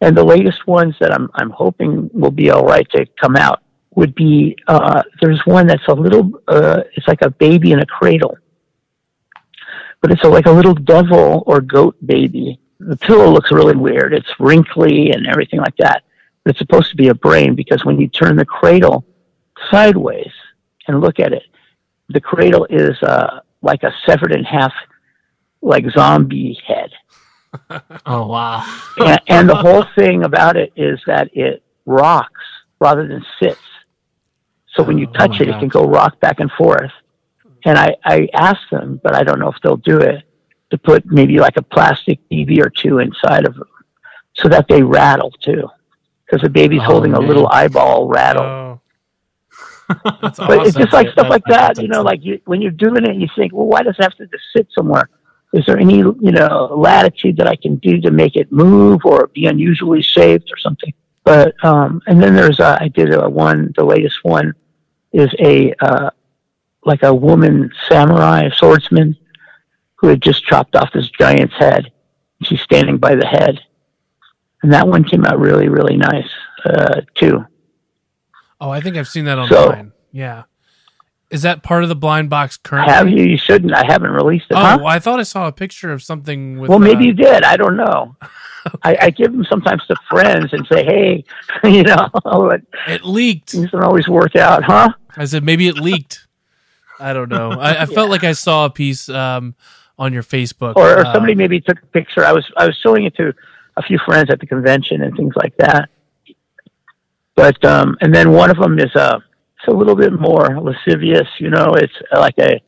and 0.00 0.16
the 0.16 0.24
latest 0.24 0.66
ones 0.66 0.94
that 1.00 1.12
I'm 1.12 1.30
I'm 1.34 1.50
hoping 1.50 2.10
will 2.12 2.30
be 2.30 2.50
all 2.50 2.64
right 2.64 2.88
to 2.90 3.06
come 3.20 3.36
out 3.36 3.62
would 3.96 4.14
be 4.14 4.56
uh, 4.68 5.02
there's 5.20 5.40
one 5.46 5.66
that's 5.66 5.86
a 5.88 5.94
little 5.94 6.30
uh, 6.46 6.82
it's 6.94 7.08
like 7.08 7.22
a 7.22 7.30
baby 7.30 7.72
in 7.72 7.80
a 7.80 7.86
cradle, 7.86 8.36
but 10.02 10.12
it's 10.12 10.22
a, 10.22 10.28
like 10.28 10.46
a 10.46 10.52
little 10.52 10.74
devil 10.74 11.42
or 11.46 11.60
goat 11.60 11.96
baby. 12.04 12.60
The 12.80 12.96
pillow 12.96 13.30
looks 13.30 13.52
really 13.52 13.76
weird. 13.76 14.12
It's 14.14 14.28
wrinkly 14.40 15.10
and 15.12 15.26
everything 15.26 15.60
like 15.60 15.76
that. 15.76 16.02
But 16.44 16.50
it's 16.50 16.58
supposed 16.58 16.90
to 16.90 16.96
be 16.96 17.08
a 17.08 17.14
brain 17.14 17.54
because 17.54 17.84
when 17.84 18.00
you 18.00 18.08
turn 18.08 18.36
the 18.36 18.46
cradle 18.46 19.04
sideways 19.70 20.32
and 20.88 21.00
look 21.00 21.20
at 21.20 21.32
it, 21.32 21.42
the 22.08 22.20
cradle 22.20 22.66
is 22.70 23.00
uh, 23.02 23.40
like 23.62 23.82
a 23.82 23.92
severed 24.06 24.32
in 24.32 24.42
half, 24.44 24.72
like 25.62 25.84
zombie 25.90 26.58
head. 26.66 26.90
oh 28.06 28.26
wow, 28.26 28.64
and, 28.98 29.20
and 29.26 29.48
the 29.48 29.56
whole 29.56 29.84
thing 29.96 30.24
about 30.24 30.56
it 30.56 30.72
is 30.76 31.00
that 31.06 31.28
it 31.36 31.62
rocks 31.84 32.40
rather 32.80 33.06
than 33.06 33.24
sits. 33.42 33.60
So 34.74 34.82
when 34.84 34.98
you 34.98 35.06
Oh, 35.08 35.12
touch 35.12 35.40
my 35.40 35.46
it, 35.46 35.48
it 35.48 35.58
can 35.58 35.68
go 35.68 35.82
rock 35.84 36.18
back 36.20 36.40
and 36.40 36.50
forth. 36.52 36.92
And 37.64 37.76
I, 37.76 37.96
I 38.04 38.28
asked 38.32 38.70
them, 38.70 39.00
but 39.02 39.14
I 39.14 39.22
don't 39.24 39.38
know 39.40 39.48
if 39.50 39.56
they'll 39.62 39.76
do 39.76 39.98
it, 39.98 40.22
to 40.70 40.78
put 40.78 41.04
maybe 41.06 41.38
like 41.38 41.56
a 41.56 41.62
plastic 41.62 42.18
BB 42.30 42.64
or 42.64 42.70
two 42.70 42.98
inside 42.98 43.46
of 43.46 43.54
them 43.54 43.68
so 44.34 44.48
that 44.48 44.66
they 44.68 44.82
rattle 44.82 45.32
too. 45.42 45.68
Because 46.24 46.42
the 46.42 46.48
baby's 46.48 46.80
Oh, 46.82 46.92
holding 46.92 47.14
a 47.14 47.20
little 47.20 47.48
eyeball 47.48 48.06
rattle. 48.08 48.42
Oh. 48.44 48.80
That's 50.22 50.38
but 50.38 50.64
it's 50.66 50.76
just 50.76 50.92
like 50.92 51.08
stuff 51.08 51.28
That's- 51.28 51.30
like 51.30 51.44
that, 51.48 51.66
that's 51.68 51.80
you 51.80 51.88
know, 51.88 52.02
like 52.02 52.24
you, 52.24 52.40
when 52.44 52.62
you're 52.62 52.70
doing 52.70 53.04
it, 53.04 53.16
you 53.16 53.28
think, 53.34 53.52
well, 53.52 53.66
why 53.66 53.82
does 53.82 53.96
it 53.98 54.02
have 54.02 54.14
to 54.16 54.26
just 54.26 54.44
sit 54.54 54.68
somewhere? 54.72 55.08
Is 55.52 55.66
there 55.66 55.78
any, 55.78 55.96
you 55.98 56.14
know, 56.30 56.72
latitude 56.76 57.36
that 57.38 57.48
I 57.48 57.56
can 57.56 57.74
do 57.76 58.00
to 58.02 58.12
make 58.12 58.36
it 58.36 58.52
move 58.52 59.00
or 59.04 59.26
be 59.34 59.46
unusually 59.46 60.00
shaped 60.00 60.48
or 60.52 60.56
something? 60.58 60.92
But, 61.24 61.52
um, 61.64 62.00
and 62.06 62.22
then 62.22 62.36
there's, 62.36 62.60
uh, 62.60 62.78
I 62.80 62.86
did 62.86 63.12
a 63.12 63.28
one, 63.28 63.72
the 63.76 63.84
latest 63.84 64.20
one 64.22 64.54
is 65.12 65.28
a, 65.40 65.74
uh, 65.80 66.10
like 66.84 67.02
a 67.02 67.12
woman 67.12 67.72
samurai 67.88 68.48
swordsman 68.54 69.16
who 70.00 70.08
had 70.08 70.22
just 70.22 70.44
chopped 70.44 70.74
off 70.76 70.92
this 70.92 71.08
giant's 71.10 71.54
head. 71.56 71.92
She's 72.42 72.60
standing 72.62 72.96
by 72.98 73.14
the 73.14 73.26
head. 73.26 73.60
And 74.62 74.72
that 74.72 74.88
one 74.88 75.04
came 75.04 75.24
out 75.24 75.38
really, 75.38 75.68
really 75.68 75.96
nice, 75.96 76.28
uh, 76.64 77.02
too. 77.14 77.44
Oh, 78.60 78.70
I 78.70 78.80
think 78.80 78.96
I've 78.96 79.08
seen 79.08 79.24
that 79.26 79.48
So- 79.48 79.66
online. 79.68 79.92
yeah. 80.12 80.42
Is 81.30 81.42
that 81.42 81.62
part 81.62 81.84
of 81.84 81.88
the 81.88 81.94
blind 81.94 82.28
box 82.28 82.56
currently? 82.56 82.92
Have 82.92 83.08
you? 83.08 83.22
You 83.22 83.38
shouldn't. 83.38 83.72
I 83.72 83.84
haven't 83.86 84.10
released 84.10 84.46
it. 84.50 84.54
Oh, 84.54 84.60
huh? 84.60 84.78
well, 84.78 84.88
I 84.88 84.98
thought 84.98 85.20
I 85.20 85.22
saw 85.22 85.46
a 85.46 85.52
picture 85.52 85.92
of 85.92 86.02
something 86.02 86.58
with. 86.58 86.68
Well, 86.68 86.80
maybe 86.80 87.04
uh, 87.04 87.06
you 87.06 87.12
did. 87.12 87.44
I 87.44 87.56
don't 87.56 87.76
know. 87.76 88.16
I, 88.82 88.96
I 89.02 89.10
give 89.10 89.30
them 89.30 89.44
sometimes 89.48 89.86
to 89.86 89.94
friends 90.08 90.52
and 90.52 90.66
say, 90.66 90.84
"Hey, 90.84 91.24
you 91.70 91.84
know, 91.84 92.08
but 92.24 92.62
it 92.88 93.04
leaked. 93.04 93.50
things 93.50 93.70
don't 93.70 93.84
always 93.84 94.08
work 94.08 94.34
out, 94.34 94.64
huh?" 94.64 94.88
I 95.16 95.24
said 95.24 95.44
maybe 95.44 95.68
it 95.68 95.76
leaked. 95.76 96.26
I 96.98 97.12
don't 97.12 97.28
know. 97.28 97.52
I, 97.52 97.82
I 97.82 97.86
felt 97.86 98.10
like 98.10 98.24
I 98.24 98.32
saw 98.32 98.64
a 98.66 98.70
piece 98.70 99.08
um, 99.08 99.54
on 100.00 100.12
your 100.14 100.24
Facebook. 100.24 100.74
Or, 100.76 100.94
or 100.94 101.06
uh, 101.06 101.12
somebody 101.12 101.36
maybe 101.36 101.60
took 101.60 101.80
a 101.80 101.86
picture. 101.86 102.24
I 102.24 102.32
was 102.32 102.44
I 102.56 102.66
was 102.66 102.76
showing 102.82 103.04
it 103.04 103.14
to 103.16 103.32
a 103.76 103.82
few 103.82 103.98
friends 103.98 104.30
at 104.30 104.40
the 104.40 104.46
convention 104.46 105.02
and 105.02 105.14
things 105.16 105.34
like 105.36 105.56
that. 105.58 105.90
But 107.36 107.62
um, 107.64 107.96
and 108.00 108.12
then 108.12 108.32
one 108.32 108.50
of 108.50 108.56
them 108.56 108.78
is 108.78 108.94
uh, 108.96 109.20
it's 109.58 109.68
a 109.68 109.70
little 109.70 109.94
bit 109.94 110.12
more 110.12 110.58
lascivious. 110.60 111.28
You 111.38 111.50
know, 111.50 111.74
it's 111.74 111.92
like 112.12 112.38
a, 112.38 112.60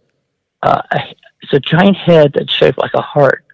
uh, 0.62 0.82
a 0.92 0.98
it's 1.40 1.52
a 1.54 1.60
giant 1.60 1.96
head 1.96 2.32
that's 2.34 2.52
shaped 2.52 2.78
like 2.78 2.94
a 2.94 3.02
heart, 3.02 3.44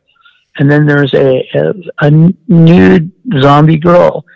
and 0.59 0.71
then 0.71 0.85
there's 0.85 1.15
a, 1.15 1.49
a, 1.55 1.75
a 2.01 2.11
nude 2.49 3.11
zombie 3.41 3.79
girl 3.79 4.27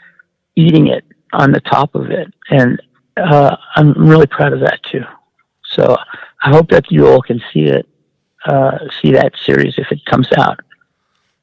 eating 0.57 0.87
it 0.87 1.05
on 1.33 1.53
the 1.53 1.61
top 1.61 1.95
of 1.95 2.11
it, 2.11 2.33
and 2.49 2.81
uh, 3.17 3.57
I'm 3.75 3.93
really 3.93 4.27
proud 4.27 4.53
of 4.53 4.61
that 4.61 4.81
too. 4.91 5.05
So 5.65 5.97
I 6.43 6.51
hope 6.51 6.69
that 6.71 6.91
you 6.91 7.09
all 7.09 7.23
can 7.23 7.41
see 7.53 7.65
it, 7.65 7.87
uh, 8.47 8.79
see 9.01 9.13
that 9.13 9.33
series 9.45 9.75
if 9.79 9.91
it 9.93 10.05
comes 10.07 10.29
out. 10.37 10.61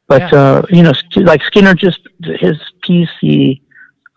But 0.07 0.31
Yeah. 0.31 0.39
uh, 0.39 0.61
you 0.69 0.83
know, 0.83 0.93
like 1.17 1.43
Skinner, 1.43 1.73
just 1.73 1.99
his 2.23 2.57
piece, 2.81 3.09
the 3.21 3.61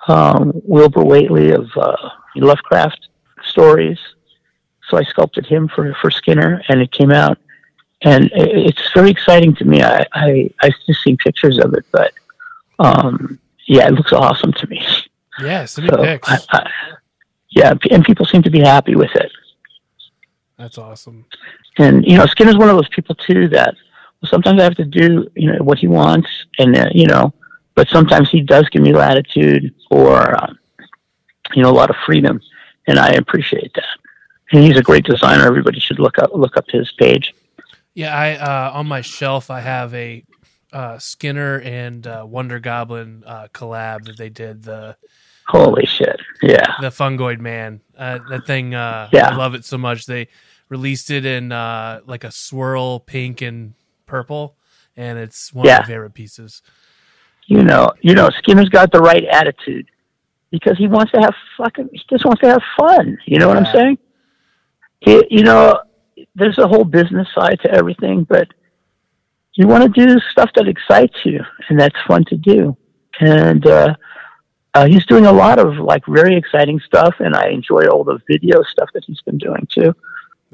um, 0.09 0.53
Wilbur 0.65 1.05
Whateley 1.05 1.51
of 1.53 1.71
uh, 1.77 2.11
Lovecraft 2.37 3.09
stories. 3.45 3.99
So 4.89 4.97
I 4.97 5.05
sculpted 5.05 5.47
him 5.47 5.69
for 5.69 5.95
for 6.01 6.11
Skinner, 6.11 6.63
and 6.69 6.81
it 6.81 6.91
came 6.93 7.13
out, 7.13 7.39
and 8.03 8.31
it's 8.35 8.93
very 8.95 9.11
exciting 9.11 9.55
to 9.57 9.65
me. 9.65 9.83
I 9.83 10.07
I 10.13 10.51
I've 10.61 10.75
just 10.87 11.03
seen 11.03 11.17
pictures 11.19 11.59
of 11.59 11.73
it, 11.75 11.85
but 11.93 12.13
um, 12.79 13.39
yeah, 13.67 13.87
it 13.87 13.93
looks 13.95 14.13
awesome 14.13 14.53
to 14.55 14.67
me. 14.67 14.85
Yeah, 15.41 15.65
So. 15.65 15.83
I, 16.05 16.39
I, 16.51 16.71
yeah, 17.51 17.75
and 17.91 18.05
people 18.05 18.27
seem 18.27 18.43
to 18.43 18.51
be 18.51 18.61
happy 18.61 18.97
with 18.97 19.15
it. 19.15 19.31
That's 20.59 20.79
awesome. 20.79 21.27
And 21.79 22.05
you 22.05 22.17
know, 22.17 22.27
Skinner's 22.27 22.57
one 22.57 22.69
of 22.69 22.77
those 22.77 22.89
people 22.89 23.15
too 23.15 23.49
that 23.49 23.75
well, 24.21 24.31
sometimes 24.31 24.61
I 24.61 24.65
have 24.65 24.75
to 24.77 24.85
do 24.85 25.29
you 25.35 25.53
know 25.53 25.59
what 25.63 25.79
he 25.79 25.89
wants, 25.89 26.29
and 26.59 26.77
uh, 26.77 26.89
you 26.93 27.07
know, 27.07 27.33
but 27.75 27.89
sometimes 27.89 28.31
he 28.31 28.41
does 28.41 28.69
give 28.69 28.83
me 28.83 28.93
latitude 28.93 29.75
or 29.91 30.43
um, 30.43 30.59
you 31.55 31.63
know 31.63 31.71
a 31.71 31.73
lot 31.73 31.91
of 31.91 31.97
freedom, 32.05 32.41
and 32.87 32.99
I 32.99 33.11
appreciate 33.13 33.73
that. 33.75 33.85
And 34.53 34.63
he's 34.63 34.79
a 34.79 34.83
great 34.83 35.05
designer. 35.05 35.47
Everybody 35.47 35.81
should 35.81 35.99
look 35.99 36.19
up 36.19 36.31
look 36.35 36.57
up 36.57 36.67
his 36.69 36.93
page. 36.93 37.35
Yeah, 37.95 38.15
I 38.15 38.35
uh, 38.37 38.73
on 38.75 38.87
my 38.87 39.01
shelf 39.01 39.51
I 39.51 39.61
have 39.61 39.95
a 39.95 40.25
uh, 40.73 40.99
Skinner 40.99 41.61
and 41.61 42.07
uh, 42.07 42.25
Wonder 42.27 42.59
Goblin 42.61 43.25
uh, 43.27 43.49
collab 43.53 44.05
that 44.05 44.17
they 44.17 44.29
did 44.29 44.63
the 44.63 44.97
Holy 45.49 45.87
shit! 45.87 46.21
Yeah, 46.41 46.75
the 46.81 46.89
Fungoid 46.89 47.41
Man. 47.41 47.81
Uh, 47.97 48.21
that 48.31 48.47
thing, 48.47 48.75
uh, 48.75 49.09
Yeah. 49.13 49.29
I 49.29 49.35
love 49.35 49.55
it 49.55 49.65
so 49.65 49.77
much. 49.77 50.07
They 50.07 50.29
released 50.73 51.11
it 51.11 51.27
in 51.27 51.53
uh, 51.53 52.01
like 52.07 52.25
a 52.25 52.31
swirl 52.33 52.99
pink 52.99 53.43
and 53.43 53.75
purple, 54.07 54.57
and 54.97 55.19
it's 55.19 55.53
one 55.53 55.67
Yeah. 55.67 55.77
of 55.77 55.83
my 55.83 55.87
favorite 55.95 56.15
pieces. 56.15 56.63
you 57.47 57.63
know, 57.63 57.93
you 58.01 58.15
know, 58.15 58.31
Skinner's 58.39 58.71
got 58.71 58.91
the 58.93 59.01
right 59.01 59.25
attitude 59.41 59.87
because 60.51 60.79
he 60.79 60.87
wants 60.89 61.13
to 61.13 61.21
have 61.21 61.35
fucking. 61.59 61.91
He 61.93 62.01
just 62.09 62.25
wants 62.25 62.41
to 62.41 62.49
have 62.49 62.63
fun. 62.79 63.19
You 63.27 63.39
know 63.39 63.49
what 63.49 63.59
I'm 63.59 63.73
saying? 63.75 63.99
He, 65.01 65.23
you 65.31 65.43
know, 65.43 65.81
there's 66.35 66.57
a 66.59 66.67
whole 66.67 66.85
business 66.85 67.29
side 67.35 67.59
to 67.65 67.71
everything, 67.71 68.25
but 68.25 68.49
you 69.55 69.67
want 69.67 69.83
to 69.85 70.07
do 70.07 70.19
stuff 70.31 70.51
that 70.55 70.67
excites 70.69 71.17
you 71.25 71.41
and 71.69 71.79
that's 71.79 71.97
fun 72.07 72.25
to 72.27 72.37
do. 72.37 72.75
And 73.21 73.67
uh, 73.67 73.95
uh, 74.73 74.87
he's 74.87 75.05
doing 75.07 75.27
a 75.27 75.33
lot 75.33 75.59
of 75.59 75.77
like 75.77 76.05
very 76.07 76.35
exciting 76.37 76.81
stuff, 76.81 77.17
and 77.19 77.35
I 77.35 77.49
enjoy 77.49 77.83
all 77.91 78.05
the 78.05 78.19
video 78.27 78.63
stuff 78.63 78.89
that 78.95 79.05
he's 79.05 79.21
been 79.23 79.37
doing 79.39 79.67
too. 79.71 79.95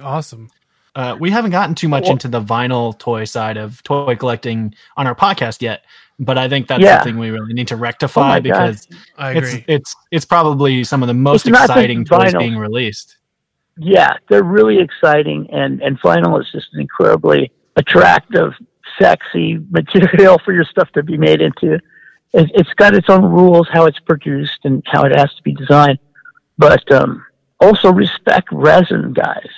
Awesome. 0.00 0.48
Uh, 0.94 1.16
we 1.18 1.30
haven't 1.30 1.50
gotten 1.52 1.74
too 1.74 1.88
much 1.88 2.04
Well- 2.04 2.12
into 2.12 2.28
the 2.28 2.40
vinyl 2.40 2.98
toy 2.98 3.24
side 3.24 3.56
of 3.56 3.82
toy 3.82 4.16
collecting 4.16 4.74
on 4.96 5.06
our 5.06 5.14
podcast 5.14 5.62
yet, 5.62 5.82
but 6.18 6.36
I 6.38 6.48
think 6.48 6.66
that's 6.66 6.82
Yeah. 6.82 6.98
something 6.98 7.18
we 7.18 7.30
really 7.30 7.52
need 7.52 7.68
to 7.68 7.74
Oh 7.74 7.78
rectify 7.78 8.28
my 8.28 8.40
God. 8.40 8.42
because 8.42 8.88
it's 9.18 9.64
it's 9.68 9.96
it's 10.10 10.24
probably 10.24 10.82
some 10.84 11.02
of 11.02 11.06
the 11.08 11.14
most 11.14 11.46
It's 11.46 11.52
not 11.52 11.64
exciting 11.68 12.04
toys 12.04 12.32
vinyl. 12.32 12.38
being 12.40 12.56
released. 12.56 13.16
yeah, 13.76 14.14
they're 14.28 14.42
really 14.42 14.78
exciting, 14.80 15.48
and 15.52 15.80
and 15.82 16.00
vinyl 16.00 16.40
is 16.40 16.50
just 16.50 16.72
an 16.74 16.80
incredibly 16.80 17.52
attractive, 17.76 18.54
sexy 18.98 19.58
material 19.70 20.38
for 20.44 20.52
your 20.52 20.64
stuff 20.64 20.90
to 20.92 21.02
be 21.04 21.16
made 21.16 21.40
into. 21.40 21.74
It, 22.32 22.50
it's 22.54 22.74
got 22.74 22.94
its 22.94 23.08
own 23.08 23.24
rules 23.24 23.68
how 23.72 23.86
it's 23.86 24.00
produced 24.00 24.64
and 24.64 24.82
how 24.86 25.04
it 25.04 25.14
has 25.16 25.32
to 25.34 25.42
be 25.44 25.52
designed, 25.54 25.98
but 26.58 26.90
um, 26.90 27.24
also 27.60 27.92
respect 27.92 28.48
resin, 28.50 29.12
guys. 29.12 29.48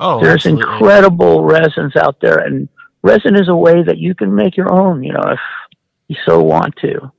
Oh, 0.00 0.20
There's 0.20 0.46
absolutely. 0.46 0.62
incredible 0.62 1.44
resins 1.44 1.94
out 1.94 2.20
there, 2.20 2.38
and 2.38 2.68
resin 3.02 3.36
is 3.36 3.48
a 3.48 3.54
way 3.54 3.82
that 3.82 3.98
you 3.98 4.14
can 4.14 4.34
make 4.34 4.56
your 4.56 4.72
own. 4.72 5.02
You 5.02 5.12
know, 5.12 5.24
if 5.26 5.40
you 6.08 6.16
so 6.26 6.42
want 6.42 6.74
to, 6.76 7.12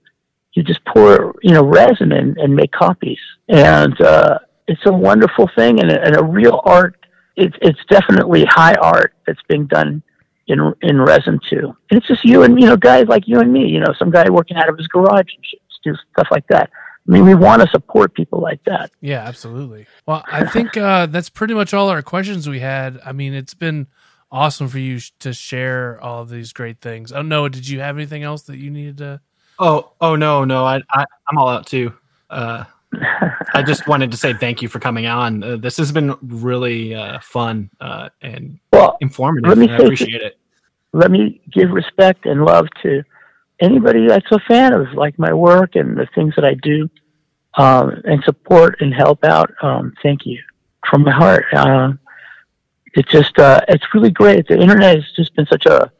you 0.53 0.63
just 0.63 0.84
pour 0.86 1.36
you 1.43 1.53
know 1.53 1.63
resin 1.63 2.11
and, 2.11 2.38
and 2.38 2.55
make 2.55 2.71
copies, 2.71 3.19
and 3.47 3.99
uh, 4.01 4.39
it's 4.67 4.86
a 4.86 4.91
wonderful 4.91 5.49
thing 5.55 5.79
and 5.79 5.91
a, 5.91 6.01
and 6.01 6.17
a 6.17 6.23
real 6.23 6.61
art. 6.65 6.97
It's 7.36 7.55
it's 7.61 7.79
definitely 7.88 8.45
high 8.45 8.73
art 8.82 9.13
that's 9.27 9.41
being 9.47 9.67
done 9.67 10.01
in 10.47 10.73
in 10.82 10.99
resin 10.99 11.39
too. 11.49 11.75
And 11.89 11.97
it's 11.99 12.07
just 12.07 12.25
you 12.25 12.43
and 12.43 12.59
you 12.59 12.65
know 12.65 12.77
guys 12.77 13.05
like 13.07 13.27
you 13.27 13.39
and 13.39 13.53
me. 13.53 13.67
You 13.67 13.79
know, 13.79 13.93
some 13.99 14.09
guy 14.09 14.29
working 14.29 14.57
out 14.57 14.69
of 14.69 14.77
his 14.77 14.88
garage 14.88 15.19
and 15.36 15.45
shit, 15.45 15.61
do 15.84 15.95
stuff 16.13 16.27
like 16.32 16.47
that. 16.47 16.69
I 17.07 17.11
mean, 17.11 17.25
we 17.25 17.33
want 17.35 17.61
to 17.61 17.67
support 17.69 18.13
people 18.13 18.39
like 18.41 18.63
that. 18.65 18.91
Yeah, 19.01 19.19
absolutely. 19.27 19.87
Well, 20.05 20.23
I 20.31 20.45
think 20.45 20.77
uh, 20.77 21.07
that's 21.07 21.29
pretty 21.29 21.53
much 21.55 21.73
all 21.73 21.89
our 21.89 22.01
questions 22.01 22.47
we 22.47 22.59
had. 22.59 22.99
I 23.05 23.11
mean, 23.11 23.33
it's 23.33 23.53
been 23.55 23.87
awesome 24.31 24.67
for 24.67 24.79
you 24.79 24.99
sh- 24.99 25.11
to 25.19 25.33
share 25.33 25.99
all 26.01 26.21
of 26.21 26.29
these 26.29 26.53
great 26.53 26.79
things. 26.79 27.11
Oh 27.11 27.21
no, 27.23 27.49
did 27.49 27.67
you 27.67 27.79
have 27.79 27.97
anything 27.97 28.23
else 28.23 28.43
that 28.43 28.57
you 28.57 28.69
needed 28.69 28.97
to? 28.99 29.19
Oh, 29.59 29.91
oh 29.99 30.15
no, 30.15 30.45
no, 30.45 30.63
I, 30.63 30.79
I 30.91 31.05
I'm 31.29 31.37
all 31.37 31.49
out 31.49 31.65
too. 31.65 31.91
Uh, 32.29 32.63
I 33.53 33.63
just 33.65 33.87
wanted 33.87 34.11
to 34.11 34.17
say 34.17 34.33
thank 34.33 34.61
you 34.61 34.67
for 34.67 34.79
coming 34.79 35.05
on. 35.07 35.43
Uh, 35.43 35.55
this 35.57 35.77
has 35.77 35.91
been 35.91 36.15
really 36.21 36.93
uh, 36.95 37.19
fun 37.21 37.69
uh, 37.79 38.09
and 38.21 38.59
Well, 38.71 38.97
informative. 39.01 39.49
Let 39.49 39.57
me 39.57 39.65
and 39.65 39.73
I 39.75 39.77
say- 39.79 39.83
appreciate 39.83 40.21
it. 40.21 40.37
let 40.93 41.09
me 41.11 41.41
give 41.51 41.71
respect 41.71 42.25
and 42.25 42.45
love 42.45 42.67
to 42.83 43.03
anybody 43.62 44.07
that's 44.07 44.32
a 44.32 44.39
fan 44.39 44.74
of 44.74 44.93
like 44.93 45.18
my 45.18 45.34
work 45.34 45.76
and 45.76 45.97
the 45.97 46.07
things 46.16 46.34
that 46.36 46.45
I 46.45 46.55
do, 46.55 46.89
um, 47.55 48.01
and 48.05 48.24
support 48.24 48.82
and 48.82 48.93
help 48.93 49.24
out. 49.24 49.51
Um, 49.62 49.93
thank 50.04 50.25
you 50.25 50.42
from 50.89 51.04
my 51.04 51.12
heart. 51.12 51.46
Um, 51.54 52.00
it's 52.93 53.12
just 53.12 53.38
uh, 53.39 53.62
it's 53.67 53.86
really 53.93 54.12
great. 54.12 54.47
The 54.47 54.59
internet 54.59 54.96
has 54.96 55.12
just 55.16 55.36
been 55.36 55.46
such 55.46 55.66
a 55.66 55.92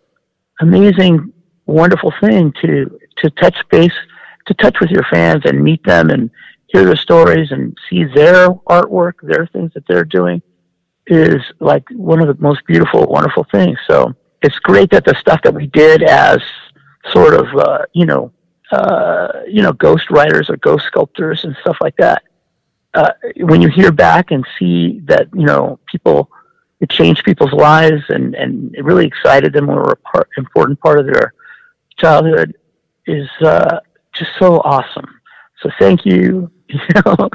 amazing, 0.60 1.32
wonderful 1.66 2.14
thing 2.20 2.54
to 2.62 3.00
to 3.18 3.30
touch 3.32 3.58
base, 3.70 3.94
to 4.48 4.54
touch 4.56 4.80
with 4.80 4.90
your 4.90 5.04
fans 5.12 5.44
and 5.46 5.64
meet 5.64 5.84
them 5.84 6.10
and 6.10 6.30
hear 6.68 6.86
their 6.86 6.96
stories 6.96 7.52
and 7.52 7.78
see 7.90 8.06
their 8.06 8.50
artwork, 8.50 9.14
their 9.22 9.46
things 9.48 9.72
that 9.74 9.86
they're 9.88 10.06
doing 10.06 10.42
is 11.08 11.42
like 11.60 11.84
one 11.92 12.22
of 12.22 12.28
the 12.28 12.42
most 12.42 12.66
beautiful, 12.66 13.06
wonderful 13.06 13.46
things. 13.52 13.78
So 13.88 14.14
it's 14.42 14.58
great 14.60 14.90
that 14.92 15.06
the 15.06 15.16
stuff 15.16 15.42
that 15.44 15.54
we 15.54 15.68
did 15.68 16.04
as 16.04 16.40
sort 17.12 17.34
of 17.34 17.48
uh, 17.56 17.86
you 17.94 18.06
know 18.06 18.32
uh, 18.72 19.42
you 19.48 19.62
know 19.62 19.74
ghost 19.74 20.10
writers 20.10 20.50
or 20.50 20.58
ghost 20.58 20.86
sculptors 20.86 21.44
and 21.44 21.56
stuff 21.62 21.78
like 21.82 21.96
that. 21.98 22.24
Uh, 22.94 23.12
when 23.38 23.62
you 23.62 23.70
hear 23.70 23.92
back 23.92 24.32
and 24.32 24.46
see 24.60 25.00
that 25.06 25.28
you 25.34 25.46
know 25.46 25.80
people, 25.86 26.30
it 26.80 26.90
changed 26.90 27.24
people's 27.24 27.54
lives 27.54 28.04
and 28.10 28.36
and 28.36 28.76
it 28.76 28.84
really 28.84 29.06
excited 29.06 29.54
them 29.54 29.70
or 29.70 29.76
were 29.76 29.92
a 29.92 29.96
part, 29.98 30.30
important 30.38 30.80
part 30.80 31.00
of 31.00 31.06
their 31.06 31.34
childhood 31.98 32.56
is 33.08 33.30
uh, 33.42 33.80
just 34.14 34.32
so 34.40 34.60
awesome. 34.60 35.20
So 35.62 35.70
thank 35.80 36.06
you, 36.06 36.52
you 36.68 36.80
know, 37.06 37.30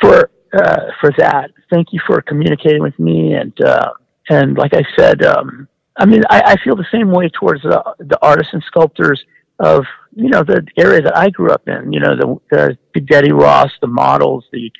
for 0.00 0.30
uh, 0.52 0.92
for 1.00 1.12
that. 1.18 1.50
Thank 1.70 1.92
you 1.92 2.00
for 2.06 2.20
communicating 2.22 2.82
with 2.82 2.98
me 2.98 3.34
and 3.34 3.58
uh, 3.60 3.92
and 4.30 4.56
like 4.56 4.74
I 4.74 4.84
said, 4.96 5.24
um, 5.24 5.68
I 5.98 6.06
mean, 6.06 6.22
I, 6.30 6.40
I 6.52 6.56
feel 6.62 6.76
the 6.76 6.86
same 6.92 7.10
way 7.10 7.28
towards 7.28 7.62
the, 7.62 7.82
the 7.98 8.18
artists 8.22 8.52
and 8.54 8.62
sculptors 8.64 9.22
of 9.58 9.84
you 10.14 10.28
know 10.28 10.44
the 10.44 10.64
area 10.76 11.02
that 11.02 11.16
I 11.16 11.30
grew 11.30 11.50
up 11.50 11.66
in. 11.68 11.92
You 11.92 12.00
know, 12.00 12.16
the, 12.16 12.36
the 12.50 12.78
Big 12.92 13.06
Daddy 13.08 13.32
Roth, 13.32 13.72
the 13.80 13.88
models, 13.88 14.44
the 14.52 14.70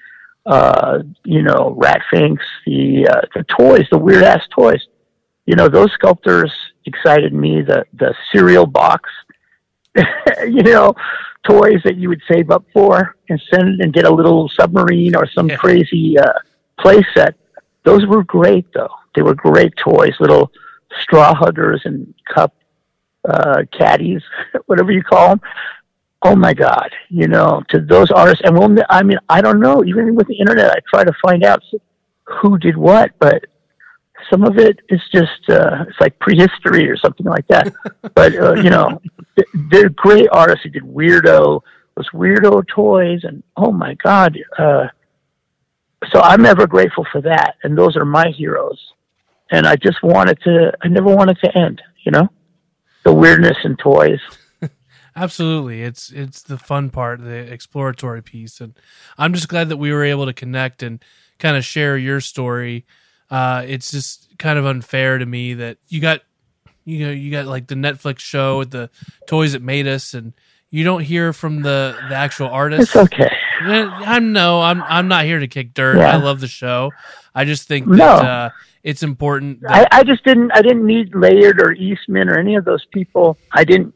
uh, 0.47 1.01
you 1.25 1.43
know 1.43 1.75
Rat 1.77 2.03
Finks, 2.11 2.45
the 2.67 3.09
uh, 3.09 3.21
the 3.35 3.45
toys, 3.45 3.87
the 3.91 3.99
weird 3.99 4.23
ass 4.23 4.45
toys. 4.55 4.81
You 5.47 5.57
know, 5.57 5.69
those 5.69 5.91
sculptors 5.93 6.53
excited 6.87 7.33
me. 7.33 7.63
The 7.63 7.85
the 7.95 8.15
cereal 8.33 8.67
box, 8.67 9.11
you 10.47 10.63
know, 10.63 10.95
toys 11.49 11.81
that 11.85 11.97
you 11.97 12.09
would 12.09 12.23
save 12.31 12.51
up 12.51 12.65
for 12.73 13.17
and 13.29 13.43
send 13.53 13.81
and 13.81 13.93
get 13.93 14.05
a 14.05 14.15
little 14.15 14.49
submarine 14.59 15.17
or 15.17 15.27
some 15.29 15.49
Yeah. 15.49 15.57
crazy 15.57 16.19
uh, 16.19 16.33
play 16.79 17.05
set. 17.15 17.35
Those 17.85 18.07
were 18.07 18.23
great 18.25 18.67
though. 18.73 18.91
They 19.15 19.23
were 19.23 19.35
great 19.35 19.75
toys, 19.77 20.15
little 20.21 20.53
straw 21.03 21.35
huggers 21.35 21.83
and 21.85 22.15
cup 22.33 22.55
uh, 23.29 23.63
caddies, 23.77 24.23
whatever 24.67 24.93
you 24.93 25.03
call 25.03 25.31
them. 25.31 25.41
Oh 26.23 26.35
my 26.35 26.53
God, 26.53 26.91
you 27.09 27.29
know, 27.29 27.63
to 27.69 27.81
those 27.81 28.11
artists, 28.11 28.43
and 28.45 28.59
we'll, 28.59 28.77
I 28.91 29.03
mean, 29.05 29.19
I 29.29 29.41
don't 29.41 29.61
know, 29.61 29.85
even 29.85 30.17
with 30.17 30.27
the 30.27 30.39
internet, 30.39 30.71
I 30.71 30.79
try 30.91 31.05
to 31.05 31.13
find 31.23 31.45
out 31.45 31.63
who 32.25 32.59
did 32.59 32.77
what, 32.77 33.13
but 33.21 33.45
some 34.29 34.43
of 34.43 34.59
it 34.59 34.81
is 34.89 35.01
just, 35.13 35.49
uh, 35.49 35.85
it's 35.89 36.01
like 36.01 36.19
prehistory 36.19 36.91
or 36.91 36.97
something 36.97 37.27
like 37.27 37.47
that. 37.47 37.73
but, 38.15 38.35
uh, 38.35 38.55
you 38.55 38.69
know, 38.69 39.01
they're 39.71 39.91
great 39.91 40.29
artists 40.33 40.65
who 40.65 40.71
did 40.71 40.83
weirdo, 40.83 41.61
those 41.95 42.11
weirdo 42.11 42.67
toys, 42.67 43.21
and 43.23 43.45
oh 43.57 43.71
my 43.71 43.95
God, 43.95 44.37
uh, 44.59 44.89
so 46.13 46.21
I'm 46.21 46.47
ever 46.47 46.67
grateful 46.67 47.07
for 47.13 47.21
that. 47.23 47.55
And 47.63 47.77
those 47.77 47.97
are 47.97 48.05
my 48.05 48.29
heroes. 48.29 48.79
And 49.51 49.67
I 49.67 49.77
just 49.77 50.03
wanted 50.03 50.39
to, 50.43 50.73
I 50.83 50.89
never 50.89 51.15
wanted 51.15 51.39
to 51.45 51.57
end, 51.57 51.81
you 52.05 52.13
know? 52.13 52.29
the 53.05 53.13
weirdness 53.15 53.57
in 53.65 53.77
toys. 53.77 54.21
Absolutely, 55.17 55.83
it's 55.83 56.11
it's 56.11 56.43
the 56.43 56.59
fun 56.59 56.91
part, 56.91 57.23
the 57.23 57.31
exploratory 57.53 58.23
piece, 58.23 58.61
and 58.61 58.75
I'm 59.17 59.33
just 59.33 59.49
glad 59.49 59.71
that 59.71 59.79
we 59.79 59.93
were 59.93 60.05
able 60.05 60.27
to 60.27 60.33
connect 60.33 60.83
and 60.83 61.03
kind 61.39 61.57
of 61.57 61.65
share 61.65 61.97
your 61.97 62.21
story. 62.21 62.85
Uh, 63.31 63.65
it's 63.67 63.91
just 63.91 64.29
kind 64.39 64.59
of 64.59 64.67
unfair 64.67 65.17
to 65.19 65.25
me 65.25 65.55
that 65.55 65.79
you 65.89 66.01
got 66.01 66.21
you 66.85 67.07
know 67.07 67.13
you 67.13 67.31
got 67.31 67.47
like 67.47 67.67
the 67.69 67.75
Netflix 67.75 68.19
show 68.21 68.59
with 68.59 68.71
the 68.71 68.91
toys 69.27 69.53
that 69.53 69.63
made 69.63 69.87
us, 69.89 70.13
and 70.15 70.35
you 70.71 70.85
don't 70.85 71.03
hear 71.03 71.33
from 71.33 71.63
the 71.63 71.97
the 72.11 72.15
actual 72.15 72.49
artist. 72.49 72.95
It's 72.95 72.97
okay. 72.97 73.31
I'm 73.63 74.33
no, 74.33 74.61
I'm 74.61 74.83
I'm 74.83 75.09
not 75.09 75.25
here 75.25 75.39
to 75.41 75.49
kick 75.49 75.73
dirt. 75.75 75.97
Yeah. 75.99 76.13
I 76.13 76.17
love 76.17 76.41
the 76.41 76.47
show. 76.49 76.93
I 77.35 77.45
just 77.45 77.67
think 77.67 77.89
that 77.89 77.97
No. 77.97 78.07
uh, 78.07 78.51
it's 78.89 79.03
important. 79.03 79.61
That, 79.61 79.89
I, 79.93 79.99
I 79.99 80.03
just 80.03 80.25
didn't 80.25 80.51
I 80.55 80.63
didn't 80.63 80.87
need 80.87 81.15
Laird 81.15 81.61
or 81.61 81.73
Eastman 81.73 82.31
or 82.31 82.39
any 82.39 82.57
of 82.57 82.65
those 82.65 82.85
people. 82.91 83.37
I 83.53 83.63
didn't 83.63 83.93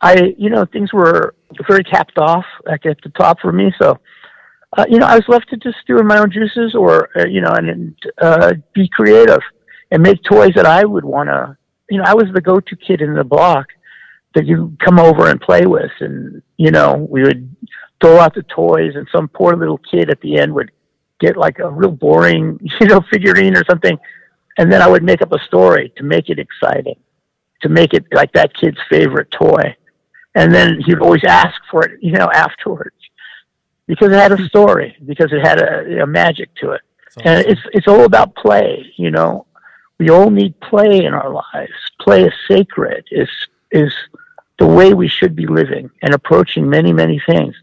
I 0.00 0.34
you 0.38 0.50
know 0.50 0.64
things 0.64 0.92
were 0.92 1.34
very 1.66 1.82
capped 1.82 2.16
off 2.16 2.44
like 2.64 2.86
at 2.86 2.98
the 3.02 3.08
top 3.10 3.40
for 3.40 3.50
me. 3.50 3.72
So 3.82 3.98
uh, 4.76 4.84
you 4.88 5.00
know 5.00 5.06
I 5.06 5.16
was 5.16 5.24
left 5.26 5.48
to 5.50 5.56
just 5.56 5.78
do 5.88 5.96
my 6.04 6.18
own 6.18 6.30
juices 6.30 6.76
or 6.76 7.10
uh, 7.18 7.26
you 7.26 7.40
know 7.40 7.50
and, 7.50 7.68
and 7.68 7.96
uh, 8.22 8.52
be 8.72 8.88
creative 8.88 9.40
and 9.90 10.00
make 10.00 10.22
toys 10.22 10.52
that 10.54 10.66
I 10.66 10.84
would 10.84 11.04
want 11.04 11.28
to. 11.28 11.56
You 11.90 11.98
know 11.98 12.04
I 12.06 12.14
was 12.14 12.26
the 12.32 12.40
go-to 12.40 12.76
kid 12.76 13.00
in 13.00 13.14
the 13.14 13.24
block 13.24 13.66
that 14.36 14.46
you 14.46 14.76
come 14.84 15.00
over 15.00 15.28
and 15.28 15.40
play 15.40 15.66
with, 15.66 15.90
and 15.98 16.40
you 16.56 16.70
know 16.70 17.04
we 17.10 17.22
would 17.22 17.56
throw 18.00 18.20
out 18.20 18.34
the 18.36 18.44
toys, 18.44 18.92
and 18.94 19.08
some 19.10 19.26
poor 19.26 19.56
little 19.56 19.80
kid 19.90 20.08
at 20.08 20.20
the 20.20 20.38
end 20.38 20.54
would 20.54 20.70
get 21.18 21.36
like 21.36 21.58
a 21.58 21.68
real 21.68 21.90
boring 21.90 22.60
you 22.80 22.86
know 22.86 23.00
figurine 23.10 23.56
or 23.56 23.64
something 23.68 23.98
and 24.58 24.70
then 24.70 24.82
I 24.82 24.88
would 24.88 25.02
make 25.02 25.22
up 25.22 25.32
a 25.32 25.38
story 25.40 25.92
to 25.96 26.02
make 26.02 26.28
it 26.28 26.38
exciting, 26.38 26.98
to 27.62 27.68
make 27.68 27.94
it 27.94 28.04
like 28.12 28.32
that 28.32 28.54
kid's 28.54 28.78
favorite 28.88 29.30
toy. 29.30 29.76
And 30.34 30.54
then 30.54 30.80
he'd 30.80 30.98
always 30.98 31.24
ask 31.24 31.54
for 31.70 31.84
it, 31.84 31.98
you 32.02 32.12
know, 32.12 32.30
afterwards 32.32 32.96
because 33.86 34.08
it 34.08 34.14
had 34.14 34.32
a 34.32 34.44
story, 34.46 34.96
because 35.06 35.32
it 35.32 35.44
had 35.44 35.60
a, 35.60 36.02
a 36.02 36.06
magic 36.06 36.54
to 36.56 36.72
it. 36.72 36.82
And 37.24 37.46
it's 37.46 37.60
it's 37.72 37.88
all 37.88 38.04
about 38.04 38.34
play, 38.34 38.92
you 38.96 39.10
know. 39.10 39.46
We 39.98 40.10
all 40.10 40.28
need 40.28 40.60
play 40.60 41.04
in 41.04 41.14
our 41.14 41.30
lives. 41.30 41.72
Play 42.00 42.24
is 42.24 42.34
sacred. 42.46 43.06
is 43.10 43.30
is 43.70 43.92
the 44.58 44.66
way 44.66 44.92
we 44.92 45.08
should 45.08 45.34
be 45.34 45.46
living 45.46 45.90
and 46.02 46.14
approaching 46.14 46.68
many 46.68 46.92
many 46.92 47.20
things. 47.26 47.54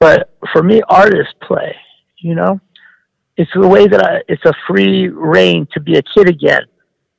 But 0.00 0.34
for 0.52 0.62
me, 0.62 0.82
art 0.88 1.16
is 1.16 1.28
play. 1.40 1.76
You 2.18 2.34
know, 2.34 2.60
it's 3.36 3.50
the 3.54 3.66
way 3.66 3.86
that 3.86 4.02
I, 4.02 4.22
it's 4.28 4.44
a 4.44 4.54
free 4.66 5.08
reign 5.08 5.66
to 5.72 5.80
be 5.80 5.96
a 5.96 6.02
kid 6.02 6.28
again 6.28 6.62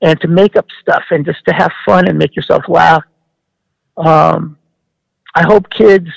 and 0.02 0.20
to 0.22 0.28
make 0.28 0.56
up 0.56 0.66
stuff 0.82 1.04
and 1.12 1.26
just 1.26 1.44
to 1.48 1.54
have 1.54 1.72
fun 1.86 2.08
and 2.08 2.18
make 2.18 2.36
yourself 2.36 2.64
laugh. 2.68 3.04
Um, 3.98 4.58
I 5.34 5.44
hope 5.44 5.70
kids 5.70 6.10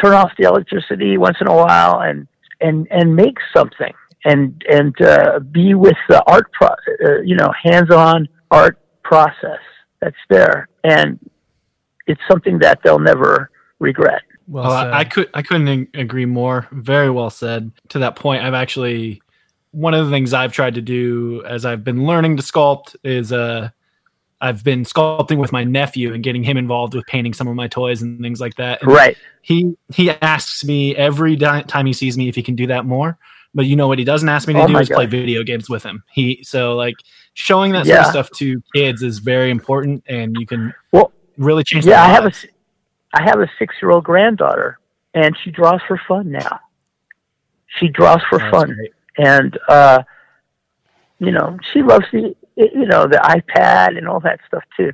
turn 0.00 0.12
off 0.12 0.32
the 0.38 0.46
electricity 0.46 1.16
once 1.18 1.36
in 1.40 1.46
a 1.46 1.54
while 1.54 2.00
and, 2.00 2.26
and, 2.60 2.86
and 2.90 3.14
make 3.14 3.38
something 3.54 3.92
and, 4.24 4.62
and, 4.70 5.00
uh, 5.00 5.38
be 5.38 5.74
with 5.74 5.96
the 6.08 6.22
art 6.26 6.50
pro, 6.52 6.68
uh, 6.68 7.20
you 7.24 7.36
know, 7.36 7.52
hands-on 7.62 8.28
art 8.50 8.78
process 9.02 9.60
that's 10.00 10.16
there. 10.28 10.68
And 10.84 11.18
it's 12.06 12.20
something 12.28 12.58
that 12.58 12.80
they'll 12.82 12.98
never 12.98 13.50
regret. 13.78 14.22
well 14.46 14.64
Well. 14.64 14.72
I, 14.72 15.00
I 15.00 15.04
could 15.04 15.30
I 15.32 15.42
couldn't 15.42 15.88
agree 15.94 16.26
more. 16.26 16.66
Very 16.72 17.10
well 17.10 17.30
said. 17.30 17.70
To 17.90 18.00
that 18.00 18.16
point, 18.16 18.42
I've 18.42 18.54
actually 18.54 19.22
one 19.72 19.94
of 19.94 20.04
the 20.04 20.10
things 20.10 20.32
I've 20.34 20.52
tried 20.52 20.74
to 20.74 20.82
do 20.82 21.42
as 21.46 21.64
I've 21.64 21.84
been 21.84 22.04
learning 22.04 22.36
to 22.38 22.42
sculpt 22.42 22.96
is 23.04 23.32
uh 23.32 23.70
I've 24.42 24.64
been 24.64 24.84
sculpting 24.84 25.36
with 25.38 25.52
my 25.52 25.64
nephew 25.64 26.14
and 26.14 26.22
getting 26.24 26.42
him 26.42 26.56
involved 26.56 26.94
with 26.94 27.04
painting 27.06 27.34
some 27.34 27.46
of 27.46 27.54
my 27.54 27.68
toys 27.68 28.00
and 28.00 28.20
things 28.22 28.40
like 28.40 28.54
that. 28.56 28.82
And 28.82 28.90
Right. 28.90 29.16
He 29.42 29.74
he 29.94 30.10
asks 30.10 30.64
me 30.64 30.96
every 30.96 31.36
di- 31.36 31.62
time 31.62 31.86
he 31.86 31.92
sees 31.92 32.16
me 32.16 32.28
if 32.28 32.34
he 32.34 32.42
can 32.42 32.56
do 32.56 32.66
that 32.68 32.86
more. 32.86 33.18
But 33.54 33.66
you 33.66 33.76
know 33.76 33.86
what 33.88 33.98
he 33.98 34.04
doesn't 34.04 34.28
ask 34.28 34.46
me 34.48 34.54
to 34.54 34.62
Oh 34.62 34.66
do 34.66 34.78
is 34.78 34.88
play 34.88 35.06
video 35.06 35.42
games 35.42 35.68
with 35.68 35.82
him. 35.82 36.02
He 36.10 36.42
so 36.42 36.74
like 36.76 36.94
showing 37.34 37.72
that 37.72 37.84
sort 37.86 37.96
Yeah. 37.96 38.00
of 38.04 38.10
stuff 38.10 38.30
to 38.38 38.62
kids 38.74 39.02
is 39.02 39.18
very 39.18 39.50
important, 39.50 40.04
and 40.08 40.36
you 40.38 40.46
can 40.46 40.72
Well, 40.92 41.12
really 41.36 41.62
change. 41.64 41.84
yeah, 41.84 42.02
I 42.04 42.08
have 42.08 42.22
a, 42.22 42.26
lives. 42.26 42.46
I 43.12 43.22
have 43.22 43.40
a 43.40 43.50
six-year-old 43.58 44.04
granddaughter, 44.04 44.78
and 45.14 45.36
she 45.42 45.50
draws 45.50 45.80
for 45.88 46.00
fun 46.08 46.30
now. 46.30 46.60
She 47.78 47.88
draws 47.88 48.20
for 48.28 48.38
That's 48.38 48.50
fun, 48.50 48.72
great. 48.74 48.92
And 49.18 49.58
uh, 49.68 50.02
you 51.18 51.32
know, 51.32 51.58
she 51.72 51.82
loves 51.82 52.06
the, 52.12 52.34
you 52.56 52.86
know, 52.86 53.06
the 53.06 53.18
iPad 53.18 53.98
and 53.98 54.08
all 54.08 54.20
that 54.20 54.40
stuff 54.46 54.64
too. 54.76 54.90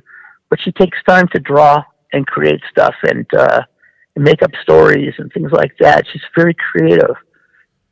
But 0.49 0.59
she 0.61 0.71
takes 0.73 0.97
time 1.07 1.27
to 1.29 1.39
draw 1.39 1.83
and 2.11 2.27
create 2.27 2.61
stuff 2.69 2.95
and, 3.03 3.25
uh, 3.33 3.61
and 4.15 4.23
make 4.23 4.41
up 4.43 4.51
stories 4.61 5.13
and 5.17 5.31
things 5.31 5.51
like 5.51 5.71
that. 5.79 6.05
She's 6.11 6.21
very 6.35 6.53
creative, 6.53 7.15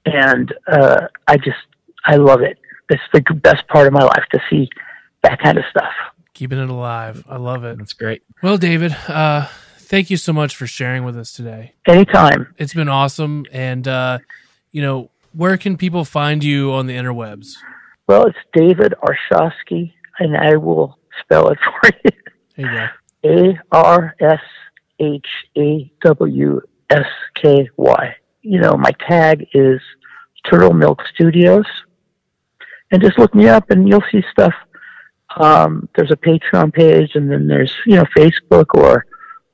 and 0.05 0.53
uh, 0.67 1.07
I 1.27 1.37
just, 1.37 1.57
I 2.05 2.17
love 2.17 2.41
it. 2.41 2.57
It's 2.89 3.01
the 3.13 3.21
best 3.35 3.67
part 3.67 3.87
of 3.87 3.93
my 3.93 4.03
life 4.03 4.25
to 4.33 4.39
see 4.49 4.69
that 5.23 5.41
kind 5.41 5.57
of 5.57 5.63
stuff. 5.69 5.93
keeping 6.35 6.59
it 6.59 6.69
alive. 6.69 7.25
I 7.27 7.37
love 7.37 7.63
it. 7.63 7.79
That's 7.79 7.93
great. 7.93 8.21
Well, 8.43 8.57
David, 8.57 8.95
uh, 9.07 9.47
thank 9.77 10.11
you 10.11 10.17
so 10.17 10.33
much 10.33 10.55
for 10.55 10.67
sharing 10.67 11.03
with 11.03 11.17
us 11.17 11.31
today. 11.31 11.73
Anytime. 11.87 12.53
It's 12.57 12.73
been 12.73 12.89
awesome. 12.89 13.45
And, 13.51 13.87
uh, 13.87 14.19
you 14.71 14.83
know, 14.83 15.09
where 15.35 15.57
can 15.57 15.77
people 15.77 16.05
find 16.05 16.43
you 16.43 16.71
on 16.71 16.87
the 16.87 16.95
interwebs? 16.95 17.55
Well, 18.07 18.25
it's 18.25 18.37
David 18.53 18.93
Arshawsky, 19.03 19.93
and 20.19 20.37
I 20.37 20.55
will 20.55 20.97
spell 21.21 21.49
it 21.49 21.57
for 21.81 21.89
you. 22.03 22.11
There 22.55 22.89
you 23.23 23.49
go. 23.51 23.59
A 23.71 23.75
R 23.75 24.15
S 24.19 24.41
H 24.99 25.27
A 25.57 25.91
W 26.03 26.61
S 26.89 27.07
K 27.41 27.69
Y. 27.75 28.15
You 28.41 28.59
know, 28.59 28.73
my 28.77 28.91
tag 29.07 29.47
is 29.53 29.81
Turtle 30.49 30.73
Milk 30.73 31.01
Studios. 31.13 31.65
And 32.91 33.01
just 33.01 33.17
look 33.17 33.33
me 33.33 33.47
up 33.47 33.71
and 33.71 33.89
you'll 33.89 34.03
see 34.11 34.23
stuff. 34.31 34.53
Um, 35.37 35.89
there's 35.95 36.11
a 36.11 36.15
Patreon 36.15 36.71
page 36.71 37.15
and 37.15 37.29
then 37.29 37.47
there's, 37.47 37.73
you 37.85 37.95
know, 37.95 38.05
Facebook 38.15 38.67
or 38.75 39.05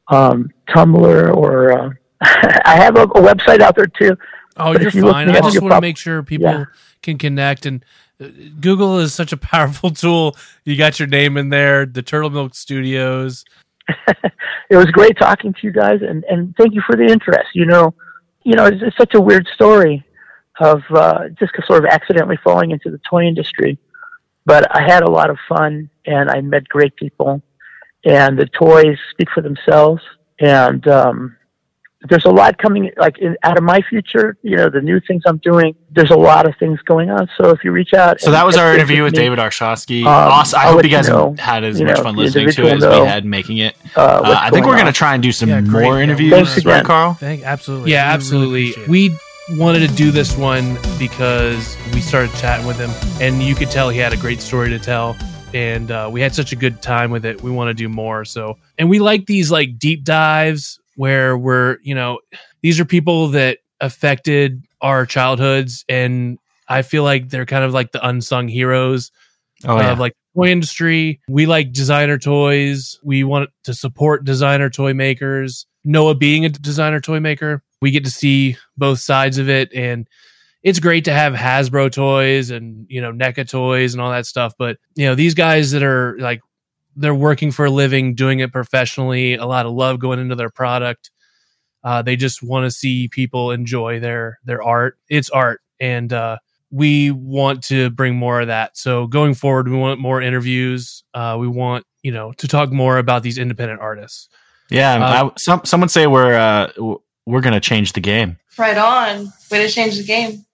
um, 0.09 0.51
Tumblr 0.69 1.35
or 1.35 1.71
uh, 1.71 1.89
I 2.21 2.75
have 2.75 2.97
a, 2.97 3.03
a 3.03 3.21
website 3.21 3.61
out 3.61 3.75
there 3.75 3.87
too. 3.87 4.17
Oh, 4.57 4.73
But 4.73 4.82
you're 4.82 4.91
you 4.91 5.02
fine. 5.11 5.30
I 5.30 5.41
just 5.41 5.61
want 5.61 5.73
to 5.73 5.82
make 5.82 5.98
sure 5.98 6.22
people 6.23 6.48
Yeah. 6.48 6.65
can 7.02 7.18
connect. 7.18 7.65
And 7.65 7.84
uh, 8.22 8.28
Google 8.60 8.99
is 8.99 9.14
such 9.14 9.32
a 9.32 9.38
powerful 9.52 9.91
tool. 9.91 10.36
You 10.65 10.76
got 10.78 10.99
your 10.99 11.07
name 11.07 11.38
in 11.38 11.49
there, 11.49 11.86
the 11.86 12.02
Turtle 12.02 12.30
Milk 12.30 12.56
Studios. 12.56 13.45
it 14.69 14.78
was 14.78 14.86
great 14.88 15.18
talking 15.18 15.53
to 15.53 15.60
you 15.64 15.72
guys 15.72 16.02
and, 16.02 16.23
and 16.26 16.56
thank 16.57 16.73
you 16.73 16.82
for 16.86 16.95
the 16.95 17.03
interest. 17.03 17.49
You 17.53 17.65
know, 17.65 17.94
you 18.44 18.56
know, 18.56 18.65
it's, 18.65 18.82
it's 18.82 18.98
such 18.98 19.15
a 19.15 19.22
weird 19.22 19.48
story 19.53 20.06
of 20.60 20.82
uh, 20.94 21.30
just 21.40 21.53
sort 21.68 21.84
of 21.84 21.90
accidentally 21.90 22.38
falling 22.44 22.72
into 22.72 22.91
the 22.91 22.99
toy 23.10 23.23
industry. 23.23 23.78
But 24.45 24.76
I 24.76 24.82
had 24.82 25.03
a 25.03 25.10
lot 25.11 25.30
of 25.30 25.38
fun 25.48 25.90
and 26.06 26.30
I 26.30 26.41
met 26.41 26.68
great 26.68 26.95
people 26.95 27.41
and 28.06 28.38
the 28.38 28.48
toys 28.48 28.98
speak 29.11 29.28
for 29.34 29.41
themselves. 29.41 30.02
And 30.40 30.88
um, 30.88 31.36
there's 32.10 32.26
a 32.26 32.30
lot 32.30 32.57
coming 32.57 32.91
like 32.98 33.19
in, 33.19 33.38
out 33.44 33.57
of 33.57 33.64
my 33.64 33.82
future, 33.82 34.38
you 34.41 34.57
know, 34.57 34.69
the 34.69 34.82
new 34.82 34.99
things 35.02 35.23
I'm 35.26 35.38
doing. 35.38 35.76
There's 35.91 36.10
a 36.10 36.18
lot 36.18 36.48
of 36.48 36.56
things 36.57 36.80
going 36.82 37.11
on. 37.11 37.30
So 37.38 37.49
if 37.49 37.64
you 37.64 37.72
reach 37.72 37.94
out, 37.94 38.19
So 38.22 38.32
that 38.32 38.45
was 38.45 38.57
our 38.57 38.73
interview 38.73 39.03
with 39.03 39.14
me, 39.14 39.19
David 39.19 39.40
Arshawsky. 39.40 40.02
Um, 40.02 40.07
awesome. 40.07 40.60
I 40.60 40.64
I'll 40.64 40.73
hope 40.73 40.84
you 40.84 40.90
guys 40.90 41.07
you 41.07 41.14
know, 41.14 41.36
had 41.38 41.64
as 41.64 41.80
you 41.80 41.86
much 41.86 41.98
know, 41.98 42.03
fun 42.03 42.15
listening 42.15 42.45
to 42.45 42.61
it 42.61 42.72
individual 42.72 42.95
as 42.95 43.02
we 43.02 43.07
had 43.07 43.26
making 43.26 43.57
it. 43.57 43.76
Uh, 43.95 44.22
Uh, 44.23 44.38
I 44.40 44.49
think 44.49 44.65
we're 44.65 44.72
going 44.73 44.82
going 44.82 44.94
to 44.94 44.98
try 44.98 45.14
and 45.14 45.22
do 45.22 45.32
some 45.32 45.49
Yeah, 45.49 45.61
more 45.61 45.98
Yeah, 45.98 46.03
interviews, 46.03 46.53
Thanks 46.53 46.65
right. 46.65 46.84
Carl? 46.84 47.14
Thank, 47.14 47.44
absolutely. 47.44 47.91
Yeah, 47.91 48.11
absolutely. 48.11 48.72
appreciate 48.72 48.84
it. 48.84 48.90
We 48.90 49.18
wanted 49.60 49.88
to 49.88 49.95
do 49.95 50.11
this 50.11 50.36
one 50.38 50.78
because 50.98 51.78
we 51.94 52.02
started 52.02 52.34
chatting 52.36 52.65
with 52.65 52.78
him, 52.78 52.90
and 53.22 53.44
you 53.44 53.53
could 53.53 53.69
tell 53.69 53.90
he 53.90 53.99
had 53.99 54.14
a 54.14 54.18
great 54.18 54.41
story 54.41 54.69
to 54.69 54.80
tell. 54.80 55.15
And 55.53 55.91
uh, 55.91 56.10
we 56.11 56.22
had 56.22 56.34
such 56.34 56.53
a 56.53 56.56
good 56.56 56.82
time 56.82 57.11
with 57.11 57.26
it. 57.26 57.44
We 57.44 57.52
want 57.52 57.68
to 57.68 57.73
do 57.73 57.90
more. 57.90 58.23
So, 58.23 58.57
and 58.78 58.90
we 58.90 58.99
like 58.99 59.26
these 59.26 59.52
like 59.52 59.78
deep 59.78 60.03
dives 60.06 60.80
where 61.02 61.36
we're, 61.36 61.78
you 61.82 61.95
know, 61.95 62.19
these 62.61 62.80
are 62.80 62.86
people 62.86 63.30
that 63.30 63.57
affected 63.80 64.64
our 64.82 65.03
childhoods, 65.07 65.84
and 65.90 66.38
I 66.68 66.84
feel 66.84 67.03
like 67.03 67.30
they're 67.30 67.48
kind 67.48 67.64
of 67.64 67.73
like 67.73 67.91
the 67.91 68.07
unsung 68.07 68.48
heroes 68.48 69.11
Oh, 69.65 69.78
yeah. 69.78 69.91
of 69.94 69.99
like 69.99 70.14
toy 70.36 70.49
industry. 70.49 71.19
We 71.28 71.48
like 71.48 71.72
designer 71.72 72.19
toys. 72.19 72.99
We 73.03 73.23
want 73.23 73.49
to 73.64 73.73
support 73.73 74.26
designer 74.26 74.69
toy 74.69 74.94
makers. 74.94 75.65
Noah 75.84 76.14
being 76.14 76.45
a 76.45 76.49
designer 76.49 76.99
toy 77.02 77.19
maker, 77.19 77.64
we 77.82 77.90
get 77.90 78.06
to 78.06 78.11
see 78.11 78.57
both 78.78 78.99
sides 78.99 79.40
of 79.40 79.49
it 79.49 79.73
and 79.73 80.07
it's 80.61 80.80
great 80.80 81.06
to 81.06 81.14
have 81.14 81.34
Hasbro 81.34 81.91
toys 81.91 82.52
and, 82.52 82.86
you 82.90 83.02
know, 83.02 83.11
NECA 83.11 83.49
toys 83.49 83.95
and 83.95 84.02
all 84.02 84.11
that 84.11 84.28
stuff, 84.28 84.53
but 84.60 84.78
you 84.95 85.07
know, 85.07 85.15
these 85.15 85.34
guys 85.34 85.72
that 85.72 85.82
are 85.82 86.15
like 86.19 86.41
they're 86.95 87.15
working 87.15 87.51
for 87.51 87.65
a 87.65 87.69
living, 87.69 88.15
doing 88.15 88.39
it 88.39 88.51
professionally, 88.51 89.35
a 89.35 89.45
lot 89.45 89.65
of 89.65 89.73
love 89.73 89.99
going 89.99 90.19
into 90.19 90.35
their 90.35 90.49
product. 90.49 91.11
Uh, 91.84 92.01
they 92.01 92.15
just 92.15 92.43
want 92.43 92.65
to 92.65 92.72
see 92.72 93.07
people 93.07 93.51
enjoy 93.51 93.99
their 93.99 94.39
their 94.43 94.61
art. 94.61 94.97
It's 95.09 95.30
art, 95.30 95.61
and 95.80 96.11
uh, 96.13 96.38
we 96.69 97.11
want 97.11 97.63
to 97.65 97.89
bring 97.89 98.15
more 98.15 98.41
of 98.41 98.47
that. 98.47 98.77
So 98.77 99.07
going 99.07 99.34
forward, 99.34 99.68
we 99.68 99.77
want 99.77 99.99
more 99.99 100.22
interviews. 100.22 101.03
Uh, 101.13 101.38
we 101.39 101.47
want 101.47 101.85
you 102.03 102.11
know, 102.11 102.31
to 102.34 102.47
talk 102.47 102.72
more 102.72 102.97
about 102.97 103.23
these 103.23 103.38
independent 103.38 103.80
artists. 103.80 104.30
Yeah, 104.69 104.95
Uh, 104.95 105.26
I, 105.26 105.31
some 105.38 105.61
someone 105.65 105.89
say 105.89 106.07
we're 106.07 106.34
uh, 106.34 106.72
we're 107.26 107.41
gonna 107.41 107.59
change 107.59 107.93
the 107.93 107.99
game. 107.99 108.38
Right 108.57 108.77
on. 108.77 109.31
Way 109.49 109.68
to 109.68 109.72
change 109.72 109.97
the 109.97 110.03
game. 110.03 110.45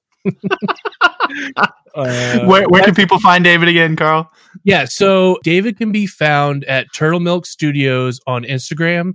Uh, 1.95 2.39
where 2.45 2.68
where 2.68 2.84
can 2.84 2.95
people 2.95 3.19
find 3.19 3.43
David 3.43 3.69
again, 3.69 3.95
Carl? 3.95 4.31
Yeah, 4.68 4.84
so 4.84 5.39
David 5.45 5.77
can 5.77 5.94
be 5.94 6.06
found 6.06 6.65
at 6.65 6.88
Turtle 6.94 7.22
Milk 7.22 7.45
Studios 7.45 8.19
on 8.27 8.44
Instagram. 8.44 9.14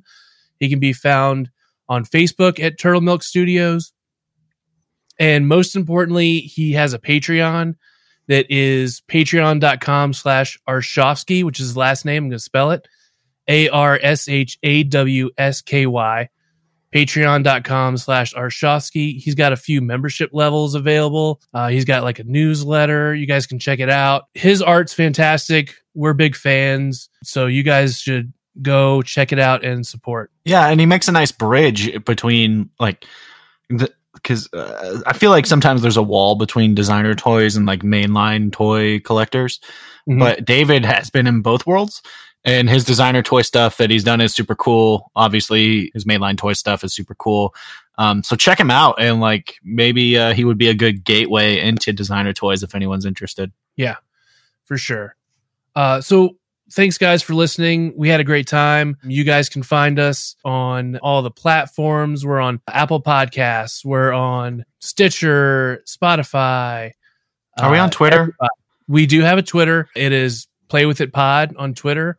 He 0.59 0.71
can 0.71 0.81
be 0.81 0.95
found 0.95 1.51
on 1.91 2.07
Facebook 2.07 2.59
at 2.59 2.79
Turtle 2.79 3.03
Milk 3.03 3.23
Studios. 3.23 3.93
And 5.19 5.47
most 5.47 5.77
importantly, 5.77 6.39
he 6.39 6.73
has 6.73 6.95
a 6.95 6.99
Patreon 6.99 7.75
that 8.29 8.47
is 8.49 9.03
patreon.com 9.09 10.15
slash 10.15 10.59
Arshawsky, 10.67 11.45
which 11.45 11.61
is 11.61 11.67
his 11.67 11.77
last 11.77 12.07
name. 12.07 12.25
I'm 12.25 12.31
going 12.31 12.39
to 12.39 12.43
spell 12.43 12.71
it 12.71 12.89
A 13.47 13.69
R 13.69 14.01
S 14.03 14.29
H 14.29 14.59
A 14.63 14.85
W 14.85 15.29
S 15.37 15.61
K 15.61 15.85
Y. 15.85 16.31
Patreon.com 16.93 17.97
slash 17.97 18.35
Arshawsky. 18.35 19.19
He's 19.19 19.35
got 19.35 19.53
a 19.53 19.57
few 19.57 19.81
membership 19.81 20.31
levels 20.33 20.75
available. 20.75 21.41
Uh, 21.55 21.69
he's 21.69 21.85
got 21.85 22.03
like 22.03 22.19
a 22.19 22.25
newsletter. 22.25 23.15
You 23.15 23.27
guys 23.27 23.47
can 23.47 23.59
check 23.59 23.81
it 23.81 23.89
out. 23.91 24.25
His 24.35 24.61
art's 24.61 24.93
fantastic. 24.93 25.75
We're 25.95 26.13
big 26.13 26.37
fans. 26.37 27.09
So 27.23 27.47
you 27.47 27.63
guys 27.63 27.99
should 27.99 28.33
go 28.61 29.03
check 29.03 29.33
it 29.33 29.39
out 29.39 29.65
and 29.65 29.87
support. 29.87 30.31
Yeah, 30.45 30.69
and 30.69 30.79
he 30.79 30.87
makes 30.87 31.09
a 31.09 31.13
nice 31.13 31.33
bridge 31.33 32.05
between 32.05 32.69
like 32.79 33.07
because 34.15 34.49
uh, 34.53 35.01
I 35.07 35.15
feel 35.15 35.31
like 35.31 35.47
sometimes 35.47 35.81
there's 35.83 35.97
a 35.97 36.03
wall 36.03 36.35
between 36.37 36.75
designer 36.75 37.15
toys 37.15 37.57
and 37.57 37.67
like 37.67 37.81
mainline 37.81 38.53
toy 38.53 39.01
collectors. 39.01 39.61
Mhm. 40.09 40.19
But 40.19 40.45
David 40.45 40.85
has 40.85 41.11
been 41.11 41.27
in 41.27 41.41
both 41.43 41.67
worlds, 41.67 42.03
and 42.45 42.69
his 42.69 42.85
designer 42.85 43.23
toy 43.23 43.43
stuff 43.43 43.77
that 43.77 43.91
he's 43.91 44.05
done 44.05 44.21
is 44.21 44.35
super 44.35 44.55
cool. 44.55 45.11
Obviously, 45.15 45.91
his 45.95 46.05
mainline 46.05 46.37
toy 46.37 46.53
stuff 46.53 46.83
is 46.85 46.95
super 46.95 47.15
cool. 47.15 47.55
Um, 47.99 48.23
so 48.23 48.37
check 48.37 48.59
him 48.59 48.71
out, 48.71 48.97
and 48.99 49.21
like 49.21 49.57
maybe 49.63 50.19
uh, 50.19 50.33
he 50.33 50.45
would 50.45 50.59
be 50.59 50.69
a 50.69 50.75
good 50.75 51.05
gateway 51.05 51.61
into 51.61 51.93
designer 51.93 52.33
toys 52.33 52.63
if 52.63 52.75
anyone's 52.75 53.05
interested. 53.05 53.53
Yeah, 53.77 53.97
for 54.65 54.77
sure. 54.79 55.15
Uh, 55.75 56.01
so 56.01 56.37
thanks 56.73 56.99
guys 56.99 57.23
for 57.23 57.35
listening. 57.35 57.93
We 57.97 58.09
had 58.09 58.21
a 58.21 58.25
great 58.25 58.47
time. 58.47 58.97
You 59.05 59.25
guys 59.25 59.49
can 59.49 59.63
find 59.63 59.99
us 59.99 60.37
on 60.45 60.97
all 60.99 61.23
the 61.23 61.31
platforms. 61.31 62.25
We're 62.25 62.41
on 62.41 62.61
Apple 62.67 63.03
Podcasts. 63.03 63.85
We're 63.85 64.13
on 64.13 64.65
Stitcher, 64.81 65.83
Spotify. 65.87 66.93
Are 67.59 67.71
we 67.71 67.79
on 67.79 67.89
uh, 67.89 67.91
Twitter? 67.91 68.35
We 68.89 69.07
do 69.07 69.21
have 69.21 69.39
a 69.39 69.43
Twitter. 69.43 69.89
It 69.95 70.13
is 70.13 70.49
Play 70.69 70.87
With 70.87 71.01
It 71.01 71.13
Pod 71.13 71.55
on 71.57 71.75
Twitter. 71.75 72.19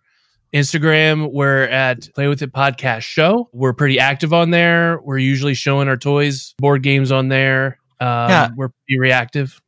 Instagram, 0.53 1.31
we're 1.31 1.63
at 1.63 2.07
Play 2.13 2.27
With 2.27 2.41
It 2.41 2.53
Podcast 2.53 3.01
Show. 3.01 3.49
We're 3.53 3.73
pretty 3.73 3.99
active 3.99 4.33
on 4.33 4.51
there. 4.51 4.99
We're 5.01 5.17
usually 5.17 5.55
showing 5.55 5.87
our 5.87 5.97
toys, 5.97 6.53
board 6.59 6.83
games 6.83 7.11
on 7.11 7.29
there. 7.29 7.79
Um, 7.99 8.29
Yeah. 8.29 8.49
We're 8.55 8.69
pretty 8.69 8.99
reactive. 8.99 9.59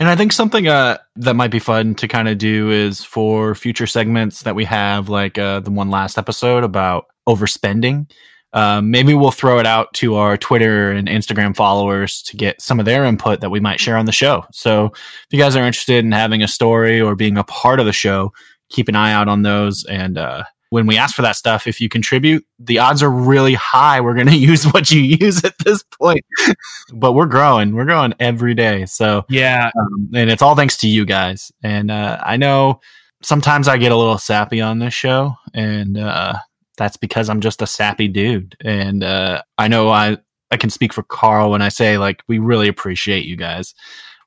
And 0.00 0.08
I 0.08 0.16
think 0.16 0.32
something 0.32 0.66
uh, 0.66 0.98
that 1.16 1.34
might 1.36 1.52
be 1.52 1.60
fun 1.60 1.94
to 1.96 2.08
kind 2.08 2.28
of 2.28 2.38
do 2.38 2.70
is 2.70 3.04
for 3.04 3.54
future 3.54 3.86
segments 3.86 4.42
that 4.42 4.56
we 4.56 4.64
have, 4.64 5.08
like 5.08 5.38
uh, 5.38 5.60
the 5.60 5.70
one 5.70 5.90
last 5.90 6.18
episode 6.18 6.64
about 6.64 7.06
overspending. 7.28 8.10
Um, 8.54 8.90
maybe 8.90 9.14
we'll 9.14 9.30
throw 9.30 9.60
it 9.60 9.66
out 9.66 9.94
to 9.94 10.16
our 10.16 10.36
Twitter 10.36 10.90
and 10.90 11.08
Instagram 11.08 11.56
followers 11.56 12.20
to 12.24 12.36
get 12.36 12.60
some 12.60 12.80
of 12.80 12.84
their 12.84 13.04
input 13.04 13.40
that 13.40 13.50
we 13.50 13.60
might 13.60 13.80
share 13.80 13.96
on 13.96 14.04
the 14.04 14.12
show. 14.12 14.44
So 14.52 14.86
if 14.86 15.26
you 15.30 15.38
guys 15.38 15.56
are 15.56 15.64
interested 15.64 16.04
in 16.04 16.12
having 16.12 16.42
a 16.42 16.48
story 16.48 17.00
or 17.00 17.14
being 17.14 17.38
a 17.38 17.44
part 17.44 17.80
of 17.80 17.86
the 17.86 17.92
show, 17.92 18.32
keep 18.72 18.88
an 18.88 18.96
eye 18.96 19.12
out 19.12 19.28
on 19.28 19.42
those. 19.42 19.84
And 19.84 20.18
uh, 20.18 20.44
when 20.70 20.86
we 20.86 20.96
ask 20.96 21.14
for 21.14 21.22
that 21.22 21.36
stuff, 21.36 21.66
if 21.66 21.80
you 21.80 21.88
contribute, 21.88 22.44
the 22.58 22.78
odds 22.78 23.02
are 23.02 23.10
really 23.10 23.54
high 23.54 24.00
we're 24.00 24.14
going 24.14 24.26
to 24.28 24.36
use 24.36 24.64
what 24.64 24.90
you 24.90 25.00
use 25.02 25.44
at 25.44 25.54
this 25.64 25.82
point. 25.82 26.24
but 26.92 27.12
we're 27.12 27.26
growing. 27.26 27.74
We're 27.74 27.84
growing 27.84 28.14
every 28.18 28.54
day. 28.54 28.86
So 28.86 29.24
Yeah. 29.28 29.70
um, 29.78 30.10
and 30.14 30.30
it's 30.30 30.42
all 30.42 30.56
thanks 30.56 30.76
to 30.78 30.88
you 30.88 31.04
guys. 31.04 31.52
And 31.62 31.90
uh, 31.90 32.18
I 32.24 32.36
know 32.36 32.80
sometimes 33.22 33.68
I 33.68 33.76
get 33.76 33.92
a 33.92 33.96
little 33.96 34.18
sappy 34.18 34.60
on 34.60 34.78
this 34.80 34.94
show, 34.94 35.34
and 35.54 35.96
uh, 35.98 36.34
that's 36.76 36.96
because 36.96 37.28
I'm 37.28 37.40
just 37.40 37.62
a 37.62 37.66
sappy 37.66 38.08
dude. 38.08 38.56
And 38.64 39.04
uh, 39.04 39.42
I 39.58 39.68
know 39.68 39.90
I 39.90 40.16
I 40.50 40.56
can 40.56 40.70
speak 40.70 40.92
for 40.92 41.02
Carl 41.02 41.50
when 41.50 41.62
I 41.62 41.68
say 41.68 41.98
like 41.98 42.22
we 42.28 42.38
really 42.38 42.68
appreciate 42.68 43.24
you 43.24 43.36
guys. 43.36 43.74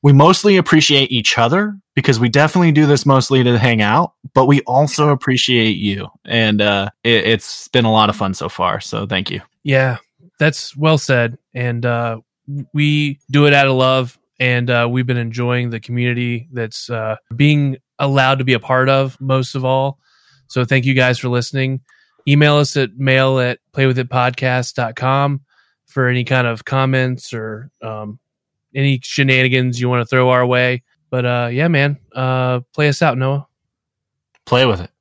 We 0.06 0.14
mostly 0.14 0.58
appreciate 0.58 1.12
each 1.12 1.36
other 1.36 1.76
because 1.96 2.20
we 2.20 2.30
definitely 2.30 2.72
do 2.72 2.86
this 2.86 3.08
mostly 3.08 3.44
to 3.44 3.58
hang 3.58 3.82
out, 3.82 4.14
but 4.36 4.46
we 4.46 4.62
also 4.62 5.10
appreciate 5.10 5.78
you, 5.78 6.10
and 6.26 6.62
uh, 6.62 6.90
it, 7.04 7.26
it's 7.26 7.70
been 7.70 7.86
a 7.86 7.92
lot 7.92 8.12
of 8.12 8.16
fun 8.16 8.36
so 8.36 8.48
far. 8.48 8.80
So 8.80 9.08
thank 9.08 9.32
you. 9.32 9.42
Yeah, 9.64 9.98
that's 10.38 10.78
well 10.78 11.00
said. 11.00 11.40
And 11.56 11.88
uh, 11.88 12.20
we 12.72 13.18
do 13.32 13.48
it 13.48 13.54
out 13.56 13.66
of 13.66 13.74
love, 13.74 14.20
and 14.40 14.70
uh, 14.70 14.88
we've 14.92 15.08
been 15.08 15.18
enjoying 15.18 15.72
the 15.72 15.80
community 15.80 16.50
that's 16.52 16.88
uh, 16.88 17.16
being 17.36 17.78
allowed 17.98 18.38
to 18.38 18.44
be 18.44 18.54
a 18.54 18.60
part 18.60 18.90
of 18.90 19.20
most 19.20 19.56
of 19.56 19.66
all. 19.66 19.98
So 20.46 20.66
thank 20.66 20.86
you 20.86 20.94
guys 20.94 21.18
for 21.18 21.30
listening. 21.30 21.82
Email 22.28 22.58
us 22.58 22.78
at 22.78 22.96
mail 22.96 23.40
at 23.40 23.58
playwithitpodcast.com 23.74 25.42
for 25.88 26.08
any 26.08 26.26
kind 26.26 26.46
of 26.46 26.64
comments 26.64 27.34
or 27.34 27.72
um, 27.82 28.20
any 28.76 29.00
shenanigans 29.02 29.80
you 29.80 29.90
want 29.90 30.02
to 30.02 30.06
throw 30.06 30.30
our 30.30 30.46
way. 30.46 30.84
But 31.10 31.26
uh, 31.26 31.50
yeah, 31.52 31.68
man, 31.68 31.98
uh, 32.14 32.60
play 32.74 32.90
us 32.90 33.02
out, 33.02 33.18
Noah. 33.18 33.48
Play 34.46 34.66
with 34.66 34.82
it. 34.82 34.92